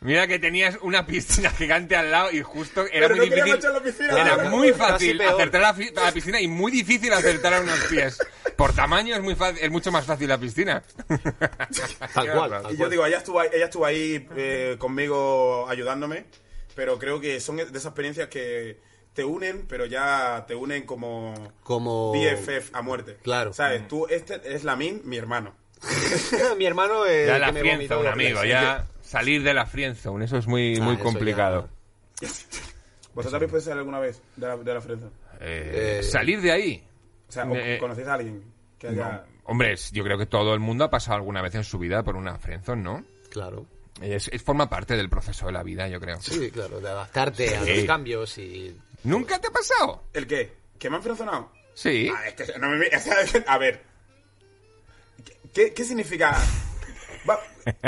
Mira 0.00 0.26
que 0.28 0.38
tenías 0.38 0.78
una 0.82 1.06
piscina 1.06 1.50
gigante 1.58 1.96
al 1.96 2.10
lado 2.10 2.30
y 2.30 2.40
justo 2.42 2.82
era 2.86 3.08
Pero 3.08 3.16
muy 3.16 3.30
no 3.30 3.34
difícil. 3.36 3.72
la 3.72 3.80
piscina. 3.82 4.12
Era 4.20 4.34
Claro, 4.34 4.50
muy 4.50 4.72
fácil 4.72 5.20
acertar 5.22 5.60
la, 5.60 5.74
fi- 5.74 5.92
a 5.96 6.04
la 6.04 6.12
piscina 6.12 6.40
y 6.40 6.46
muy 6.48 6.70
difícil 6.70 7.12
acertar 7.12 7.54
a 7.54 7.60
unos 7.60 7.78
pies. 7.90 8.18
Por 8.56 8.72
tamaño 8.74 9.14
es 9.16 9.22
muy 9.22 9.34
fácil, 9.34 9.58
es 9.64 9.70
mucho 9.70 9.90
más 9.90 10.04
fácil 10.06 10.28
la 10.28 10.38
piscina. 10.38 10.82
Tal 12.14 12.32
cual. 12.32 12.50
tal 12.50 12.66
Y 12.66 12.72
yo 12.72 12.78
cual. 12.78 12.90
digo, 12.90 13.06
ella 13.06 13.18
estuvo 13.18 13.40
ahí, 13.40 13.48
ella 13.52 13.64
estuvo 13.66 13.84
ahí 13.86 14.28
eh, 14.36 14.76
conmigo 14.78 15.68
ayudándome, 15.68 16.24
pero 16.74 16.98
creo 16.98 17.20
que 17.20 17.40
son 17.40 17.56
de 17.56 17.64
esas 17.64 17.86
experiencias 17.86 18.28
que 18.28 18.78
te 19.14 19.24
unen, 19.24 19.66
pero 19.68 19.84
ya 19.86 20.44
te 20.46 20.54
unen 20.54 20.84
como, 20.86 21.34
Como- 21.64 22.12
BFF 22.12 22.70
a 22.72 22.82
muerte. 22.82 23.16
Claro. 23.22 23.52
¿Sabes? 23.52 23.88
Tú, 23.88 24.06
este 24.08 24.40
es 24.44 24.62
la 24.64 24.76
min, 24.76 25.02
mi 25.04 25.16
hermano. 25.16 25.54
Mi 26.58 26.66
hermano 26.66 27.06
eh, 27.06 27.26
Ya 27.28 27.34
que 27.34 27.38
la 27.38 27.52
me 27.52 27.62
vomitó 27.62 28.00
friendzone, 28.00 28.02
los 28.04 28.12
amigo, 28.12 28.44
ya 28.44 28.84
salir 29.08 29.42
de 29.42 29.54
la 29.54 29.66
friendzone, 29.66 30.24
eso 30.24 30.36
es 30.38 30.46
muy, 30.46 30.76
Ah, 30.76 30.82
muy 30.82 30.96
complicado. 30.98 31.68
¿Vosotros 33.14 33.34
habéis 33.34 33.52
pensado 33.52 33.78
alguna 33.78 33.98
vez 33.98 34.20
de 34.36 34.46
la, 34.46 34.56
de 34.56 34.74
la 34.74 34.80
friendzone? 34.80 35.12
Eh, 35.40 35.98
Eh, 36.00 36.02
salir 36.02 36.40
de 36.40 36.52
ahí. 36.52 36.84
O 37.28 37.32
sea, 37.32 37.44
¿o 37.44 37.56
Eh, 37.56 37.78
¿conocéis 37.80 38.06
a 38.08 38.14
alguien 38.14 38.42
que 38.78 38.88
haya... 38.88 39.24
Hombre, 39.44 39.72
es- 39.72 39.90
yo 39.92 40.04
creo 40.04 40.18
que 40.18 40.26
todo 40.26 40.52
el 40.54 40.60
mundo 40.60 40.84
ha 40.84 40.90
pasado 40.90 41.16
alguna 41.16 41.40
vez 41.42 41.54
en 41.54 41.64
su 41.64 41.78
vida 41.78 42.02
por 42.02 42.16
una 42.16 42.38
friendzone, 42.38 42.82
¿no? 42.82 43.04
Claro. 43.30 43.66
Es, 44.00 44.28
es- 44.28 44.42
forma 44.42 44.68
parte 44.68 44.96
del 44.96 45.08
proceso 45.08 45.46
de 45.46 45.52
la 45.52 45.62
vida, 45.62 45.88
yo 45.88 45.98
creo. 46.00 46.20
Sí, 46.20 46.50
claro, 46.50 46.80
de 46.80 46.88
adaptarte 46.88 47.56
a 47.56 47.64
Sí. 47.64 47.76
los 47.76 47.84
cambios 47.84 48.38
y... 48.38 48.76
¿Nunca 49.04 49.40
te 49.40 49.48
ha 49.48 49.50
pasado? 49.50 50.04
¿El 50.12 50.26
qué? 50.26 50.52
¿Que 50.78 50.90
me 50.90 50.96
han 50.96 51.02
frenzonado? 51.02 51.50
Sí. 51.74 52.10
Ah, 52.14 52.28
es 52.28 52.34
que 52.34 52.58
no 52.58 52.68
me 52.68 52.86
a 53.46 53.58
ver. 53.58 53.82
¿Qué, 55.54 55.72
qué 55.72 55.84
significa? 55.84 56.36
Va, 57.28 57.38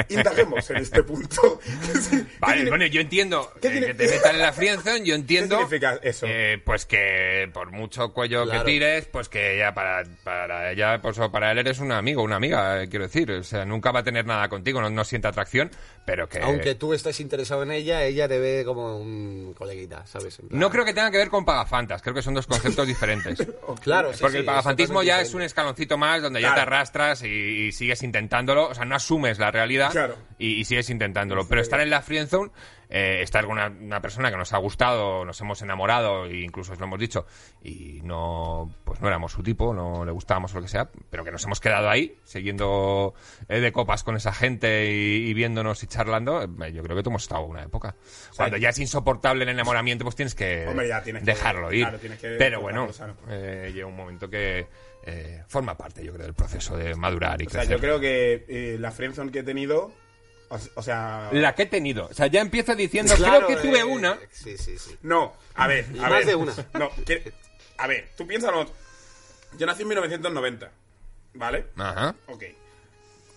indaguemos 0.09 0.69
en 0.71 0.77
este 0.79 1.03
punto. 1.03 1.61
¿Qué 1.93 1.99
si- 1.99 2.17
qué 2.25 2.27
Vale, 2.39 2.69
bueno, 2.69 2.87
yo 2.87 3.01
entiendo 3.01 3.53
¿Qué 3.61 3.69
eh, 3.69 3.71
tiene- 3.71 3.87
que 3.89 3.95
te 3.95 4.09
metan 4.09 4.35
en 4.37 4.41
la 4.43 4.53
friendzone, 4.53 5.05
yo 5.05 5.15
entiendo... 5.15 5.57
¿Qué 5.59 5.63
significa 5.65 5.99
eso? 6.03 6.27
eh, 6.29 6.61
pues 6.65 6.87
que 6.87 7.49
por 7.53 7.71
mucho 7.71 8.13
cuello 8.13 8.45
Claro. 8.45 8.65
que 8.65 8.71
tires, 8.73 9.07
pues 9.07 9.29
que 9.29 9.59
ya 9.59 9.73
para, 9.75 10.05
para 10.25 10.73
ella, 10.73 11.01
pues 11.01 11.19
o 11.19 11.31
para 11.31 11.53
él 11.53 11.59
eres 11.59 11.79
un 11.81 11.93
amigo, 11.93 12.23
una 12.23 12.37
amiga, 12.37 12.83
eh, 12.83 12.89
quiero 12.89 13.05
decir. 13.07 13.31
O 13.33 13.43
sea, 13.43 13.65
nunca 13.65 13.91
va 13.93 14.01
a 14.01 14.05
tener 14.05 14.27
nada 14.27 14.49
contigo, 14.49 14.81
no, 14.81 14.91
no 14.91 15.05
siente 15.05 15.29
atracción, 15.29 15.71
pero 16.05 16.29
que... 16.29 16.41
Aunque 16.41 16.75
tú 16.75 16.95
estés 16.95 17.21
interesado 17.21 17.63
en 17.63 17.73
ella, 17.73 18.05
ella 18.05 18.29
te 18.29 18.39
ve 18.39 18.63
como 18.65 18.99
un 18.99 19.55
coleguita, 19.57 20.07
¿sabes? 20.07 20.37
Plan- 20.39 20.49
No 20.61 20.71
creo 20.71 20.85
que 20.85 20.95
tenga 20.95 21.11
que 21.11 21.19
ver 21.19 21.29
con 21.29 21.45
pagafantas, 21.45 22.03
creo 22.03 22.15
que 22.15 22.23
son 22.23 22.35
dos 22.35 22.47
conceptos 22.47 22.87
diferentes. 22.87 23.39
Claro, 23.83 24.13
sí, 24.13 24.19
Porque 24.21 24.33
sí, 24.33 24.39
el 24.41 24.45
pagafantismo 24.45 25.03
ya 25.03 25.15
totalmente 25.15 25.23
es 25.23 25.35
un 25.35 25.39
diferente. 25.41 25.47
escaloncito 25.47 25.97
más 25.99 26.23
donde 26.23 26.41
ya 26.41 26.49
Claro. 26.49 26.57
te 26.57 26.61
arrastras 26.63 27.23
y, 27.23 27.29
y 27.29 27.73
sigues 27.73 28.03
intentándolo. 28.03 28.69
O 28.69 28.75
sea, 28.75 28.85
no 28.85 28.95
asumes 28.97 29.39
la 29.39 29.51
realidad 29.51 29.70
Claro. 29.93 30.17
y, 30.39 30.61
y 30.61 30.65
sigues 30.65 30.91
intentándolo. 30.91 31.47
Pero 31.49 31.61
estar 31.61 31.81
en 31.81 31.91
la 31.91 32.03
friendzone, 32.03 32.51
eh, 32.89 33.21
estar 33.23 33.45
con 33.45 33.53
una, 33.53 33.69
una 33.69 34.01
persona 34.01 34.31
que 34.31 34.37
nos 34.37 34.53
ha 34.53 34.59
gustado, 34.59 35.25
nos 35.25 35.41
hemos 35.41 35.63
enamorado 35.63 36.27
e 36.27 36.41
incluso 36.41 36.73
os 36.73 36.79
lo 36.81 36.87
hemos 36.87 36.99
dicho 36.99 37.25
y 37.63 38.01
no 38.03 38.69
pues 38.85 39.01
no 39.01 39.07
éramos 39.07 39.31
su 39.33 39.43
tipo, 39.45 39.73
no 39.73 40.05
le 40.05 40.11
gustábamos 40.11 40.53
o 40.53 40.57
lo 40.57 40.63
que 40.63 40.69
sea, 40.69 40.91
pero 41.09 41.23
que 41.25 41.31
nos 41.31 41.45
hemos 41.45 41.61
quedado 41.61 41.89
ahí 41.89 42.17
siguiendo 42.25 43.15
eh, 43.49 43.61
de 43.61 43.71
copas 43.73 44.03
con 44.03 44.17
esa 44.17 44.33
gente 44.33 44.91
y, 44.93 45.29
y 45.29 45.35
viéndonos 45.35 45.83
y 45.85 45.87
charlando, 45.87 46.43
eh, 46.43 46.73
yo 46.73 46.83
creo 46.83 46.97
que 46.97 47.03
tú 47.05 47.11
hemos 47.11 47.23
estado 47.23 47.43
una 47.45 47.63
época. 47.63 47.95
Cuando 48.37 48.57
ya 48.57 48.71
es 48.71 48.79
insoportable 48.81 49.45
el 49.45 49.51
enamoramiento, 49.51 50.05
pues 50.05 50.17
tienes 50.17 50.35
que 50.35 50.67
Hombre, 50.67 50.89
ya 50.89 51.01
tienes 51.03 51.23
que- 51.23 51.31
dejarlo 51.31 51.73
ir. 51.73 51.83
claro, 51.85 51.99
tienes 51.99 52.19
que 52.19 52.29
pero 52.39 52.61
bueno, 52.61 52.89
eh, 53.29 53.71
llega 53.73 53.87
un 53.87 53.97
momento 53.97 54.29
que 54.29 54.67
eh, 55.05 55.43
forma 55.49 55.77
parte, 55.77 56.05
yo 56.05 56.13
creo, 56.13 56.25
del 56.27 56.35
proceso 56.35 56.77
de 56.77 56.95
madurar 56.95 57.41
y 57.43 57.47
O 57.47 57.51
sea, 57.51 57.65
yo 57.65 57.79
creo 57.79 57.99
que 58.01 58.45
eh, 58.49 58.77
la 58.79 58.91
friendzone 58.91 59.31
que 59.33 59.41
he 59.41 59.43
tenido, 59.43 59.93
o, 60.49 60.59
o 60.75 60.83
sea... 60.83 61.29
La 61.33 61.55
que 61.55 61.63
he 61.63 61.67
tenido. 61.67 62.07
O 62.07 62.15
sea, 62.15 62.27
ya 62.27 62.41
empieza 62.41 62.75
diciendo, 62.75 63.15
Claro, 63.17 63.47
creo 63.47 63.59
que 63.61 63.69
tuve 63.69 63.81
eh, 63.81 63.85
una. 63.85 64.19
Sí, 64.31 64.57
sí, 64.59 64.79
sí. 64.79 64.97
No, 65.03 65.35
a 65.55 65.67
ver, 65.67 65.87
a 65.99 66.03
más 66.03 66.11
ver. 66.11 66.27
de 66.27 66.35
una. 66.35 66.55
No, 66.79 66.91
que- 67.07 67.33
a 67.79 67.87
ver, 67.87 68.11
tú 68.17 68.27
piénsalo. 68.27 68.67
Yo 69.59 69.67
nací 69.67 69.83
en 69.83 69.89
1990, 69.89 70.71
¿vale? 71.35 71.67
Ajá. 71.77 72.15
Ok. 72.29 72.45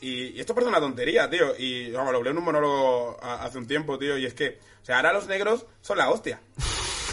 Y, 0.01 0.26
y 0.36 0.39
esto 0.41 0.53
parece 0.53 0.70
una 0.70 0.80
tontería, 0.82 1.30
tío. 1.30 1.55
Y 1.57 1.91
vamos, 1.91 2.11
lo 2.11 2.18
hablé 2.18 2.32
en 2.32 2.38
un 2.38 2.43
monólogo 2.43 3.18
a- 3.24 3.45
hace 3.45 3.57
un 3.57 3.68
tiempo, 3.68 3.97
tío. 3.97 4.18
Y 4.18 4.26
es 4.26 4.34
que, 4.34 4.59
o 4.82 4.86
sea, 4.86 4.97
ahora 4.97 5.14
los 5.14 5.28
negros 5.28 5.66
son 5.82 5.97
la 5.97 6.09
hostia. 6.09 6.41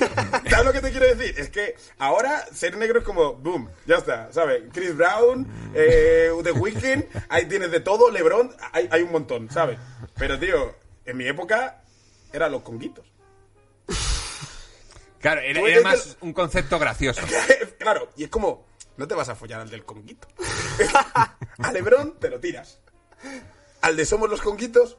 ¿Sabes 0.50 0.64
lo 0.64 0.72
que 0.72 0.80
te 0.80 0.90
quiero 0.90 1.14
decir? 1.14 1.34
Es 1.38 1.50
que 1.50 1.76
ahora 1.98 2.46
ser 2.52 2.76
negro 2.76 3.00
es 3.00 3.04
como, 3.04 3.34
boom, 3.34 3.70
ya 3.86 3.96
está, 3.96 4.32
¿sabes? 4.32 4.64
Chris 4.72 4.96
Brown, 4.96 5.46
eh, 5.74 6.30
The 6.42 6.52
Weeknd, 6.52 7.04
ahí 7.28 7.46
tienes 7.46 7.70
de 7.70 7.80
todo, 7.80 8.10
LeBron, 8.10 8.54
hay, 8.72 8.88
hay 8.90 9.02
un 9.02 9.12
montón, 9.12 9.50
¿sabes? 9.50 9.78
Pero, 10.16 10.38
tío, 10.38 10.74
en 11.04 11.16
mi 11.16 11.26
época 11.26 11.82
eran 12.32 12.52
los 12.52 12.62
conguitos. 12.62 13.06
Claro, 15.20 15.42
era, 15.42 15.82
más 15.82 16.16
un 16.20 16.32
concepto 16.32 16.78
gracioso. 16.78 17.20
claro, 17.78 18.10
y 18.16 18.24
es 18.24 18.30
como, 18.30 18.66
no 18.96 19.06
te 19.06 19.14
vas 19.14 19.28
a 19.28 19.34
follar 19.34 19.60
al 19.60 19.70
del 19.70 19.84
conguito. 19.84 20.28
a 21.58 21.72
LeBron 21.72 22.18
te 22.18 22.30
lo 22.30 22.40
tiras. 22.40 22.80
Al 23.82 23.96
de 23.96 24.06
Somos 24.06 24.30
los 24.30 24.40
Conguitos, 24.40 24.96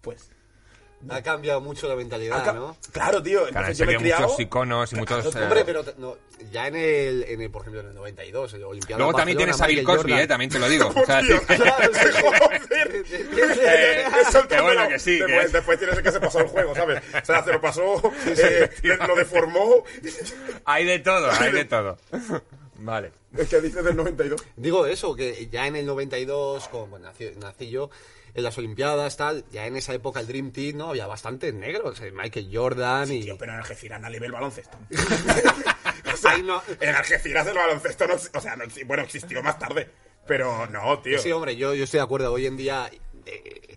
pues. 0.00 0.30
Ha 1.10 1.22
cambiado 1.22 1.60
mucho 1.60 1.88
la 1.88 1.94
mentalidad, 1.94 2.40
acá- 2.40 2.52
¿no? 2.52 2.76
Claro, 2.92 3.22
tío. 3.22 3.46
Claro, 3.48 3.72
yo 3.72 3.86
me 3.86 3.92
he 3.92 3.96
criado. 3.98 4.22
muchos 4.24 4.40
iconos 4.40 4.92
y 4.92 4.96
muchos... 4.96 5.34
eh, 5.36 5.42
Hombre, 5.42 5.64
pero 5.64 5.84
no, 5.98 6.16
ya 6.50 6.66
en 6.66 6.74
el, 6.76 7.22
en 7.28 7.40
el, 7.40 7.50
por 7.50 7.62
ejemplo, 7.62 7.80
en 7.82 7.88
el 7.88 7.94
92, 7.94 8.54
el 8.54 8.64
Olimpiada 8.64 8.98
Luego 8.98 9.14
también 9.14 9.38
tienes 9.38 9.60
a 9.60 9.66
Bill 9.68 9.84
Cosby, 9.84 10.12
eh, 10.14 10.26
también 10.26 10.50
te 10.50 10.58
lo 10.58 10.68
digo. 10.68 10.88
O 10.96 11.06
sea, 11.06 11.20
Tío, 11.20 11.40
Claro, 11.46 11.94
se 11.94 12.12
jode. 12.12 12.60
que 14.88 14.98
sí, 14.98 15.18
que 15.18 15.24
Después, 15.24 15.46
es- 15.46 15.52
después 15.52 15.78
tienes 15.78 15.96
el 15.98 16.02
que 16.02 16.12
se 16.12 16.20
pasó 16.20 16.40
el 16.40 16.48
juego, 16.48 16.74
¿sabes? 16.74 17.02
O 17.22 17.24
sea, 17.24 17.44
se 17.44 17.52
lo 17.52 17.60
pasó, 17.60 18.12
eh, 18.26 18.70
lo 19.06 19.16
deformó. 19.16 19.84
Hay 20.64 20.84
de 20.84 20.98
todo, 20.98 21.30
hay 21.30 21.52
de 21.52 21.64
todo. 21.64 21.98
Vale. 22.80 23.12
Es 23.36 23.48
que 23.48 23.60
dices 23.60 23.84
del 23.84 23.96
92. 23.96 24.40
Digo 24.56 24.86
eso, 24.86 25.14
que 25.14 25.48
ya 25.50 25.66
en 25.66 25.76
el 25.76 25.86
92, 25.86 26.68
como 26.68 26.86
bueno, 26.86 27.06
nací, 27.06 27.30
nací 27.38 27.70
yo, 27.70 27.90
en 28.34 28.42
las 28.44 28.56
Olimpiadas, 28.58 29.16
tal, 29.16 29.44
ya 29.50 29.66
en 29.66 29.76
esa 29.76 29.94
época 29.94 30.20
el 30.20 30.26
Dream 30.26 30.52
Team, 30.52 30.76
¿no? 30.78 30.90
Había 30.90 31.06
bastantes 31.06 31.52
negros, 31.54 32.00
eh, 32.00 32.10
Michael 32.12 32.50
Jordan 32.52 33.10
y... 33.12 33.22
Tío, 33.24 33.38
pero 33.38 33.52
en 33.52 33.58
Algeciras 33.58 34.00
nadie 34.00 34.20
ve 34.20 34.26
el 34.26 34.32
baloncesto. 34.32 34.78
Ahí 36.24 36.42
no- 36.42 36.62
En 36.80 36.94
Algeciras 36.94 37.46
el 37.46 37.54
baloncesto 37.54 38.06
no, 38.06 38.14
o 38.14 38.40
sea, 38.40 38.56
no 38.56 38.64
bueno, 38.86 39.02
existió 39.02 39.42
más 39.42 39.58
tarde. 39.58 39.88
Pero 40.26 40.66
no, 40.66 40.98
tío. 41.00 41.18
Sí, 41.18 41.32
hombre, 41.32 41.56
yo, 41.56 41.74
yo 41.74 41.84
estoy 41.84 41.98
de 41.98 42.04
acuerdo. 42.04 42.30
Hoy 42.32 42.44
en 42.46 42.56
día 42.56 42.90
eh, 43.24 43.76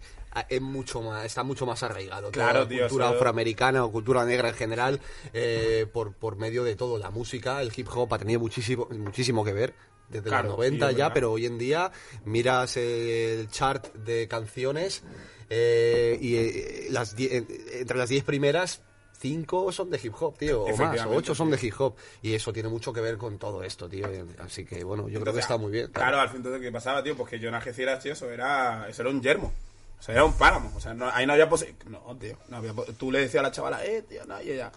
es 0.50 0.62
mucho 0.62 1.02
más, 1.02 1.24
está 1.26 1.44
mucho 1.44 1.66
más 1.66 1.82
arraigado. 1.84 2.30
Claro, 2.32 2.62
la 2.62 2.68
tío, 2.68 2.80
cultura 2.88 3.10
afroamericana 3.10 3.86
o 3.86 3.92
cultura 3.92 4.26
negra 4.26 4.50
en 4.50 4.56
general, 4.56 5.00
eh, 5.34 5.86
por, 5.94 6.14
por 6.14 6.36
medio 6.36 6.64
de 6.66 6.76
todo. 6.76 6.98
La 6.98 7.10
música, 7.10 7.62
el 7.62 7.72
hip 7.76 7.88
hop 7.94 8.14
ha 8.14 8.18
tenido 8.20 8.40
muchísimo, 8.42 8.88
muchísimo 8.92 9.46
que 9.46 9.54
ver. 9.54 9.74
Desde 10.12 10.30
Claro, 10.30 10.50
los 10.50 10.58
90 10.58 10.86
sí, 10.88 10.92
es 10.92 10.98
ya, 10.98 11.04
verdad. 11.06 11.14
pero 11.14 11.32
hoy 11.32 11.46
en 11.46 11.58
día 11.58 11.92
miras 12.26 12.78
el 12.78 13.48
chart 13.50 13.94
de 13.96 14.28
canciones 14.28 15.04
eh, 15.50 16.18
y 16.22 16.36
eh, 16.36 16.88
las 16.92 17.16
die- 17.16 17.46
entre 17.74 17.98
las 17.98 18.10
10 18.10 18.24
primeras, 18.24 18.82
5 19.20 19.72
son 19.72 19.90
de 19.92 20.00
hip 20.02 20.14
hop, 20.20 20.38
tío, 20.38 20.64
o 20.64 20.78
más, 20.78 21.06
o 21.06 21.10
8 21.12 21.36
son 21.36 21.52
de 21.52 21.60
hip 21.62 21.74
hop. 21.80 21.96
Y 22.22 22.34
eso 22.34 22.52
tiene 22.52 22.70
mucho 22.70 22.92
que 22.92 23.02
ver 23.02 23.18
con 23.18 23.38
todo 23.38 23.64
esto, 23.64 23.88
tío. 23.88 24.08
Así 24.40 24.66
que 24.66 24.84
bueno, 24.84 25.08
yo 25.10 25.20
creo 25.22 25.34
que 25.34 25.40
está 25.42 25.58
muy 25.58 25.72
bien. 25.72 25.88
Claro, 25.92 26.20
al 26.20 26.28
fin 26.30 26.38
entonces, 26.38 26.62
¿qué 26.62 26.72
pasaba, 26.72 27.04
tío? 27.04 27.16
Pues 27.16 27.30
que 27.30 27.40
yo 27.40 27.50
en 27.50 27.56
Algeciras, 27.56 28.02
tío, 28.02 28.14
eso 28.14 28.30
era, 28.32 28.88
eso 28.90 29.02
era 29.04 29.12
un 29.12 29.22
yermo. 29.22 29.54
O 30.00 30.04
sea, 30.04 30.16
era 30.16 30.26
un 30.26 30.34
páramo. 30.34 30.72
O 30.76 30.80
sea, 30.80 30.94
no- 30.96 31.10
ahí 31.12 31.28
no 31.28 31.34
había 31.34 31.48
posibilidad. 31.48 31.86
No, 31.86 32.18
tío. 32.18 32.36
No 32.50 32.58
había 32.58 32.74
Tú 32.98 33.12
le 33.12 33.20
decías 33.20 33.42
a 33.42 33.44
la 33.44 33.52
chavala, 33.52 33.86
eh, 33.86 34.02
tío, 34.02 34.26
no, 34.26 34.42
y 34.42 34.50
ella. 34.52 34.72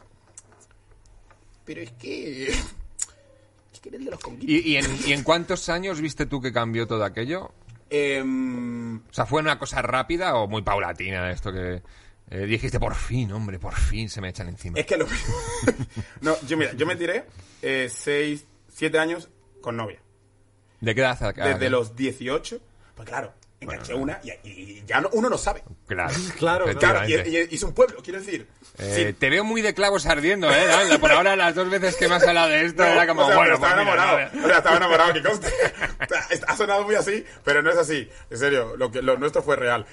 Pero 1.65 1.81
es 1.81 1.93
que. 1.93 2.53
Que 3.91 3.99
los. 3.99 4.19
¿Y, 4.41 4.73
y 4.73 4.77
en, 4.77 4.87
y 5.07 5.13
en 5.13 5.23
cuántos 5.23 5.69
años 5.69 6.01
viste 6.01 6.25
tú 6.25 6.41
que 6.41 6.53
cambió 6.53 6.87
todo 6.87 7.05
aquello? 7.05 7.53
Em, 7.91 8.97
O 8.97 9.13
sea, 9.13 9.27
¿fue 9.27 9.41
una 9.43 9.59
cosa 9.59 9.83
rápida 9.83 10.37
o 10.37 10.49
muy 10.49 10.63
paulatina 10.63 11.31
esto 11.31 11.53
que 11.53 11.83
eh, 12.31 12.47
dijiste, 12.47 12.81
por 12.81 12.95
fin, 12.95 13.31
hombre, 13.33 13.59
por 13.59 13.75
fin 13.75 14.09
se 14.09 14.21
me 14.23 14.31
echan 14.31 14.49
encima? 14.49 14.79
es 14.79 14.87
que 14.87 14.97
lo. 14.97 15.07
no, 16.23 16.35
yo, 16.47 16.57
mira, 16.57 16.73
yo 16.73 16.87
me 16.87 16.97
tiré 16.97 17.27
eh, 17.61 17.91
seis, 17.93 18.47
siete 18.69 18.99
años 18.99 19.29
con 19.61 19.77
novia. 19.77 20.01
¿De 20.81 20.95
qué 20.95 21.03
edad? 21.03 21.35
Desde 21.35 21.69
los 21.71 21.95
18. 21.95 22.61
Pues 22.95 23.09
claro, 23.09 23.35
enganché 23.65 23.95
una 23.95 24.21
y, 24.23 24.31
y 24.49 24.85
ya 24.87 25.01
no- 25.01 25.11
uno 25.13 25.29
no 25.29 25.37
sabe. 25.39 25.63
Claro, 25.87 26.15
Claro, 26.39 26.67
¿no? 26.67 26.79
Claro, 26.79 27.09
y, 27.09 27.15
y- 27.15 27.49
y 27.51 27.55
es 27.55 27.63
un 27.63 27.75
pueblo, 27.75 28.01
quiero 28.03 28.21
decir. 28.21 28.47
Eh, 28.79 28.93
Sí. 28.95 29.13
Te 29.13 29.31
veo 29.31 29.45
muy 29.45 29.63
de 29.63 29.73
clavos 29.73 30.05
ardiendo, 30.07 30.51
¿eh? 30.51 30.67
Dan? 30.67 30.99
Por 31.01 31.13
ahora, 31.13 31.37
las 31.37 31.55
dos 31.55 31.71
veces 31.71 31.95
que 31.97 32.09
me 32.09 32.17
has 32.17 32.27
hablado 32.27 32.49
de 32.49 32.65
esto, 32.65 32.83
No, 32.83 32.89
era 32.91 33.07
como, 33.07 33.23
o 33.23 33.27
sea, 33.27 33.37
bueno, 33.37 33.55
estaba 33.55 33.75
pues 33.75 33.85
mira, 33.87 33.95
enamorado. 33.95 34.19
nada. 34.33 34.45
O 34.45 34.49
sea, 34.49 34.57
estaba 34.59 34.77
enamorado, 34.79 35.13
que 35.13 35.23
conste. 35.29 35.49
Ha 36.49 36.57
sonado 36.57 36.85
muy 36.85 36.95
así, 36.97 37.25
pero 37.45 37.63
no 37.63 37.71
es 37.71 37.77
así. 37.77 38.09
En 38.31 38.39
serio, 38.39 38.77
lo, 38.77 38.91
que, 38.91 39.01
lo 39.03 39.17
nuestro 39.17 39.43
fue 39.43 39.57
real. 39.57 39.87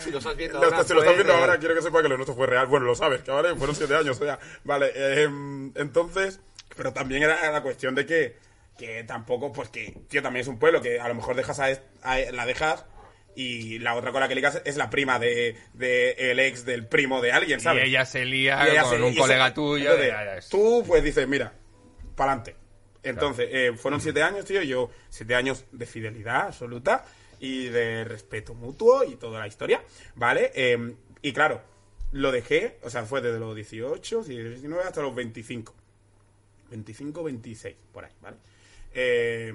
Si 0.00 0.10
lo 0.10 0.18
estás 0.18 0.36
viendo 0.36 0.58
ahora, 0.58 0.82
si 0.84 0.92
lo 0.92 1.00
estás 1.00 1.14
viendo 1.14 1.32
real. 1.32 1.40
ahora, 1.48 1.58
quiero 1.58 1.74
que 1.74 1.82
sepa 1.82 2.02
que 2.02 2.08
lo 2.08 2.16
nuestro 2.16 2.34
fue 2.34 2.46
real. 2.46 2.66
Bueno, 2.66 2.86
lo 2.86 2.94
sabes, 2.94 3.22
que 3.22 3.30
vale, 3.30 3.54
fueron 3.56 3.74
siete 3.76 3.94
años, 3.96 4.20
o 4.20 4.24
sea, 4.24 4.38
vale. 4.64 4.90
eh, 4.94 5.28
entonces, 5.76 6.40
pero 6.76 6.92
también 6.92 7.22
era 7.22 7.50
la 7.50 7.62
cuestión 7.62 7.94
de 7.94 8.06
que, 8.06 8.36
que 8.78 9.04
tampoco, 9.04 9.52
pues 9.52 9.68
que, 9.68 9.94
tío, 10.08 10.22
también 10.22 10.42
es 10.42 10.48
un 10.48 10.58
pueblo 10.58 10.80
que 10.82 10.98
a 11.00 11.08
lo 11.08 11.14
mejor 11.14 11.36
dejas 11.36 11.60
a, 11.60 12.18
la 12.32 12.46
dejas 12.46 12.84
y 13.36 13.78
la 13.80 13.94
otra 13.94 14.12
con 14.12 14.20
la 14.20 14.28
que 14.28 14.34
ligas 14.34 14.62
es 14.64 14.76
la 14.76 14.90
prima 14.90 15.18
de, 15.18 15.56
de 15.72 16.12
el 16.30 16.38
ex 16.40 16.64
del 16.64 16.86
primo 16.86 17.20
de 17.20 17.32
alguien, 17.32 17.58
Y 17.60 17.62
¿sabes? 17.62 17.84
ella 17.84 18.04
se 18.04 18.24
lía 18.24 18.64
Y 18.66 18.70
ella 18.72 18.82
con 18.82 18.90
se- 18.96 19.02
un 19.02 19.12
y 19.12 19.16
colega 19.16 19.54
tuyo. 19.54 19.92
entonces, 20.00 20.48
tú, 20.48 20.84
pues 20.86 21.02
dices, 21.02 21.26
mira, 21.28 21.52
pa'lante. 22.16 22.56
Entonces, 23.02 23.48
eh, 23.52 23.72
fueron 23.76 24.00
siete 24.00 24.22
años, 24.22 24.44
tío, 24.46 24.62
yo, 24.62 24.90
siete 25.10 25.34
años 25.34 25.64
de 25.72 25.84
fidelidad 25.86 26.46
absoluta 26.46 27.04
y 27.38 27.66
de 27.66 28.04
respeto 28.04 28.54
mutuo 28.54 29.04
y 29.04 29.16
toda 29.16 29.40
la 29.40 29.46
historia, 29.46 29.82
¿vale? 30.14 30.50
Eh, 30.54 30.94
y 31.20 31.32
claro, 31.32 31.60
lo 32.12 32.32
dejé, 32.32 32.78
o 32.82 32.88
sea, 32.90 33.04
fue 33.04 33.20
desde 33.20 33.38
los 33.38 33.54
18, 33.54 34.22
19 34.22 34.84
hasta 34.84 35.02
los 35.02 35.14
25. 35.14 35.74
25, 36.70 37.22
26, 37.22 37.76
por 37.92 38.04
ahí, 38.04 38.12
¿vale? 38.22 38.36
Eh, 38.94 39.52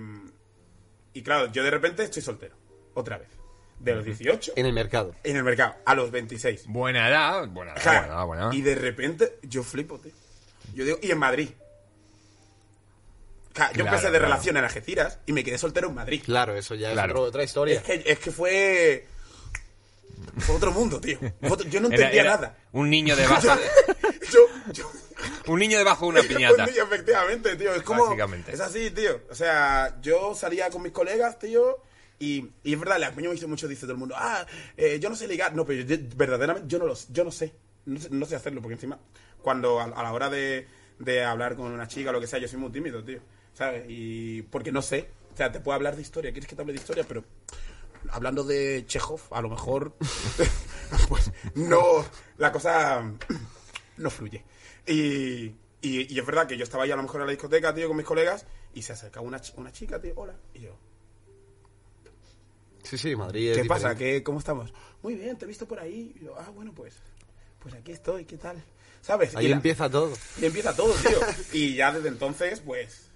y 1.13 1.21
claro, 1.23 1.51
yo 1.51 1.63
de 1.63 1.71
repente 1.71 2.03
estoy 2.03 2.21
soltero, 2.21 2.55
otra 2.93 3.17
vez. 3.17 3.29
De 3.79 3.95
los 3.95 4.03
18 4.03 4.53
En 4.57 4.65
el 4.65 4.73
mercado. 4.73 5.15
en 5.23 5.37
el 5.37 5.43
mercado, 5.43 5.75
a 5.85 5.95
los 5.95 6.11
26. 6.11 6.65
Buena 6.67 7.07
edad, 7.09 7.47
buena 7.47 7.71
edad, 7.73 7.81
Claro. 7.81 7.99
buena 8.01 8.13
edad, 8.15 8.25
buena 8.25 8.43
edad. 8.43 8.51
Y 8.53 8.61
de 8.61 8.75
repente, 8.75 9.39
yo 9.43 9.63
flipo, 9.63 9.97
tío. 9.99 10.11
Yo 10.73 10.83
digo, 10.85 10.99
y 11.01 11.11
en 11.11 11.17
Madrid. 11.17 11.49
Claro, 13.53 13.71
yo 13.71 13.75
Claro, 13.83 13.89
empecé 13.89 14.05
de 14.11 14.19
claro. 14.19 14.25
relación 14.25 14.57
en 14.57 14.63
Algeciras 14.65 15.19
y 15.25 15.33
me 15.33 15.43
quedé 15.43 15.57
soltero 15.57 15.87
en 15.89 15.95
Madrid. 15.95 16.21
Claro, 16.23 16.55
eso 16.55 16.75
ya 16.75 16.91
Claro. 16.91 17.07
es 17.07 17.11
otro- 17.15 17.23
otra 17.29 17.43
historia. 17.43 17.77
Es 17.77 17.83
que, 17.83 18.03
es 18.05 18.19
que 18.19 18.31
fue. 18.31 19.07
Fue 20.37 20.55
otro 20.55 20.71
mundo, 20.71 20.99
tío. 21.01 21.17
Fue 21.17 21.49
otro- 21.51 21.67
Yo 21.69 21.79
no 21.79 21.87
Era- 21.87 21.95
entendía 21.95 22.21
era 22.21 22.31
nada. 22.35 22.57
Un 22.73 22.89
niño 22.89 23.15
debajo, 23.15 23.41
Yo. 24.31 24.39
yo 24.73 24.91
un 25.53 25.59
niño 25.59 25.77
debajo 25.77 26.05
de 26.05 26.19
una 26.19 26.21
piñata. 26.21 26.63
un 26.65 26.69
niño, 26.69 26.83
efectivamente, 26.83 27.55
tío. 27.55 27.73
Es 27.73 27.83
como. 27.83 28.15
Es 28.47 28.59
así, 28.59 28.91
tío. 28.91 29.21
O 29.29 29.35
sea, 29.35 29.99
yo 30.01 30.35
salía 30.35 30.69
con 30.69 30.81
mis 30.81 30.91
colegas, 30.91 31.39
tío. 31.39 31.81
Y, 32.19 32.49
y 32.63 32.73
es 32.73 32.79
verdad, 32.79 32.99
la 32.99 33.13
coño 33.13 33.29
me 33.29 33.35
dice 33.35 33.47
mucho, 33.47 33.67
dice 33.67 33.81
todo 33.81 33.93
el 33.93 33.97
mundo, 33.97 34.15
ah, 34.17 34.45
eh, 34.75 34.99
yo 34.99 35.09
no 35.09 35.15
sé 35.15 35.27
ligar. 35.27 35.55
No, 35.55 35.65
pero 35.65 35.83
yo, 35.83 35.95
verdaderamente 36.15 36.67
yo 36.67 36.77
no, 36.77 36.85
lo, 36.85 36.95
yo 37.09 37.23
no 37.23 37.31
sé. 37.31 37.53
No, 37.85 37.99
sé. 37.99 38.09
no 38.11 38.25
sé 38.25 38.35
hacerlo, 38.35 38.61
porque 38.61 38.73
encima, 38.73 38.99
cuando 39.41 39.79
a, 39.79 39.85
a 39.85 40.03
la 40.03 40.11
hora 40.11 40.29
de, 40.29 40.67
de 40.99 41.23
hablar 41.23 41.55
con 41.55 41.71
una 41.71 41.87
chica 41.87 42.09
o 42.09 42.13
lo 42.13 42.19
que 42.19 42.27
sea, 42.27 42.39
yo 42.39 42.47
soy 42.47 42.59
muy 42.59 42.71
tímido, 42.71 43.03
tío. 43.03 43.19
¿Sabes? 43.53 43.85
Y 43.87 44.41
porque 44.43 44.71
no 44.71 44.81
sé. 44.81 45.09
O 45.33 45.37
sea, 45.37 45.51
te 45.51 45.61
puedo 45.61 45.75
hablar 45.75 45.95
de 45.95 46.01
historia, 46.01 46.31
quieres 46.31 46.49
que 46.49 46.55
te 46.55 46.61
hable 46.61 46.73
de 46.73 46.79
historia, 46.79 47.05
pero 47.07 47.23
hablando 48.11 48.43
de 48.43 48.83
Chekhov, 48.85 49.21
a 49.31 49.41
lo 49.41 49.49
mejor, 49.49 49.93
pues 51.09 51.31
no, 51.55 52.05
la 52.37 52.51
cosa 52.51 53.03
no 53.97 54.09
fluye. 54.09 54.43
Y, 54.87 55.45
y, 55.81 56.13
y 56.13 56.19
es 56.19 56.25
verdad 56.25 56.47
que 56.47 56.57
yo 56.57 56.63
estaba 56.63 56.83
ahí 56.83 56.91
a 56.91 56.95
lo 56.95 57.03
mejor 57.03 57.21
en 57.21 57.27
la 57.27 57.31
discoteca, 57.31 57.73
tío, 57.73 57.87
con 57.87 57.97
mis 57.97 58.05
colegas, 58.05 58.45
y 58.73 58.81
se 58.81 58.93
acercaba 58.93 59.25
una, 59.25 59.39
ch- 59.39 59.53
una 59.57 59.71
chica, 59.71 59.99
tío, 60.01 60.13
hola, 60.15 60.35
y 60.53 60.59
yo, 60.61 60.75
Sí, 62.83 62.97
sí, 62.97 63.15
Madrid 63.15 63.51
es 63.51 63.57
¿qué 63.57 63.65
pasa? 63.65 63.93
¿Qué, 63.95 64.23
¿Cómo 64.23 64.39
estamos? 64.39 64.73
Muy 65.03 65.13
bien, 65.15 65.37
te 65.37 65.45
he 65.45 65.47
visto 65.47 65.67
por 65.67 65.79
ahí. 65.79 66.13
Y 66.19 66.25
yo, 66.25 66.35
ah, 66.39 66.49
bueno, 66.55 66.71
pues, 66.73 66.95
pues 67.59 67.75
aquí 67.75 67.91
estoy, 67.91 68.25
¿qué 68.25 68.37
tal? 68.37 68.63
¿Sabes? 69.01 69.35
Ahí 69.35 69.45
y, 69.45 69.49
la- 69.49 69.57
empieza 69.57 69.89
todo. 69.89 70.13
y 70.41 70.45
empieza 70.45 70.75
todo, 70.75 70.93
tío. 70.95 71.19
y 71.53 71.75
ya 71.75 71.91
desde 71.91 72.07
entonces, 72.07 72.61
pues, 72.61 73.09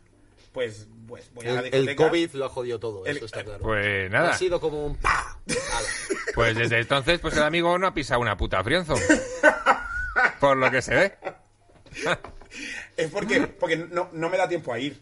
pues, 0.52 0.88
pues 1.08 1.34
voy 1.34 1.48
a 1.48 1.54
la 1.54 1.60
El, 1.62 1.66
discoteca. 1.72 1.92
el 1.92 2.10
COVID 2.10 2.32
lo 2.34 2.46
ha 2.46 2.50
jodido 2.50 2.80
todo, 2.80 3.06
El- 3.06 3.18
eso 3.18 3.26
está 3.26 3.44
claro. 3.44 3.64
Pues 3.64 4.12
nada, 4.12 4.32
Ha 4.32 4.38
sido 4.38 4.60
como 4.60 4.86
un 4.86 4.96
¡pa! 4.98 5.40
Ala. 5.48 5.88
pues 6.36 6.56
desde 6.56 6.80
entonces, 6.80 7.20
pues 7.20 7.36
el 7.36 7.44
amigo 7.44 7.76
no 7.80 7.88
ha 7.88 7.94
pisado 7.94 8.20
una 8.22 8.38
puta 8.38 8.64
frienzo. 8.64 8.96
Por 10.40 10.58
lo 10.58 10.70
que 10.70 10.82
se 10.82 10.94
ve. 10.94 11.14
Es 12.98 13.10
porque, 13.12 13.42
porque 13.48 13.78
no, 13.78 14.10
no 14.14 14.30
me 14.30 14.38
da 14.38 14.48
tiempo 14.48 14.74
a 14.74 14.80
ir. 14.80 15.00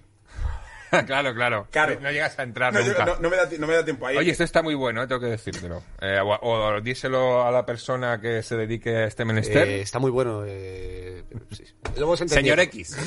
claro, 1.06 1.34
claro. 1.34 1.68
Claro. 1.72 2.00
No 2.02 2.12
llegas 2.12 2.38
a 2.40 2.44
entrar 2.44 2.74
No, 2.74 2.82
nunca. 2.82 3.06
no- 3.06 3.20
no 3.20 3.30
me 3.30 3.38
da, 3.38 3.50
no 3.58 3.68
me 3.68 3.74
da 3.76 3.84
tiempo 3.86 4.08
a 4.08 4.14
ir. 4.14 4.20
Oye, 4.20 4.32
esto 4.32 4.44
está 4.44 4.62
muy 4.62 4.76
bueno, 4.76 5.02
eh, 5.04 5.08
tengo 5.08 5.22
que 5.22 5.28
decírtelo. 5.28 5.84
Eh, 6.02 6.20
o, 6.22 6.30
o 6.42 6.82
díselo 6.82 7.46
a 7.46 7.52
la 7.52 7.66
persona 7.66 8.20
que 8.22 8.44
se 8.44 8.56
dedique 8.58 8.90
a 8.96 9.06
este 9.06 9.24
menester. 9.26 9.68
Eh, 9.68 9.82
está 9.82 10.00
muy 10.00 10.12
bueno. 10.12 10.44
Eh, 10.46 11.24
sí. 11.52 11.64
Lo 11.98 12.04
hemos 12.06 12.20
entendido. 12.22 12.56
Señor 12.56 12.60
X. 12.60 12.98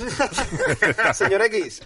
Señor 1.14 1.42
X. 1.42 1.82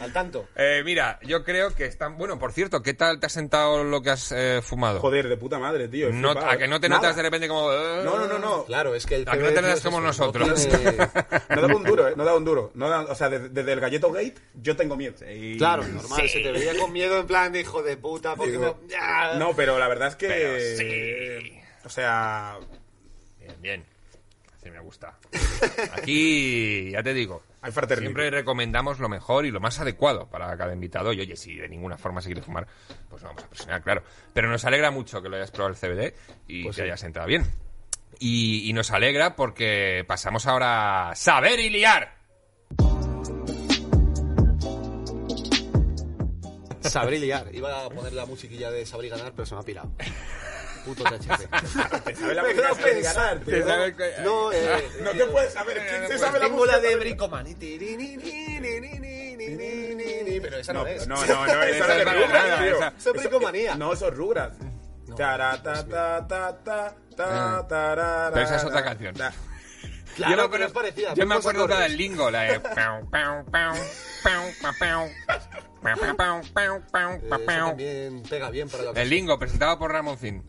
Al 0.00 0.12
tanto. 0.12 0.48
Eh, 0.56 0.82
mira, 0.84 1.18
yo 1.22 1.44
creo 1.44 1.74
que 1.74 1.84
están... 1.84 2.16
Bueno, 2.16 2.38
por 2.38 2.52
cierto, 2.52 2.82
¿qué 2.82 2.94
tal 2.94 3.20
te 3.20 3.26
ha 3.26 3.28
sentado 3.28 3.84
lo 3.84 4.00
que 4.02 4.10
has 4.10 4.32
eh, 4.32 4.60
fumado? 4.62 5.00
Joder, 5.00 5.28
de 5.28 5.36
puta 5.36 5.58
madre, 5.58 5.88
tío. 5.88 6.10
No- 6.10 6.30
a 6.30 6.56
que 6.56 6.66
no 6.68 6.80
te 6.80 6.88
Nada. 6.88 7.02
notas 7.02 7.16
de 7.16 7.22
repente 7.22 7.48
como... 7.48 7.70
eh, 7.72 8.02
No, 8.04 8.18
no, 8.18 8.26
no, 8.26 8.38
no. 8.38 8.64
Claro, 8.64 8.94
es 8.94 9.04
que 9.06 9.16
el 9.16 9.28
¿A 9.28 9.32
que 9.32 9.38
no 9.42 9.48
te 9.52 9.72
es 9.72 9.80
como 9.82 9.98
eso, 9.98 10.06
nosotros? 10.06 10.48
no 10.48 10.54
tiene- 10.78 10.96
No 11.50 11.60
daba 11.62 11.76
un 11.76 11.84
duro, 11.84 12.08
¿eh? 12.08 12.14
No 12.16 12.24
daba 12.24 12.38
un 12.38 12.44
duro. 12.44 12.70
No 12.74 12.88
da- 12.88 13.02
o 13.02 13.14
sea, 13.14 13.28
desde, 13.28 13.48
desde 13.50 13.72
el 13.72 13.80
galleto 13.80 14.10
gate 14.10 14.34
yo 14.54 14.74
tengo 14.76 14.96
miedo. 14.96 15.14
Claro, 15.58 15.86
normal. 15.86 16.28
Se 16.28 16.40
te 16.40 16.52
veía 16.52 16.76
con 16.78 16.92
miedo 16.92 17.20
en 17.20 17.26
plan 17.26 17.52
de 17.52 17.60
hijo 17.60 17.82
de 17.82 17.96
puta. 17.96 18.36
Porque 18.36 18.52
Digo, 18.52 18.78
me- 18.82 18.88
¡Ya! 18.88 19.34
No, 19.38 19.54
pero 19.54 19.78
la 19.78 19.88
verdad 19.88 20.08
es 20.08 20.16
que... 20.16 20.28
Pero 20.28 20.78
sí. 20.78 21.60
O 21.84 21.88
sea... 21.88 22.58
Bien, 23.38 23.56
bien. 23.60 23.84
Así 24.58 24.70
me 24.70 24.80
gusta. 24.80 25.16
Aquí, 25.92 26.90
ya 26.90 27.02
te 27.02 27.14
digo, 27.14 27.42
Hay 27.62 27.72
fraternidad. 27.72 28.08
siempre 28.08 28.30
recomendamos 28.30 28.98
lo 29.00 29.08
mejor 29.08 29.44
y 29.44 29.50
lo 29.50 29.60
más 29.60 29.78
adecuado 29.80 30.28
para 30.28 30.56
cada 30.56 30.72
invitado. 30.72 31.12
Y 31.12 31.20
oye, 31.20 31.36
si 31.36 31.56
de 31.56 31.68
ninguna 31.68 31.98
forma 31.98 32.20
se 32.22 32.28
quiere 32.28 32.42
fumar, 32.42 32.66
pues 33.08 33.22
no 33.22 33.28
vamos 33.28 33.44
a 33.44 33.48
presionar, 33.48 33.82
claro. 33.82 34.02
Pero 34.32 34.48
nos 34.48 34.64
alegra 34.64 34.90
mucho 34.90 35.20
que 35.20 35.28
lo 35.28 35.36
hayas 35.36 35.50
probado 35.50 35.74
el 35.74 35.78
CBD 35.78 36.14
y 36.48 36.64
Pues 36.64 36.76
que 36.76 36.82
sí. 36.82 36.86
hayas 36.86 37.02
entrado 37.04 37.28
bien. 37.28 37.44
Y, 38.18 38.68
y 38.68 38.72
nos 38.72 38.90
alegra 38.90 39.36
porque 39.36 40.04
pasamos 40.06 40.46
ahora 40.46 41.10
a 41.10 41.14
saber 41.14 41.60
y 41.60 41.70
liar. 41.70 42.14
Sabré 46.80 47.18
liar. 47.18 47.46
Iba 47.54 47.84
a 47.84 47.90
poner 47.90 48.12
la 48.14 48.26
musiquilla 48.26 48.70
de 48.70 48.84
Sabré 48.86 49.08
ganar, 49.10 49.32
pero 49.32 49.46
se 49.46 49.54
me 49.54 49.60
ha 49.60 49.64
pirado. 49.64 49.92
puto 50.80 51.04
THP. 51.04 52.04
te 52.04 52.16
sabe 52.16 52.34
la 52.34 52.42
Me 52.42 52.54
quedo 52.54 52.74
pensarte. 52.76 53.50
¿Te 53.50 53.62
sabe 53.64 53.96
que... 53.96 54.12
No, 54.22 54.52
eh, 54.52 54.88
no 55.02 55.10
te 55.10 55.24
puedes 55.26 55.52
saber. 55.52 55.82
¿Quién 55.88 56.08
se 56.08 56.18
sabe 56.18 56.38
la 56.38 56.46
Tengo 56.46 56.66
de 56.66 56.96
Bricoman. 56.96 57.46
Pero 60.42 60.56
esa 60.56 60.72
no, 60.72 60.86
es. 60.86 61.06
No, 61.06 61.14
no, 61.26 61.46
no. 61.46 61.62
Esa 61.62 61.98
es 61.98 62.04
Rugrats, 62.04 62.98
Eso 62.98 63.10
es 63.14 63.20
Bricomanía. 63.20 63.74
No, 63.74 63.92
eso 63.92 64.08
es 64.08 64.14
Rugrats. 64.14 64.56
Pero 65.16 65.64
esa 68.42 68.56
es 68.56 68.64
otra 68.64 68.84
canción. 68.84 69.14
Claro, 70.16 70.30
yo 70.30 70.36
me 70.36 70.42
acuerdo, 70.42 70.66
es 70.66 70.72
parecida. 70.72 71.14
Yo 71.14 71.26
me 71.26 71.34
acuerdo 71.34 71.68
la 71.68 71.80
del 71.80 71.96
lingo, 71.96 72.30
la 72.30 72.42
de... 72.42 72.60
también 77.68 78.22
pega 78.28 78.50
bien 78.50 78.68
para 78.68 78.82
la 78.84 78.90
El 79.00 79.08
lingo, 79.08 79.38
presentado 79.38 79.78
por 79.78 79.92
Ramoncín. 79.92 80.44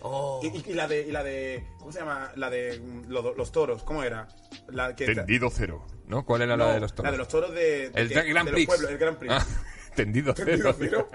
Oh. 0.00 0.40
Y, 0.42 0.70
y, 0.70 0.74
la 0.74 0.88
de, 0.88 1.02
y 1.02 1.10
la 1.12 1.22
de... 1.22 1.66
¿Cómo 1.78 1.92
se 1.92 1.98
llama? 1.98 2.32
La 2.36 2.48
de 2.48 2.80
los, 3.08 3.36
los 3.36 3.52
toros. 3.52 3.82
¿Cómo 3.82 4.02
era? 4.02 4.28
La 4.68 4.96
que, 4.96 5.06
Tendido 5.06 5.50
cero. 5.50 5.86
¿No? 6.06 6.24
¿Cuál 6.24 6.42
era 6.42 6.56
no, 6.56 6.66
la 6.66 6.74
de 6.74 6.80
los 6.80 6.94
toros? 6.94 7.04
La 7.04 7.12
de 7.12 7.18
los 7.18 7.28
toros 7.28 7.52
de... 7.52 7.90
de 7.90 8.00
el, 8.00 8.08
que, 8.08 8.22
Gran 8.22 8.46
de 8.46 8.52
Prix. 8.52 8.68
Los 8.68 8.76
pueblos, 8.76 8.90
el 8.92 8.98
Gran 8.98 9.16
Prix. 9.16 9.32
Ah, 9.34 9.46
tendido, 9.94 10.34
tendido 10.34 10.74
cero. 10.78 11.08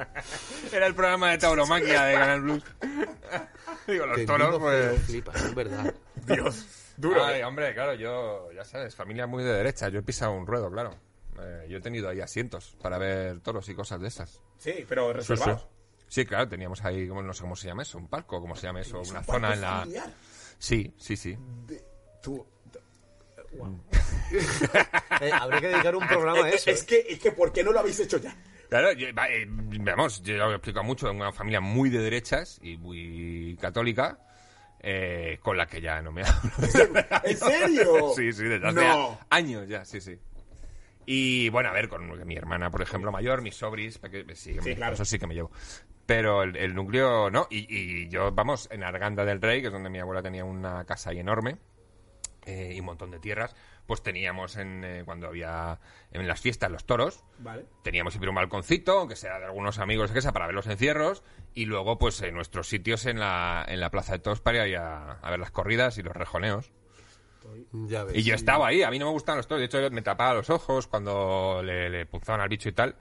era 0.72 0.86
el 0.86 0.94
programa 0.94 1.32
de 1.32 1.38
tauromaquia 1.40 2.04
de 2.04 2.14
Canal 2.14 2.42
Blues. 2.42 2.64
Digo, 3.88 4.06
los 4.06 4.16
tendido 4.18 4.38
toros, 4.38 4.60
pues... 4.60 5.02
Flipas, 5.04 5.36
es 5.44 5.56
verdad. 5.56 5.94
Dios 6.28 6.66
duro. 6.98 7.24
Ay, 7.24 7.42
¿eh? 7.42 7.46
hombre, 7.46 7.74
claro, 7.74 7.94
yo, 7.94 8.52
ya 8.54 8.64
sabes, 8.64 8.96
familia 8.96 9.28
muy 9.28 9.44
de 9.44 9.54
derecha. 9.54 9.90
Yo 9.90 10.00
he 10.00 10.04
pisado 10.04 10.32
un 10.34 10.46
ruedo, 10.48 10.72
claro. 10.72 10.96
Eh, 11.40 11.68
yo 11.70 11.78
he 11.78 11.82
tenido 11.82 12.08
ahí 12.10 12.22
asientos 12.22 12.76
para 12.82 12.98
ver 12.98 13.40
toros 13.42 13.68
y 13.70 13.76
cosas 13.76 14.00
de 14.02 14.08
esas. 14.08 14.42
Sí, 14.58 14.86
pero 14.88 15.08
Sí, 15.08 15.22
sí. 15.22 15.34
reservados. 15.34 15.68
Sí, 16.08 16.26
claro, 16.26 16.48
teníamos 16.48 16.84
ahí, 16.86 17.08
no 17.08 17.34
sé 17.34 17.42
cómo 17.42 17.56
se 17.56 17.68
llama 17.68 17.82
eso, 17.82 17.98
un 17.98 18.08
palco, 18.08 18.40
¿cómo 18.40 18.56
se 18.56 18.68
llama 18.68 18.82
eso? 18.82 19.02
Es 19.02 19.10
Una 19.10 19.20
un 19.20 19.26
zona 19.26 19.54
en 19.54 19.62
la... 19.62 19.80
familiar. 19.80 20.10
Sí, 20.60 20.94
sí, 20.98 21.18
sí. 21.18 21.38
De- 21.68 21.84
tú- 22.22 22.46
tú- 22.72 22.80
Guau. 23.58 23.80
Eh, 25.22 25.32
habría 25.32 25.62
que 25.62 25.68
dedicar 25.70 25.96
un 25.96 26.08
programa 26.08 26.44
a 26.46 26.50
Es, 26.50 26.56
eso. 26.68 26.72
es 26.72 26.84
que, 26.84 27.06
es 27.10 27.20
que, 27.20 27.32
¿por 27.32 27.52
qué 27.54 27.64
no 27.64 27.72
lo 27.72 27.80
habéis 27.80 28.00
hecho 28.00 28.18
ya? 28.18 28.36
Claro, 28.70 28.92
yo- 28.94 29.08
eh, 29.08 29.46
vamos, 29.48 30.22
yo 30.24 30.36
lo 30.38 30.52
he 30.52 30.56
explicado 30.56 30.84
mucho, 30.84 31.10
en 31.10 31.18
una 31.18 31.32
familia 31.32 31.62
muy 31.62 31.90
de 31.90 32.00
derechas 32.00 32.60
y 32.62 32.78
muy 32.78 33.58
católica, 33.62 34.20
eh, 34.88 35.40
con 35.42 35.58
la 35.58 35.66
que 35.66 35.82
ya 35.82 36.00
no 36.04 36.12
me 36.12 36.22
hablo. 36.24 36.52
¿En 37.24 37.38
serio? 37.38 38.10
Sí, 38.16 38.32
sí, 38.32 38.44
desde 38.44 38.68
hace 38.68 38.76
No. 38.76 39.18
años 39.32 39.68
ya, 39.68 39.84
sí, 39.84 40.00
sí. 40.00 40.16
Y 41.08 41.50
bueno, 41.50 41.70
a 41.70 41.74
ver, 41.74 41.90
con 41.90 42.26
mi 42.28 42.36
hermana, 42.36 42.70
por 42.70 42.84
ejemplo, 42.84 43.12
mayor, 43.12 43.42
mis 43.42 43.56
sobris, 43.56 44.00
sí, 44.36 44.54
claro. 44.76 44.94
eso 44.94 45.04
sí 45.06 45.18
que 45.18 45.26
me 45.28 45.34
llevo. 45.34 45.52
Pero 46.06 46.44
el, 46.44 46.56
el 46.56 46.76
núcleo 46.76 47.32
no, 47.32 47.48
y, 47.50 47.66
y 47.68 48.10
yo, 48.10 48.32
vamos, 48.32 48.68
en 48.72 48.84
Arganda 48.84 49.26
del 49.26 49.42
Rey, 49.42 49.62
que 49.62 49.68
es 49.68 49.74
donde 49.74 49.90
mi 49.90 50.00
abuela 50.00 50.22
tenía 50.22 50.46
una 50.46 50.86
casa 50.86 51.10
ahí 51.10 51.20
enorme, 51.20 51.58
eh, 52.46 52.74
y 52.76 52.80
un 52.80 52.86
montón 52.86 53.10
de 53.10 53.20
tierras, 53.20 53.56
pues 53.86 54.02
teníamos 54.02 54.56
en, 54.58 54.84
eh, 54.84 55.02
cuando 55.06 55.28
había 55.28 55.80
en 56.12 56.28
las 56.28 56.40
fiestas 56.42 56.72
los 56.72 56.86
toros, 56.86 57.24
Vale. 57.40 57.66
teníamos 57.84 58.14
siempre 58.14 58.30
un 58.30 58.36
balconcito, 58.36 59.00
aunque 59.00 59.16
sea 59.16 59.40
de 59.40 59.46
algunos 59.46 59.80
amigos 59.80 60.12
que 60.12 60.22
sea, 60.22 60.32
para 60.32 60.48
ver 60.48 60.56
los 60.56 60.68
encierros, 60.68 61.24
y 61.54 61.66
luego 61.66 61.98
pues 61.98 62.22
en 62.22 62.34
nuestros 62.34 62.68
sitios 62.68 63.06
en 63.06 63.20
la, 63.20 63.64
en 63.68 63.80
la 63.80 63.92
Plaza 63.92 64.14
de 64.14 64.20
Toros 64.20 64.42
para 64.42 64.68
ir 64.68 64.78
a, 64.78 65.14
a 65.14 65.30
ver 65.30 65.40
las 65.40 65.52
corridas 65.52 65.98
y 65.98 66.04
los 66.04 66.16
rejoneos. 66.16 66.72
Ya 67.72 68.04
ves. 68.04 68.16
Y 68.16 68.24
yo 68.24 68.34
estaba 68.34 68.68
ahí, 68.68 68.82
a 68.82 68.90
mí 68.90 68.98
no 68.98 69.06
me 69.06 69.12
gustaban 69.12 69.38
los 69.38 69.48
toros, 69.48 69.60
de 69.60 69.66
hecho 69.68 69.80
yo 69.80 69.92
me 69.92 70.02
tapaba 70.02 70.34
los 70.34 70.50
ojos 70.50 70.88
cuando 70.88 71.62
le, 71.64 71.92
le 71.92 72.06
punzaban 72.08 72.42
al 72.42 72.50
bicho 72.50 72.70
y 72.70 72.72
tal, 72.74 72.96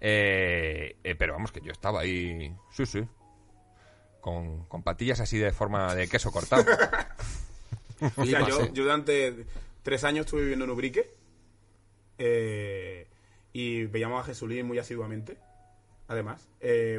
Eh, 0.00 0.96
eh, 1.04 1.14
pero 1.14 1.34
vamos 1.34 1.52
que 1.52 1.60
yo 1.60 1.70
estaba 1.70 2.00
ahí, 2.00 2.52
sí, 2.72 2.86
sí, 2.86 3.04
con, 4.20 4.64
con 4.64 4.82
patillas 4.82 5.20
así 5.20 5.36
de 5.38 5.52
forma 5.52 5.94
de 5.94 6.08
queso 6.08 6.32
cortado. 6.32 6.64
O 8.00 8.24
sea, 8.24 8.40
Flipas, 8.40 8.48
yo, 8.48 8.72
yo 8.72 8.82
durante 8.82 9.46
tres 9.82 10.04
años 10.04 10.26
estuve 10.26 10.42
viviendo 10.42 10.64
en 10.64 10.70
Ubrique 10.70 11.10
eh, 12.18 13.06
y 13.52 13.84
veíamos 13.84 14.22
a 14.22 14.26
Jesulín 14.26 14.66
muy 14.66 14.78
asiduamente, 14.78 15.38
además. 16.08 16.48
Y, 16.60 16.96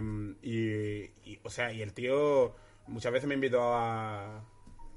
y, 0.49 1.39
o 1.43 1.49
sea, 1.49 1.71
y 1.71 1.81
el 1.81 1.93
tío 1.93 2.55
muchas 2.88 3.11
veces 3.11 3.27
me 3.27 3.36
invitó 3.36 3.73
a, 3.73 4.43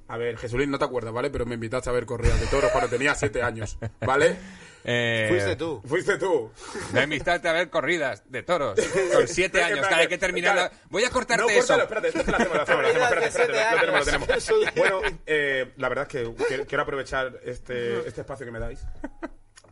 a 0.09 0.17
ver... 0.17 0.37
Jesulín, 0.37 0.71
no 0.71 0.79
te 0.79 0.85
acuerdas, 0.85 1.13
¿vale? 1.13 1.31
Pero 1.31 1.47
me 1.47 1.55
invitaste 1.55 1.91
a 1.91 1.93
ver 1.93 2.07
corridas 2.07 2.41
de 2.41 2.47
toros 2.47 2.71
cuando 2.71 2.91
tenía 2.91 3.15
siete 3.15 3.43
años, 3.43 3.79
¿vale? 4.05 4.37
Eh, 4.89 5.27
Fuiste 5.29 5.57
tú. 5.57 5.83
Fuiste 5.85 6.17
tú. 6.17 6.53
Me 6.93 7.03
invitaste 7.03 7.49
a 7.49 7.53
ver 7.53 7.69
corridas 7.71 8.23
de 8.31 8.45
toros 8.45 8.79
con 9.13 9.27
siete 9.29 9.61
años. 9.61 9.81
Claro, 9.81 10.03
hay 10.03 10.07
que 10.09 10.17
terminar. 10.17 10.55
la- 10.55 10.71
Voy 10.91 11.03
a 11.03 11.11
cortarte 11.11 11.43
no, 11.43 11.51
eso. 11.51 11.75
córtalo, 11.77 11.83
espérate, 11.83 12.09
espérate, 12.21 12.45
lo 12.55 12.63
hacemos, 12.63 12.85
lo 12.85 12.85
hacemos, 12.85 12.85
lo 12.85 12.89
hacemos, 12.89 13.03
espérate, 13.03 13.27
espérate, 13.27 13.75
lo 13.75 13.81
tenemos, 13.81 14.29
lo 14.29 14.37
tenemos. 14.47 14.75
Bueno, 14.77 15.01
eh, 15.27 15.73
la 15.77 15.89
verdad 15.89 16.07
es 16.09 16.37
que 16.47 16.65
quiero, 16.67 16.83
aprovechar 16.85 17.41
este, 17.43 18.07
este 18.07 18.21
espacio 18.21 18.47
que 18.47 18.53
me 18.53 18.61
dais 18.61 18.79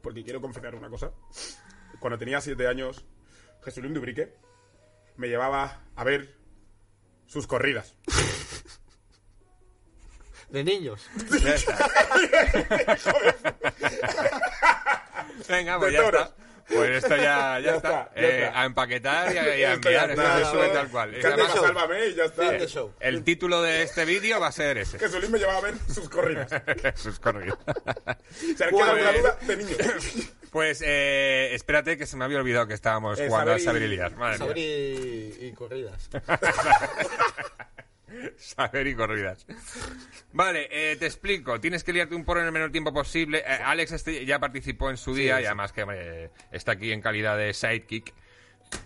porque 0.03 0.25
quiero 0.25 0.41
confesar 0.41 0.75
una 0.75 0.91
cosa. 0.91 1.13
Cuando 2.01 2.19
tenía 2.19 2.41
siete 2.41 2.67
años, 2.67 3.05
Jesulín 3.65 3.95
Dubrique 3.95 4.35
me 5.17 5.29
llevaba 5.29 5.81
a 5.95 6.03
ver 6.05 6.35
sus 7.27 7.47
corridas. 7.47 7.95
De 10.51 10.63
niños. 10.65 11.07
Venga, 15.49 15.79
pues 15.79 15.93
De 15.93 15.99
ya 15.99 16.05
toros. 16.05 16.23
está. 16.23 16.45
Pues 16.67 16.91
esto 17.05 17.17
ya, 17.17 17.23
ya, 17.25 17.61
Ya 17.61 17.75
está. 17.77 18.01
está, 18.05 18.15
ya 18.15 18.23
Eh, 18.23 18.45
está. 18.47 18.61
a 18.61 18.65
empaquetar 18.65 19.35
y 19.35 19.39
a, 19.39 19.59
y 19.59 19.65
a 19.65 19.73
enviar. 19.75 20.11
está, 20.13 20.37
Esto 20.39 20.47
se 20.47 20.51
sube 20.57 20.67
¿no? 20.69 20.73
tal 20.73 20.89
cual. 20.89 21.15
Además, 21.23 21.53
sálvame 21.53 22.07
y 22.07 22.15
ya 22.15 22.25
está. 22.25 22.57
El 23.01 23.23
título 23.23 23.61
de 23.61 23.83
este 23.83 24.05
vídeo 24.07 24.41
va 24.41 24.47
a 24.47 24.53
ser 24.53 24.79
ese. 24.79 24.99
Jesulín 24.99 25.31
me 25.31 25.39
llevaba 25.39 25.59
a 25.59 25.63
ver 25.63 25.75
sus 25.93 26.09
corridas. 26.09 26.49
Sus 26.97 27.21
alguien 27.25 27.55
queda 28.57 28.67
alguna 28.67 29.13
duda, 29.13 29.39
de 29.43 29.57
niño. 29.57 29.77
Pues 30.55 30.85
eh, 30.87 31.51
espérate 31.53 31.99
que 31.99 32.07
se 32.07 32.17
me 32.17 32.25
había 32.25 32.39
olvidado 32.39 32.69
que 32.69 32.75
estábamos 32.75 33.19
Eh, 33.19 33.27
jugando 33.27 33.55
a 33.55 33.59
saber 33.59 33.83
y- 33.83 33.89
liar. 33.89 34.15
Madre 34.15 34.39
Saber 34.39 34.57
y, 34.57 35.37
y 35.41 35.53
corridas. 35.53 36.09
Saber 38.37 38.87
y 38.87 38.95
corridas. 38.95 39.47
Vale, 40.33 40.69
eh, 40.71 40.97
te 40.97 41.07
explico. 41.07 41.61
Tienes 41.61 41.85
que 41.85 41.93
liarte 41.93 42.15
un 42.15 42.25
porro 42.25 42.41
en 42.41 42.47
el 42.47 42.53
menor 42.53 42.71
tiempo 42.73 42.93
posible. 42.93 43.39
Eh, 43.39 43.59
Alex 43.65 43.93
este 43.93 44.25
ya 44.25 44.39
participó 44.39 44.91
en 44.91 44.97
su 44.97 45.15
día 45.15 45.41
y 45.41 45.47
además 45.47 45.73
que 45.73 45.83
hombre, 45.83 46.31
está 46.53 46.73
aquí 46.73 46.93
en 46.93 47.01
calidad 47.01 47.37
de 47.37 47.53
sidekick. 47.53 48.13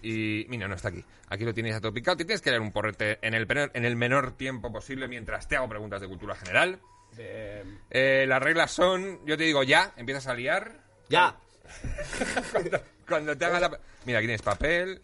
Y 0.03 0.47
mira, 0.49 0.68
no 0.68 0.74
está 0.74 0.89
aquí. 0.89 1.05
Aquí 1.29 1.45
lo 1.45 1.55
tienes 1.55 1.74
a 1.74 1.81
todo 1.81 1.93
picado. 1.93 2.16
Te 2.16 2.24
tienes 2.24 2.43
que 2.43 2.51
liar 2.51 2.61
un 2.61 2.72
porrete 2.72 3.18
en 3.22 3.35
el, 3.35 3.47
en 3.51 3.85
el 3.85 3.97
menor 3.97 4.37
tiempo 4.37 4.72
posible 4.72 5.09
mientras 5.09 5.49
te 5.49 5.57
hago 5.57 5.68
preguntas 5.68 6.01
de 6.01 6.09
cultura 6.09 6.35
general. 6.35 6.81
Eh, 7.16 7.64
Eh, 7.91 8.26
las 8.29 8.43
reglas 8.43 8.70
son, 8.70 9.24
yo 9.26 9.37
te 9.37 9.45
digo 9.45 9.62
ya, 9.62 9.93
empiezas 9.97 10.26
a 10.26 10.35
liar. 10.35 10.72
Ya. 11.09 11.37
Cuando 13.09 13.37
te 13.37 13.45
hagas 13.45 13.61
la... 13.62 13.81
Mira, 14.05 14.18
aquí 14.18 14.26
tienes 14.26 14.43
papel. 14.43 15.01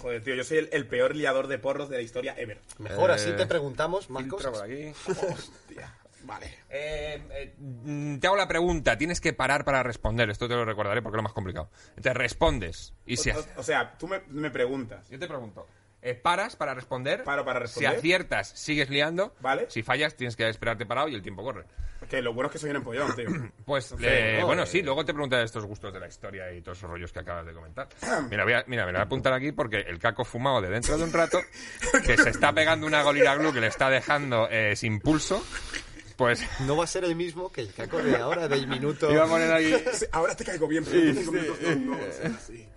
Joder, 0.00 0.22
tío, 0.22 0.34
yo 0.34 0.44
soy 0.44 0.58
el, 0.58 0.68
el 0.72 0.86
peor 0.86 1.14
liador 1.16 1.46
de 1.48 1.58
porros 1.58 1.88
de 1.88 1.96
la 1.96 2.02
historia 2.02 2.34
ever. 2.36 2.60
Mejor 2.78 3.10
Eh, 3.10 3.14
así 3.14 3.32
te 3.32 3.46
preguntamos 3.46 4.10
más 4.10 4.24
cosas. 4.26 4.52
por 4.52 4.64
aquí. 4.64 4.92
Hostia, 5.32 5.94
vale. 6.24 6.46
Eh, 6.70 7.22
eh, 7.32 8.18
te 8.20 8.26
hago 8.26 8.36
la 8.36 8.48
pregunta, 8.48 8.96
tienes 8.98 9.20
que 9.20 9.32
parar 9.32 9.64
para 9.64 9.82
responder. 9.82 10.30
Esto 10.30 10.48
te 10.48 10.54
lo 10.54 10.64
recordaré 10.64 11.02
porque 11.02 11.16
es 11.16 11.18
lo 11.18 11.22
más 11.24 11.32
complicado. 11.32 11.70
Te 12.00 12.12
respondes. 12.14 12.94
Y 13.06 13.16
si 13.16 13.30
O, 13.30 13.44
o 13.56 13.62
sea, 13.62 13.96
tú 13.98 14.08
me, 14.08 14.20
me 14.28 14.50
preguntas. 14.50 15.08
yo 15.10 15.18
te 15.18 15.26
pregunto, 15.28 15.66
eh, 16.02 16.14
paras 16.14 16.56
para 16.56 16.74
responder. 16.74 17.22
Paro 17.24 17.44
para 17.44 17.60
responder. 17.60 17.90
Si 17.92 17.96
aciertas, 17.98 18.48
sigues 18.48 18.90
liando. 18.90 19.34
Vale. 19.40 19.66
Si 19.70 19.82
fallas, 19.82 20.14
tienes 20.16 20.36
que 20.36 20.48
esperarte 20.48 20.84
parado 20.86 21.08
y 21.08 21.14
el 21.14 21.22
tiempo 21.22 21.42
corre. 21.42 21.64
Que 22.10 22.20
lo 22.20 22.34
bueno 22.34 22.48
es 22.48 22.52
que 22.54 22.58
soy 22.58 22.70
un 22.70 22.76
empollón, 22.76 23.14
tío. 23.14 23.28
Pues, 23.64 23.86
Sí, 23.86 23.94
eh, 24.02 24.38
no, 24.40 24.46
bueno, 24.46 24.64
eh. 24.64 24.66
sí, 24.66 24.82
luego 24.82 25.04
te 25.04 25.12
preguntaré 25.14 25.44
estos 25.44 25.64
gustos 25.64 25.92
de 25.94 26.00
la 26.00 26.08
historia 26.08 26.52
y 26.52 26.60
todos 26.60 26.76
esos 26.76 26.90
rollos 26.90 27.12
que 27.12 27.20
acabas 27.20 27.46
de 27.46 27.52
comentar. 27.52 27.88
Mira, 28.30 28.42
voy 28.44 28.52
a, 28.54 28.64
mira, 28.66 28.84
me 28.84 28.92
lo 28.92 28.98
voy 28.98 29.02
a 29.02 29.04
apuntar 29.04 29.32
aquí 29.32 29.52
porque 29.52 29.76
el 29.78 29.98
caco 30.00 30.24
fumado 30.24 30.60
de 30.60 30.68
dentro 30.70 30.98
de 30.98 31.04
un 31.04 31.12
rato, 31.12 31.38
que 32.04 32.16
se 32.16 32.30
está 32.30 32.52
pegando 32.52 32.86
una 32.86 33.02
golira 33.04 33.36
glue 33.36 33.52
que 33.52 33.60
le 33.60 33.68
está 33.68 33.88
dejando 33.88 34.48
eh, 34.50 34.74
sin 34.74 34.98
pulso, 35.00 35.42
pues 36.16 36.44
No 36.66 36.76
va 36.76 36.84
a 36.84 36.88
ser 36.88 37.04
el 37.04 37.14
mismo 37.14 37.52
que 37.52 37.60
el 37.60 37.72
caco 37.72 38.02
de 38.02 38.16
ahora, 38.16 38.48
del 38.48 38.66
minuto. 38.66 39.10
iba 39.12 39.24
a 39.24 39.28
poner 39.28 39.52
aquí... 39.52 39.72
Sí, 39.92 40.06
Ahora 40.10 40.34
te 40.34 40.44
caigo 40.44 40.66
bien, 40.66 40.84
pero 40.84 40.98
en 40.98 41.16
cinco 41.16 41.32
minutos 41.32 41.58
no, 41.62 41.94
no, 41.94 41.98
sí, 42.10 42.36
sí. 42.48 42.68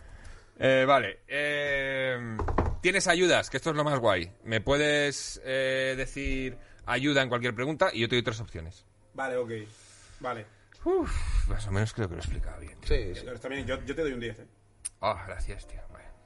Eh, 0.59 0.85
vale. 0.87 1.19
eh, 1.27 2.37
Tienes 2.85 3.07
ayudas, 3.07 3.49
que 3.49 3.57
esto 3.57 3.71
es 3.71 3.75
lo 3.75 3.83
más 3.83 3.97
guay. 3.97 4.31
Me 4.43 4.61
puedes 4.61 5.41
eh, 5.43 5.95
decir 5.97 6.55
ayuda 6.85 7.23
en 7.23 7.29
cualquier 7.29 7.55
pregunta 7.55 7.89
y 7.91 8.01
yo 8.01 8.07
te 8.07 8.13
doy 8.15 8.21
tres 8.21 8.39
opciones. 8.39 8.85
Vale, 9.15 9.37
ok. 9.37 9.51
Vale. 10.19 10.45
Uf, 10.83 11.49
más 11.49 11.65
o 11.65 11.71
menos 11.71 11.91
creo 11.95 12.07
que 12.07 12.13
lo 12.13 12.19
he 12.19 12.23
explicado 12.23 12.59
bien. 12.59 12.77
Sí, 12.83 13.15
sí. 13.15 13.21
Pero 13.23 13.33
está 13.37 13.47
bien, 13.49 13.65
yo, 13.65 13.83
yo 13.85 13.95
te 13.95 14.03
doy 14.03 14.13
un 14.13 14.19
10, 14.19 14.37
¿eh? 14.37 14.47
Oh, 14.99 15.17
gracias, 15.25 15.65
tío. 15.65 15.81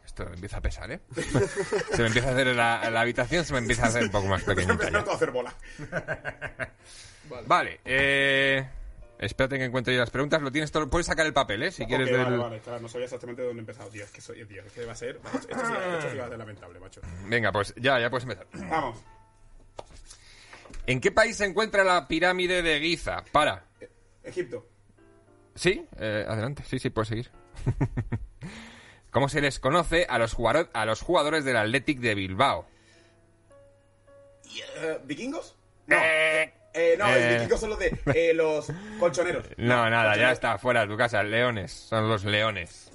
Esto 0.05 0.23
empieza 0.23 0.57
a 0.57 0.61
pesar, 0.61 0.91
¿eh? 0.91 0.99
se 1.93 2.01
me 2.01 2.07
empieza 2.07 2.27
a 2.27 2.31
hacer 2.33 2.47
la, 2.47 2.89
la 2.89 2.99
habitación, 2.99 3.45
se 3.45 3.53
me 3.53 3.59
empieza 3.59 3.85
a 3.85 3.87
hacer 3.87 4.03
un 4.03 4.11
poco 4.11 4.27
más 4.27 4.43
pequeñita 4.43 4.73
Empezando 4.73 5.05
ya. 5.05 5.11
a 5.13 5.15
hacer 5.15 5.31
bola. 5.31 5.55
Vale, 7.47 7.79
eh... 7.85 8.67
Espérate 9.19 9.57
que 9.57 9.65
encuentre 9.65 9.93
yo 9.93 9.99
las 9.99 10.09
preguntas. 10.09 10.41
Lo 10.41 10.51
tienes 10.51 10.71
todo... 10.71 10.89
Puedes 10.89 11.05
sacar 11.07 11.25
el 11.25 11.33
papel, 11.33 11.61
¿eh? 11.63 11.71
Si 11.71 11.85
quieres 11.85 12.07
Ok, 12.07 12.13
del- 12.15 12.23
vale, 12.23 12.37
vale. 12.37 12.59
Claro, 12.61 12.79
no 12.79 12.87
sabía 12.87 13.05
exactamente 13.05 13.41
dónde 13.43 13.59
he 13.59 13.59
empezado, 13.59 13.89
tío. 13.89 14.03
Es 14.05 14.11
que 14.11 14.21
soy, 14.21 14.45
tío, 14.45 14.63
es 14.63 14.71
que 14.71 14.85
va 14.85 14.93
a 14.93 14.95
ser... 14.95 15.17
Esto 15.17 15.39
sí, 15.41 15.47
esto 15.51 16.09
sí 16.11 16.17
va 16.17 16.25
a 16.25 16.29
ser 16.29 16.37
lamentable, 16.37 16.79
macho. 16.79 17.01
Venga, 17.27 17.51
pues 17.51 17.73
ya, 17.75 17.99
ya 17.99 18.09
puedes 18.09 18.23
empezar. 18.23 18.47
Vamos. 18.69 18.97
¿En 20.87 21.01
qué 21.01 21.11
país 21.11 21.35
se 21.35 21.45
encuentra 21.45 21.83
la 21.83 22.07
pirámide 22.07 22.61
de 22.61 22.79
Giza? 22.79 23.23
Para. 23.31 23.65
Egipto. 24.23 24.65
Sí, 25.53 25.85
eh, 25.97 26.25
adelante, 26.27 26.63
sí, 26.65 26.79
sí, 26.79 26.89
puedes 26.89 27.09
seguir. 27.09 27.29
¿Cómo 29.11 29.27
se 29.27 29.41
les 29.41 29.59
conoce 29.59 30.05
a 30.09 30.17
los, 30.17 30.37
a 30.73 30.85
los 30.85 31.01
jugadores 31.01 31.43
del 31.43 31.57
Athletic 31.57 31.99
de 31.99 32.15
Bilbao? 32.15 32.65
Eh, 34.77 34.99
¿Vikingos? 35.03 35.55
No. 35.87 35.97
Eh, 36.01 36.53
Eh, 36.73 36.95
no, 36.97 37.07
Eh. 37.07 37.21
los 37.21 37.33
vikingos 37.39 37.59
son 37.59 37.69
los 37.71 37.79
de 37.79 37.99
eh, 38.13 38.33
los 38.33 38.67
colchoneros. 38.99 39.45
No, 39.57 39.89
nada, 39.89 40.15
ya 40.15 40.31
está, 40.31 40.57
fuera 40.57 40.81
de 40.81 40.87
tu 40.87 40.97
casa. 40.97 41.23
Leones, 41.23 41.71
son 41.71 42.07
los 42.07 42.23
leones. 42.25 42.91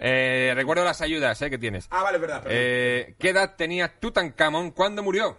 Eh, 0.00 0.52
recuerdo 0.54 0.84
las 0.84 1.00
ayudas 1.00 1.40
eh, 1.42 1.50
que 1.50 1.58
tienes. 1.58 1.86
Ah, 1.90 2.02
vale, 2.02 2.16
es 2.16 2.20
verdad. 2.20 2.42
perdón. 2.42 2.58
Eh, 2.60 3.14
¿Qué 3.18 3.30
edad 3.30 3.56
tenía 3.56 3.88
Tutankamón 3.98 4.72
cuando 4.72 5.02
murió? 5.02 5.38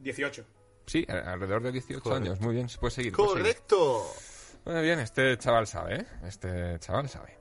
18. 0.00 0.44
Sí, 0.86 1.06
alrededor 1.08 1.62
de 1.62 1.72
18 1.72 2.14
años. 2.14 2.40
Muy 2.40 2.54
bien, 2.54 2.68
se 2.68 2.78
puede 2.78 2.90
seguir. 2.90 3.12
puedes 3.12 3.30
seguir. 3.32 3.44
Correcto. 3.44 4.06
Muy 4.66 4.82
bien, 4.82 4.98
este 4.98 5.36
chaval 5.38 5.66
sabe, 5.66 6.00
¿eh? 6.00 6.06
Este 6.26 6.78
chaval 6.80 7.08
sabe. 7.08 7.38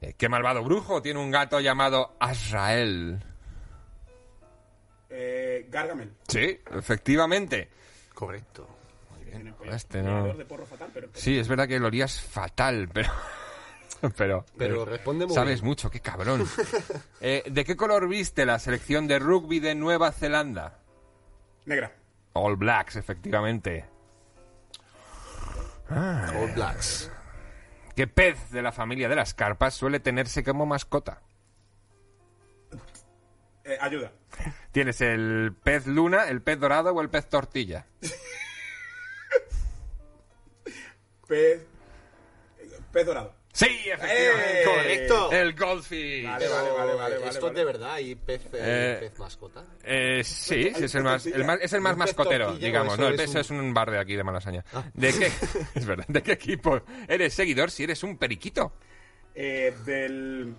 Eh, 0.00 0.14
¿Qué 0.18 0.28
malvado 0.28 0.62
brujo 0.62 1.00
tiene 1.00 1.20
un 1.20 1.30
gato 1.30 1.60
llamado 1.60 2.16
Azrael? 2.20 3.22
Eh, 5.08 5.66
Gargamel. 5.70 6.12
Sí, 6.28 6.60
efectivamente. 6.76 7.68
Correcto. 8.14 8.68
Este 9.64 10.02
no. 10.02 10.34
de 10.34 10.44
porro 10.44 10.66
fatal, 10.66 10.90
pero... 10.92 11.08
Sí, 11.14 11.38
es 11.38 11.48
verdad 11.48 11.68
que 11.68 11.78
lo 11.78 11.88
olías 11.88 12.20
fatal, 12.20 12.88
pero... 12.92 13.10
pero... 14.16 14.44
Pero 14.56 14.84
responde 14.84 15.26
muy 15.26 15.34
Sabes 15.34 15.60
bien. 15.60 15.68
mucho, 15.68 15.90
qué 15.90 16.00
cabrón. 16.00 16.46
Eh, 17.20 17.42
¿De 17.50 17.64
qué 17.64 17.76
color 17.76 18.08
viste 18.08 18.44
la 18.46 18.58
selección 18.58 19.08
de 19.08 19.18
rugby 19.18 19.58
de 19.58 19.74
Nueva 19.74 20.12
Zelanda? 20.12 20.78
Negra. 21.64 21.92
All 22.34 22.56
Blacks, 22.56 22.96
efectivamente. 22.96 23.86
All 25.90 26.52
Blacks. 26.54 27.10
¿Qué 27.96 28.06
pez 28.06 28.50
de 28.50 28.62
la 28.62 28.72
familia 28.72 29.08
de 29.08 29.16
las 29.16 29.32
carpas 29.32 29.74
suele 29.74 30.00
tenerse 30.00 30.44
como 30.44 30.66
mascota? 30.66 31.22
Eh, 33.64 33.78
ayuda. 33.80 34.12
¿Tienes 34.72 35.00
el 35.00 35.54
pez 35.62 35.86
luna, 35.86 36.28
el 36.28 36.42
pez 36.42 36.60
dorado 36.60 36.92
o 36.92 37.00
el 37.00 37.08
pez 37.08 37.28
tortilla? 37.28 37.86
Pez... 41.26 41.66
Pez 42.92 43.06
dorado. 43.06 43.34
Sí, 43.52 43.66
efectivamente. 43.86 44.60
¡Eh! 44.60 44.64
Correcto. 44.64 45.32
El 45.32 45.54
goldfish. 45.54 46.24
Vale, 46.26 46.46
vale, 46.48 46.70
vale, 46.70 46.94
vale, 46.94 46.94
vale, 47.18 47.28
¿Esto 47.30 47.46
vale. 47.46 47.48
es 47.48 47.54
de 47.54 47.64
verdad 47.64 47.98
y 47.98 48.14
pez, 48.14 48.42
eh, 48.46 48.48
Eh, 48.52 48.96
pez 49.00 49.18
mascota? 49.18 49.64
Eh, 49.82 50.22
sí, 50.24 50.72
sí, 50.74 50.84
es 50.84 50.94
el 50.94 51.02
más, 51.02 51.24
el 51.26 51.44
más- 51.44 51.58
es 51.62 51.72
el 51.72 51.80
más 51.80 51.94
¿Un 51.94 51.98
pez 52.00 52.06
mascotero, 52.16 52.54
digamos. 52.56 52.92
eso 52.94 53.02
No, 53.02 53.08
el 53.08 53.14
es 53.14 53.20
pez 53.22 53.30
un- 53.30 53.36
Ah. 53.36 53.40
es 53.40 53.50
un 53.50 53.74
bar 53.74 53.90
de 53.90 53.98
aquí 53.98 54.14
de 54.14 54.24
Malasaña. 54.24 54.62
¿De 54.92 55.12
qué? 55.12 55.26
Es 55.74 55.86
verdad. 55.86 56.04
¿De 56.08 56.22
qué 56.22 56.32
equipo 56.32 56.82
eres 57.08 57.32
seguidor 57.32 57.70
si 57.70 57.84
eres 57.84 58.02
un 58.02 58.18
periquito? 58.18 58.74
Eh, 59.34 59.74
del... 59.86 60.54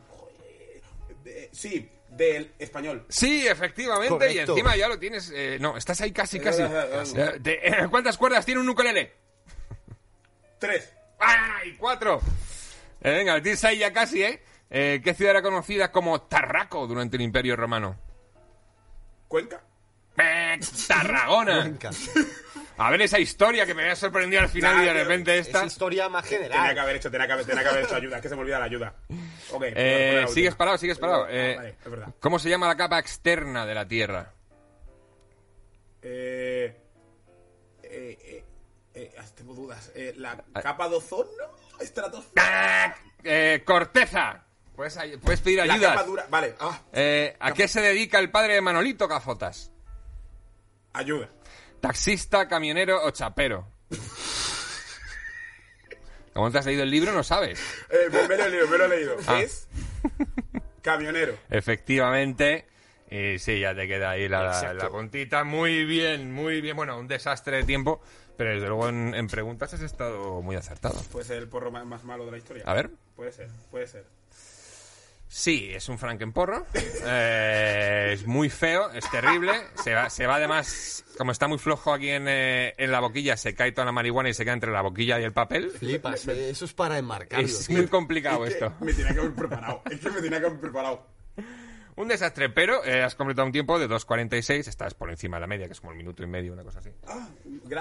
de- 1.23 1.49
sí, 1.51 1.87
del 2.09 2.51
español. 2.57 3.05
Sí, 3.09 3.47
efectivamente, 3.47 4.33
y 4.33 4.39
encima 4.39 4.75
ya 4.75 4.87
lo 4.87 4.97
tienes. 4.97 5.31
eh, 5.35 5.57
no, 5.59 5.77
estás 5.77 6.01
ahí 6.01 6.11
casi, 6.11 6.39
casi. 6.39 6.63
Casi. 6.63 7.15
De- 7.39 7.87
¿Cuántas 7.91 8.17
cuerdas 8.17 8.43
tiene 8.45 8.61
un 8.61 8.69
ukulele? 8.69 9.26
Tres. 10.59 10.93
¡Ay, 11.19 11.75
cuatro! 11.77 12.19
Eh, 13.01 13.11
venga, 13.11 13.35
lo 13.35 13.41
tienes 13.41 13.63
ahí 13.63 13.79
ya 13.79 13.91
casi, 13.93 14.23
¿eh? 14.23 14.41
Eh, 14.69 15.01
¿Qué 15.03 15.13
ciudad 15.13 15.31
era 15.31 15.41
conocida 15.41 15.91
como 15.91 16.21
Tarraco 16.21 16.87
durante 16.87 17.15
el 17.15 17.21
Imperio 17.23 17.55
Romano? 17.55 17.97
Cuenca. 19.27 19.61
Eh, 20.17 20.59
Tarragona. 20.87 21.61
Cuenca. 21.61 21.89
A 22.79 22.91
ver 22.91 23.01
esa 23.01 23.17
historia 23.17 23.65
que 23.65 23.73
me 23.73 23.81
había 23.81 23.95
sorprendido 23.95 24.39
al 24.43 24.49
final 24.49 24.83
y 24.83 24.85
de 24.85 24.93
repente 24.93 25.35
Es 25.39 25.47
esta. 25.47 25.65
historia 25.65 26.09
más 26.09 26.23
Tenía 26.25 26.47
que 26.47 26.53
general. 26.53 26.77
haber 26.79 26.95
hecho, 26.97 27.09
tenía 27.09 27.25
que 27.25 27.33
haber, 27.33 27.45
tenía 27.45 27.63
que 27.63 27.69
haber 27.69 27.83
hecho 27.85 27.95
ayuda. 27.95 28.15
Es 28.17 28.21
que 28.21 28.29
se 28.29 28.35
me 28.35 28.41
olvida 28.41 28.59
la 28.59 28.65
ayuda. 28.65 28.93
Ok. 29.51 29.63
Eh, 29.75 30.19
la 30.21 30.27
sigues 30.27 30.53
parado, 30.53 30.77
sigues 30.77 30.99
parado. 30.99 31.23
Ah, 31.23 31.31
Eh, 31.31 31.55
vale, 31.57 31.69
es 31.83 31.89
verdad. 31.91 32.07
¿Cómo 32.19 32.37
se 32.37 32.49
llama 32.51 32.67
la 32.67 32.77
capa 32.77 32.99
externa 32.99 33.65
de 33.65 33.73
la 33.73 33.87
Tierra? 33.87 34.31
Eh, 36.03 36.75
eh, 38.97 39.11
ah, 39.19 39.23
tengo 39.35 39.53
dudas. 39.53 39.91
Eh, 39.95 40.13
la 40.17 40.43
Ah. 40.53 40.61
capa 40.61 40.89
de 40.89 40.95
ozono, 40.97 41.29
estratosfera. 41.79 42.43
¡Ah! 42.85 42.95
Eh, 43.23 43.61
corteza. 43.65 44.43
Puedes, 44.75 44.97
puedes 45.23 45.41
pedir 45.41 45.57
La 45.65 45.73
ayudas. 45.73 45.91
capa 45.93 46.03
dura. 46.03 46.25
Vale, 46.29 46.55
ah, 46.59 46.81
Eh, 46.93 47.35
¿A 47.39 47.51
qué 47.53 47.67
se 47.67 47.81
dedica 47.81 48.19
el 48.19 48.29
padre 48.31 48.53
de 48.55 48.61
Manolito 48.61 49.07
Gafotas? 49.07 49.71
ayuda. 50.93 51.29
¿Taxista, 51.79 52.47
camionero 52.47 53.03
o 53.03 53.11
chapero? 53.11 53.67
Como 56.33 56.51
te 56.51 56.59
has 56.59 56.65
leído 56.65 56.83
el 56.83 56.91
libro, 56.91 57.11
no 57.11 57.23
sabes. 57.23 57.59
Me, 58.11 58.27
lo 58.27 58.33
he 58.45 58.49
leído, 58.49 58.67
me 58.67 58.77
lo 58.77 58.85
he 58.85 58.89
leído. 58.89 59.17
Ah. 59.27 59.39
Es 59.41 59.67
camionero. 60.81 61.37
Efectivamente. 61.49 62.67
Y 63.09 63.39
sí, 63.39 63.59
ya 63.59 63.73
te 63.73 63.87
queda 63.87 64.11
ahí 64.11 64.27
la 64.27 64.89
puntita. 64.91 65.43
Muy 65.43 65.85
bien, 65.85 66.31
muy 66.31 66.61
bien. 66.61 66.75
Bueno, 66.75 66.97
un 66.99 67.07
desastre 67.07 67.57
de 67.57 67.63
tiempo, 67.63 68.01
pero 68.37 68.51
desde 68.51 68.67
luego 68.67 68.87
en, 68.89 69.13
en 69.15 69.27
preguntas 69.27 69.73
has 69.73 69.81
estado 69.81 70.41
muy 70.41 70.55
acertado. 70.55 71.01
Puede 71.11 71.25
ser 71.25 71.37
el 71.37 71.47
porro 71.49 71.71
más, 71.71 71.85
más 71.85 72.03
malo 72.03 72.25
de 72.25 72.31
la 72.31 72.37
historia. 72.37 72.63
A 72.65 72.73
ver. 72.73 72.89
Puede 73.15 73.31
ser, 73.31 73.49
puede 73.71 73.87
ser. 73.87 74.05
Sí, 75.29 75.69
es 75.73 75.89
un 75.89 75.97
Frankenporro. 75.99 76.65
Eh, 76.73 78.11
es 78.13 78.25
muy 78.25 78.49
feo, 78.49 78.89
es 78.91 79.09
terrible. 79.11 79.51
Se 79.83 79.93
va, 79.93 80.09
se 80.09 80.25
va 80.25 80.35
además, 80.35 81.03
como 81.17 81.31
está 81.33 81.49
muy 81.49 81.57
flojo 81.57 81.93
aquí 81.93 82.09
en, 82.09 82.27
eh, 82.29 82.73
en 82.77 82.91
la 82.91 83.01
boquilla, 83.01 83.35
se 83.35 83.53
cae 83.53 83.73
toda 83.73 83.85
la 83.85 83.91
marihuana 83.91 84.29
y 84.29 84.33
se 84.33 84.45
queda 84.45 84.53
entre 84.53 84.71
la 84.71 84.81
boquilla 84.81 85.19
y 85.19 85.23
el 85.25 85.33
papel. 85.33 85.69
Flipas, 85.69 86.27
eh, 86.29 86.49
eso 86.51 86.63
es 86.63 86.73
para 86.73 86.97
enmarcarlo. 86.97 87.45
Es 87.45 87.67
tío. 87.67 87.75
muy 87.77 87.87
complicado 87.87 88.45
Es 88.45 88.55
que 88.55 88.65
esto. 88.65 88.77
Me 88.85 88.93
tenía 88.93 89.13
que 89.13 89.19
haber 89.19 89.33
preparado. 89.33 89.81
Es 89.91 89.99
que 89.99 90.09
me 90.09 90.21
tenía 90.21 90.39
que 90.39 90.45
haber 90.45 90.59
preparado. 90.61 91.05
Un 91.97 92.07
desastre, 92.07 92.49
pero 92.49 92.85
eh, 92.85 93.03
has 93.03 93.15
completado 93.15 93.45
un 93.47 93.51
tiempo 93.51 93.77
de 93.79 93.89
2.46, 93.89 94.67
estás 94.69 94.93
por 94.93 95.09
encima 95.09 95.37
de 95.37 95.41
la 95.41 95.47
media, 95.47 95.65
que 95.65 95.73
es 95.73 95.81
como 95.81 95.91
el 95.91 95.97
minuto 95.97 96.23
y 96.23 96.27
medio, 96.27 96.53
una 96.53 96.63
cosa 96.63 96.79
así. 96.79 96.91
Ah, 97.07 97.27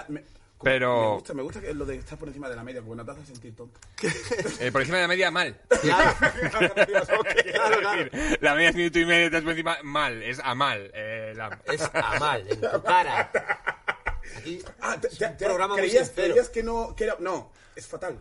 me- 0.08 0.24
Pero- 0.66 1.10
Me 1.10 1.14
gusta, 1.14 1.34
me 1.34 1.42
gusta 1.42 1.60
que 1.60 1.72
lo 1.74 1.86
de 1.86 1.94
estar 1.94 2.18
por 2.18 2.26
encima 2.26 2.48
de 2.48 2.56
la 2.56 2.64
media, 2.64 2.82
porque 2.82 2.96
no 2.96 3.04
te 3.04 3.12
hace 3.12 3.24
sentir 3.26 3.54
tonto. 3.54 3.78
Eh, 4.60 4.72
por 4.72 4.80
encima 4.80 4.96
de 4.96 5.02
la 5.04 5.08
media, 5.08 5.30
mal. 5.30 5.60
Claro, 5.80 6.12
Quiero 6.74 7.70
decir, 7.70 8.38
La 8.40 8.54
media 8.56 8.70
es 8.70 8.74
minuto 8.74 8.98
y 8.98 9.04
medio, 9.06 9.26
estás 9.26 9.42
por 9.42 9.52
encima, 9.52 9.78
mal, 9.84 10.20
es 10.24 10.40
a 10.42 10.56
mal. 10.56 10.90
eh, 10.92 11.32
la- 11.36 11.60
es 11.66 11.82
a 11.94 12.18
mal, 12.18 12.48
en 12.50 12.60
tu 12.60 12.82
cara. 12.82 13.30
Aquí, 14.38 14.60
Ah, 14.80 14.96
te, 15.00 15.08
programa 15.44 15.74
muy 15.76 15.82
creías, 15.86 16.08
sincero. 16.08 16.28
creías 16.34 16.48
que 16.48 16.62
no, 16.64 16.96
que 16.96 17.04
era, 17.04 17.16
no, 17.20 17.52
es 17.76 17.86
fatal. 17.86 18.18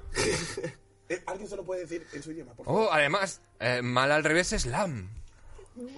Eh, 1.09 1.23
Alguien 1.25 1.49
se 1.49 1.55
lo 1.55 1.63
puede 1.63 1.81
decir 1.81 2.05
en 2.13 2.21
su 2.21 2.31
idioma, 2.31 2.53
por 2.53 2.67
favor. 2.67 2.83
Oh, 2.89 2.93
además, 2.93 3.41
eh, 3.59 3.81
mal 3.81 4.11
al 4.11 4.23
revés 4.23 4.53
es 4.53 4.67
lam. 4.67 5.09
Un 5.75 5.95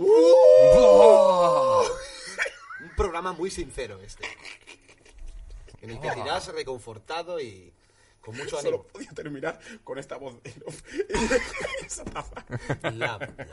programa 2.96 3.34
muy 3.34 3.52
sincero 3.52 4.00
este. 4.02 4.26
En 5.92 5.96
el 5.98 6.02
que 6.02 6.10
te 6.12 6.20
irás 6.20 6.48
reconfortado 6.54 7.40
y 7.40 7.74
con 8.22 8.36
mucho 8.36 8.58
Solo 8.58 8.68
ánimo. 8.80 8.84
podía 8.92 9.12
terminar 9.12 9.60
con 9.84 9.98
esta 10.00 10.18
voz 10.18 10.42
de 10.44 10.54
esa 11.86 12.04
taza. 12.06 12.46
Lab, 12.84 13.22
lab. 13.38 13.48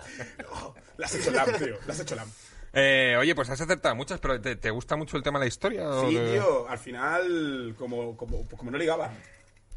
Oh, 0.50 0.74
la 0.96 1.06
has 1.06 1.14
hecho 1.14 1.30
lam, 1.30 1.46
tío. 1.58 1.76
La 1.86 1.92
has 1.92 2.00
hecho 2.00 2.16
lam. 2.16 2.30
Eh, 2.72 3.14
oye, 3.18 3.34
pues 3.36 3.48
has 3.50 3.60
acertado 3.60 3.94
muchas, 3.94 4.18
pero 4.18 4.40
¿te, 4.40 4.56
te 4.56 4.70
gusta 4.70 4.96
mucho 4.96 5.16
el 5.16 5.22
tema 5.22 5.38
de 5.38 5.44
la 5.44 5.48
historia? 5.48 5.88
o 5.88 6.08
Sí, 6.08 6.16
de- 6.16 6.32
tío, 6.32 6.68
al 6.68 6.78
final, 6.78 7.74
como, 7.78 8.16
como, 8.16 8.44
como 8.48 8.70
no 8.72 8.78
ligaba, 8.78 9.12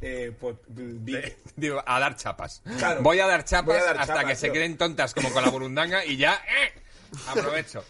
eh, 0.01 0.31
pues 0.39 0.55
vi. 0.67 1.15
Digo, 1.55 1.84
a 1.85 1.99
dar 1.99 2.15
chapas. 2.15 2.63
Claro. 2.79 3.01
Voy 3.03 3.19
a 3.19 3.27
dar 3.27 3.43
chapas 3.45 3.65
Voy 3.67 3.77
a 3.77 3.84
dar 3.84 3.97
hasta 3.99 4.15
chapas, 4.15 4.29
que 4.31 4.35
se 4.35 4.51
queden 4.51 4.77
tontas 4.77 5.13
como 5.13 5.31
con 5.31 5.43
la 5.43 5.49
burundanga 5.51 6.03
y 6.05 6.17
ya 6.17 6.35
¡eh! 6.47 6.73
aprovecho. 7.27 7.84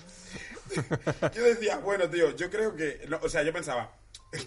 Yo 1.33 1.43
decía, 1.43 1.77
bueno, 1.77 2.09
tío, 2.09 2.35
yo 2.35 2.49
creo 2.49 2.75
que. 2.75 3.05
no, 3.07 3.19
o 3.23 3.29
sea, 3.29 3.41
yo 3.43 3.53
pensaba, 3.53 3.89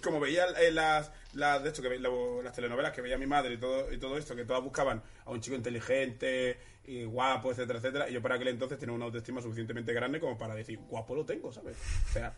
como 0.03 0.21
veía 0.21 0.47
eh, 0.61 0.71
las, 0.71 1.11
las. 1.33 1.63
De 1.63 1.71
hecho, 1.71 1.83
que 1.83 1.99
las 1.99 2.55
telenovelas 2.55 2.93
que 2.93 3.01
veía 3.01 3.19
mi 3.19 3.27
madre 3.27 3.55
y 3.55 3.59
todo, 3.59 3.93
y 3.93 3.99
todo 3.99 4.17
esto, 4.19 4.37
que 4.37 4.45
todas 4.45 4.63
buscaban 4.63 5.03
a 5.25 5.31
un 5.31 5.41
chico 5.41 5.57
inteligente 5.57 6.59
y 6.85 7.05
guapo, 7.05 7.51
etcétera, 7.53 7.79
etcétera. 7.79 8.11
Y 8.11 8.15
yo 8.15 8.23
para 8.23 8.35
aquel 8.35 8.49
entonces 8.49 8.79
tenía 8.79 8.95
una 8.95 9.05
autoestima 9.05 9.41
suficientemente 9.41 9.93
grande 9.93 10.19
como 10.21 10.37
para 10.37 10.55
decir, 10.55 10.79
guapo 10.89 11.15
lo 11.15 11.25
tengo, 11.25 11.53
¿sabes? 11.53 11.77
O 12.09 12.13
sea, 12.13 12.35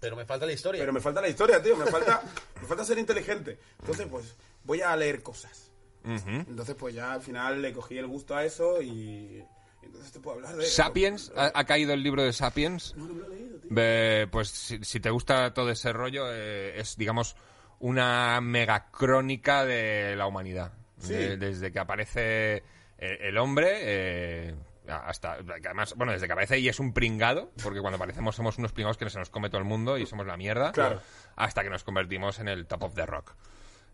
Pero 0.00 0.16
me 0.16 0.24
falta 0.24 0.46
la 0.46 0.52
historia. 0.52 0.80
pero 0.80 0.92
me 0.92 1.00
falta 1.00 1.20
la 1.20 1.28
historia, 1.28 1.62
tío, 1.62 1.76
me 1.76 1.86
falta, 1.86 2.22
me 2.60 2.66
falta 2.66 2.84
ser 2.84 2.98
inteligente. 2.98 3.58
Entonces, 3.80 4.06
pues, 4.10 4.34
voy 4.64 4.80
a 4.80 4.96
leer 4.96 5.22
cosas. 5.22 5.70
Entonces, 6.02 6.74
pues 6.76 6.94
ya 6.94 7.12
al 7.12 7.20
final 7.20 7.60
le 7.60 7.72
cogí 7.74 7.98
el 7.98 8.06
gusto 8.06 8.34
a 8.34 8.44
eso 8.44 8.80
y. 8.80 9.44
y 9.82 9.86
entonces 9.86 10.12
te 10.12 10.20
puedo 10.20 10.36
hablar 10.36 10.56
de. 10.56 10.66
¿Sapiens? 10.66 11.32
¿Ha, 11.36 11.52
ha 11.54 11.64
caído 11.64 11.92
el 11.92 12.02
libro 12.02 12.22
de 12.22 12.32
Sapiens? 12.32 12.94
No, 12.96 13.06
no 13.06 13.14
me 13.14 13.20
lo 13.20 13.26
he 13.32 13.36
leído, 13.36 13.58
tío. 13.60 14.30
Pues 14.30 14.48
si, 14.48 14.78
si 14.84 15.00
te 15.00 15.10
gusta 15.10 15.52
todo 15.54 15.70
ese 15.70 15.92
rollo, 15.92 16.24
eh, 16.32 16.78
es, 16.80 16.96
digamos, 16.96 17.36
una 17.78 18.40
megacrónica 18.40 19.64
de 19.64 20.14
la 20.16 20.26
humanidad. 20.26 20.72
Sí. 20.98 21.14
De- 21.14 21.36
desde 21.36 21.72
que 21.72 21.78
aparece 21.78 22.56
eh, 22.56 22.62
el 22.98 23.38
hombre, 23.38 23.68
eh, 23.80 24.54
hasta 24.86 25.38
que 25.38 25.66
además, 25.68 25.94
bueno, 25.96 26.12
desde 26.12 26.26
que 26.26 26.32
aparece 26.32 26.54
ahí 26.56 26.68
es 26.68 26.78
un 26.80 26.92
pringado, 26.92 27.52
porque 27.62 27.80
cuando 27.80 27.96
aparecemos 27.96 28.34
somos 28.36 28.58
unos 28.58 28.72
pringados 28.72 28.98
que 28.98 29.08
se 29.08 29.18
nos 29.18 29.30
come 29.30 29.48
todo 29.48 29.58
el 29.60 29.64
mundo 29.66 29.96
y 29.96 30.04
somos 30.06 30.26
la 30.26 30.36
mierda, 30.36 30.72
Claro. 30.72 31.00
hasta 31.36 31.62
que 31.62 31.70
nos 31.70 31.84
convertimos 31.84 32.38
en 32.40 32.48
el 32.48 32.66
top 32.66 32.82
of 32.84 32.94
the 32.94 33.06
rock. 33.06 33.34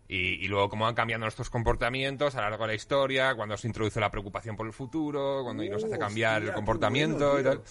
Y, 0.09 0.45
y 0.45 0.49
luego 0.49 0.69
cómo 0.69 0.85
van 0.85 0.95
cambiando 0.95 1.25
nuestros 1.25 1.51
comportamientos 1.51 2.35
a 2.37 2.43
lo 2.43 2.51
largo 2.51 2.65
de 2.65 2.69
la 2.69 2.75
historia, 2.75 3.35
cuando 3.35 3.57
se 3.57 3.67
introduce 3.67 3.99
la 3.99 4.11
preocupación 4.11 4.57
por 4.57 4.67
el 4.67 4.73
futuro, 4.73 5.41
cuando 5.43 5.65
nos 5.65 5.83
hace 5.83 5.99
cambiar 5.99 6.37
hostia, 6.37 6.49
el 6.51 6.55
comportamiento 6.55 7.33
bueno, 7.33 7.41
y 7.41 7.55
tal. 7.57 7.63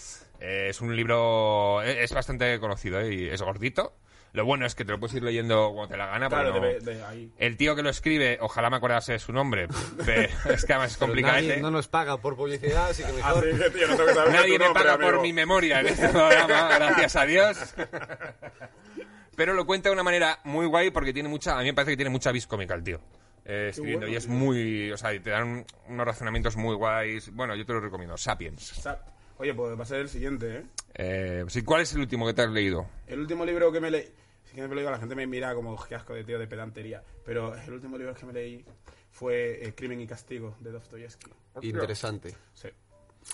Eh, 0.42 0.68
es 0.70 0.82
un 0.82 0.94
libro, 0.96 1.82
es, 1.82 1.98
es 1.98 2.12
bastante 2.14 2.60
conocido 2.60 3.00
¿eh? 3.00 3.14
y 3.14 3.28
es 3.30 3.42
gordito. 3.42 3.96
Lo 4.34 4.44
bueno 4.44 4.66
es 4.66 4.76
que 4.76 4.84
te 4.84 4.92
lo 4.92 5.00
puedes 5.00 5.16
ir 5.16 5.24
leyendo 5.24 5.72
cuando 5.74 5.94
te 5.94 5.98
la 5.98 6.08
gana, 6.08 6.28
Claro, 6.28 6.56
no- 6.56 6.60
de, 6.60 6.80
de 6.82 7.02
ahí. 7.06 7.32
el 7.38 7.56
tío 7.56 7.74
que 7.74 7.82
lo 7.84 7.90
escribe, 7.90 8.38
ojalá 8.42 8.70
me 8.70 8.76
acordase 8.76 9.18
su 9.18 9.32
nombre, 9.32 9.70
pero 10.06 10.24
es 10.54 10.66
que 10.66 10.74
además 10.74 10.92
es 10.92 10.98
complicado. 10.98 11.36
nadie 11.36 11.56
no 11.62 11.72
nos 11.72 11.88
paga 11.88 12.18
por 12.18 12.36
publicidad, 12.36 12.90
así 12.90 13.02
que 13.02 13.08
Así 13.08 13.16
mejor. 13.24 13.44
que, 13.60 13.70
tío, 13.70 13.88
no 13.88 13.96
Nadie 14.30 14.60
me 14.60 14.66
nombre, 14.66 14.84
paga 14.84 14.96
por 14.98 15.06
amigo. 15.06 15.22
mi 15.22 15.32
memoria 15.32 15.80
en 15.80 15.88
este 15.88 16.10
programa, 16.10 16.68
gracias 16.76 17.16
a 17.16 17.26
Dios. 17.26 17.76
Pero 19.36 19.54
lo 19.54 19.66
cuenta 19.66 19.90
de 19.90 19.94
una 19.94 20.04
manera 20.04 20.40
muy 20.46 20.66
guay 20.66 20.92
porque 20.92 21.14
tiene 21.14 21.30
mucha, 21.30 21.56
a 21.58 21.60
mí 21.60 21.66
me 21.66 21.74
parece 21.74 21.92
que 21.92 21.98
tiene 21.98 22.10
mucha 22.12 22.32
vis 22.32 22.48
cómica 22.48 22.74
el 22.76 22.84
tío. 22.84 23.00
eh, 23.48 23.68
escribiendo 23.70 24.08
bueno, 24.08 24.14
y 24.14 24.18
es 24.18 24.26
tío. 24.26 24.34
muy, 24.34 24.92
o 24.92 24.98
sea, 24.98 25.14
y 25.14 25.20
te 25.20 25.30
dan 25.30 25.48
un- 25.48 25.66
unos 25.90 26.06
razonamientos 26.08 26.56
muy 26.58 26.76
guays. 26.76 27.30
Bueno, 27.32 27.56
yo 27.56 27.64
te 27.66 27.74
lo 27.74 27.80
recomiendo, 27.80 28.18
Sapiens. 28.18 28.62
Sa- 28.62 29.00
Oye, 29.38 29.54
pues 29.54 29.78
va 29.78 29.84
a 29.84 29.86
ser 29.86 30.00
el 30.00 30.10
siguiente, 30.10 30.58
¿eh? 30.58 30.64
Eh, 30.96 31.46
sí, 31.50 31.62
¿Cuál 31.62 31.82
es 31.82 31.94
el 31.94 32.00
último 32.00 32.26
que 32.26 32.34
te 32.34 32.42
has 32.42 32.50
leído? 32.50 32.88
El 33.06 33.20
último 33.20 33.46
libro 33.46 33.72
que 33.72 33.80
me 33.82 33.92
leí. 33.92 34.08
Si 34.46 34.56
que 34.56 34.62
me 34.62 34.70
lo 34.70 34.76
digo, 34.80 34.90
la 34.90 34.98
gente 34.98 35.14
me 35.14 35.28
mira 35.28 35.54
como 35.54 35.76
qué 35.86 35.94
asco 35.96 36.14
de 36.14 36.24
tío 36.24 36.40
de 36.40 36.48
pedantería. 36.48 37.04
Pero 37.26 37.54
el 37.56 37.72
último 37.74 37.98
libro 37.98 38.16
que 38.16 38.26
me 38.26 38.32
leí 38.34 38.66
fue 39.12 39.64
eh, 39.68 39.76
Crimen 39.76 40.00
y 40.02 40.08
Castigo 40.08 40.56
de 40.62 40.72
Dostoyevsky. 40.72 41.30
Interesante. 41.62 42.34
Sí. 42.54 42.70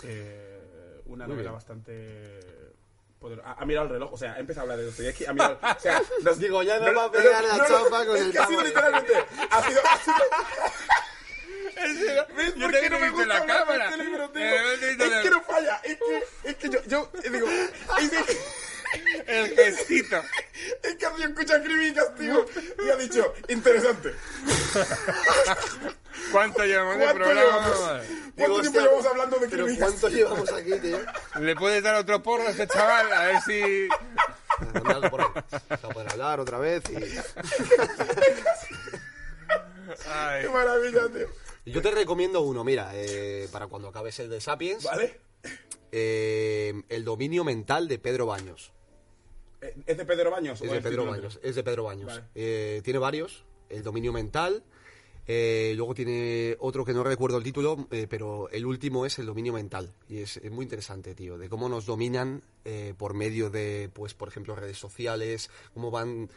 Eh, 0.03 1.02
una 1.06 1.28
novela 1.28 1.52
bastante. 1.52 2.40
Poderosa. 3.22 3.48
Ha, 3.49 3.61
ha 3.61 3.65
mirado 3.65 3.85
el 3.88 3.93
reloj, 3.93 4.14
o 4.14 4.18
sea, 4.18 4.34
ha 4.34 4.39
empezado 4.39 4.61
a 4.61 4.64
hablar 4.64 4.77
de 4.80 4.85
Dostoyevsky. 4.85 5.26
Ha 5.26 5.34
mirado. 5.34 5.60
O 5.61 5.80
sea, 5.80 6.02
nos- 6.23 6.39
Digo, 6.39 6.61
ya 6.64 6.80
no 6.80 6.93
va 6.93 7.06
a 7.06 7.11
pegar 7.11 7.43
la 7.43 7.57
chapa 7.68 8.06
con 8.06 8.15
es 8.18 8.22
el 8.23 8.31
que 8.34 8.39
ha 8.39 8.48
sido 8.48 8.61
literalmente. 8.64 9.14
Ha 9.49 9.64
sido. 9.69 9.81
Ha 9.85 9.98
sido 9.99 10.15
¿Ves 12.35 12.56
Yo 12.56 12.68
por 12.69 12.80
qué 12.80 12.89
no 12.89 12.99
me 12.99 13.10
gusta 13.10 13.26
la 13.27 13.45
cámara. 13.45 13.89
este 13.89 14.03
libro, 14.03 14.30
tío? 14.30 14.41
Eh, 14.43 14.98
Es 14.99 15.22
que 15.23 15.30
no 15.30 15.41
falla. 15.41 15.81
Es 15.84 15.98
que, 15.98 16.49
es 16.49 16.56
que 16.57 16.69
yo, 16.69 16.80
yo 16.88 17.10
digo. 17.31 17.48
Es 17.99 18.10
que, 18.10 18.38
El 19.28 19.56
gestito. 19.56 20.18
es 20.84 20.96
que 20.96 21.06
ha 21.06 21.16
sido 21.16 21.30
escucha 21.30 21.62
crimen 21.64 21.92
y 21.92 21.94
castigo. 21.94 22.46
Y 22.86 22.90
ha 22.90 22.96
dicho, 22.98 23.34
interesante. 23.48 24.14
¿Cuánto 26.32 26.64
llevamos 26.66 26.98
de 26.98 27.04
¿Cuánto 27.04 27.24
programa? 27.24 27.42
llevamos? 27.42 27.78
¿Cuánto 27.78 28.04
Digo, 28.36 28.36
tiempo 28.36 28.58
hostia, 28.60 28.82
llevamos 28.82 29.06
hablando 29.06 29.38
de 29.40 29.48
¿Pero 29.48 29.64
crimen 29.66 29.76
y 29.76 29.80
cuánto 29.80 30.10
llevamos 30.10 30.52
aquí, 30.54 30.72
tío? 30.80 31.00
¿Le 31.40 31.56
puedes 31.56 31.84
dar 31.84 31.96
otro 31.96 32.22
porro 32.24 32.48
a 32.48 32.52
ese 32.52 32.68
chaval? 32.68 33.12
A 33.12 33.26
ver 33.26 33.42
si... 33.42 33.88
Dame 34.74 34.94
algo 34.94 35.10
por 35.10 35.22
ahí. 35.22 35.28
Para 35.68 35.82
poder 35.94 36.12
hablar 36.12 36.40
otra 36.40 36.60
vez. 36.60 36.84
Y... 36.90 36.96
Ay. 40.08 40.44
Qué 40.44 40.50
maravilla, 40.50 41.02
tío. 41.10 41.28
yo 41.66 41.82
te 41.82 41.92
recomiendo 41.92 42.42
uno, 42.42 42.64
mira, 42.64 42.92
eh, 42.94 43.48
para 43.52 43.68
cuando 43.68 43.88
acabes 43.90 44.20
el 44.20 44.30
de 44.30 44.40
Sapiens, 44.42 44.84
¿Vale? 44.84 45.20
eh, 45.92 46.74
El 46.90 47.04
dominio 47.04 47.44
mental 47.44 47.88
de 47.88 48.00
Pedro 48.00 48.26
Baños. 48.28 48.72
¿Es 49.86 49.98
de 49.98 50.06
Pedro 50.06 50.32
Baños? 50.32 50.62
o 50.62 50.66
Es 50.66 50.72
de 50.72 50.78
el 50.78 50.84
Pedro 50.84 51.06
Baños. 51.06 51.40
Es 51.44 51.56
de 51.56 51.64
Pedro 51.64 51.84
Baños. 51.84 52.08
Vale. 52.08 52.24
Eh, 52.36 52.82
tiene 52.84 53.00
varios. 53.00 53.44
El 53.70 53.84
dominio 53.84 54.12
mental. 54.12 54.64
eh, 55.28 55.74
luego 55.78 55.94
tiene 55.94 56.58
otro 56.60 56.84
que 56.84 56.94
no 56.94 57.04
recuerdo 57.04 57.38
el 57.38 57.44
título, 57.44 57.88
eh, 57.92 58.08
pero 58.10 58.50
el 58.50 58.66
último 58.66 59.06
es 59.06 59.20
el 59.20 59.28
dominio 59.28 59.54
mental. 59.54 59.94
Y 60.10 60.18
es, 60.18 60.38
es 60.38 60.52
muy 60.52 60.64
interesante, 60.64 61.14
tío, 61.16 61.38
de 61.38 61.48
cómo 61.48 61.70
nos 61.70 61.86
dominan 61.86 62.42
eh, 62.66 62.94
por 62.98 63.14
medio 63.14 63.50
de, 63.50 63.90
pues, 63.94 64.14
por 64.14 64.28
ejemplo, 64.28 64.56
redes 64.56 64.78
sociales, 64.78 65.50
cómo 65.74 65.92
van 65.92 66.30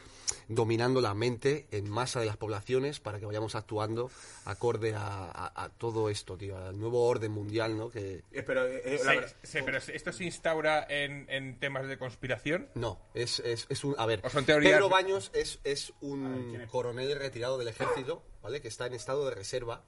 dominando 0.49 1.01
la 1.01 1.15
mente 1.15 1.67
en 1.71 1.89
masa 1.89 2.21
de 2.21 2.27
las 2.27 2.37
poblaciones 2.37 3.01
para 3.01 3.19
que 3.21 3.27
vayamos 3.27 3.55
actuando 3.55 4.11
acorde 4.45 4.95
a, 4.95 5.25
a- 5.25 5.65
a 5.65 5.69
todo 5.71 6.09
esto, 6.11 6.37
tío, 6.37 6.57
al 6.57 6.79
nuevo 6.79 7.07
orden 7.07 7.33
mundial, 7.33 7.77
¿no? 7.77 7.91
Que 7.91 8.23
Eh, 8.33 8.43
pero, 8.43 8.67
eh, 8.67 8.83
eh, 8.85 8.99
Sí, 8.99 9.07
verdad- 9.07 9.33
sí, 9.43 9.59
pero 9.65 9.79
¿esto 9.79 10.13
se 10.13 10.25
instaura 10.25 10.87
en, 10.89 11.27
en 11.31 11.59
temas 11.59 11.87
de 11.89 11.99
conspiración? 11.99 12.69
No, 12.75 12.99
es, 13.15 13.41
es, 13.41 13.67
es 13.69 13.85
un... 13.85 13.95
A 13.99 14.07
ver, 14.07 14.21
¿O 14.25 14.31
son 14.31 14.45
teorías? 14.45 14.73
Pedro 14.73 14.89
Baños 14.89 15.31
es, 15.35 15.61
es 15.65 15.93
ver, 16.01 16.11
un 16.11 16.47
¿quién 16.51 16.63
es? 16.63 16.71
coronel 16.71 17.17
retirado 17.19 17.59
del 17.59 17.69
ejército, 17.69 18.23
¿vale? 18.43 18.61
Que 18.61 18.69
está 18.69 18.87
en 18.87 18.95
estado 18.95 19.27
de 19.29 19.35
reserva. 19.35 19.85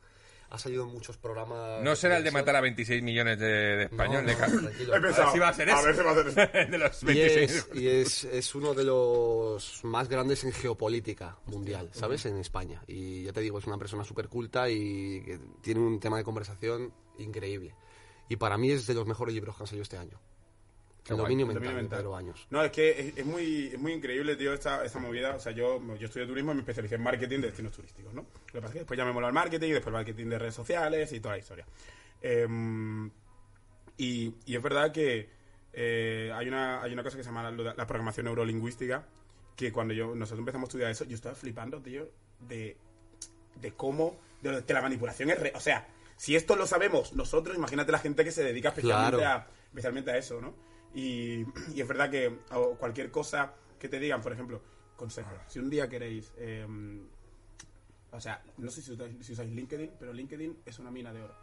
Ha 0.51 0.59
salido 0.59 0.85
en 0.85 0.91
muchos 0.93 1.17
programas... 1.17 1.83
No 1.83 1.97
será 1.97 2.19
el 2.19 2.25
de 2.25 2.31
matar 2.31 2.55
a 2.57 2.61
26 2.61 3.03
millones 3.03 3.39
de, 3.39 3.47
de 3.47 3.77
No, 3.77 3.83
españoles. 3.83 4.23
no, 4.23 4.29
de 4.29 4.37
ca- 4.37 4.47
tranquilo. 4.47 4.97
He 4.97 5.01
pensado, 5.01 5.23
A 5.29 5.33
ver 5.33 5.33
si 5.35 5.39
va 5.41 5.49
a 5.49 5.53
ser 5.55 5.71
a 5.71 5.73
eso. 5.75 5.85
ver 5.87 5.97
si 5.97 6.03
va 6.03 6.11
a 6.11 6.15
ser 6.15 6.27
eso. 6.29 6.71
de 6.71 6.79
los 6.79 7.03
Y 7.03 7.07
26. 7.07 7.51
es, 7.51 7.69
y 7.75 7.89
es, 7.89 8.25
es 8.25 8.55
uno 8.55 8.73
de 8.75 8.85
los 8.85 9.85
más 9.85 10.09
grandes 10.09 10.45
en 10.45 10.53
geopolítica 10.53 11.37
mundial, 11.47 11.91
¿sabes? 11.93 12.25
En 12.27 12.37
España. 12.37 12.83
Y 12.87 13.25
ya 13.25 13.33
te 13.33 13.41
digo, 13.41 13.59
es 13.59 13.67
una 13.67 13.77
persona 13.79 14.05
súper 14.05 14.29
culta 14.29 14.69
y 14.71 15.21
que 15.23 15.41
tiene 15.63 15.81
un 15.81 15.99
tema 15.99 16.17
de 16.19 16.25
conversación 16.25 16.93
increíble. 17.19 17.75
Y 18.29 18.37
para 18.37 18.57
mí 18.57 18.71
es 18.71 18.87
de 18.87 18.95
los 18.95 19.07
mejores 19.07 19.35
libros 19.35 19.57
que 19.57 19.63
han 19.65 19.67
salido 19.67 19.83
este 19.83 19.99
año. 19.99 20.21
El 21.09 21.15
guay, 21.17 21.25
dominio 21.25 21.45
El 21.47 21.49
mental, 21.49 21.55
dominio 21.55 21.77
de 21.77 21.83
mental. 21.83 21.99
Pedro 21.99 22.11
Baños. 22.11 22.47
No, 22.51 22.63
es 22.65 22.71
que 22.73 22.91
es, 23.01 23.19
es 23.19 23.27
muy, 23.27 23.67
es 23.73 23.79
muy 23.79 23.93
increíble, 23.93 24.37
tío, 24.37 24.53
esta, 24.53 24.85
esta 24.85 24.99
movida. 24.99 25.37
O 25.37 25.41
sea, 25.41 25.53
yo, 25.53 25.81
yo 25.97 26.07
estudié 26.07 26.27
turismo 26.27 26.53
y 26.53 26.55
me 26.57 26.61
especialicé 26.61 26.97
en 26.97 27.03
marketing 27.03 27.41
de 27.41 27.47
destinos 27.49 27.73
turísticos, 27.73 28.13
¿no? 28.15 28.23
Lo 28.23 28.53
que 28.53 28.61
pasa 28.61 28.67
es 28.67 28.73
que 28.73 28.79
después 28.81 28.99
ya 28.99 29.05
me 29.05 29.13
moló 29.13 29.27
el 29.29 29.33
marketing 29.35 29.69
y 29.69 29.73
después 29.73 29.89
el 29.89 29.93
marketing 29.95 30.27
de 30.27 30.39
redes 30.39 30.55
sociales 30.55 31.13
y 31.13 31.21
toda 31.21 31.35
la 31.35 31.39
historia. 31.39 31.67
Em, 32.23 33.11
y, 33.99 34.35
y 34.47 34.57
es 34.57 34.63
verdad 34.63 34.93
que 34.93 35.29
eh, 35.73 36.33
hay, 36.35 36.49
una, 36.49 36.83
hay 36.83 36.93
una 36.93 37.03
cosa 37.03 37.17
que 37.17 37.23
se 37.23 37.29
llama 37.31 37.51
la, 37.51 37.75
la 37.75 37.87
programación 37.87 38.25
neurolingüística 38.27 39.07
que 39.55 39.73
cuando 39.73 39.95
yo 39.95 40.15
nosotros 40.15 40.41
empezamos 40.41 40.67
a 40.67 40.69
estudiar 40.69 40.91
eso, 40.91 41.05
yo 41.05 41.15
estaba 41.15 41.35
flipando, 41.35 41.81
tío, 41.81 42.09
de, 42.41 42.77
de 43.61 43.73
cómo, 43.73 44.19
de 44.43 44.53
lo- 44.53 44.67
que 44.67 44.75
la 44.75 44.83
manipulación 44.83 45.31
es... 45.31 45.39
re- 45.39 45.53
o 45.55 45.61
sea, 45.61 45.87
si 46.17 46.37
esto 46.37 46.57
lo 46.57 46.67
sabemos 46.67 47.15
nosotros, 47.15 47.57
imagínate 47.57 47.91
la 47.93 47.99
gente 47.99 48.25
que 48.25 48.33
se 48.33 48.43
dedica 48.45 48.71
especialmente, 48.71 49.19
Claro. 49.19 49.41
a, 49.43 49.47
especialmente 49.69 50.11
a 50.11 50.17
eso, 50.19 50.41
¿no? 50.41 50.55
Y, 50.97 51.45
y 51.75 51.81
es 51.81 51.87
verdad 51.87 52.11
que 52.11 52.39
cualquier 52.79 53.11
cosa 53.11 53.53
que 53.79 53.89
te 53.89 53.99
digan, 54.01 54.23
por 54.23 54.33
ejemplo, 54.33 54.63
consejo, 54.97 55.31
si 55.47 55.59
un 55.59 55.69
día 55.71 55.89
queréis... 55.89 56.33
eh, 56.39 56.67
o 58.13 58.21
sea, 58.21 58.43
no 58.57 58.71
sé 58.71 58.81
si 58.81 58.93
usáis, 58.93 59.15
si 59.25 59.33
usáis 59.33 59.51
LinkedIn, 59.51 59.93
pero 59.99 60.13
LinkedIn 60.13 60.59
es 60.65 60.79
una 60.79 60.91
mina 60.91 61.13
de 61.13 61.23
oro. 61.23 61.35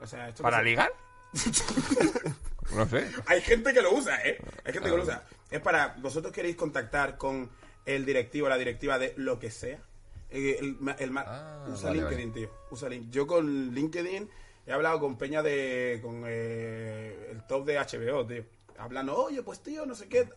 O 0.00 0.06
sea, 0.06 0.28
esto 0.28 0.42
¿Para 0.42 0.58
se- 0.58 0.64
ligar? 0.64 0.92
no 2.74 2.86
sé. 2.86 3.08
hay 3.26 3.40
gente 3.40 3.72
que 3.72 3.80
lo 3.80 3.94
usa, 3.94 4.16
¿eh? 4.26 4.38
Hay 4.64 4.72
gente 4.72 4.90
que 4.90 4.96
lo 4.96 5.02
usa. 5.02 5.24
Es 5.50 5.60
para, 5.60 5.96
vosotros 5.98 6.32
queréis 6.32 6.56
contactar 6.56 7.16
con 7.16 7.48
el 7.86 8.04
directivo, 8.04 8.48
la 8.48 8.58
directiva 8.58 8.98
de 8.98 9.14
lo 9.16 9.38
que 9.38 9.50
sea. 9.50 9.80
Eh, 10.28 10.58
El, 10.60 10.76
Ah, 11.16 11.66
usa 11.72 11.88
vale, 11.90 12.00
LinkedIn, 12.02 12.32
tío. 12.32 12.50
Usa 12.70 12.88
Yo 13.10 13.26
con 13.26 13.72
LinkedIn 13.72 14.28
he 14.66 14.72
hablado 14.72 15.00
con 15.00 15.16
Peña 15.16 15.42
de. 15.42 16.00
con 16.02 16.24
eh, 16.26 17.28
el 17.30 17.46
top 17.46 17.64
de 17.64 17.78
HBO, 17.78 18.26
tío. 18.26 18.44
Hablando, 18.78 19.16
oye, 19.16 19.42
pues 19.42 19.60
tío, 19.62 19.86
no 19.86 19.94
sé 19.94 20.08
qué. 20.08 20.28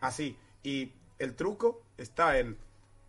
Así. 0.00 0.36
Y 0.62 0.92
el 1.18 1.34
truco 1.34 1.82
está 1.96 2.38
en 2.38 2.58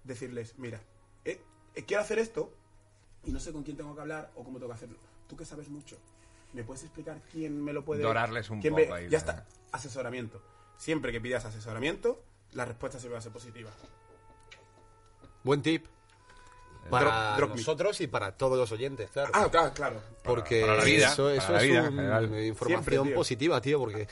decirles, 0.04 0.56
mira, 0.58 0.82
eh, 1.26 1.42
eh, 1.76 1.84
quiero 1.86 2.02
hacer 2.04 2.20
esto 2.20 2.54
y 3.24 3.32
no 3.32 3.40
sé 3.40 3.52
con 3.52 3.64
quién 3.64 3.78
tengo 3.78 3.94
que 3.96 4.02
hablar 4.02 4.32
o 4.36 4.44
cómo 4.44 4.58
tengo 4.60 4.70
que 4.70 4.76
hacerlo. 4.76 4.98
Tú 5.28 5.36
que 5.38 5.46
sabes 5.46 5.70
mucho, 5.70 5.98
¿me 6.54 6.64
puedes 6.64 6.84
explicar 6.84 7.22
quién 7.32 7.62
me 7.64 7.74
lo 7.74 7.86
puede... 7.86 8.02
Dorarles 8.04 8.50
un 8.50 8.62
quién 8.62 8.74
poco 8.74 8.88
me- 8.90 8.94
ahí, 8.94 9.10
Ya 9.10 9.18
está. 9.18 9.46
Asesoramiento. 9.72 10.42
Siempre 10.78 11.12
que 11.12 11.22
pidas 11.22 11.46
asesoramiento, 11.46 12.24
la 12.52 12.66
respuesta 12.66 13.00
siempre 13.00 13.14
va 13.14 13.20
a 13.20 13.22
ser 13.22 13.32
positiva. 13.32 13.72
Buen 15.44 15.62
tip. 15.62 15.86
Para 16.90 17.38
Drop- 17.38 17.52
nosotros 17.56 18.02
y 18.02 18.08
para 18.08 18.32
todos 18.34 18.58
los 18.58 18.72
oyentes, 18.72 19.10
claro. 19.12 19.32
Ah, 19.34 19.48
claro, 19.50 19.72
claro. 19.74 20.02
Porque 20.24 20.62
para 20.62 20.76
la 20.78 20.84
vida, 20.84 21.08
eso, 21.14 21.24
para 21.24 21.36
eso 21.36 21.52
la 21.54 21.58
es 21.64 21.70
vida 21.70 21.82
un- 21.84 22.00
una 22.00 22.42
información 22.44 22.68
Siempre, 22.84 22.98
tío. 23.10 23.16
positiva, 23.16 23.62
tío, 23.62 23.80
porque 23.80 24.08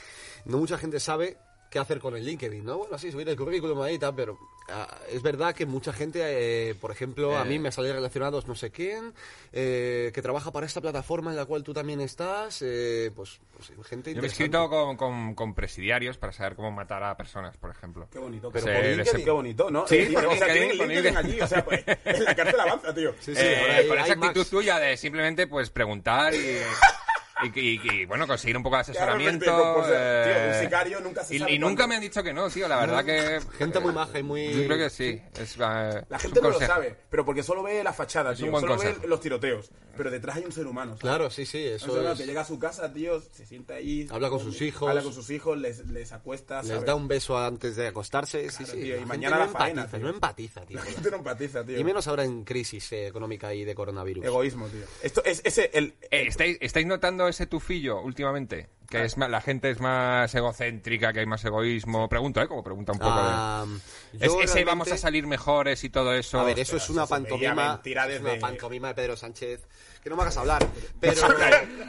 no 0.46 0.56
mucha 0.58 0.78
gente 0.78 0.98
sabe 1.00 1.36
qué 1.70 1.78
hacer 1.78 2.00
con 2.00 2.16
el 2.16 2.24
LinkedIn, 2.26 2.64
¿no? 2.64 2.78
Bueno, 2.78 2.98
sí, 2.98 3.12
subir 3.12 3.28
el 3.28 3.36
currículum 3.36 3.80
ahí 3.82 3.94
y 3.94 3.98
tal, 3.98 4.14
pero 4.14 4.36
ah, 4.70 4.88
es 5.08 5.22
verdad 5.22 5.54
que 5.54 5.66
mucha 5.66 5.92
gente, 5.92 6.20
eh, 6.22 6.74
por 6.74 6.90
ejemplo, 6.90 7.38
a 7.38 7.42
Eh. 7.42 7.44
mí 7.44 7.58
me 7.60 7.70
sale 7.70 7.92
relacionados 7.92 8.46
no 8.48 8.54
sé 8.56 8.70
quién, 8.70 9.14
eh, 9.52 10.10
que 10.12 10.20
trabaja 10.20 10.50
para 10.50 10.66
esta 10.66 10.80
plataforma 10.80 11.30
en 11.30 11.36
la 11.36 11.44
cual 11.46 11.62
tú 11.62 11.72
también 11.72 12.00
estás, 12.00 12.60
eh, 12.62 13.12
pues, 13.14 13.38
pues 13.56 13.70
gente 13.88 14.12
Yo 14.14 14.20
me 14.20 14.26
he 14.26 14.30
escrito 14.30 14.68
con, 14.68 14.96
con, 14.96 15.34
con 15.34 15.54
presidiarios 15.54 16.18
para 16.18 16.32
saber 16.32 16.56
cómo 16.56 16.72
matar 16.72 17.02
a 17.04 17.16
personas, 17.16 17.56
por 17.56 17.70
ejemplo. 17.70 18.08
Qué 18.10 18.18
bonito. 18.18 18.50
Pero 18.50 18.64
Pero 18.66 18.76
por 18.78 18.84
por 18.86 18.96
LinkedIn. 18.96 19.24
Qué 19.24 19.30
bonito, 19.30 19.70
¿no? 19.70 19.86
Sí, 19.86 19.94
Eh, 19.96 20.10
por 20.12 20.26
o 20.26 20.36
sea, 20.36 20.46
LinkedIn, 20.48 20.52
tienen 20.58 20.78
por 20.78 20.86
LinkedIn 20.88 21.14
LinkedIn. 21.14 21.16
allí. 21.32 21.40
O 21.40 21.46
sea, 21.46 21.64
pues, 21.64 21.84
en 22.04 22.24
la 22.24 22.34
cárcel 22.34 22.60
avanza, 22.60 22.94
tío. 22.94 23.14
Sí, 23.20 23.34
sí, 23.34 23.40
Eh, 23.42 23.56
hay- 23.78 23.88
con 23.88 23.98
esa 23.98 24.12
actitud 24.14 24.36
Max. 24.40 24.50
tuya 24.50 24.78
de 24.78 24.96
simplemente 24.96 25.46
pues 25.46 25.70
preguntar 25.70 26.34
y... 26.34 26.38
y, 27.42 27.60
y- 27.60 27.80
y, 28.02 28.04
bueno, 28.06 28.26
conseguir 28.26 28.56
un 28.56 28.62
poco 28.62 28.76
de 28.76 28.84
Claro, 28.84 29.00
asesoramiento. 29.12 29.44
efectivamente, 29.44 29.80
por 29.80 29.84
ser- 29.88 30.24
tío, 30.24 30.42
un 30.42 30.54
eh, 30.54 30.60
sicario 30.64 31.00
nunca 31.00 31.24
se 31.24 31.34
y, 31.34 31.38
sabe 31.38 31.52
y 31.52 31.58
nunca 31.58 31.74
cuándo. 31.74 31.88
me 31.88 31.94
han 31.96 32.00
dicho 32.02 32.22
que 32.22 32.32
no, 32.32 32.48
tío, 32.50 32.68
la 32.68 32.76
verdad 32.80 33.04
que... 33.04 33.40
Gente 33.56 33.80
muy 33.80 33.92
maja 33.92 34.18
y 34.18 34.22
muy... 34.22 34.52
Yo 34.52 34.64
creo 34.66 34.78
que 34.78 34.90
sí. 34.90 35.20
Es, 35.38 35.56
eh, 35.58 36.04
La 36.08 36.18
gente 36.18 36.40
no 36.40 36.48
lo 36.48 36.54
consejo. 36.54 36.72
sabe, 36.74 36.96
pero 37.10 37.24
porque 37.24 37.42
solo 37.42 37.62
ve 37.62 37.82
la 37.84 37.92
fachada, 37.92 38.34
tío. 38.34 38.46
Solo 38.46 38.66
consejo. 38.76 39.00
ve 39.02 39.08
los 39.08 39.20
tiroteos. 39.20 39.70
Pero 39.96 40.10
detrás 40.10 40.36
hay 40.36 40.44
un 40.44 40.52
ser 40.52 40.66
humano. 40.66 40.92
¿sabes? 40.92 41.02
Claro, 41.02 41.30
sí, 41.30 41.44
sí, 41.44 41.58
eso 41.62 42.10
es... 42.12 42.18
que 42.18 42.26
llega 42.26 42.40
a 42.40 42.44
su 42.44 42.58
casa, 42.58 42.92
tío, 42.92 43.20
se 43.20 43.44
sienta 43.44 43.74
ahí. 43.74 44.06
Habla 44.10 44.30
con 44.30 44.40
sus 44.40 44.60
hijos. 44.62 44.88
Habla 44.88 45.02
con 45.02 45.12
sus 45.12 45.28
hijos, 45.30 45.58
les, 45.58 45.84
les 45.86 46.12
acuesta, 46.12 46.58
Les 46.62 46.68
¿sabes? 46.68 46.84
da 46.86 46.94
un 46.94 47.06
beso 47.08 47.36
antes 47.38 47.76
de 47.76 47.88
acostarse, 47.88 48.48
sí, 48.50 48.64
Claro, 48.64 48.72
sí. 48.72 48.82
tío, 48.84 48.96
y 49.00 49.04
mañana 49.04 49.36
gente 49.36 49.46
la 49.46 49.52
no 49.52 49.58
faena, 49.58 49.82
empatiza, 49.82 49.96
tío. 49.98 50.06
no 50.06 50.14
empatiza, 50.14 50.60
tío. 50.66 50.76
La 50.78 50.82
gente 50.84 51.10
no 51.10 51.16
empatiza, 51.18 51.64
tío. 51.64 51.78
Y 51.78 51.84
menos 51.84 52.06
ahora 52.08 52.24
en 52.24 52.44
crisis 52.44 52.92
eh, 52.92 53.06
económica 53.08 53.52
y 53.52 53.64
de 53.64 53.74
coronavirus. 53.74 54.24
Egoísmo, 54.24 54.68
tío. 54.68 54.84
Esto 55.02 55.22
es 55.24 55.42
ese, 55.44 55.70
el... 55.74 55.94
Eh, 56.10 56.24
¿estáis, 56.28 56.56
¿Estáis 56.60 56.86
notando 56.86 57.28
ese 57.30 57.46
tufillo 57.46 58.00
últimamente? 58.00 58.68
Que 58.88 59.04
es 59.04 59.16
más, 59.16 59.30
la 59.30 59.40
gente 59.40 59.70
es 59.70 59.78
más 59.78 60.34
egocéntrica, 60.34 61.12
que 61.12 61.20
hay 61.20 61.26
más 61.26 61.44
egoísmo. 61.44 62.08
Pregunto, 62.08 62.42
¿eh? 62.42 62.48
Como 62.48 62.64
pregunta 62.64 62.90
un 62.92 62.98
poco 62.98 63.12
Ah, 63.14 63.64
de... 64.12 64.26
Es, 64.26 64.32
ese 64.42 64.64
vamos 64.64 64.90
a 64.90 64.96
salir 64.98 65.28
mejores 65.28 65.84
y 65.84 65.90
todo 65.90 66.12
eso. 66.12 66.40
A 66.40 66.44
ver, 66.44 66.58
eso 66.58 66.76
es 66.76 66.90
una 66.90 67.06
pantomima. 67.06 67.80
es 67.84 67.92
una 67.92 68.06
desde- 68.06 68.40
pantomima 68.40 68.88
de 68.88 68.94
Pedro 68.94 69.16
Sánchez. 69.16 69.60
Que 70.02 70.10
no 70.10 70.16
me 70.16 70.22
hagas 70.22 70.36
hablar. 70.38 70.66
Pero. 71.00 71.22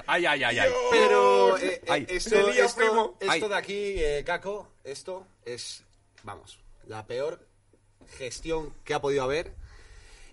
Ay, 0.05 0.25
ay, 0.27 0.43
ay, 0.43 0.59
ay. 0.59 0.69
pero. 0.91 1.57
eh, 1.57 1.75
eh, 1.75 1.81
Ay, 1.89 2.05
esto, 2.09 2.35
esto- 2.49 2.75
primo. 2.79 3.17
esto 3.19 3.31
Ay. 3.31 3.41
de 3.49 3.55
aquí, 3.55 3.93
eh, 3.97 4.23
Caco, 4.25 4.67
esto 4.83 5.25
es. 5.45 5.83
Vamos. 6.23 6.59
La 6.85 7.07
peor 7.07 7.39
gestión 8.17 8.73
que 8.83 8.93
ha 8.93 9.01
podido 9.01 9.23
haber. 9.23 9.55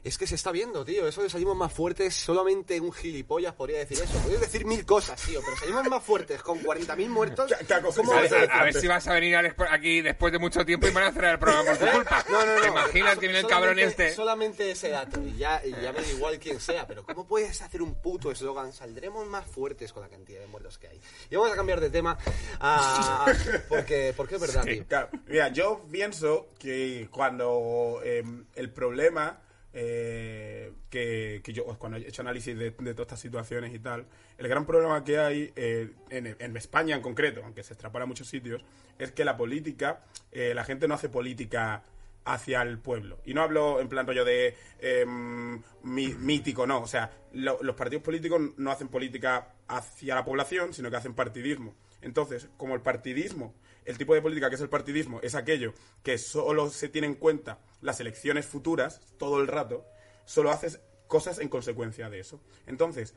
Es 0.09 0.17
que 0.17 0.27
se 0.27 0.37
está 0.37 0.51
viendo, 0.53 0.87
tío. 0.87 1.07
Eso 1.07 1.23
de 1.23 1.29
salimos 1.29 1.55
más 1.55 1.71
fuertes, 1.71 2.15
solamente 2.15 2.81
un 2.81 2.93
gilipollas 2.93 3.53
podría 3.55 3.81
decir 3.81 3.99
eso. 4.03 4.19
Podrías 4.21 4.41
decir 4.41 4.65
mil 4.65 4.87
cosas, 4.87 5.21
tío, 5.23 5.41
pero 5.45 5.55
salimos 5.59 5.85
más 5.87 6.03
fuertes 6.03 6.43
con 6.43 6.61
40.000 6.63 7.09
muertos. 7.11 7.53
¿Cómo 7.95 8.13
A 8.15 8.21
a- 8.21 8.61
a 8.61 8.65
ver 8.65 8.73
si 8.75 8.87
vas 8.87 9.07
a 9.07 9.13
venir 9.13 9.37
aquí 9.37 10.01
después 10.01 10.33
de 10.33 10.39
mucho 10.39 10.65
tiempo 10.65 10.87
y 10.89 10.93
van 10.93 11.05
a 11.05 11.13
cerrar 11.13 11.33
el 11.35 11.39
programa 11.39 11.71
por 11.75 11.79
tu 11.79 11.93
culpa. 11.95 12.25
No, 12.31 12.47
no, 12.47 12.55
no. 12.55 12.61
¿Te 12.63 12.69
imaginas 12.69 13.15
que 13.19 13.27
viene 13.27 13.41
el 13.41 13.47
cabrón 13.47 13.79
este? 13.79 14.15
Solamente 14.15 14.71
ese 14.71 14.89
dato. 14.89 15.21
Y 15.23 15.37
ya, 15.37 15.61
y 15.65 15.73
ya 15.73 15.93
me 15.93 16.01
da 16.01 16.09
igual 16.11 16.39
quién 16.39 16.59
sea. 16.59 16.87
Pero 16.87 17.05
¿cómo 17.05 17.27
puedes 17.27 17.61
hacer 17.61 17.83
un 17.83 17.95
puto 18.01 18.31
eslogan? 18.31 18.73
Saldremos 18.73 19.27
más 19.27 19.47
fuertes 19.47 19.93
con 19.93 20.03
la 20.03 20.09
cantidad 20.09 20.41
de 20.41 20.47
muertos 20.47 20.79
que 20.79 20.89
hay. 20.89 20.99
Y 21.31 21.37
vamos 21.37 21.53
a 21.53 21.55
cambiar 21.57 21.81
de 21.81 21.91
tema. 21.91 22.17
a- 22.61 23.27
porque, 23.69 24.15
porque 24.17 24.37
es 24.37 24.41
verdad, 24.41 24.65
tío. 24.65 24.87
Claro, 24.87 25.11
mira, 25.27 25.49
yo 25.49 25.85
pienso 25.93 26.49
que 26.59 27.09
cuando 27.11 28.01
eh, 28.03 28.25
el 28.55 28.71
problema 28.73 29.43
eh, 29.73 30.73
que, 30.91 31.43
yo, 31.53 31.65
cuando 31.79 31.99
he 31.99 32.09
hecho 32.09 32.23
análisis 32.23 32.57
de, 32.57 32.71
todas 32.71 33.01
estas 33.01 33.21
situaciones 33.21 33.75
y 33.75 33.79
tal, 33.79 34.07
el 34.39 34.49
gran 34.49 34.65
problema 34.67 35.05
que 35.05 35.19
hay 35.19 35.53
eh, 35.57 35.93
en, 36.11 36.57
España 36.57 36.97
en 36.97 37.03
concreto, 37.03 37.43
aunque 37.45 37.63
se 37.63 37.75
extrapola 37.75 38.05
a 38.05 38.07
muchos 38.07 38.29
sitios, 38.29 38.65
es 38.99 39.13
que 39.13 39.25
la 39.25 39.37
política, 39.37 40.05
eh, 40.33 40.53
la 40.55 40.65
gente 40.65 40.89
no 40.89 40.95
hace 40.95 41.09
política 41.09 41.85
hacia 42.25 42.63
el 42.63 42.79
pueblo. 42.79 43.21
Y 43.25 43.33
no 43.35 43.43
hablo 43.43 43.81
en 43.81 43.89
plan 43.89 44.07
rollo 44.07 44.25
de 44.25 44.55
mi- 45.07 46.15
mítico, 46.15 46.67
no. 46.67 46.81
O 46.83 46.87
sea, 46.87 47.11
lo- 47.33 47.63
los 47.63 47.75
partidos 47.77 48.03
políticos 48.03 48.41
no 48.57 48.71
hacen 48.71 48.89
política 48.89 49.55
hacia 49.69 50.15
la 50.15 50.25
población, 50.25 50.75
sino 50.75 50.91
que 50.91 50.97
hacen 50.97 51.15
partidismo. 51.15 51.75
Entonces, 52.03 52.49
como 52.57 52.75
el 52.75 52.81
partidismo, 52.83 53.55
el 53.89 53.97
tipo 53.99 54.15
de 54.15 54.21
política 54.23 54.49
que 54.51 54.57
es 54.57 54.61
el 54.61 54.69
partidismo, 54.69 55.19
es 55.23 55.35
aquello 55.35 55.73
que 56.03 56.19
solo 56.19 56.69
se 56.71 56.89
tiene 56.89 57.07
en 57.07 57.15
cuenta 57.15 57.59
las 57.81 58.01
elecciones 58.01 58.47
futuras 58.47 59.01
todo 59.19 59.41
el 59.41 59.47
rato, 59.47 59.85
solo 60.27 60.51
haces 60.51 60.81
cosas 61.07 61.39
en 61.39 61.49
consecuencia 61.49 62.11
de 62.11 62.21
eso. 62.21 62.39
Entonces, 62.67 63.15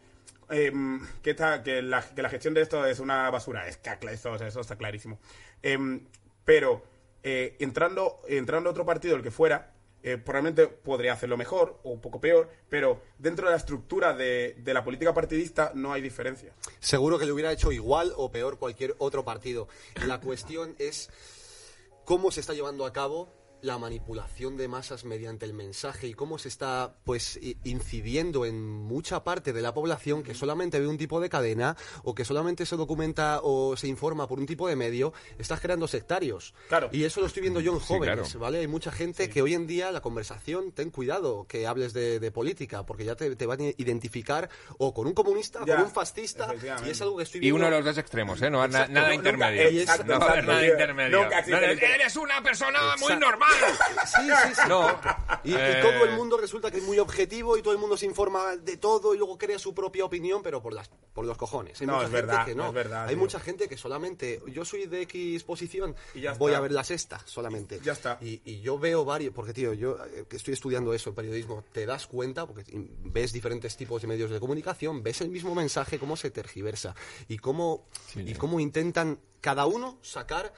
em, 0.50 1.06
que, 1.22 1.32
esta- 1.32 1.62
que, 1.62 1.82
la, 1.82 2.02
gestión 2.02 2.54
de 2.54 2.62
esto 2.62 2.86
es 2.86 3.00
una 3.00 3.30
basura, 3.30 3.68
es 3.68 3.78
que 3.78 3.90
eso, 4.12 4.34
eso 4.36 4.62
está 4.62 4.78
clarísimo. 4.78 5.20
Em, 5.62 6.06
pero 6.46 6.84
eh, 7.24 7.58
entrando, 7.60 8.22
entrando 8.28 8.70
otro 8.70 8.86
partido, 8.86 9.16
el 9.16 9.22
que 9.22 9.30
fuera, 9.30 9.71
eh, 10.04 10.18
probablemente 10.18 10.68
podría 10.68 11.14
hacerlo 11.14 11.38
mejor 11.38 11.80
o 11.84 11.92
un 11.92 12.02
poco 12.02 12.20
peor, 12.20 12.50
pero 12.70 13.02
dentro 13.18 13.46
de 13.46 13.52
la 13.52 13.58
estructura 13.58 14.14
de, 14.14 14.56
de 14.58 14.74
la 14.74 14.84
política 14.84 15.14
partidista 15.14 15.72
no 15.76 15.94
hay 15.94 16.02
diferencia. 16.02 16.54
Seguro 16.80 17.20
que 17.20 17.26
lo 17.26 17.34
hubiera 17.34 17.52
hecho 17.52 17.72
igual 17.72 18.14
o 18.16 18.32
peor 18.32 18.58
cualquier 18.58 18.96
otro 18.98 19.24
partido. 19.24 19.68
La 20.06 20.20
cuestión 20.20 20.76
es 20.80 21.10
cómo 22.06 22.32
se 22.32 22.40
está 22.40 22.54
llevando 22.54 22.86
a 22.86 22.94
cabo 22.94 23.41
la 23.62 23.78
manipulación 23.78 24.58
de 24.58 24.68
masas 24.68 25.06
mediante 25.06 25.46
el 25.46 25.54
mensaje 25.54 26.08
y 26.08 26.14
cómo 26.14 26.38
se 26.38 26.48
está 26.48 26.96
pues 27.04 27.40
incidiendo 27.64 28.46
en 28.46 28.62
mucha 28.62 29.24
parte 29.24 29.54
de 29.54 29.62
la 29.62 29.74
población 29.74 30.24
que 30.24 30.34
solamente 30.34 30.80
ve 30.80 30.88
un 30.88 30.98
tipo 30.98 31.20
de 31.20 31.30
cadena 31.30 31.76
o 32.04 32.14
que 32.16 32.26
solamente 32.26 32.66
se 32.66 32.76
documenta 32.76 33.40
o 33.44 33.76
se 33.78 33.88
informa 33.88 34.28
por 34.28 34.40
un 34.40 34.46
tipo 34.46 34.68
de 34.68 34.76
medio, 34.76 35.14
estás 35.38 35.60
creando 35.60 35.88
sectarios. 35.88 36.54
Claro. 36.70 36.90
Y 36.92 37.04
eso 37.04 37.22
lo 37.22 37.28
estoy 37.28 37.42
viendo 37.42 37.60
yo 37.60 37.74
en 37.74 37.80
Sí, 37.80 37.86
jóvenes, 37.88 38.20
claro. 38.30 38.40
¿vale? 38.40 38.60
Hay 38.60 38.68
mucha 38.68 38.92
gente 38.92 39.30
que 39.30 39.42
hoy 39.42 39.54
en 39.54 39.68
día 39.68 39.92
la 39.92 40.02
conversación, 40.02 40.72
ten 40.72 40.90
cuidado 40.90 41.46
que 41.48 41.68
hables 41.68 41.94
de, 41.94 42.20
de 42.20 42.32
política, 42.32 42.86
porque 42.86 43.06
ya 43.06 43.16
te, 43.16 43.36
te 43.36 43.46
van 43.46 43.62
a 43.62 43.66
identificar 43.78 44.50
o 44.78 44.94
con 44.94 45.08
un 45.08 45.14
comunista 45.14 45.64
o 45.64 45.66
Ya, 45.66 45.76
con 45.76 45.86
un 45.86 45.92
fascista 45.92 46.54
y 46.86 46.90
es 46.90 47.02
algo 47.02 47.18
que 47.18 47.24
estoy 47.24 47.40
Y 47.40 47.42
viendo. 47.42 47.56
uno 47.58 47.66
de 47.66 47.72
los 47.72 47.86
dos 47.86 47.98
extremos, 47.98 48.42
¿eh? 48.42 48.50
No 48.50 48.64
Exacto, 48.64 48.92
nada 48.94 49.08
no- 49.10 49.14
intermedio. 49.14 49.64
nunca- 49.72 49.98
no 50.04 50.20
nada 50.20 50.66
intermedio. 50.68 51.22
Nunca 51.24 51.42
No, 51.48 51.58
eres 51.58 52.16
una 52.16 52.42
persona 52.44 52.80
muy 53.00 53.16
normal. 53.18 53.51
Sí, 54.06 54.22
sí, 54.28 54.56
sí. 54.56 54.62
No. 54.68 54.88
Y, 55.44 55.52
y 55.52 55.56
Eh, 55.56 55.80
todo 55.82 56.06
el 56.06 56.12
mundo 56.16 56.38
resulta 56.38 56.72
que 56.72 56.78
es 56.78 56.84
muy 56.84 57.00
objetivo 57.00 57.58
y 57.58 57.62
todo 57.62 57.74
el 57.74 57.80
mundo 57.80 57.98
se 57.98 58.06
informa 58.06 58.56
de 58.58 58.78
todo 58.78 59.14
y 59.14 59.18
luego 59.18 59.38
crea 59.38 59.60
su 59.60 59.74
propia 59.74 60.06
opinión, 60.06 60.42
pero 60.44 60.62
por 60.62 60.74
las 60.74 60.90
por 61.14 61.26
los 61.26 61.38
cojones. 61.38 61.80
Hay 61.82 61.88
No, 61.88 61.94
mucha 61.96 62.06
es 62.06 62.12
gente 62.12 62.26
verdad, 62.28 62.46
que 62.46 62.56
no 62.56 62.68
es 62.68 62.74
verdad, 62.74 63.04
Hay 63.04 63.10
tío. 63.10 63.18
mucha 63.18 63.40
gente 63.40 63.68
que 63.68 63.78
solamente 63.78 64.42
yo 64.48 64.64
soy 64.64 64.86
de 64.88 65.02
X 65.02 65.44
posición, 65.44 65.96
Y 66.16 66.22
ya 66.22 66.34
voy 66.34 66.52
está. 66.52 66.58
a 66.60 66.62
ver 66.62 66.72
la 66.72 66.84
sexta 66.86 67.22
solamente. 67.26 67.80
Ya 67.84 67.92
está. 67.94 68.18
Y, 68.22 68.42
y 68.46 68.62
yo 68.62 68.80
veo 68.80 69.04
varios, 69.04 69.34
porque 69.34 69.54
tío, 69.54 69.74
yo 69.74 69.98
eh, 70.06 70.26
que 70.30 70.38
estoy 70.38 70.54
estudiando 70.54 70.94
eso, 70.94 71.10
el 71.10 71.16
periodismo, 71.16 71.64
te 71.74 71.86
das 71.86 72.08
cuenta 72.08 72.46
porque 72.48 72.64
ves 73.04 73.34
diferentes 73.34 73.76
tipos 73.76 74.02
de 74.02 74.08
medios 74.08 74.32
de 74.32 74.40
comunicación, 74.40 75.04
ves 75.04 75.22
el 75.22 75.30
mismo 75.30 75.54
mensaje 75.54 76.00
cómo 76.00 76.16
se 76.16 76.32
tergiversa 76.32 76.96
y 77.28 77.38
cómo 77.40 77.86
y 78.16 78.34
cómo 78.36 78.60
intentan 78.60 79.20
cada 79.42 79.66
uno 79.66 79.98
sacar 80.02 80.54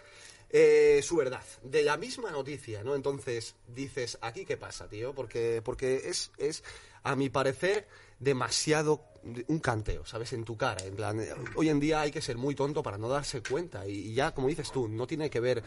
eh, 0.56 1.02
su 1.02 1.16
verdad 1.16 1.44
de 1.64 1.82
la 1.82 1.98
misma 1.98 2.30
noticia, 2.30 2.84
¿no? 2.84 2.94
Entonces 2.94 3.56
dices, 3.68 4.20
¿aquí 4.22 4.46
qué 4.46 4.56
pasa, 4.56 4.88
tío? 4.88 5.16
Porque, 5.16 5.64
porque 5.66 6.04
es, 6.06 6.32
es, 6.38 6.64
a 7.02 7.16
mi 7.16 7.30
parecer, 7.30 7.88
demasiado 8.20 9.04
un 9.48 9.58
canteo, 9.60 10.06
¿sabes? 10.06 10.32
En 10.34 10.46
tu 10.46 10.56
cara. 10.56 10.86
En 10.86 10.96
plan, 10.96 11.20
hoy 11.56 11.70
en 11.70 11.80
día 11.80 12.02
hay 12.02 12.12
que 12.12 12.22
ser 12.22 12.38
muy 12.38 12.54
tonto 12.54 12.84
para 12.84 13.00
no 13.00 13.10
darse 13.10 13.42
cuenta. 13.42 13.88
Y, 13.88 14.12
y 14.12 14.14
ya, 14.14 14.32
como 14.36 14.48
dices 14.48 14.72
tú, 14.72 14.88
no 14.88 15.08
tiene 15.08 15.32
que 15.32 15.40
ver 15.40 15.64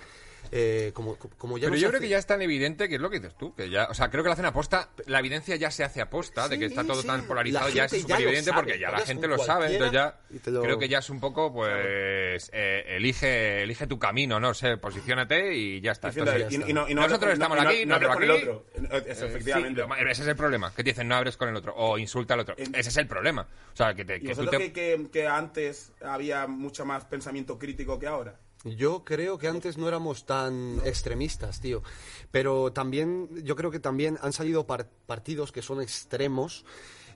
eh, 0.53 0.91
como, 0.95 1.17
como 1.17 1.59
ya 1.59 1.63
Pero 1.67 1.75
no 1.75 1.81
yo 1.81 1.89
creo 1.89 1.99
hace- 1.99 2.05
que 2.07 2.11
ya 2.11 2.19
es 2.19 2.27
tan 2.27 2.43
evidente 2.43 2.89
que 2.89 2.97
es 2.97 3.01
lo 3.01 3.11
que 3.11 3.21
dices 3.21 3.37
tú, 3.37 3.55
que 3.55 3.71
ya, 3.71 3.85
o 3.91 3.95
sea, 3.95 4.11
creo 4.11 4.23
que 4.23 4.29
lo 4.29 4.33
hacen 4.33 4.45
aposta, 4.47 4.91
la 5.07 5.19
evidencia 5.21 5.57
ya 5.57 5.71
se 5.71 5.85
hace 5.85 6.01
aposta 6.01 6.49
de 6.49 6.59
que 6.59 6.67
está 6.67 6.85
todo 6.85 7.01
sí, 7.03 7.07
tan 7.07 7.27
polarizado, 7.27 7.69
la 7.69 7.75
ya 7.75 7.85
es 7.87 8.01
súper 8.01 8.21
evidente 8.21 8.53
porque 8.53 8.79
ya 8.79 8.91
la 8.91 9.01
gente 9.01 9.27
lo 9.29 9.39
sabe, 9.39 9.73
entonces 9.73 9.93
ya 9.93 10.19
lo- 10.51 10.63
creo 10.63 10.79
que 10.79 10.89
ya 10.89 10.99
es 10.99 11.11
un 11.11 11.21
poco, 11.21 11.53
pues, 11.53 12.51
eh, 12.53 12.85
elige, 12.97 13.63
elige 13.63 13.87
tu 13.87 13.99
camino, 13.99 14.39
no 14.41 14.55
sé, 14.55 14.77
posiciónate 14.77 15.55
y 15.55 15.81
ya 15.81 15.93
está. 15.93 16.09
Diciendo, 16.09 16.33
Esto 16.33 16.51
sí. 16.51 16.63
y, 16.67 16.71
y 16.71 16.73
no, 16.73 16.89
y 16.89 16.95
no 16.95 17.03
Nosotros 17.03 17.33
estamos 17.33 17.59
aquí, 17.61 17.85
no 17.87 17.99
nosotros 17.99 18.15
con 18.15 18.23
el 18.25 18.31
otro. 18.31 18.67
Eso, 19.07 19.27
efectivamente. 19.27 19.83
sí, 19.83 19.89
ese 20.11 20.23
es 20.23 20.29
el 20.29 20.37
problema, 20.37 20.71
que 20.75 20.83
te 20.85 20.91
dicen 20.91 21.09
no 21.09 21.17
hables 21.17 21.37
con 21.37 21.49
el 21.49 21.57
otro 21.57 21.75
o 21.77 21.99
insulta 21.99 22.35
al 22.35 22.41
otro. 22.41 22.55
En- 22.59 22.75
Ese 22.75 22.91
es 22.91 22.97
el 22.97 23.07
problema. 23.07 23.47
O 23.73 23.77
sea, 23.77 23.95
que, 23.95 24.05
te, 24.05 24.17
¿Y 24.17 24.21
que 24.21 24.35
tú 24.35 24.47
te... 24.47 24.59
que, 24.59 24.73
que- 24.73 25.07
que 25.13 25.27
antes 25.27 25.93
había 26.03 26.47
mucho 26.47 26.85
más 26.85 27.05
pensamiento 27.05 27.59
crítico 27.59 27.99
que 27.99 28.07
ahora? 28.07 28.39
Yo 28.77 29.05
creo 29.05 29.39
que 29.39 29.49
antes 29.49 29.79
no 29.79 29.87
éramos 29.89 30.27
tan 30.27 30.81
extremistas, 30.85 31.61
tío. 31.61 31.83
Pero 32.31 32.73
también, 32.73 33.29
yo 33.45 33.55
creo 33.57 33.71
que 33.71 33.79
también 33.81 34.19
han 34.23 34.33
salido 34.33 34.67
par- 34.67 34.89
partidos 35.07 35.53
que 35.53 35.63
son 35.63 35.81
extremos. 35.81 36.65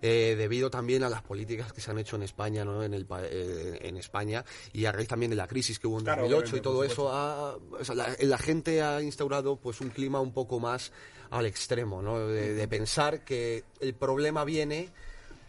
eh, 0.03 0.35
debido 0.39 0.71
también 0.71 1.03
a 1.05 1.11
las 1.11 1.21
políticas 1.21 1.75
que 1.75 1.83
se 1.83 1.91
han 1.91 1.99
hecho 1.99 2.17
en 2.17 2.23
España, 2.23 2.65
¿no? 2.65 2.83
En, 2.83 2.95
el, 2.95 3.07
eh, 3.21 3.81
en 3.83 3.99
España 3.99 4.47
y 4.73 4.87
a 4.87 4.93
raíz 4.93 5.09
también 5.09 5.29
de 5.29 5.37
la 5.37 5.47
crisis 5.47 5.79
que 5.79 5.87
hubo 5.89 5.99
en 5.99 6.05
Claro, 6.05 6.23
2008 6.23 6.57
y 6.57 6.61
todo 6.63 6.85
eso, 6.85 7.13
ha- 7.13 7.55
o 7.57 7.85
sea, 7.85 7.95
la, 7.95 8.17
la 8.19 8.39
gente 8.39 8.81
ha 8.81 9.03
instaurado 9.03 9.57
pues 9.57 9.83
un 9.83 9.91
clima 9.91 10.19
un 10.19 10.33
poco 10.33 10.59
más 10.59 10.91
al 11.29 11.45
extremo, 11.45 12.01
¿no? 12.01 12.19
De, 12.29 12.55
de 12.55 12.67
pensar 12.67 13.27
que 13.27 13.65
el 13.81 13.93
problema 13.93 14.43
viene 14.45 14.89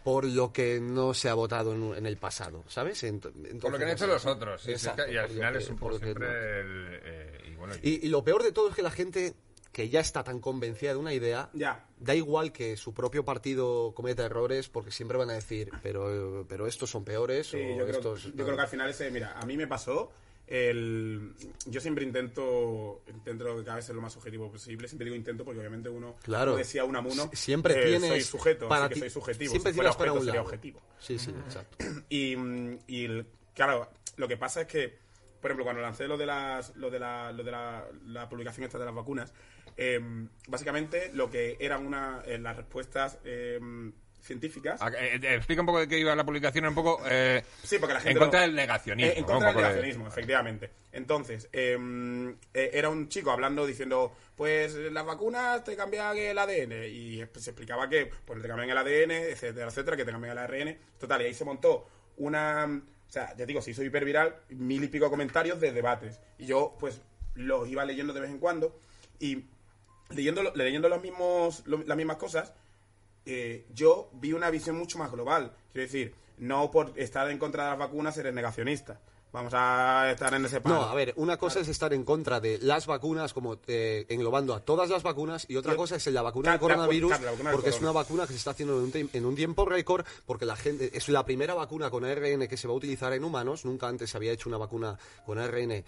por 0.04 0.24
lo 0.24 0.52
que 0.52 0.80
no 0.80 1.14
se 1.14 1.28
ha 1.28 1.34
votado 1.34 1.72
en, 1.74 1.94
en 1.94 2.06
el 2.06 2.16
pasado, 2.16 2.64
¿sabes? 2.68 3.02
Ent- 3.04 3.20
Por 3.22 3.34
lo 3.36 3.48
entonces, 3.48 3.78
que 3.78 3.84
han 3.84 3.90
hecho 3.92 4.06
los 4.06 4.26
otros. 4.26 4.60
sí, 4.60 4.66
sí, 4.66 4.72
Exacto, 4.72 5.10
y 5.10 5.16
al 5.16 5.28
final 5.28 5.52
que- 5.52 5.58
es 5.60 5.68
un 5.70 5.76
por 5.76 5.98
siempre 5.98 6.26
no. 6.26 6.32
el... 6.32 7.00
eh, 7.04 7.38
y 7.52 7.54
bueno, 7.56 7.74
y- 7.82 7.88
Y, 7.90 8.06
y 8.06 8.08
lo 8.08 8.24
peor 8.24 8.42
de 8.42 8.52
todo 8.52 8.68
es 8.70 8.74
que 8.74 8.82
la 8.82 8.90
gente 8.90 9.34
que 9.72 9.88
ya 9.88 10.00
está 10.00 10.22
tan 10.22 10.38
convencida 10.40 10.90
de 10.92 10.98
una 10.98 11.14
idea, 11.14 11.48
Ya. 11.54 11.86
da 11.98 12.14
igual 12.14 12.52
que 12.52 12.76
su 12.76 12.92
propio 12.92 13.24
partido 13.24 13.92
cometa 13.94 14.22
errores 14.24 14.68
porque 14.68 14.90
siempre 14.90 15.16
van 15.16 15.30
a 15.30 15.32
decir, 15.34 15.70
pero, 15.82 16.44
pero 16.48 16.66
estos 16.66 16.90
son 16.90 17.04
peores 17.04 17.46
Sí, 17.46 17.56
o 17.56 17.78
yo, 17.78 17.86
creo, 17.86 18.16
yo 18.16 18.44
creo 18.44 18.56
que 18.56 18.60
al 18.62 18.68
final 18.68 18.90
ese, 18.90 19.10
mira, 19.10 19.32
a 19.38 19.46
mí 19.46 19.56
me 19.56 19.66
pasó 19.66 20.12
el, 20.54 21.32
yo 21.66 21.80
siempre 21.80 22.04
intento, 22.04 23.02
intento 23.08 23.56
que 23.56 23.64
cada 23.64 23.76
vez 23.76 23.86
ser 23.86 23.94
lo 23.94 24.02
más 24.02 24.14
objetivo 24.18 24.50
posible. 24.50 24.86
Siempre 24.86 25.06
digo 25.06 25.16
intento 25.16 25.44
porque 25.46 25.60
obviamente 25.60 25.88
uno, 25.88 26.16
Claro. 26.22 26.50
como 26.52 26.58
decía 26.58 26.84
Unamuno, 26.84 27.24
Sie- 27.30 27.36
siempre 27.36 27.72
eh, 27.74 27.86
tienes 27.88 28.08
soy 28.10 28.20
sujeto, 28.22 28.68
para 28.68 28.84
así 28.84 28.94
que 28.94 29.00
soy 29.00 29.10
subjetivo. 29.10 29.50
siempre 29.50 29.72
si 29.72 29.76
fuera 29.76 29.92
para 29.96 30.12
un 30.12 30.24
sería 30.24 30.42
objetivo. 30.42 30.82
Sí, 30.98 31.18
sí, 31.18 31.30
exacto. 31.46 31.78
Y, 32.10 32.36
y 32.86 33.04
el- 33.06 33.26
claro, 33.54 33.88
lo 34.18 34.28
que 34.28 34.36
pasa 34.36 34.60
es 34.60 34.66
que, 34.66 34.98
por 35.40 35.50
ejemplo, 35.50 35.64
cuando 35.64 35.80
lancé 35.80 36.06
lo 36.06 36.18
de 36.18 36.26
las, 36.26 36.76
lo 36.76 36.90
de 36.90 36.98
la, 37.00 37.32
lo 37.32 37.42
de 37.42 37.50
la, 37.50 37.86
la 38.04 38.28
publicación 38.28 38.64
esta 38.66 38.78
de 38.78 38.84
las 38.84 38.94
vacunas, 38.94 39.32
em, 39.78 40.28
básicamente 40.48 41.10
lo 41.14 41.30
que 41.30 41.56
eran 41.60 41.86
una, 41.86 42.22
eh, 42.26 42.36
las 42.38 42.56
respuestas 42.58 43.18
em, 43.24 43.92
científicas. 44.22 44.80
Eh, 44.98 45.18
eh, 45.22 45.34
explica 45.34 45.60
un 45.62 45.66
poco 45.66 45.80
de 45.80 45.88
qué 45.88 45.98
iba 45.98 46.14
la 46.14 46.24
publicación, 46.24 46.64
un 46.66 46.74
poco 46.74 47.00
eh, 47.06 47.42
Sí, 47.62 47.78
porque 47.78 47.94
la 47.94 48.00
gente 48.00 48.12
en 48.12 48.18
contra 48.18 48.40
no- 48.40 48.46
del 48.46 48.54
negacionismo. 48.56 49.10
Eh, 49.12 49.14
en 49.16 49.20
¿no? 49.22 49.26
contra 49.26 49.36
Un 49.36 49.42
del 49.44 49.52
poco 49.54 49.60
de- 49.66 49.68
negacionismo, 49.74 50.08
efectivamente. 50.08 50.70
Entonces, 50.92 51.48
em, 51.52 52.30
eh, 52.54 52.70
era 52.74 52.88
un 52.88 53.08
chico 53.08 53.30
hablando 53.30 53.66
diciendo, 53.66 54.14
pues 54.36 54.74
las 54.74 55.04
vacunas 55.04 55.64
te 55.64 55.74
cambian 55.76 56.16
el 56.16 56.38
ADN. 56.38 56.86
Y 56.88 57.16
se 57.36 57.50
explicaba 57.50 57.88
que 57.88 58.10
pues, 58.24 58.40
te 58.40 58.48
cambian 58.48 58.70
el 58.70 58.78
ADN, 58.78 59.10
etcétera, 59.30 59.66
etcétera, 59.68 59.96
que 59.96 60.04
te 60.04 60.12
cambian 60.12 60.32
el 60.32 60.38
ARN. 60.38 60.78
Total, 60.98 61.20
y 61.22 61.24
ahí 61.26 61.34
se 61.34 61.44
montó 61.44 61.88
una... 62.16 62.66
O 63.08 63.12
sea, 63.12 63.34
ya 63.36 63.44
digo, 63.44 63.60
se 63.60 63.72
hizo 63.72 63.82
hiperviral, 63.82 64.36
mil 64.50 64.82
y 64.84 64.88
pico 64.88 65.10
comentarios 65.10 65.60
de 65.60 65.72
debates. 65.72 66.18
Y 66.38 66.46
yo, 66.46 66.76
pues, 66.80 67.02
los 67.34 67.68
iba 67.68 67.84
leyendo 67.84 68.12
de 68.14 68.20
vez 68.20 68.30
en 68.30 68.38
cuando. 68.38 68.78
Y 69.18 69.44
leyendo, 70.10 70.42
leyendo 70.54 70.88
los 70.88 71.02
mismos, 71.02 71.62
lo- 71.66 71.82
las 71.84 71.96
mismas 71.96 72.16
cosas, 72.16 72.52
eh, 73.26 73.66
yo 73.72 74.10
vi 74.14 74.32
una 74.32 74.50
visión 74.50 74.76
mucho 74.76 74.98
más 74.98 75.10
global. 75.10 75.52
Quiero 75.72 75.86
decir, 75.86 76.14
no 76.38 76.70
por 76.70 76.92
estar 76.96 77.30
en 77.30 77.38
contra 77.38 77.64
de 77.64 77.70
las 77.70 77.78
vacunas 77.78 78.16
eres 78.18 78.34
negacionista. 78.34 79.00
Vamos 79.32 79.54
a 79.56 80.10
estar 80.10 80.34
en 80.34 80.44
ese 80.44 80.60
palo. 80.60 80.74
No, 80.74 80.82
a 80.82 80.94
ver, 80.94 81.14
una 81.16 81.38
cosa 81.38 81.60
es 81.60 81.68
estar 81.68 81.94
en 81.94 82.04
contra 82.04 82.38
de 82.38 82.58
las 82.58 82.86
vacunas, 82.86 83.32
como 83.32 83.56
eh, 83.66 84.04
englobando 84.10 84.52
a 84.54 84.60
todas 84.60 84.90
las 84.90 85.02
vacunas, 85.02 85.46
y 85.48 85.56
otra 85.56 85.72
Yo- 85.72 85.78
cosa 85.78 85.96
es 85.96 86.06
la 86.08 86.20
vacuna 86.20 86.50
del 86.50 86.60
coronavirus, 86.60 87.08
claro, 87.12 87.24
la 87.24 87.30
vacuna 87.30 87.48
del 87.50 87.56
porque 87.56 87.70
es 87.70 87.80
una 87.80 87.92
vacuna 87.92 88.26
que 88.26 88.34
se 88.34 88.38
está 88.38 88.50
haciendo 88.50 88.78
en 88.78 88.84
un, 88.84 89.10
en 89.10 89.24
un 89.24 89.34
tiempo 89.34 89.64
récord, 89.64 90.04
porque 90.26 90.44
la 90.44 90.54
gente 90.54 90.90
es 90.92 91.08
la 91.08 91.24
primera 91.24 91.54
vacuna 91.54 91.88
con 91.88 92.04
ARN 92.04 92.46
que 92.46 92.58
se 92.58 92.68
va 92.68 92.74
a 92.74 92.76
utilizar 92.76 93.14
en 93.14 93.24
humanos, 93.24 93.64
nunca 93.64 93.88
antes 93.88 94.10
se 94.10 94.18
había 94.18 94.32
hecho 94.32 94.50
una 94.50 94.58
vacuna 94.58 94.98
con 95.24 95.38
ARN. 95.38 95.82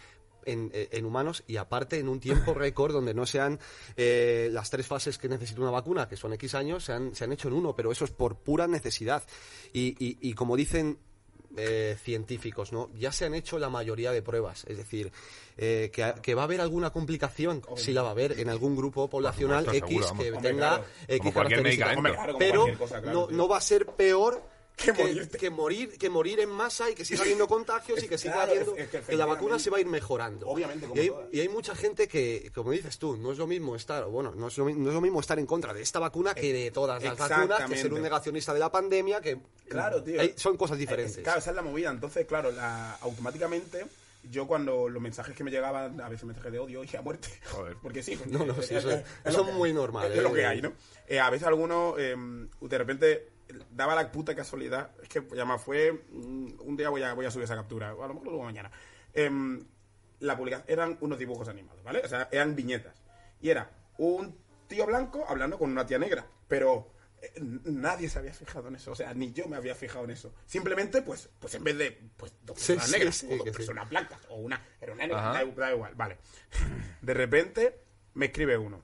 En, 0.46 0.70
eh, 0.74 0.88
en 0.92 1.04
humanos 1.04 1.44
y 1.46 1.56
aparte 1.56 1.98
en 1.98 2.08
un 2.08 2.20
tiempo 2.20 2.54
récord 2.54 2.92
donde 2.92 3.14
no 3.14 3.26
sean 3.26 3.58
eh, 3.96 4.48
las 4.52 4.70
tres 4.70 4.86
fases 4.86 5.18
que 5.18 5.28
necesita 5.28 5.60
una 5.60 5.70
vacuna, 5.70 6.08
que 6.08 6.16
son 6.16 6.32
X 6.34 6.54
años, 6.54 6.84
se 6.84 6.92
han, 6.92 7.14
se 7.14 7.24
han 7.24 7.32
hecho 7.32 7.48
en 7.48 7.54
uno, 7.54 7.74
pero 7.76 7.90
eso 7.92 8.04
es 8.04 8.10
por 8.10 8.36
pura 8.36 8.66
necesidad. 8.66 9.22
Y, 9.72 9.96
y- 10.04 10.18
y 10.20 10.34
como 10.34 10.56
dicen 10.56 10.98
eh, 11.56 11.96
científicos, 12.02 12.72
¿no? 12.72 12.90
Ya 12.98 13.12
se 13.12 13.24
han 13.26 13.34
hecho 13.34 13.60
la 13.60 13.68
mayoría 13.70 14.10
de 14.10 14.22
pruebas. 14.22 14.64
Es 14.66 14.76
decir, 14.76 15.12
eh, 15.56 15.88
que, 15.92 16.12
que 16.20 16.34
va 16.34 16.42
a 16.42 16.44
haber 16.46 16.60
alguna 16.60 16.90
complicación, 16.90 17.62
sí 17.76 17.92
la 17.92 18.02
va 18.02 18.08
a 18.08 18.10
haber 18.10 18.40
en 18.40 18.48
algún 18.48 18.74
grupo 18.74 19.08
poblacional 19.08 19.64
X 19.68 19.88
seguro, 19.88 20.06
que 20.18 20.32
tenga. 20.42 20.82
X 21.06 21.32
características. 21.32 21.96
Pero 22.38 22.64
claro, 22.76 23.12
no, 23.12 23.28
no 23.30 23.46
va 23.48 23.58
a 23.58 23.60
ser 23.60 23.86
peor 23.86 24.42
Que 24.76 24.92
que, 24.92 25.04
morirte. 25.04 25.38
que 25.38 25.50
morir 25.50 25.98
que 25.98 26.10
morir 26.10 26.40
en 26.40 26.48
masa 26.50 26.90
y 26.90 26.94
que 26.96 27.04
siga 27.04 27.22
habiendo 27.22 27.46
contagios 27.46 28.02
y 28.02 28.08
que 28.08 28.18
siga 28.18 28.34
Claro, 28.34 28.50
habiendo 28.50 28.74
es- 28.76 28.82
es 28.82 28.88
que 28.90 29.00
que 29.02 29.16
la 29.16 29.24
vacuna 29.24 29.56
se 29.60 29.70
va 29.70 29.76
a 29.76 29.80
ir 29.80 29.86
mejorando 29.86 30.48
Obviamente, 30.48 30.86
como 30.88 30.96
y 31.00 31.04
hay, 31.04 31.08
todas. 31.10 31.28
y 31.32 31.40
hay 31.40 31.48
mucha 31.48 31.76
gente 31.76 32.08
que 32.08 32.50
como 32.52 32.72
dices 32.72 32.98
tú 32.98 33.16
no 33.16 33.30
es 33.30 33.38
lo 33.38 33.46
mismo 33.46 33.76
estar 33.76 34.04
bueno 34.06 34.32
no 34.34 34.48
es 34.48 34.58
lo, 34.58 34.64
mi- 34.64 34.74
no 34.74 34.88
es 34.88 34.94
lo 34.94 35.00
mismo 35.00 35.20
estar 35.20 35.38
en 35.38 35.46
contra 35.46 35.72
de 35.72 35.80
esta 35.80 36.00
vacuna 36.00 36.34
que 36.34 36.52
de 36.52 36.70
todas 36.72 37.00
las 37.02 37.16
vacunas 37.16 37.70
que 37.70 37.76
ser 37.76 37.94
un 37.94 38.02
negacionista 38.02 38.52
de 38.52 38.58
la 38.60 38.72
pandemia 38.72 39.20
que 39.20 39.38
Claro, 39.68 40.02
tío. 40.02 40.20
hay- 40.20 40.34
son 40.36 40.56
cosas 40.56 40.76
Eh, 40.76 40.80
diferentes 40.80 41.22
Claro, 41.22 41.38
esa 41.38 41.50
es 41.50 41.56
la 41.56 41.62
movida. 41.62 41.90
Entonces, 41.90 42.26
claro, 42.26 42.50
la, 42.50 42.94
automáticamente, 42.96 43.86
yo 44.30 44.46
cuando 44.46 44.88
los 44.88 45.00
mensajes 45.02 45.34
que 45.36 45.42
me 45.44 45.50
llegaban, 45.50 46.00
a 46.00 46.08
veces 46.08 46.24
mensajes 46.26 46.52
de 46.52 46.58
odio 46.58 46.84
y 46.84 46.96
a 46.96 47.00
muerte. 47.00 47.28
Joder. 47.50 47.76
Porque 47.82 48.02
sí. 48.02 48.18
No, 48.26 48.44
no, 48.44 48.60
sí, 48.60 48.74
eso- 48.74 48.90
es 48.90 49.38
muy 49.54 49.72
normal, 49.72 50.12
Es, 50.14 50.22
lo 50.22 50.30
eh. 50.30 50.34
que 50.34 50.46
hay, 50.46 50.60
¿no? 50.62 50.72
Eh, 51.08 51.18
a 51.20 51.30
veces 51.30 51.46
algunos, 51.46 51.94
eh, 51.98 52.14
de 52.60 52.78
repente, 52.78 53.28
daba 53.70 53.94
la 53.94 54.10
puta 54.10 54.34
casualidad. 54.34 54.90
Es 55.02 55.08
que, 55.08 55.22
ya 55.34 55.44
más 55.44 55.62
fue. 55.62 55.92
mm, 56.10 56.60
Un 56.60 56.76
día 56.76 56.88
voy 56.88 57.02
a, 57.02 57.12
voy 57.14 57.26
a 57.26 57.30
subir 57.30 57.44
esa 57.44 57.54
captura. 57.56 57.94
O 57.94 58.02
a 58.04 58.08
lo 58.08 58.14
mejor 58.14 58.26
lo 58.26 58.32
subo 58.34 58.44
mañana. 58.44 58.70
Em, 59.12 59.64
la 60.20 60.36
publicación 60.36 60.66
eran 60.68 60.98
unos 61.00 61.18
dibujos 61.18 61.48
animados, 61.48 61.82
¿vale? 61.82 62.00
O 62.04 62.08
sea, 62.08 62.28
eran 62.32 62.54
viñetas. 62.56 63.02
Y 63.40 63.50
era 63.50 63.70
un 63.98 64.36
tío 64.68 64.86
blanco 64.86 65.24
hablando 65.28 65.58
con 65.58 65.70
una 65.70 65.86
tía 65.86 65.98
negra. 65.98 66.26
Pero 66.48 66.90
eh, 67.20 67.32
nadie 67.64 68.08
se 68.08 68.18
había 68.18 68.32
fijado 68.32 68.68
en 68.68 68.76
eso. 68.76 68.92
O 68.92 68.94
sea, 68.94 69.12
ni 69.14 69.32
yo 69.32 69.46
me 69.48 69.56
había 69.56 69.74
fijado 69.74 70.04
en 70.04 70.10
eso. 70.10 70.34
Simplemente, 70.46 71.02
pues, 71.02 71.28
pues 71.38 71.54
en 71.54 71.64
vez 71.64 71.76
de 71.78 71.90
pues, 72.16 72.32
dos 72.42 72.58
Sí, 72.58 72.72
personas 72.74 72.90
sí, 72.90 72.98
negras, 72.98 73.14
sí, 73.16 73.26
o 73.26 73.36
dos 73.36 73.44
sí. 73.46 73.50
personas 73.52 73.88
blancas, 73.90 74.20
o 74.28 74.36
una, 74.36 74.62
era 74.80 74.92
una 74.92 75.06
negra, 75.06 75.44
da 75.56 75.72
igual, 75.72 75.94
vale. 75.94 76.18
De 77.02 77.14
repente 77.14 77.80
me 78.14 78.26
escribe 78.26 78.56
uno. 78.56 78.82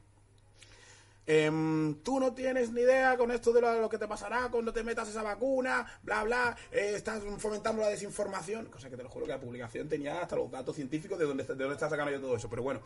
Em, 1.33 1.95
tú 2.03 2.19
no 2.19 2.35
tienes 2.35 2.73
ni 2.73 2.81
idea 2.81 3.17
con 3.17 3.31
esto 3.31 3.53
de 3.53 3.61
lo, 3.61 3.81
lo 3.81 3.89
que 3.89 3.99
te 3.99 4.09
pasará 4.09 4.49
cuando 4.51 4.73
te 4.73 4.83
metas 4.83 5.09
esa 5.09 5.23
vacuna, 5.23 5.87
bla, 6.03 6.25
bla, 6.25 6.57
eh, 6.73 6.95
estás 6.97 7.23
fomentando 7.39 7.83
la 7.83 7.89
desinformación, 7.89 8.67
cosa 8.67 8.91
que 8.91 8.97
te 8.97 9.05
lo 9.05 9.09
juro 9.09 9.27
que 9.27 9.33
la 9.33 9.39
publicación 9.41 9.89
tenía 9.89 10.21
hasta 10.23 10.35
los 10.35 10.51
datos 10.51 10.75
científicos 10.75 11.19
de 11.21 11.27
dónde, 11.27 11.43
está- 11.45 11.55
de 11.55 11.63
dónde 11.63 11.75
está 11.77 11.89
sacando 11.89 12.11
yo 12.11 12.21
todo 12.21 12.35
eso, 12.37 12.51
pero 12.51 12.63
bueno, 12.65 12.81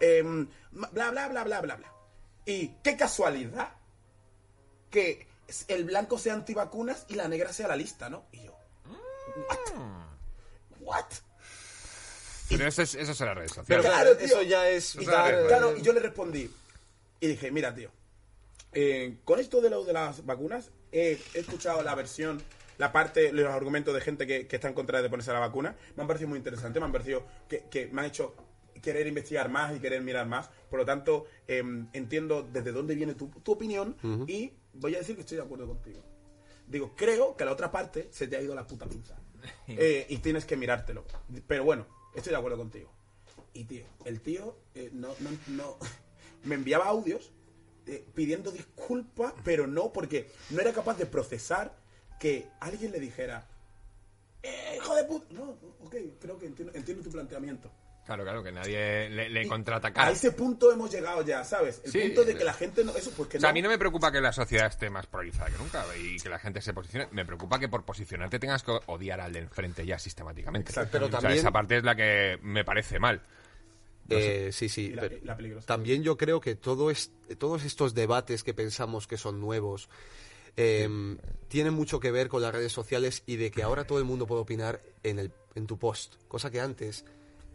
Em, 0.00 0.48
bla, 0.72 1.10
bla, 1.12 1.28
bla, 1.28 1.44
bla, 1.44 1.60
bla, 1.60 1.76
bla. 1.76 1.92
Y 2.44 2.70
qué 2.82 2.96
casualidad 2.96 3.74
que 4.90 5.28
el 5.68 5.84
blanco 5.84 6.18
sea 6.18 6.34
antivacunas 6.34 7.06
y 7.08 7.14
la 7.14 7.28
negra 7.28 7.52
sea 7.52 7.68
la 7.68 7.76
lista, 7.76 8.10
¿no? 8.10 8.24
Y 8.32 8.42
yo, 8.42 8.56
¿what? 9.36 9.80
¿What? 10.80 11.04
Pero 12.48 12.66
eso 12.66 12.82
es, 12.82 12.96
eso 12.96 13.24
redes 13.34 13.52
pero 13.68 13.82
sociales. 13.82 13.86
claro, 13.86 14.16
tío. 14.16 14.26
eso 14.26 14.42
ya 14.42 14.68
es 14.68 14.96
claro, 14.96 15.70
eh, 15.70 15.76
y 15.78 15.82
yo 15.82 15.92
le 15.92 16.00
respondí. 16.00 16.50
Y 17.24 17.28
dije, 17.28 17.50
mira, 17.50 17.74
tío, 17.74 17.90
eh, 18.72 19.16
con 19.24 19.38
esto 19.38 19.60
de 19.62 19.70
lo 19.70 19.82
de 19.84 19.92
las 19.94 20.26
vacunas, 20.26 20.70
he, 20.92 21.18
he 21.34 21.38
escuchado 21.38 21.82
la 21.82 21.94
versión, 21.94 22.42
la 22.76 22.92
parte, 22.92 23.32
los 23.32 23.46
argumentos 23.46 23.94
de 23.94 24.00
gente 24.02 24.26
que, 24.26 24.46
que 24.46 24.56
está 24.56 24.68
en 24.68 24.74
contra 24.74 25.00
de 25.00 25.08
ponerse 25.08 25.32
la 25.32 25.38
vacuna. 25.38 25.74
Me 25.96 26.02
han 26.02 26.06
parecido 26.06 26.28
muy 26.28 26.36
interesante, 26.38 26.80
me 26.80 26.86
han 26.86 26.92
parecido 26.92 27.24
que, 27.48 27.64
que 27.70 27.86
me 27.86 28.02
han 28.02 28.08
hecho 28.08 28.34
querer 28.82 29.06
investigar 29.06 29.48
más 29.48 29.74
y 29.74 29.80
querer 29.80 30.02
mirar 30.02 30.26
más. 30.26 30.50
Por 30.68 30.80
lo 30.80 30.84
tanto, 30.84 31.24
em, 31.48 31.86
entiendo 31.94 32.42
desde 32.52 32.72
dónde 32.72 32.94
viene 32.94 33.14
tu, 33.14 33.28
tu 33.28 33.52
opinión 33.52 33.96
y 34.28 34.52
voy 34.74 34.94
a 34.94 34.98
decir 34.98 35.14
que 35.14 35.22
estoy 35.22 35.38
de 35.38 35.44
acuerdo 35.44 35.66
contigo. 35.66 36.00
Digo, 36.66 36.94
creo 36.94 37.36
que 37.36 37.44
a 37.44 37.46
la 37.46 37.52
otra 37.52 37.70
parte 37.70 38.08
se 38.10 38.28
te 38.28 38.36
ha 38.36 38.42
ido 38.42 38.54
la 38.54 38.66
puta 38.66 38.86
pinza. 38.86 39.16
Eh, 39.68 40.06
y 40.10 40.18
tienes 40.18 40.44
que 40.44 40.56
mirártelo. 40.58 41.04
Pero 41.46 41.64
bueno, 41.64 41.86
estoy 42.14 42.32
de 42.32 42.36
acuerdo 42.38 42.58
contigo. 42.58 42.90
Y 43.54 43.64
tío, 43.64 43.84
el 44.04 44.20
tío 44.20 44.56
eh, 44.74 44.90
no, 44.92 45.08
no, 45.20 45.30
no- 45.48 45.78
me 46.44 46.54
enviaba 46.54 46.86
audios 46.86 47.32
eh, 47.86 48.04
pidiendo 48.14 48.50
disculpas, 48.50 49.34
pero 49.44 49.66
no, 49.66 49.92
porque 49.92 50.30
no 50.50 50.60
era 50.60 50.72
capaz 50.72 50.96
de 50.96 51.06
procesar 51.06 51.74
que 52.18 52.46
alguien 52.60 52.92
le 52.92 53.00
dijera, 53.00 53.46
"Eh, 54.42 54.74
hijo 54.76 54.94
de 54.94 55.04
puta. 55.04 55.26
No, 55.34 55.56
ok, 55.80 55.94
creo 56.20 56.38
que 56.38 56.46
entiendo, 56.46 56.72
entiendo 56.74 57.02
tu 57.02 57.10
planteamiento. 57.10 57.70
Claro, 58.06 58.22
claro, 58.22 58.42
que 58.42 58.52
nadie 58.52 59.08
le, 59.08 59.30
le. 59.30 59.48
A 59.94 60.10
ese 60.10 60.32
punto 60.32 60.70
hemos 60.70 60.90
llegado 60.92 61.22
ya, 61.22 61.42
¿sabes? 61.42 61.80
El 61.86 61.90
Sí. 61.90 62.00
punto 62.00 62.24
de 62.26 62.36
que 62.36 62.44
la 62.44 62.52
gente 62.52 62.84
no. 62.84 62.94
Eso, 62.94 63.10
O 63.18 63.24
sea, 63.24 63.40
no. 63.40 63.48
a 63.48 63.52
mí 63.54 63.62
no 63.62 63.70
me 63.70 63.78
preocupa 63.78 64.12
que 64.12 64.20
la 64.20 64.30
sociedad 64.30 64.66
esté 64.66 64.90
más 64.90 65.06
polarizada 65.06 65.48
que 65.50 65.56
nunca 65.56 65.82
y 65.98 66.18
que 66.18 66.28
la 66.28 66.38
gente 66.38 66.60
se 66.60 66.74
posicione. 66.74 67.08
Me 67.12 67.24
preocupa 67.24 67.58
que 67.58 67.68
por 67.70 67.82
posicionarte 67.86 68.38
tengas 68.38 68.62
que 68.62 68.78
odiar 68.86 69.22
al 69.22 69.32
de 69.32 69.38
enfrente 69.38 69.86
ya 69.86 69.98
sistemáticamente. 69.98 70.70
Exacto. 70.70 70.90
Pero 70.92 71.06
O 71.06 71.10
sea, 71.10 71.20
también- 71.20 71.38
esa 71.40 71.50
parte 71.50 71.78
es 71.78 71.84
la 71.84 71.96
que 71.96 72.38
me 72.42 72.62
parece 72.62 72.98
mal. 72.98 73.22
Eh, 74.10 74.50
sí, 74.52 74.68
sí. 74.68 74.90
La- 74.90 75.02
pero 75.02 75.16
la 75.22 75.60
también 75.62 76.02
yo 76.02 76.16
creo 76.16 76.40
que 76.40 76.54
todo 76.54 76.90
es, 76.90 77.10
todos 77.38 77.64
estos 77.64 77.94
debates 77.94 78.42
que 78.44 78.52
pensamos 78.54 79.06
que 79.06 79.16
son 79.16 79.40
nuevos 79.40 79.88
eh, 80.56 80.88
tienen 81.48 81.74
mucho 81.74 81.98
que 82.00 82.10
ver 82.10 82.28
con 82.28 82.42
las 82.42 82.54
redes 82.54 82.72
sociales 82.72 83.22
y 83.26 83.36
de 83.36 83.50
que 83.50 83.62
ahora 83.62 83.86
todo 83.86 83.98
el 83.98 84.04
mundo 84.04 84.26
puede 84.26 84.42
opinar 84.42 84.80
en, 85.02 85.18
el, 85.18 85.32
en 85.54 85.66
tu 85.66 85.78
post. 85.78 86.14
Cosa 86.28 86.50
que 86.50 86.60
antes 86.60 87.04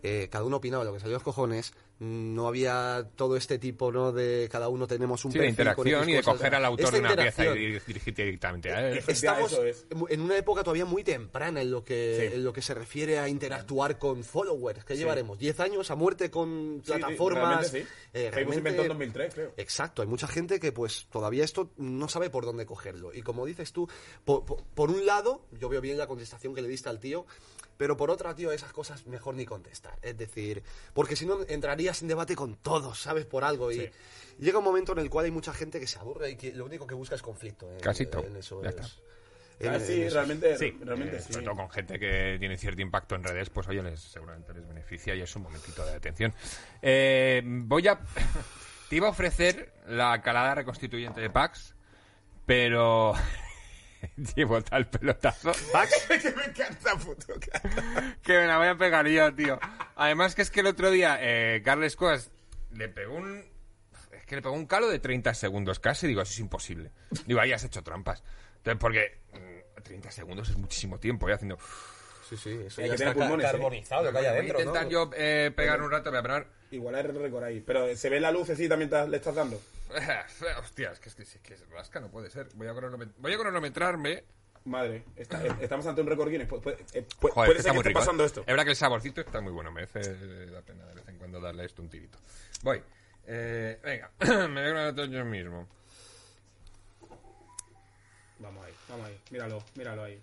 eh, 0.04 0.28
cada 0.32 0.44
uno 0.44 0.58
opinaba 0.58 0.84
lo 0.84 0.94
que 0.94 1.00
salió 1.00 1.16
a 1.16 1.20
los 1.20 1.24
cojones. 1.24 1.74
No 2.00 2.48
había 2.48 3.10
todo 3.18 3.36
este 3.36 3.60
tipo 3.60 3.92
¿no? 3.92 4.14
de 4.14 4.48
cada 4.50 4.70
uno 4.70 4.88
tenemos 4.88 5.26
un 5.26 5.32
Sí, 5.34 5.38
de 5.38 5.46
perfil 5.46 5.52
interacción 5.68 6.10
y 6.10 6.14
de 6.14 6.20
cosas. 6.20 6.38
coger 6.38 6.56
al 6.56 6.64
autor 6.66 6.92
de 6.94 7.00
una 7.00 7.16
pieza 7.16 7.46
y 7.46 7.48
dir- 7.50 7.84
dirigirte 7.86 8.24
directamente 8.24 8.72
a 8.72 8.90
él. 8.90 9.04
Estamos 9.06 9.52
es. 9.54 9.86
en 10.10 10.22
una 10.22 10.38
época 10.38 10.64
todavía 10.64 10.86
muy 10.86 11.04
temprana 11.04 11.62
en 11.62 11.72
lo 11.72 11.84
que 11.84 12.30
Sí. 12.30 12.36
en 12.36 12.44
lo 12.46 12.54
que 12.54 12.62
se 12.62 12.74
refiere 12.74 13.20
a 13.20 13.28
interactuar 13.28 14.00
con 14.00 14.24
followers. 14.24 14.86
que 14.86 14.94
Sí. 14.94 15.00
llevaremos? 15.00 15.38
¿10 15.40 15.60
años 15.60 15.92
a 15.92 15.96
muerte 15.96 16.32
con 16.32 16.82
Sí, 16.86 16.92
sí, 16.94 16.98
plataformas? 17.00 17.72
realmente. 17.72 17.88
Eh, 18.14 18.32
inventó 18.56 18.82
en 18.84 18.88
2003, 18.88 19.34
creo. 19.34 19.54
Exacto, 19.58 20.02
hay 20.02 20.08
mucha 20.08 20.28
gente 20.28 20.60
que 20.60 20.72
pues 20.72 21.08
todavía 21.12 21.44
esto 21.44 21.72
no 21.78 22.08
sabe 22.08 22.30
por 22.30 22.46
dónde 22.46 22.66
cogerlo. 22.66 23.14
Y 23.14 23.22
como 23.24 23.46
dices 23.46 23.74
tú, 23.74 23.90
por, 24.24 24.46
por- 24.46 24.64
por 24.64 24.90
un 24.90 25.06
lado, 25.06 25.46
yo 25.60 25.68
veo 25.68 25.82
bien 25.82 25.98
la 25.98 26.08
contestación 26.08 26.56
que 26.56 26.62
le 26.62 26.68
diste 26.70 26.88
al 26.90 27.00
tío, 27.00 27.26
pero 27.80 27.96
por 27.96 28.12
otra, 28.12 28.36
tío, 28.36 28.52
esas 28.52 28.74
cosas 28.74 29.08
mejor 29.08 29.36
ni 29.36 29.46
contestar. 29.46 29.98
Es 30.02 30.18
decir, 30.18 30.62
porque 30.94 31.16
si 31.16 31.26
no 31.26 31.40
entrarías 31.48 32.02
en 32.02 32.10
debate 32.10 32.36
con 32.36 32.58
todos, 32.58 33.00
¿sabes? 33.02 33.26
Por 33.26 33.46
algo. 33.46 33.72
Y 33.72 33.76
Sí. 33.80 33.90
llega 34.38 34.58
un 34.58 34.66
momento 34.66 34.92
en 34.92 35.00
el 35.00 35.10
cual 35.10 35.24
hay 35.24 35.32
mucha 35.32 35.54
gente 35.54 35.80
que 35.80 35.88
se 35.88 35.98
aburre 35.98 36.32
y 36.32 36.36
que 36.36 36.52
lo 36.52 36.66
único 36.66 36.86
que 36.86 36.94
busca 36.94 37.16
es 37.16 37.22
conflicto. 37.22 37.72
en- 37.72 37.80
Casi 37.80 38.06
todo. 38.06 38.26
en 38.26 38.36
eso 38.36 38.62
Ya 38.62 38.70
es. 38.72 38.76
está. 38.76 38.88
en- 39.62 39.74
Ah, 39.76 39.80
sí, 39.80 40.02
en 40.04 40.12
realmente 40.12 40.58
Sí, 40.58 40.78
realmente 40.84 41.16
eh, 41.16 41.22
sí. 41.22 41.32
sobre 41.32 41.46
todo 41.46 41.56
con 41.56 41.70
gente 41.70 41.98
que 41.98 42.36
tiene 42.38 42.58
cierto 42.58 42.82
impacto 42.82 43.16
en 43.16 43.24
redes, 43.24 43.50
pues 43.50 43.66
oye, 43.70 43.82
les, 43.82 43.98
seguramente 44.02 44.54
les 44.54 44.68
beneficia 44.68 45.16
y 45.16 45.22
es 45.22 45.34
un 45.38 45.44
momentito 45.44 45.86
de 45.86 45.94
atención. 45.94 46.34
Eh, 46.82 47.42
voy 47.46 47.88
a... 47.88 47.98
Te 48.90 48.96
iba 48.98 49.08
a 49.08 49.12
ofrecer 49.12 49.72
la 49.88 50.22
calada 50.22 50.54
reconstituyente 50.56 51.22
de 51.22 51.30
Pax, 51.30 51.76
pero... 52.46 53.14
Llevo 54.36 54.62
tal 54.62 54.90
pelotazo 54.90 55.52
que 56.22 56.32
me 56.32 56.46
encanta, 56.46 56.96
puto. 56.98 57.34
que 58.24 58.34
me 58.34 58.48
la 58.48 58.58
voy 58.58 58.68
a 58.68 58.76
pegar 58.78 59.08
yo, 59.08 59.34
tío. 59.34 59.60
Además 59.96 60.36
que 60.36 60.42
es 60.42 60.52
que 60.52 60.62
el 60.62 60.68
otro 60.68 60.92
día 60.92 61.18
eh, 61.22 61.62
Carles 61.64 61.96
Coas 61.96 62.32
le 62.72 62.90
pegó 62.90 63.16
un... 63.16 63.44
Es 64.12 64.26
que 64.26 64.36
le 64.36 64.42
pegó 64.42 64.56
un 64.56 64.66
calo 64.66 64.90
de 64.90 65.00
30 65.00 65.34
segundos 65.34 65.80
casi. 65.80 66.08
Digo, 66.08 66.22
eso 66.22 66.32
es 66.34 66.40
imposible. 66.40 66.92
Digo, 67.26 67.40
ahí 67.40 67.52
has 67.52 67.64
hecho 67.64 67.84
trampas. 67.84 68.24
Entonces, 68.58 68.80
porque 68.80 69.22
mm, 69.34 69.82
30 69.82 70.12
segundos 70.12 70.50
es 70.50 70.58
muchísimo 70.58 71.00
tiempo, 71.00 71.30
¿eh? 71.30 71.34
Haciendo... 71.34 71.58
Sí, 72.30 72.38
sí, 72.38 72.60
eso 72.68 72.82
Hay 72.82 72.90
ya 72.90 72.96
que 72.96 73.04
está 73.04 73.14
pulmones, 73.14 73.48
¿eh? 73.48 73.52
carbonizado 73.52 74.04
lo 74.04 74.12
que 74.12 74.18
hay 74.20 74.24
Voy 74.24 74.28
a 74.28 74.32
adentro, 74.38 74.60
intentar 74.60 74.84
¿no? 74.84 74.90
yo 74.92 75.10
eh, 75.16 75.52
pegar 75.56 75.82
un 75.82 75.90
rato, 75.90 76.12
voy 76.12 76.20
a 76.20 76.22
pegar... 76.22 76.48
Igual 76.72 76.94
hay 76.96 77.02
récord 77.04 77.44
ahí. 77.44 77.62
Pero 77.62 77.96
se 77.96 78.10
ve 78.10 78.20
la 78.20 78.32
lucecita 78.32 78.78
mientras 78.78 79.10
le 79.10 79.18
estás 79.18 79.34
dando. 79.34 79.60
Hostia, 80.62 80.92
es 80.92 81.00
que, 81.00 81.10
es 81.10 81.16
que, 81.16 81.24
es 81.24 81.38
que 81.42 81.54
es 81.56 81.70
rasca, 81.70 82.00
no 82.00 82.10
puede 82.12 82.30
ser. 82.30 82.48
Voy 82.54 82.68
a, 82.68 82.74
cronomet- 82.74 83.14
voy 83.18 83.34
a 83.34 83.38
cronometrarme. 83.40 84.24
Madre, 84.66 85.04
está- 85.16 85.44
eh, 85.44 85.52
estamos 85.62 85.88
ante 85.88 86.02
un 86.02 86.08
récord 86.08 86.30
Guinness. 86.30 86.48
Pu- 86.48 86.62
pu- 86.62 86.78
eh, 86.94 87.08
pu- 87.20 87.32
Joder, 87.32 87.34
puede 87.34 87.48
que 87.48 87.54
ser 87.54 87.58
está 87.58 87.70
que 87.70 87.74
muy 87.74 87.78
esté 87.80 87.90
rico. 87.90 88.00
pasando 88.02 88.24
¿eh? 88.24 88.28
esto. 88.28 88.42
Es 88.42 88.46
verdad 88.48 88.64
que 88.66 88.70
el 88.72 88.76
saborcito 88.76 89.22
está 89.22 89.42
muy 89.42 89.52
bueno, 89.52 89.72
merece 89.72 90.00
la 90.48 90.62
pena 90.62 90.86
de 90.86 90.94
vez 90.96 91.08
en 91.08 91.18
cuando 91.18 91.40
darle 91.40 91.66
esto 91.66 91.82
un 91.82 91.90
tirito. 91.90 92.20
Voy. 92.62 92.84
Eh, 93.26 93.80
venga, 93.84 94.12
me 94.50 94.72
voy 94.72 94.82
a 94.82 94.92
yo 95.08 95.26
mismo. 95.26 95.68
Vamos 98.40 98.66
ahí, 98.66 98.74
vamos 98.90 99.08
ahí. 99.08 99.20
Míralo, 99.32 99.64
míralo 99.76 100.04
ahí. 100.04 100.22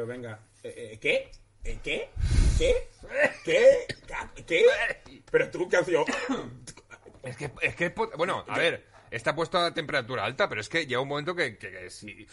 Venga. 0.00 0.40
Eh, 0.62 0.92
eh, 0.92 0.98
¿Qué? 0.98 1.30
¿Eh, 1.64 1.78
¿Qué? 1.82 2.08
¿Qué? 2.56 2.88
¿Qué? 3.44 3.86
¿Qué? 4.46 4.64
Pero 5.30 5.50
tú, 5.50 5.68
¿qué 5.68 5.76
has 5.76 5.86
sido? 5.86 6.04
Es 7.22 7.36
que, 7.36 7.50
es 7.60 7.76
que, 7.76 7.90
bueno, 8.16 8.44
a 8.48 8.58
ver, 8.58 8.86
está 9.12 9.34
puesto 9.34 9.58
a 9.58 9.72
temperatura 9.72 10.24
alta, 10.24 10.48
pero 10.48 10.60
es 10.60 10.68
que 10.68 10.86
llega 10.86 11.00
un 11.00 11.08
momento 11.08 11.34
que, 11.34 11.56
que- 11.56 11.70
que 11.70 11.90
si, 11.90 12.26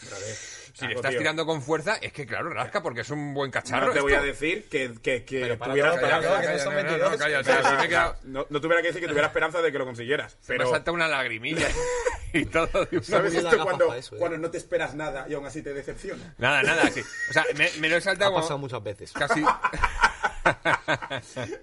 si 0.74 0.88
le 0.88 0.96
estás 0.96 1.12
tío. 1.12 1.20
tirando 1.20 1.46
con 1.46 1.62
fuerza, 1.62 1.98
es 2.02 2.12
que 2.14 2.26
claro, 2.26 2.50
rasca 2.50 2.82
porque 2.82 3.02
es 3.02 3.10
un 3.10 3.34
buen 3.34 3.52
cacharro. 3.52 3.88
No 3.88 3.94
te 3.94 4.02
voy 4.02 4.14
a 4.14 4.22
decir 4.22 4.68
que, 4.70 4.94
que, 5.02 5.24
que 5.24 5.42
Pero 5.42 5.58
para 5.58 5.72
tuviera 5.72 5.90
todo, 5.92 6.02
para 6.02 6.18
esperanza. 6.18 6.42
todo, 6.42 6.48
que 6.48 6.58
no 6.58 6.64
son 6.64 6.76
22. 6.76 7.18
cállate, 7.18 7.70
si 7.70 7.76
me 7.76 7.84
he 7.84 7.88
quedado- 7.90 8.16
No, 8.24 8.46
no 8.50 8.62
tuviera 8.62 8.82
que 8.82 8.88
decir 8.88 9.02
que 9.02 9.08
tuviera 9.08 9.28
esperanza 9.28 9.62
de 9.62 9.72
que 9.72 9.78
lo 9.78 9.86
consiguieras. 9.86 10.36
me 10.42 10.48
Pero, 10.48 10.70
salta 10.70 10.92
una 10.92 11.08
lagrimilla 11.08 11.68
y 12.34 12.46
todo. 12.46 12.88
¿sabes 13.02 13.34
esto 13.36 13.64
cuando, 13.64 13.94
eso, 13.94 14.16
¿eh? 14.16 14.20
cuando 14.20 14.38
no 14.38 14.50
te 14.50 14.58
esperas 14.58 14.96
nada 14.96 15.26
y 15.30 15.34
aún 15.34 15.46
así 15.46 15.62
te 15.62 15.74
decepciona? 15.74 16.34
Nada, 16.38 16.64
nada, 16.64 16.90
sí. 16.90 17.02
O 17.30 17.34
sea, 17.34 17.44
me, 17.56 17.70
me 17.80 17.90
lo 17.90 17.98
he 17.98 18.02
saltado 18.02 18.30
Ha 18.30 18.34
como 18.34 18.42
pasado 18.42 18.58
muchas 18.60 18.84
veces. 18.84 19.12
casi... 19.12 19.44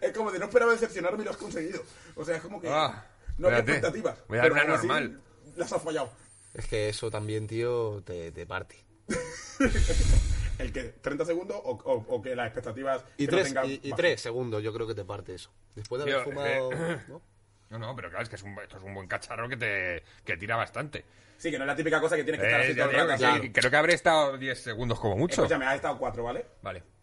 Es 0.00 0.12
como 0.12 0.30
de 0.30 0.38
no 0.38 0.44
esperaba 0.44 0.72
decepcionarme 0.72 1.22
y 1.22 1.24
lo 1.24 1.30
has 1.30 1.36
conseguido. 1.36 1.82
O 2.14 2.24
sea, 2.24 2.36
es 2.36 2.42
como 2.42 2.60
que 2.60 2.68
Ah, 2.70 3.04
no 3.38 3.48
había 3.48 3.60
expectativas. 3.60 4.18
Voy 4.28 4.38
a 4.38 4.42
dar 4.42 4.50
pero 4.52 4.64
una 4.64 4.74
así 4.74 4.86
normal. 4.86 5.20
Las 5.56 5.72
has 5.72 5.82
fallado. 5.82 6.10
Es 6.54 6.66
que 6.66 6.88
eso 6.88 7.10
también, 7.10 7.46
tío, 7.46 8.02
te, 8.04 8.32
te 8.32 8.46
parte. 8.46 8.82
¿El 10.58 10.72
que 10.72 10.94
¿30 11.02 11.26
segundos 11.26 11.58
o, 11.62 11.72
o- 11.72 12.06
o 12.16 12.22
que 12.22 12.34
las 12.34 12.46
expectativas 12.46 13.04
Y 13.18 13.26
que 13.26 13.32
no 13.32 13.36
tres, 13.38 13.48
tengan 13.48 13.66
y, 13.70 13.80
y 13.82 13.92
tres 13.92 14.20
segundos, 14.22 14.62
yo 14.62 14.72
creo 14.72 14.86
que 14.86 14.94
te 14.94 15.04
parte 15.04 15.34
eso. 15.34 15.50
Después 15.74 16.02
de 16.02 16.10
haber 16.12 16.24
Tío, 16.24 16.32
fumado. 16.32 16.72
eh, 16.72 17.00
¿no? 17.08 17.22
No, 17.68 17.80
no, 17.80 17.96
pero 17.96 18.08
claro, 18.10 18.22
es 18.22 18.28
que 18.28 18.36
es 18.36 18.42
un, 18.44 18.56
esto 18.62 18.76
es 18.76 18.82
un 18.84 18.94
buen 18.94 19.08
cacharro 19.08 19.48
que 19.48 19.56
te 19.56 20.04
que 20.24 20.36
tira 20.36 20.54
bastante. 20.54 21.04
Sí, 21.36 21.50
que 21.50 21.58
no 21.58 21.64
es 21.64 21.66
la 21.66 21.74
típica 21.74 22.00
cosa 22.00 22.14
que 22.14 22.22
tienes 22.22 22.40
que 22.40 22.46
estar 22.46 22.60
Eh, 22.60 22.64
así 22.66 22.74
ya 22.76 22.84
todo 22.84 22.92
el 22.92 23.08
rato. 23.08 23.26
así. 23.26 23.50
Creo 23.52 23.70
que 23.72 23.76
habré 23.76 23.94
estado 23.94 24.38
10 24.38 24.62
segundos 24.62 25.00
como 25.00 25.16
mucho. 25.16 25.42
Escúchame, 25.42 25.66
has 25.66 25.74
estado 25.74 25.98
cuatro, 25.98 26.22
¿vale? 26.22 26.46
Vale. 26.62 26.84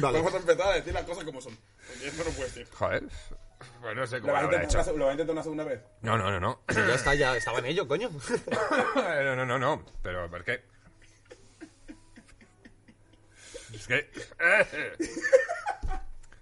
Vale. 0.00 0.18
Vamos 0.18 0.32
a 0.34 0.36
empezar 0.36 0.68
a 0.68 0.74
decir 0.74 0.92
las 0.94 1.02
cosas 1.04 1.24
como 1.24 1.40
son. 1.40 1.56
Porque 1.88 2.06
esto 2.06 2.22
no 2.24 2.30
puede 2.30 2.50
ser. 2.50 2.68
Joder. 2.70 3.02
Pues 3.80 3.96
no 3.96 4.06
sé 4.06 4.16
¿Lo 4.16 4.22
cómo 4.22 4.32
lo 4.32 4.38
habrá 4.38 4.56
intentar 4.62 4.80
hecho. 4.82 4.90
una, 4.92 4.98
¿Lo 4.98 5.04
vas 5.04 5.10
a 5.10 5.12
intentar 5.14 5.32
una 5.34 5.42
segunda 5.42 5.64
vez? 5.64 5.80
No, 6.02 6.18
no, 6.18 6.30
no, 6.30 6.40
no. 6.40 6.62
Ya 6.68 6.94
está, 6.94 7.14
ya 7.14 7.36
estaba 7.36 7.58
en 7.58 7.66
ello, 7.66 7.86
coño. 7.88 8.10
No, 8.94 9.36
no, 9.36 9.46
no, 9.46 9.58
no. 9.58 9.84
Pero 10.02 10.30
¿por 10.30 10.44
qué? 10.44 10.62
Es 13.74 13.86
que... 13.86 14.10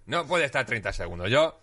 No 0.07 0.27
puede 0.27 0.45
estar 0.45 0.67
30 0.67 0.93
segundos. 0.93 1.31
Yo 1.31 1.61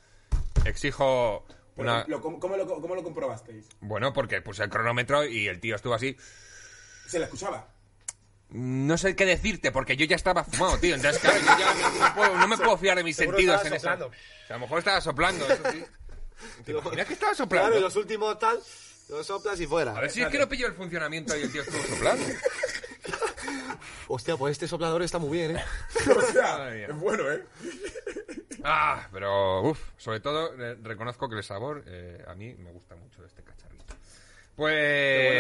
exijo 0.66 1.46
una... 1.76 2.06
lo- 2.08 2.22
¿cómo, 2.22 2.40
cómo 2.40 2.56
lo, 2.56 2.66
¿Cómo 2.66 2.96
lo 2.96 3.04
comprobasteis? 3.04 3.68
Bueno, 3.82 4.14
porque 4.14 4.42
puse 4.42 4.64
el 4.64 4.70
cronómetro 4.70 5.26
y 5.26 5.48
el 5.50 5.60
tío 5.60 5.76
estuvo 5.76 5.94
así... 5.94 6.16
¿Se 7.08 7.20
la 7.20 7.26
escuchaba? 7.26 7.68
No 8.50 8.98
sé 8.98 9.16
qué 9.16 9.26
decirte, 9.26 9.72
porque 9.72 9.98
yo 9.98 10.06
ya 10.06 10.16
estaba 10.16 10.44
fumado, 10.44 10.78
tío. 10.80 10.96
Entonces, 10.96 11.22
claro, 11.22 11.38
yo 11.40 11.46
ya 11.60 11.74
no, 12.10 12.16
puedo- 12.16 12.38
no 12.38 12.48
me 12.48 12.58
puedo 12.58 12.78
fiar 12.78 12.98
de 12.98 13.04
mis 13.04 13.16
Seguro 13.18 13.38
sentidos 13.38 13.66
en 13.66 13.74
eso. 13.74 13.88
O 13.90 13.90
sea, 13.90 13.94
a 14.50 14.54
lo 14.54 14.60
mejor 14.60 14.80
estaba 14.80 15.02
soplando, 15.02 15.46
eso 15.52 15.64
sí. 15.72 15.84
¿Te 16.64 16.72
imaginas 16.72 17.08
que 17.08 17.14
estaba 17.14 17.34
soplando? 17.36 17.68
Claro, 17.68 17.80
y 17.80 17.84
los 17.84 17.96
últimos 17.98 18.40
tal, 18.40 18.58
los 19.10 19.28
soplas 19.28 19.60
y 19.60 19.68
fuera. 19.68 19.98
A 19.98 20.02
ver 20.02 20.10
si 20.12 20.22
es 20.22 20.28
que 20.30 20.38
no 20.40 20.48
pillo 20.48 20.68
el 20.68 20.74
funcionamiento 20.74 21.36
y 21.38 21.42
el 21.42 21.52
tío 21.52 21.62
estuvo 21.62 21.82
soplando. 21.84 22.24
Hostia, 24.08 24.38
pues 24.38 24.54
este 24.54 24.68
soplador 24.68 25.02
está 25.02 25.18
muy 25.20 25.38
bien, 25.38 25.58
¿eh? 25.58 25.64
O 26.16 26.22
sea, 26.32 26.58
Madre 26.60 26.78
mía. 26.78 26.88
es 26.90 26.96
bueno, 26.96 27.30
¿eh? 27.32 27.44
Ah, 28.64 29.08
pero 29.12 29.62
uff, 29.64 29.80
sobre 29.98 30.20
todo 30.20 30.54
eh, 30.58 30.78
reconozco 30.82 31.30
que 31.30 31.36
el 31.36 31.44
sabor 31.44 31.84
eh, 31.88 32.24
a 32.28 32.34
mí 32.36 32.54
me 32.56 32.72
gusta 32.72 32.96
mucho 32.96 33.22
de 33.22 33.28
este 33.28 33.44
cacharrito. 33.44 33.67
¿Qué, 34.58 34.62
bueno, 34.62 34.76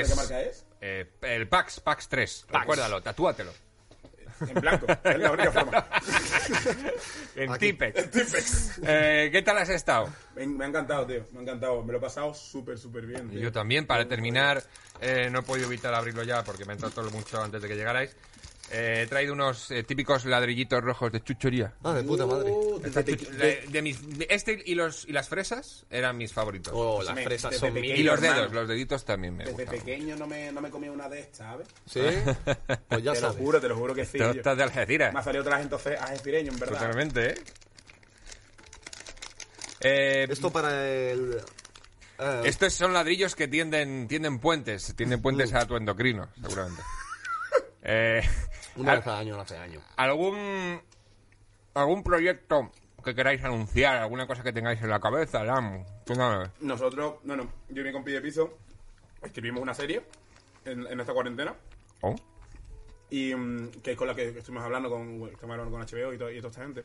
Pues... 0.05 0.09
¿Qué 0.09 0.15
marca 0.15 0.41
es? 0.41 0.65
eh, 0.81 1.05
el 1.21 1.47
Pax, 1.49 1.79
Pax 1.81 2.07
3, 2.07 2.45
recuérdalo, 2.49 3.01
tatúatelo. 3.01 3.51
En 4.47 4.53
blanco. 4.61 4.85
es 5.03 5.17
la 5.19 5.31
única 5.31 5.51
forma. 5.51 5.87
En 7.35 7.51
Aquí. 7.51 7.73
Tipex. 7.73 8.09
Tipex. 8.11 8.79
Eh, 8.83 9.29
¿Qué 9.31 9.41
tal 9.43 9.57
has 9.59 9.69
estado? 9.69 10.09
Me, 10.35 10.45
me 10.47 10.65
ha 10.65 10.67
encantado, 10.67 11.05
tío. 11.05 11.23
Me 11.33 11.39
ha 11.39 11.41
encantado. 11.43 11.83
Me 11.83 11.91
lo 11.91 11.97
he 11.97 12.01
pasado 12.01 12.33
súper, 12.33 12.77
súper 12.77 13.05
bien. 13.05 13.29
tío. 13.29 13.39
Yo 13.39 13.51
también, 13.51 13.85
para 13.85 14.07
terminar, 14.07 14.63
eh, 15.01 15.29
no 15.31 15.39
he 15.39 15.43
podido 15.43 15.67
evitar 15.67 15.93
abrirlo 15.93 16.23
ya 16.23 16.43
porque 16.43 16.65
me 16.65 16.71
ha 16.71 16.75
entrado 16.75 16.93
todo 16.93 17.11
mucho 17.11 17.41
antes 17.41 17.61
de 17.61 17.67
que 17.67 17.75
llegarais. 17.75 18.15
Eh, 18.69 19.03
he 19.03 19.07
traído 19.07 19.31
unos 19.33 19.71
eh, 19.71 19.83
típicos 19.83 20.25
ladrillitos 20.25 20.83
rojos 20.83 21.09
de 21.11 21.23
chuchería. 21.23 21.73
Ah, 21.83 21.93
de 21.93 22.03
puta 22.03 22.25
madre. 22.25 22.51
Uh, 22.51 22.79
desde 22.79 23.01
peque- 23.03 23.25
De, 23.31 23.63
de 23.69 23.81
mis- 23.81 24.17
de 24.17 24.27
este 24.29 24.61
y 24.65 24.75
los 24.75 25.07
y 25.07 25.13
las 25.13 25.29
fresas 25.29 25.85
eran 25.89 26.17
mis 26.17 26.33
favoritos. 26.33 26.73
Oh, 26.75 27.01
las 27.01 27.15
Me- 27.15 27.23
fresas 27.23 27.55
son 27.55 27.73
pequeño, 27.73 27.95
y 27.95 28.03
los 28.03 28.15
hermano. 28.15 28.41
dedos, 28.41 28.53
los 28.53 28.67
deditos 28.67 29.05
también 29.05 29.37
me 29.37 29.45
Desde 29.45 29.63
gustan. 29.63 29.79
pequeño 29.79 30.15
no 30.17 30.27
me, 30.27 30.51
no 30.51 30.59
me 30.59 30.69
comía 30.69 30.91
una 30.91 31.07
de 31.07 31.21
estas, 31.21 31.37
¿sabes? 31.37 31.67
¿Sí? 31.85 32.01
Pues 32.89 33.03
ya 33.03 33.13
te 33.13 33.21
lo 33.21 33.27
sabes. 33.29 33.37
juro, 33.37 33.61
te 33.61 33.67
lo 33.69 33.77
juro 33.77 33.95
que 33.95 34.05
sí. 34.05 34.17
Tostas 34.17 34.57
de 34.57 34.63
Algeciras. 34.63 35.13
Me 35.13 35.19
ha 35.19 35.23
salido 35.23 35.43
otra 35.43 35.59
gente 35.59 35.75
algecireño, 35.75 36.51
en 36.51 36.59
verdad. 36.59 36.73
Totalmente, 36.79 37.29
¿eh? 37.31 37.35
Eh, 39.79 40.27
Esto 40.29 40.51
para 40.51 40.87
el... 40.89 41.37
eh, 42.19 42.41
Estos 42.45 42.73
son 42.73 42.93
ladrillos 42.93 43.35
que 43.35 43.47
tienden, 43.47 44.07
tienden 44.07 44.39
puentes, 44.39 44.93
tienden 44.95 45.21
puentes 45.21 45.53
a 45.53 45.65
tu 45.65 45.75
endocrino, 45.77 46.29
seguramente. 46.41 46.81
Eh, 47.89 48.21
una 48.77 48.95
vez 48.95 49.07
al 49.07 49.15
año, 49.17 49.37
vez 49.37 49.51
al 49.51 49.61
año. 49.61 49.81
¿Algún 49.95 50.81
algún 51.73 52.03
proyecto 52.03 52.71
que 53.03 53.13
queráis 53.15 53.43
anunciar? 53.43 53.97
¿Alguna 53.97 54.25
cosa 54.27 54.43
que 54.43 54.51
tengáis 54.53 54.81
en 54.81 54.89
la 54.89 54.99
cabeza, 54.99 55.43
Lam? 55.43 55.83
Nosotros, 56.61 57.15
bueno, 57.23 57.47
yo 57.69 57.81
y 57.81 57.85
mi 57.85 57.91
compi 57.91 58.11
de 58.11 58.21
piso 58.21 58.57
escribimos 59.21 59.61
una 59.61 59.73
serie 59.73 60.01
en, 60.65 60.85
en 60.87 60.99
esta 60.99 61.13
cuarentena 61.13 61.55
Oh, 62.01 62.15
y 63.09 63.33
mm, 63.33 63.71
que 63.83 63.91
es 63.91 63.97
con 63.97 64.07
la 64.07 64.13
que 64.15 64.27
estuvimos 64.29 64.63
hablando 64.63 64.89
con, 64.89 65.31
hablando 65.41 65.71
con 65.71 65.81
HBO 65.81 66.13
y, 66.13 66.17
to- 66.17 66.29
y 66.31 66.37
toda 66.37 66.49
esta 66.49 66.61
gente. 66.63 66.83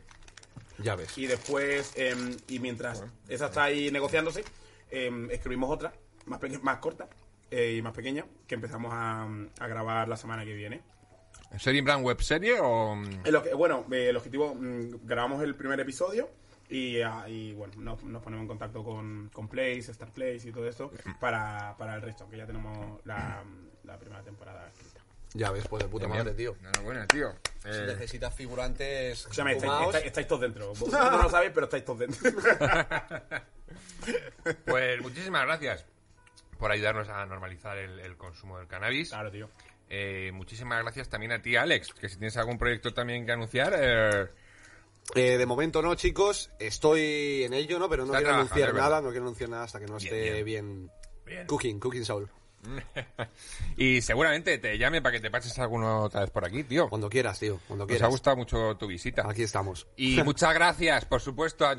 Ya 0.79 0.95
ves. 0.97 1.17
Y 1.19 1.27
después, 1.27 1.93
em, 1.97 2.37
y 2.49 2.59
mientras 2.61 3.05
esa 3.29 3.47
está 3.47 3.65
ahí 3.65 3.91
negociándose, 3.91 4.43
em, 4.91 5.31
escribimos 5.31 5.71
otra, 5.71 5.93
más, 6.27 6.41
más 6.63 6.79
corta 6.79 7.09
eh, 7.51 7.75
y 7.77 7.83
más 7.83 7.93
pequeña, 7.93 8.25
que 8.47 8.55
empezamos 8.55 8.91
a, 8.95 9.25
a 9.59 9.67
grabar 9.67 10.09
la 10.09 10.17
semana 10.17 10.45
que 10.45 10.55
viene. 10.55 10.81
¿Serie 11.59 11.79
en 11.81 11.85
plan 11.85 12.05
webserie 12.05 12.59
o...? 12.61 12.95
El 13.25 13.35
obje- 13.35 13.55
bueno, 13.57 13.85
eh, 13.93 14.09
el 14.11 14.17
objetivo, 14.17 14.55
mm, 14.55 15.05
grabamos 15.07 15.43
el 15.43 15.55
primer 15.55 15.79
episodio 15.81 16.31
y, 16.69 17.01
ah, 17.03 17.25
y, 17.29 17.53
bueno, 17.53 17.75
nos, 17.79 18.03
nos 18.05 18.23
ponemos 18.23 18.43
en 18.43 18.49
contacto 18.49 18.83
con, 18.83 19.29
con 19.33 19.49
Place, 19.49 19.91
Star 19.93 20.11
Place 20.13 20.49
y 20.49 20.53
todo 20.53 20.67
esto 20.69 20.91
para, 21.21 21.75
para 21.77 21.95
el 21.97 22.03
resto, 22.03 22.29
que 22.29 22.37
ya 22.39 22.47
tenemos 22.47 23.01
la, 23.05 23.43
la 23.85 23.99
primera 23.99 24.23
temporada 24.23 24.67
escrita. 24.69 25.01
Ya 25.35 25.51
ves, 25.51 25.67
pues 25.67 25.83
de 25.83 25.89
puta 25.89 26.07
Bien, 26.07 26.19
madre, 26.19 26.35
tío. 26.35 26.55
Enhorabuena, 26.61 27.07
tío. 27.07 27.33
Si 27.63 27.69
Eh, 27.71 27.85
necesitas 27.87 28.35
figurantes 28.35 29.27
estáis, 29.31 29.61
fumaos, 29.63 29.87
estáis- 29.95 30.07
estáis 30.07 30.27
todos 30.27 30.43
dentro. 30.43 30.69
Vosotros 30.75 31.11
no 31.11 31.23
lo 31.23 31.29
sabéis, 31.31 31.53
pero 31.55 31.65
estáis 31.65 31.85
todos 31.85 31.99
dentro. 32.01 32.31
pues 34.67 35.01
muchísimas 35.01 35.45
gracias 35.47 35.85
por 36.59 36.71
ayudarnos 36.71 37.09
a 37.09 37.25
normalizar 37.27 37.79
el, 37.79 37.99
el 38.01 38.17
consumo 38.17 38.59
del 38.59 38.67
cannabis. 38.69 39.09
claro, 39.11 39.31
tío. 39.31 39.49
Eh, 39.95 40.31
muchísimas 40.33 40.83
gracias 40.83 41.11
también 41.11 41.33
a 41.33 41.43
ti, 41.43 41.55
Alex, 41.55 41.93
que 41.93 42.09
si 42.09 42.17
tienes 42.17 42.39
algún 42.39 42.57
proyecto 42.57 42.95
también 42.95 43.27
que 43.27 43.33
anunciar... 43.33 43.75
eh, 43.79 44.27
Eh, 45.15 45.37
de 45.37 45.47
momento 45.47 45.83
no, 45.83 45.95
chicos. 45.97 46.49
Estoy 46.59 47.43
en 47.45 47.53
ello, 47.53 47.79
¿no? 47.79 47.89
Pero 47.91 48.07
no 48.07 48.13
Está 48.15 48.21
quiero 48.21 48.35
anunciar 48.37 48.73
nada, 48.75 49.01
no 49.03 49.11
quiero 49.11 49.25
anunciar 49.27 49.51
nada 49.51 49.65
hasta 49.65 49.81
que 49.81 49.87
no 49.87 49.99
Bien, 49.99 50.15
esté 50.15 50.43
bien. 50.45 50.91
Cooking, 51.47 51.79
cooking 51.79 52.05
soul. 52.05 52.31
y 53.77 54.01
seguramente 54.01 54.57
te 54.59 54.79
llame 54.79 55.03
para 55.03 55.15
que 55.17 55.21
te 55.21 55.31
pases 55.31 55.59
alguno 55.59 56.03
otra 56.05 56.21
vez 56.21 56.31
por 56.31 56.45
aquí, 56.47 56.63
tío. 56.65 56.89
Cuando 56.89 57.11
quieras, 57.11 57.39
tío, 57.41 57.59
cuando 57.67 57.85
Nos 57.85 57.89
quieras. 57.89 58.07
ha 58.07 58.11
gustado 58.11 58.37
mucho 58.37 58.77
tu 58.77 58.87
visita. 58.87 59.29
Aquí 59.29 59.43
estamos. 59.43 59.87
Y 59.97 60.23
muchas 60.25 60.55
gracias, 60.55 61.05
por 61.05 61.21
supuesto, 61.21 61.67
a 61.67 61.77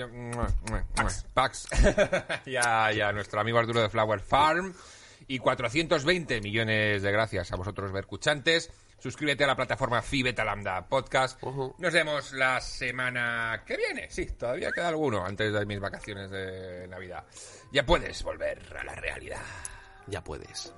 Pax 1.34 1.68
y, 2.46 2.58
a, 2.58 2.92
y 2.94 3.02
a 3.02 3.12
nuestro 3.14 3.40
amigo 3.40 3.58
Arturo 3.58 3.82
de 3.82 3.90
Flower 3.90 4.20
Farm. 4.20 4.74
Y 5.34 5.40
420 5.40 6.42
millones 6.42 7.02
de 7.02 7.12
gracias 7.12 7.52
a 7.52 7.56
vosotros, 7.56 7.92
vercuchantes. 7.92 8.70
Suscríbete 9.00 9.44
a 9.44 9.48
la 9.48 9.56
plataforma 9.56 10.04
Fibeta 10.04 10.46
Lambda 10.46 10.88
Podcast. 10.88 11.42
Nos 11.42 11.92
vemos 11.92 12.34
la 12.34 12.62
semana 12.62 13.64
que 13.66 13.76
viene. 13.76 14.12
Sí, 14.12 14.28
todavía 14.28 14.72
queda 14.72 14.90
alguno 14.90 15.26
antes 15.26 15.52
de 15.52 15.66
mis 15.66 15.80
vacaciones 15.80 16.30
de 16.30 16.88
Navidad. 16.88 17.24
Ya 17.72 17.84
puedes 17.84 18.22
volver 18.22 18.60
a 18.80 18.84
la 18.84 18.94
realidad. 18.94 19.42
Ya 20.06 20.24
puedes. 20.24 20.72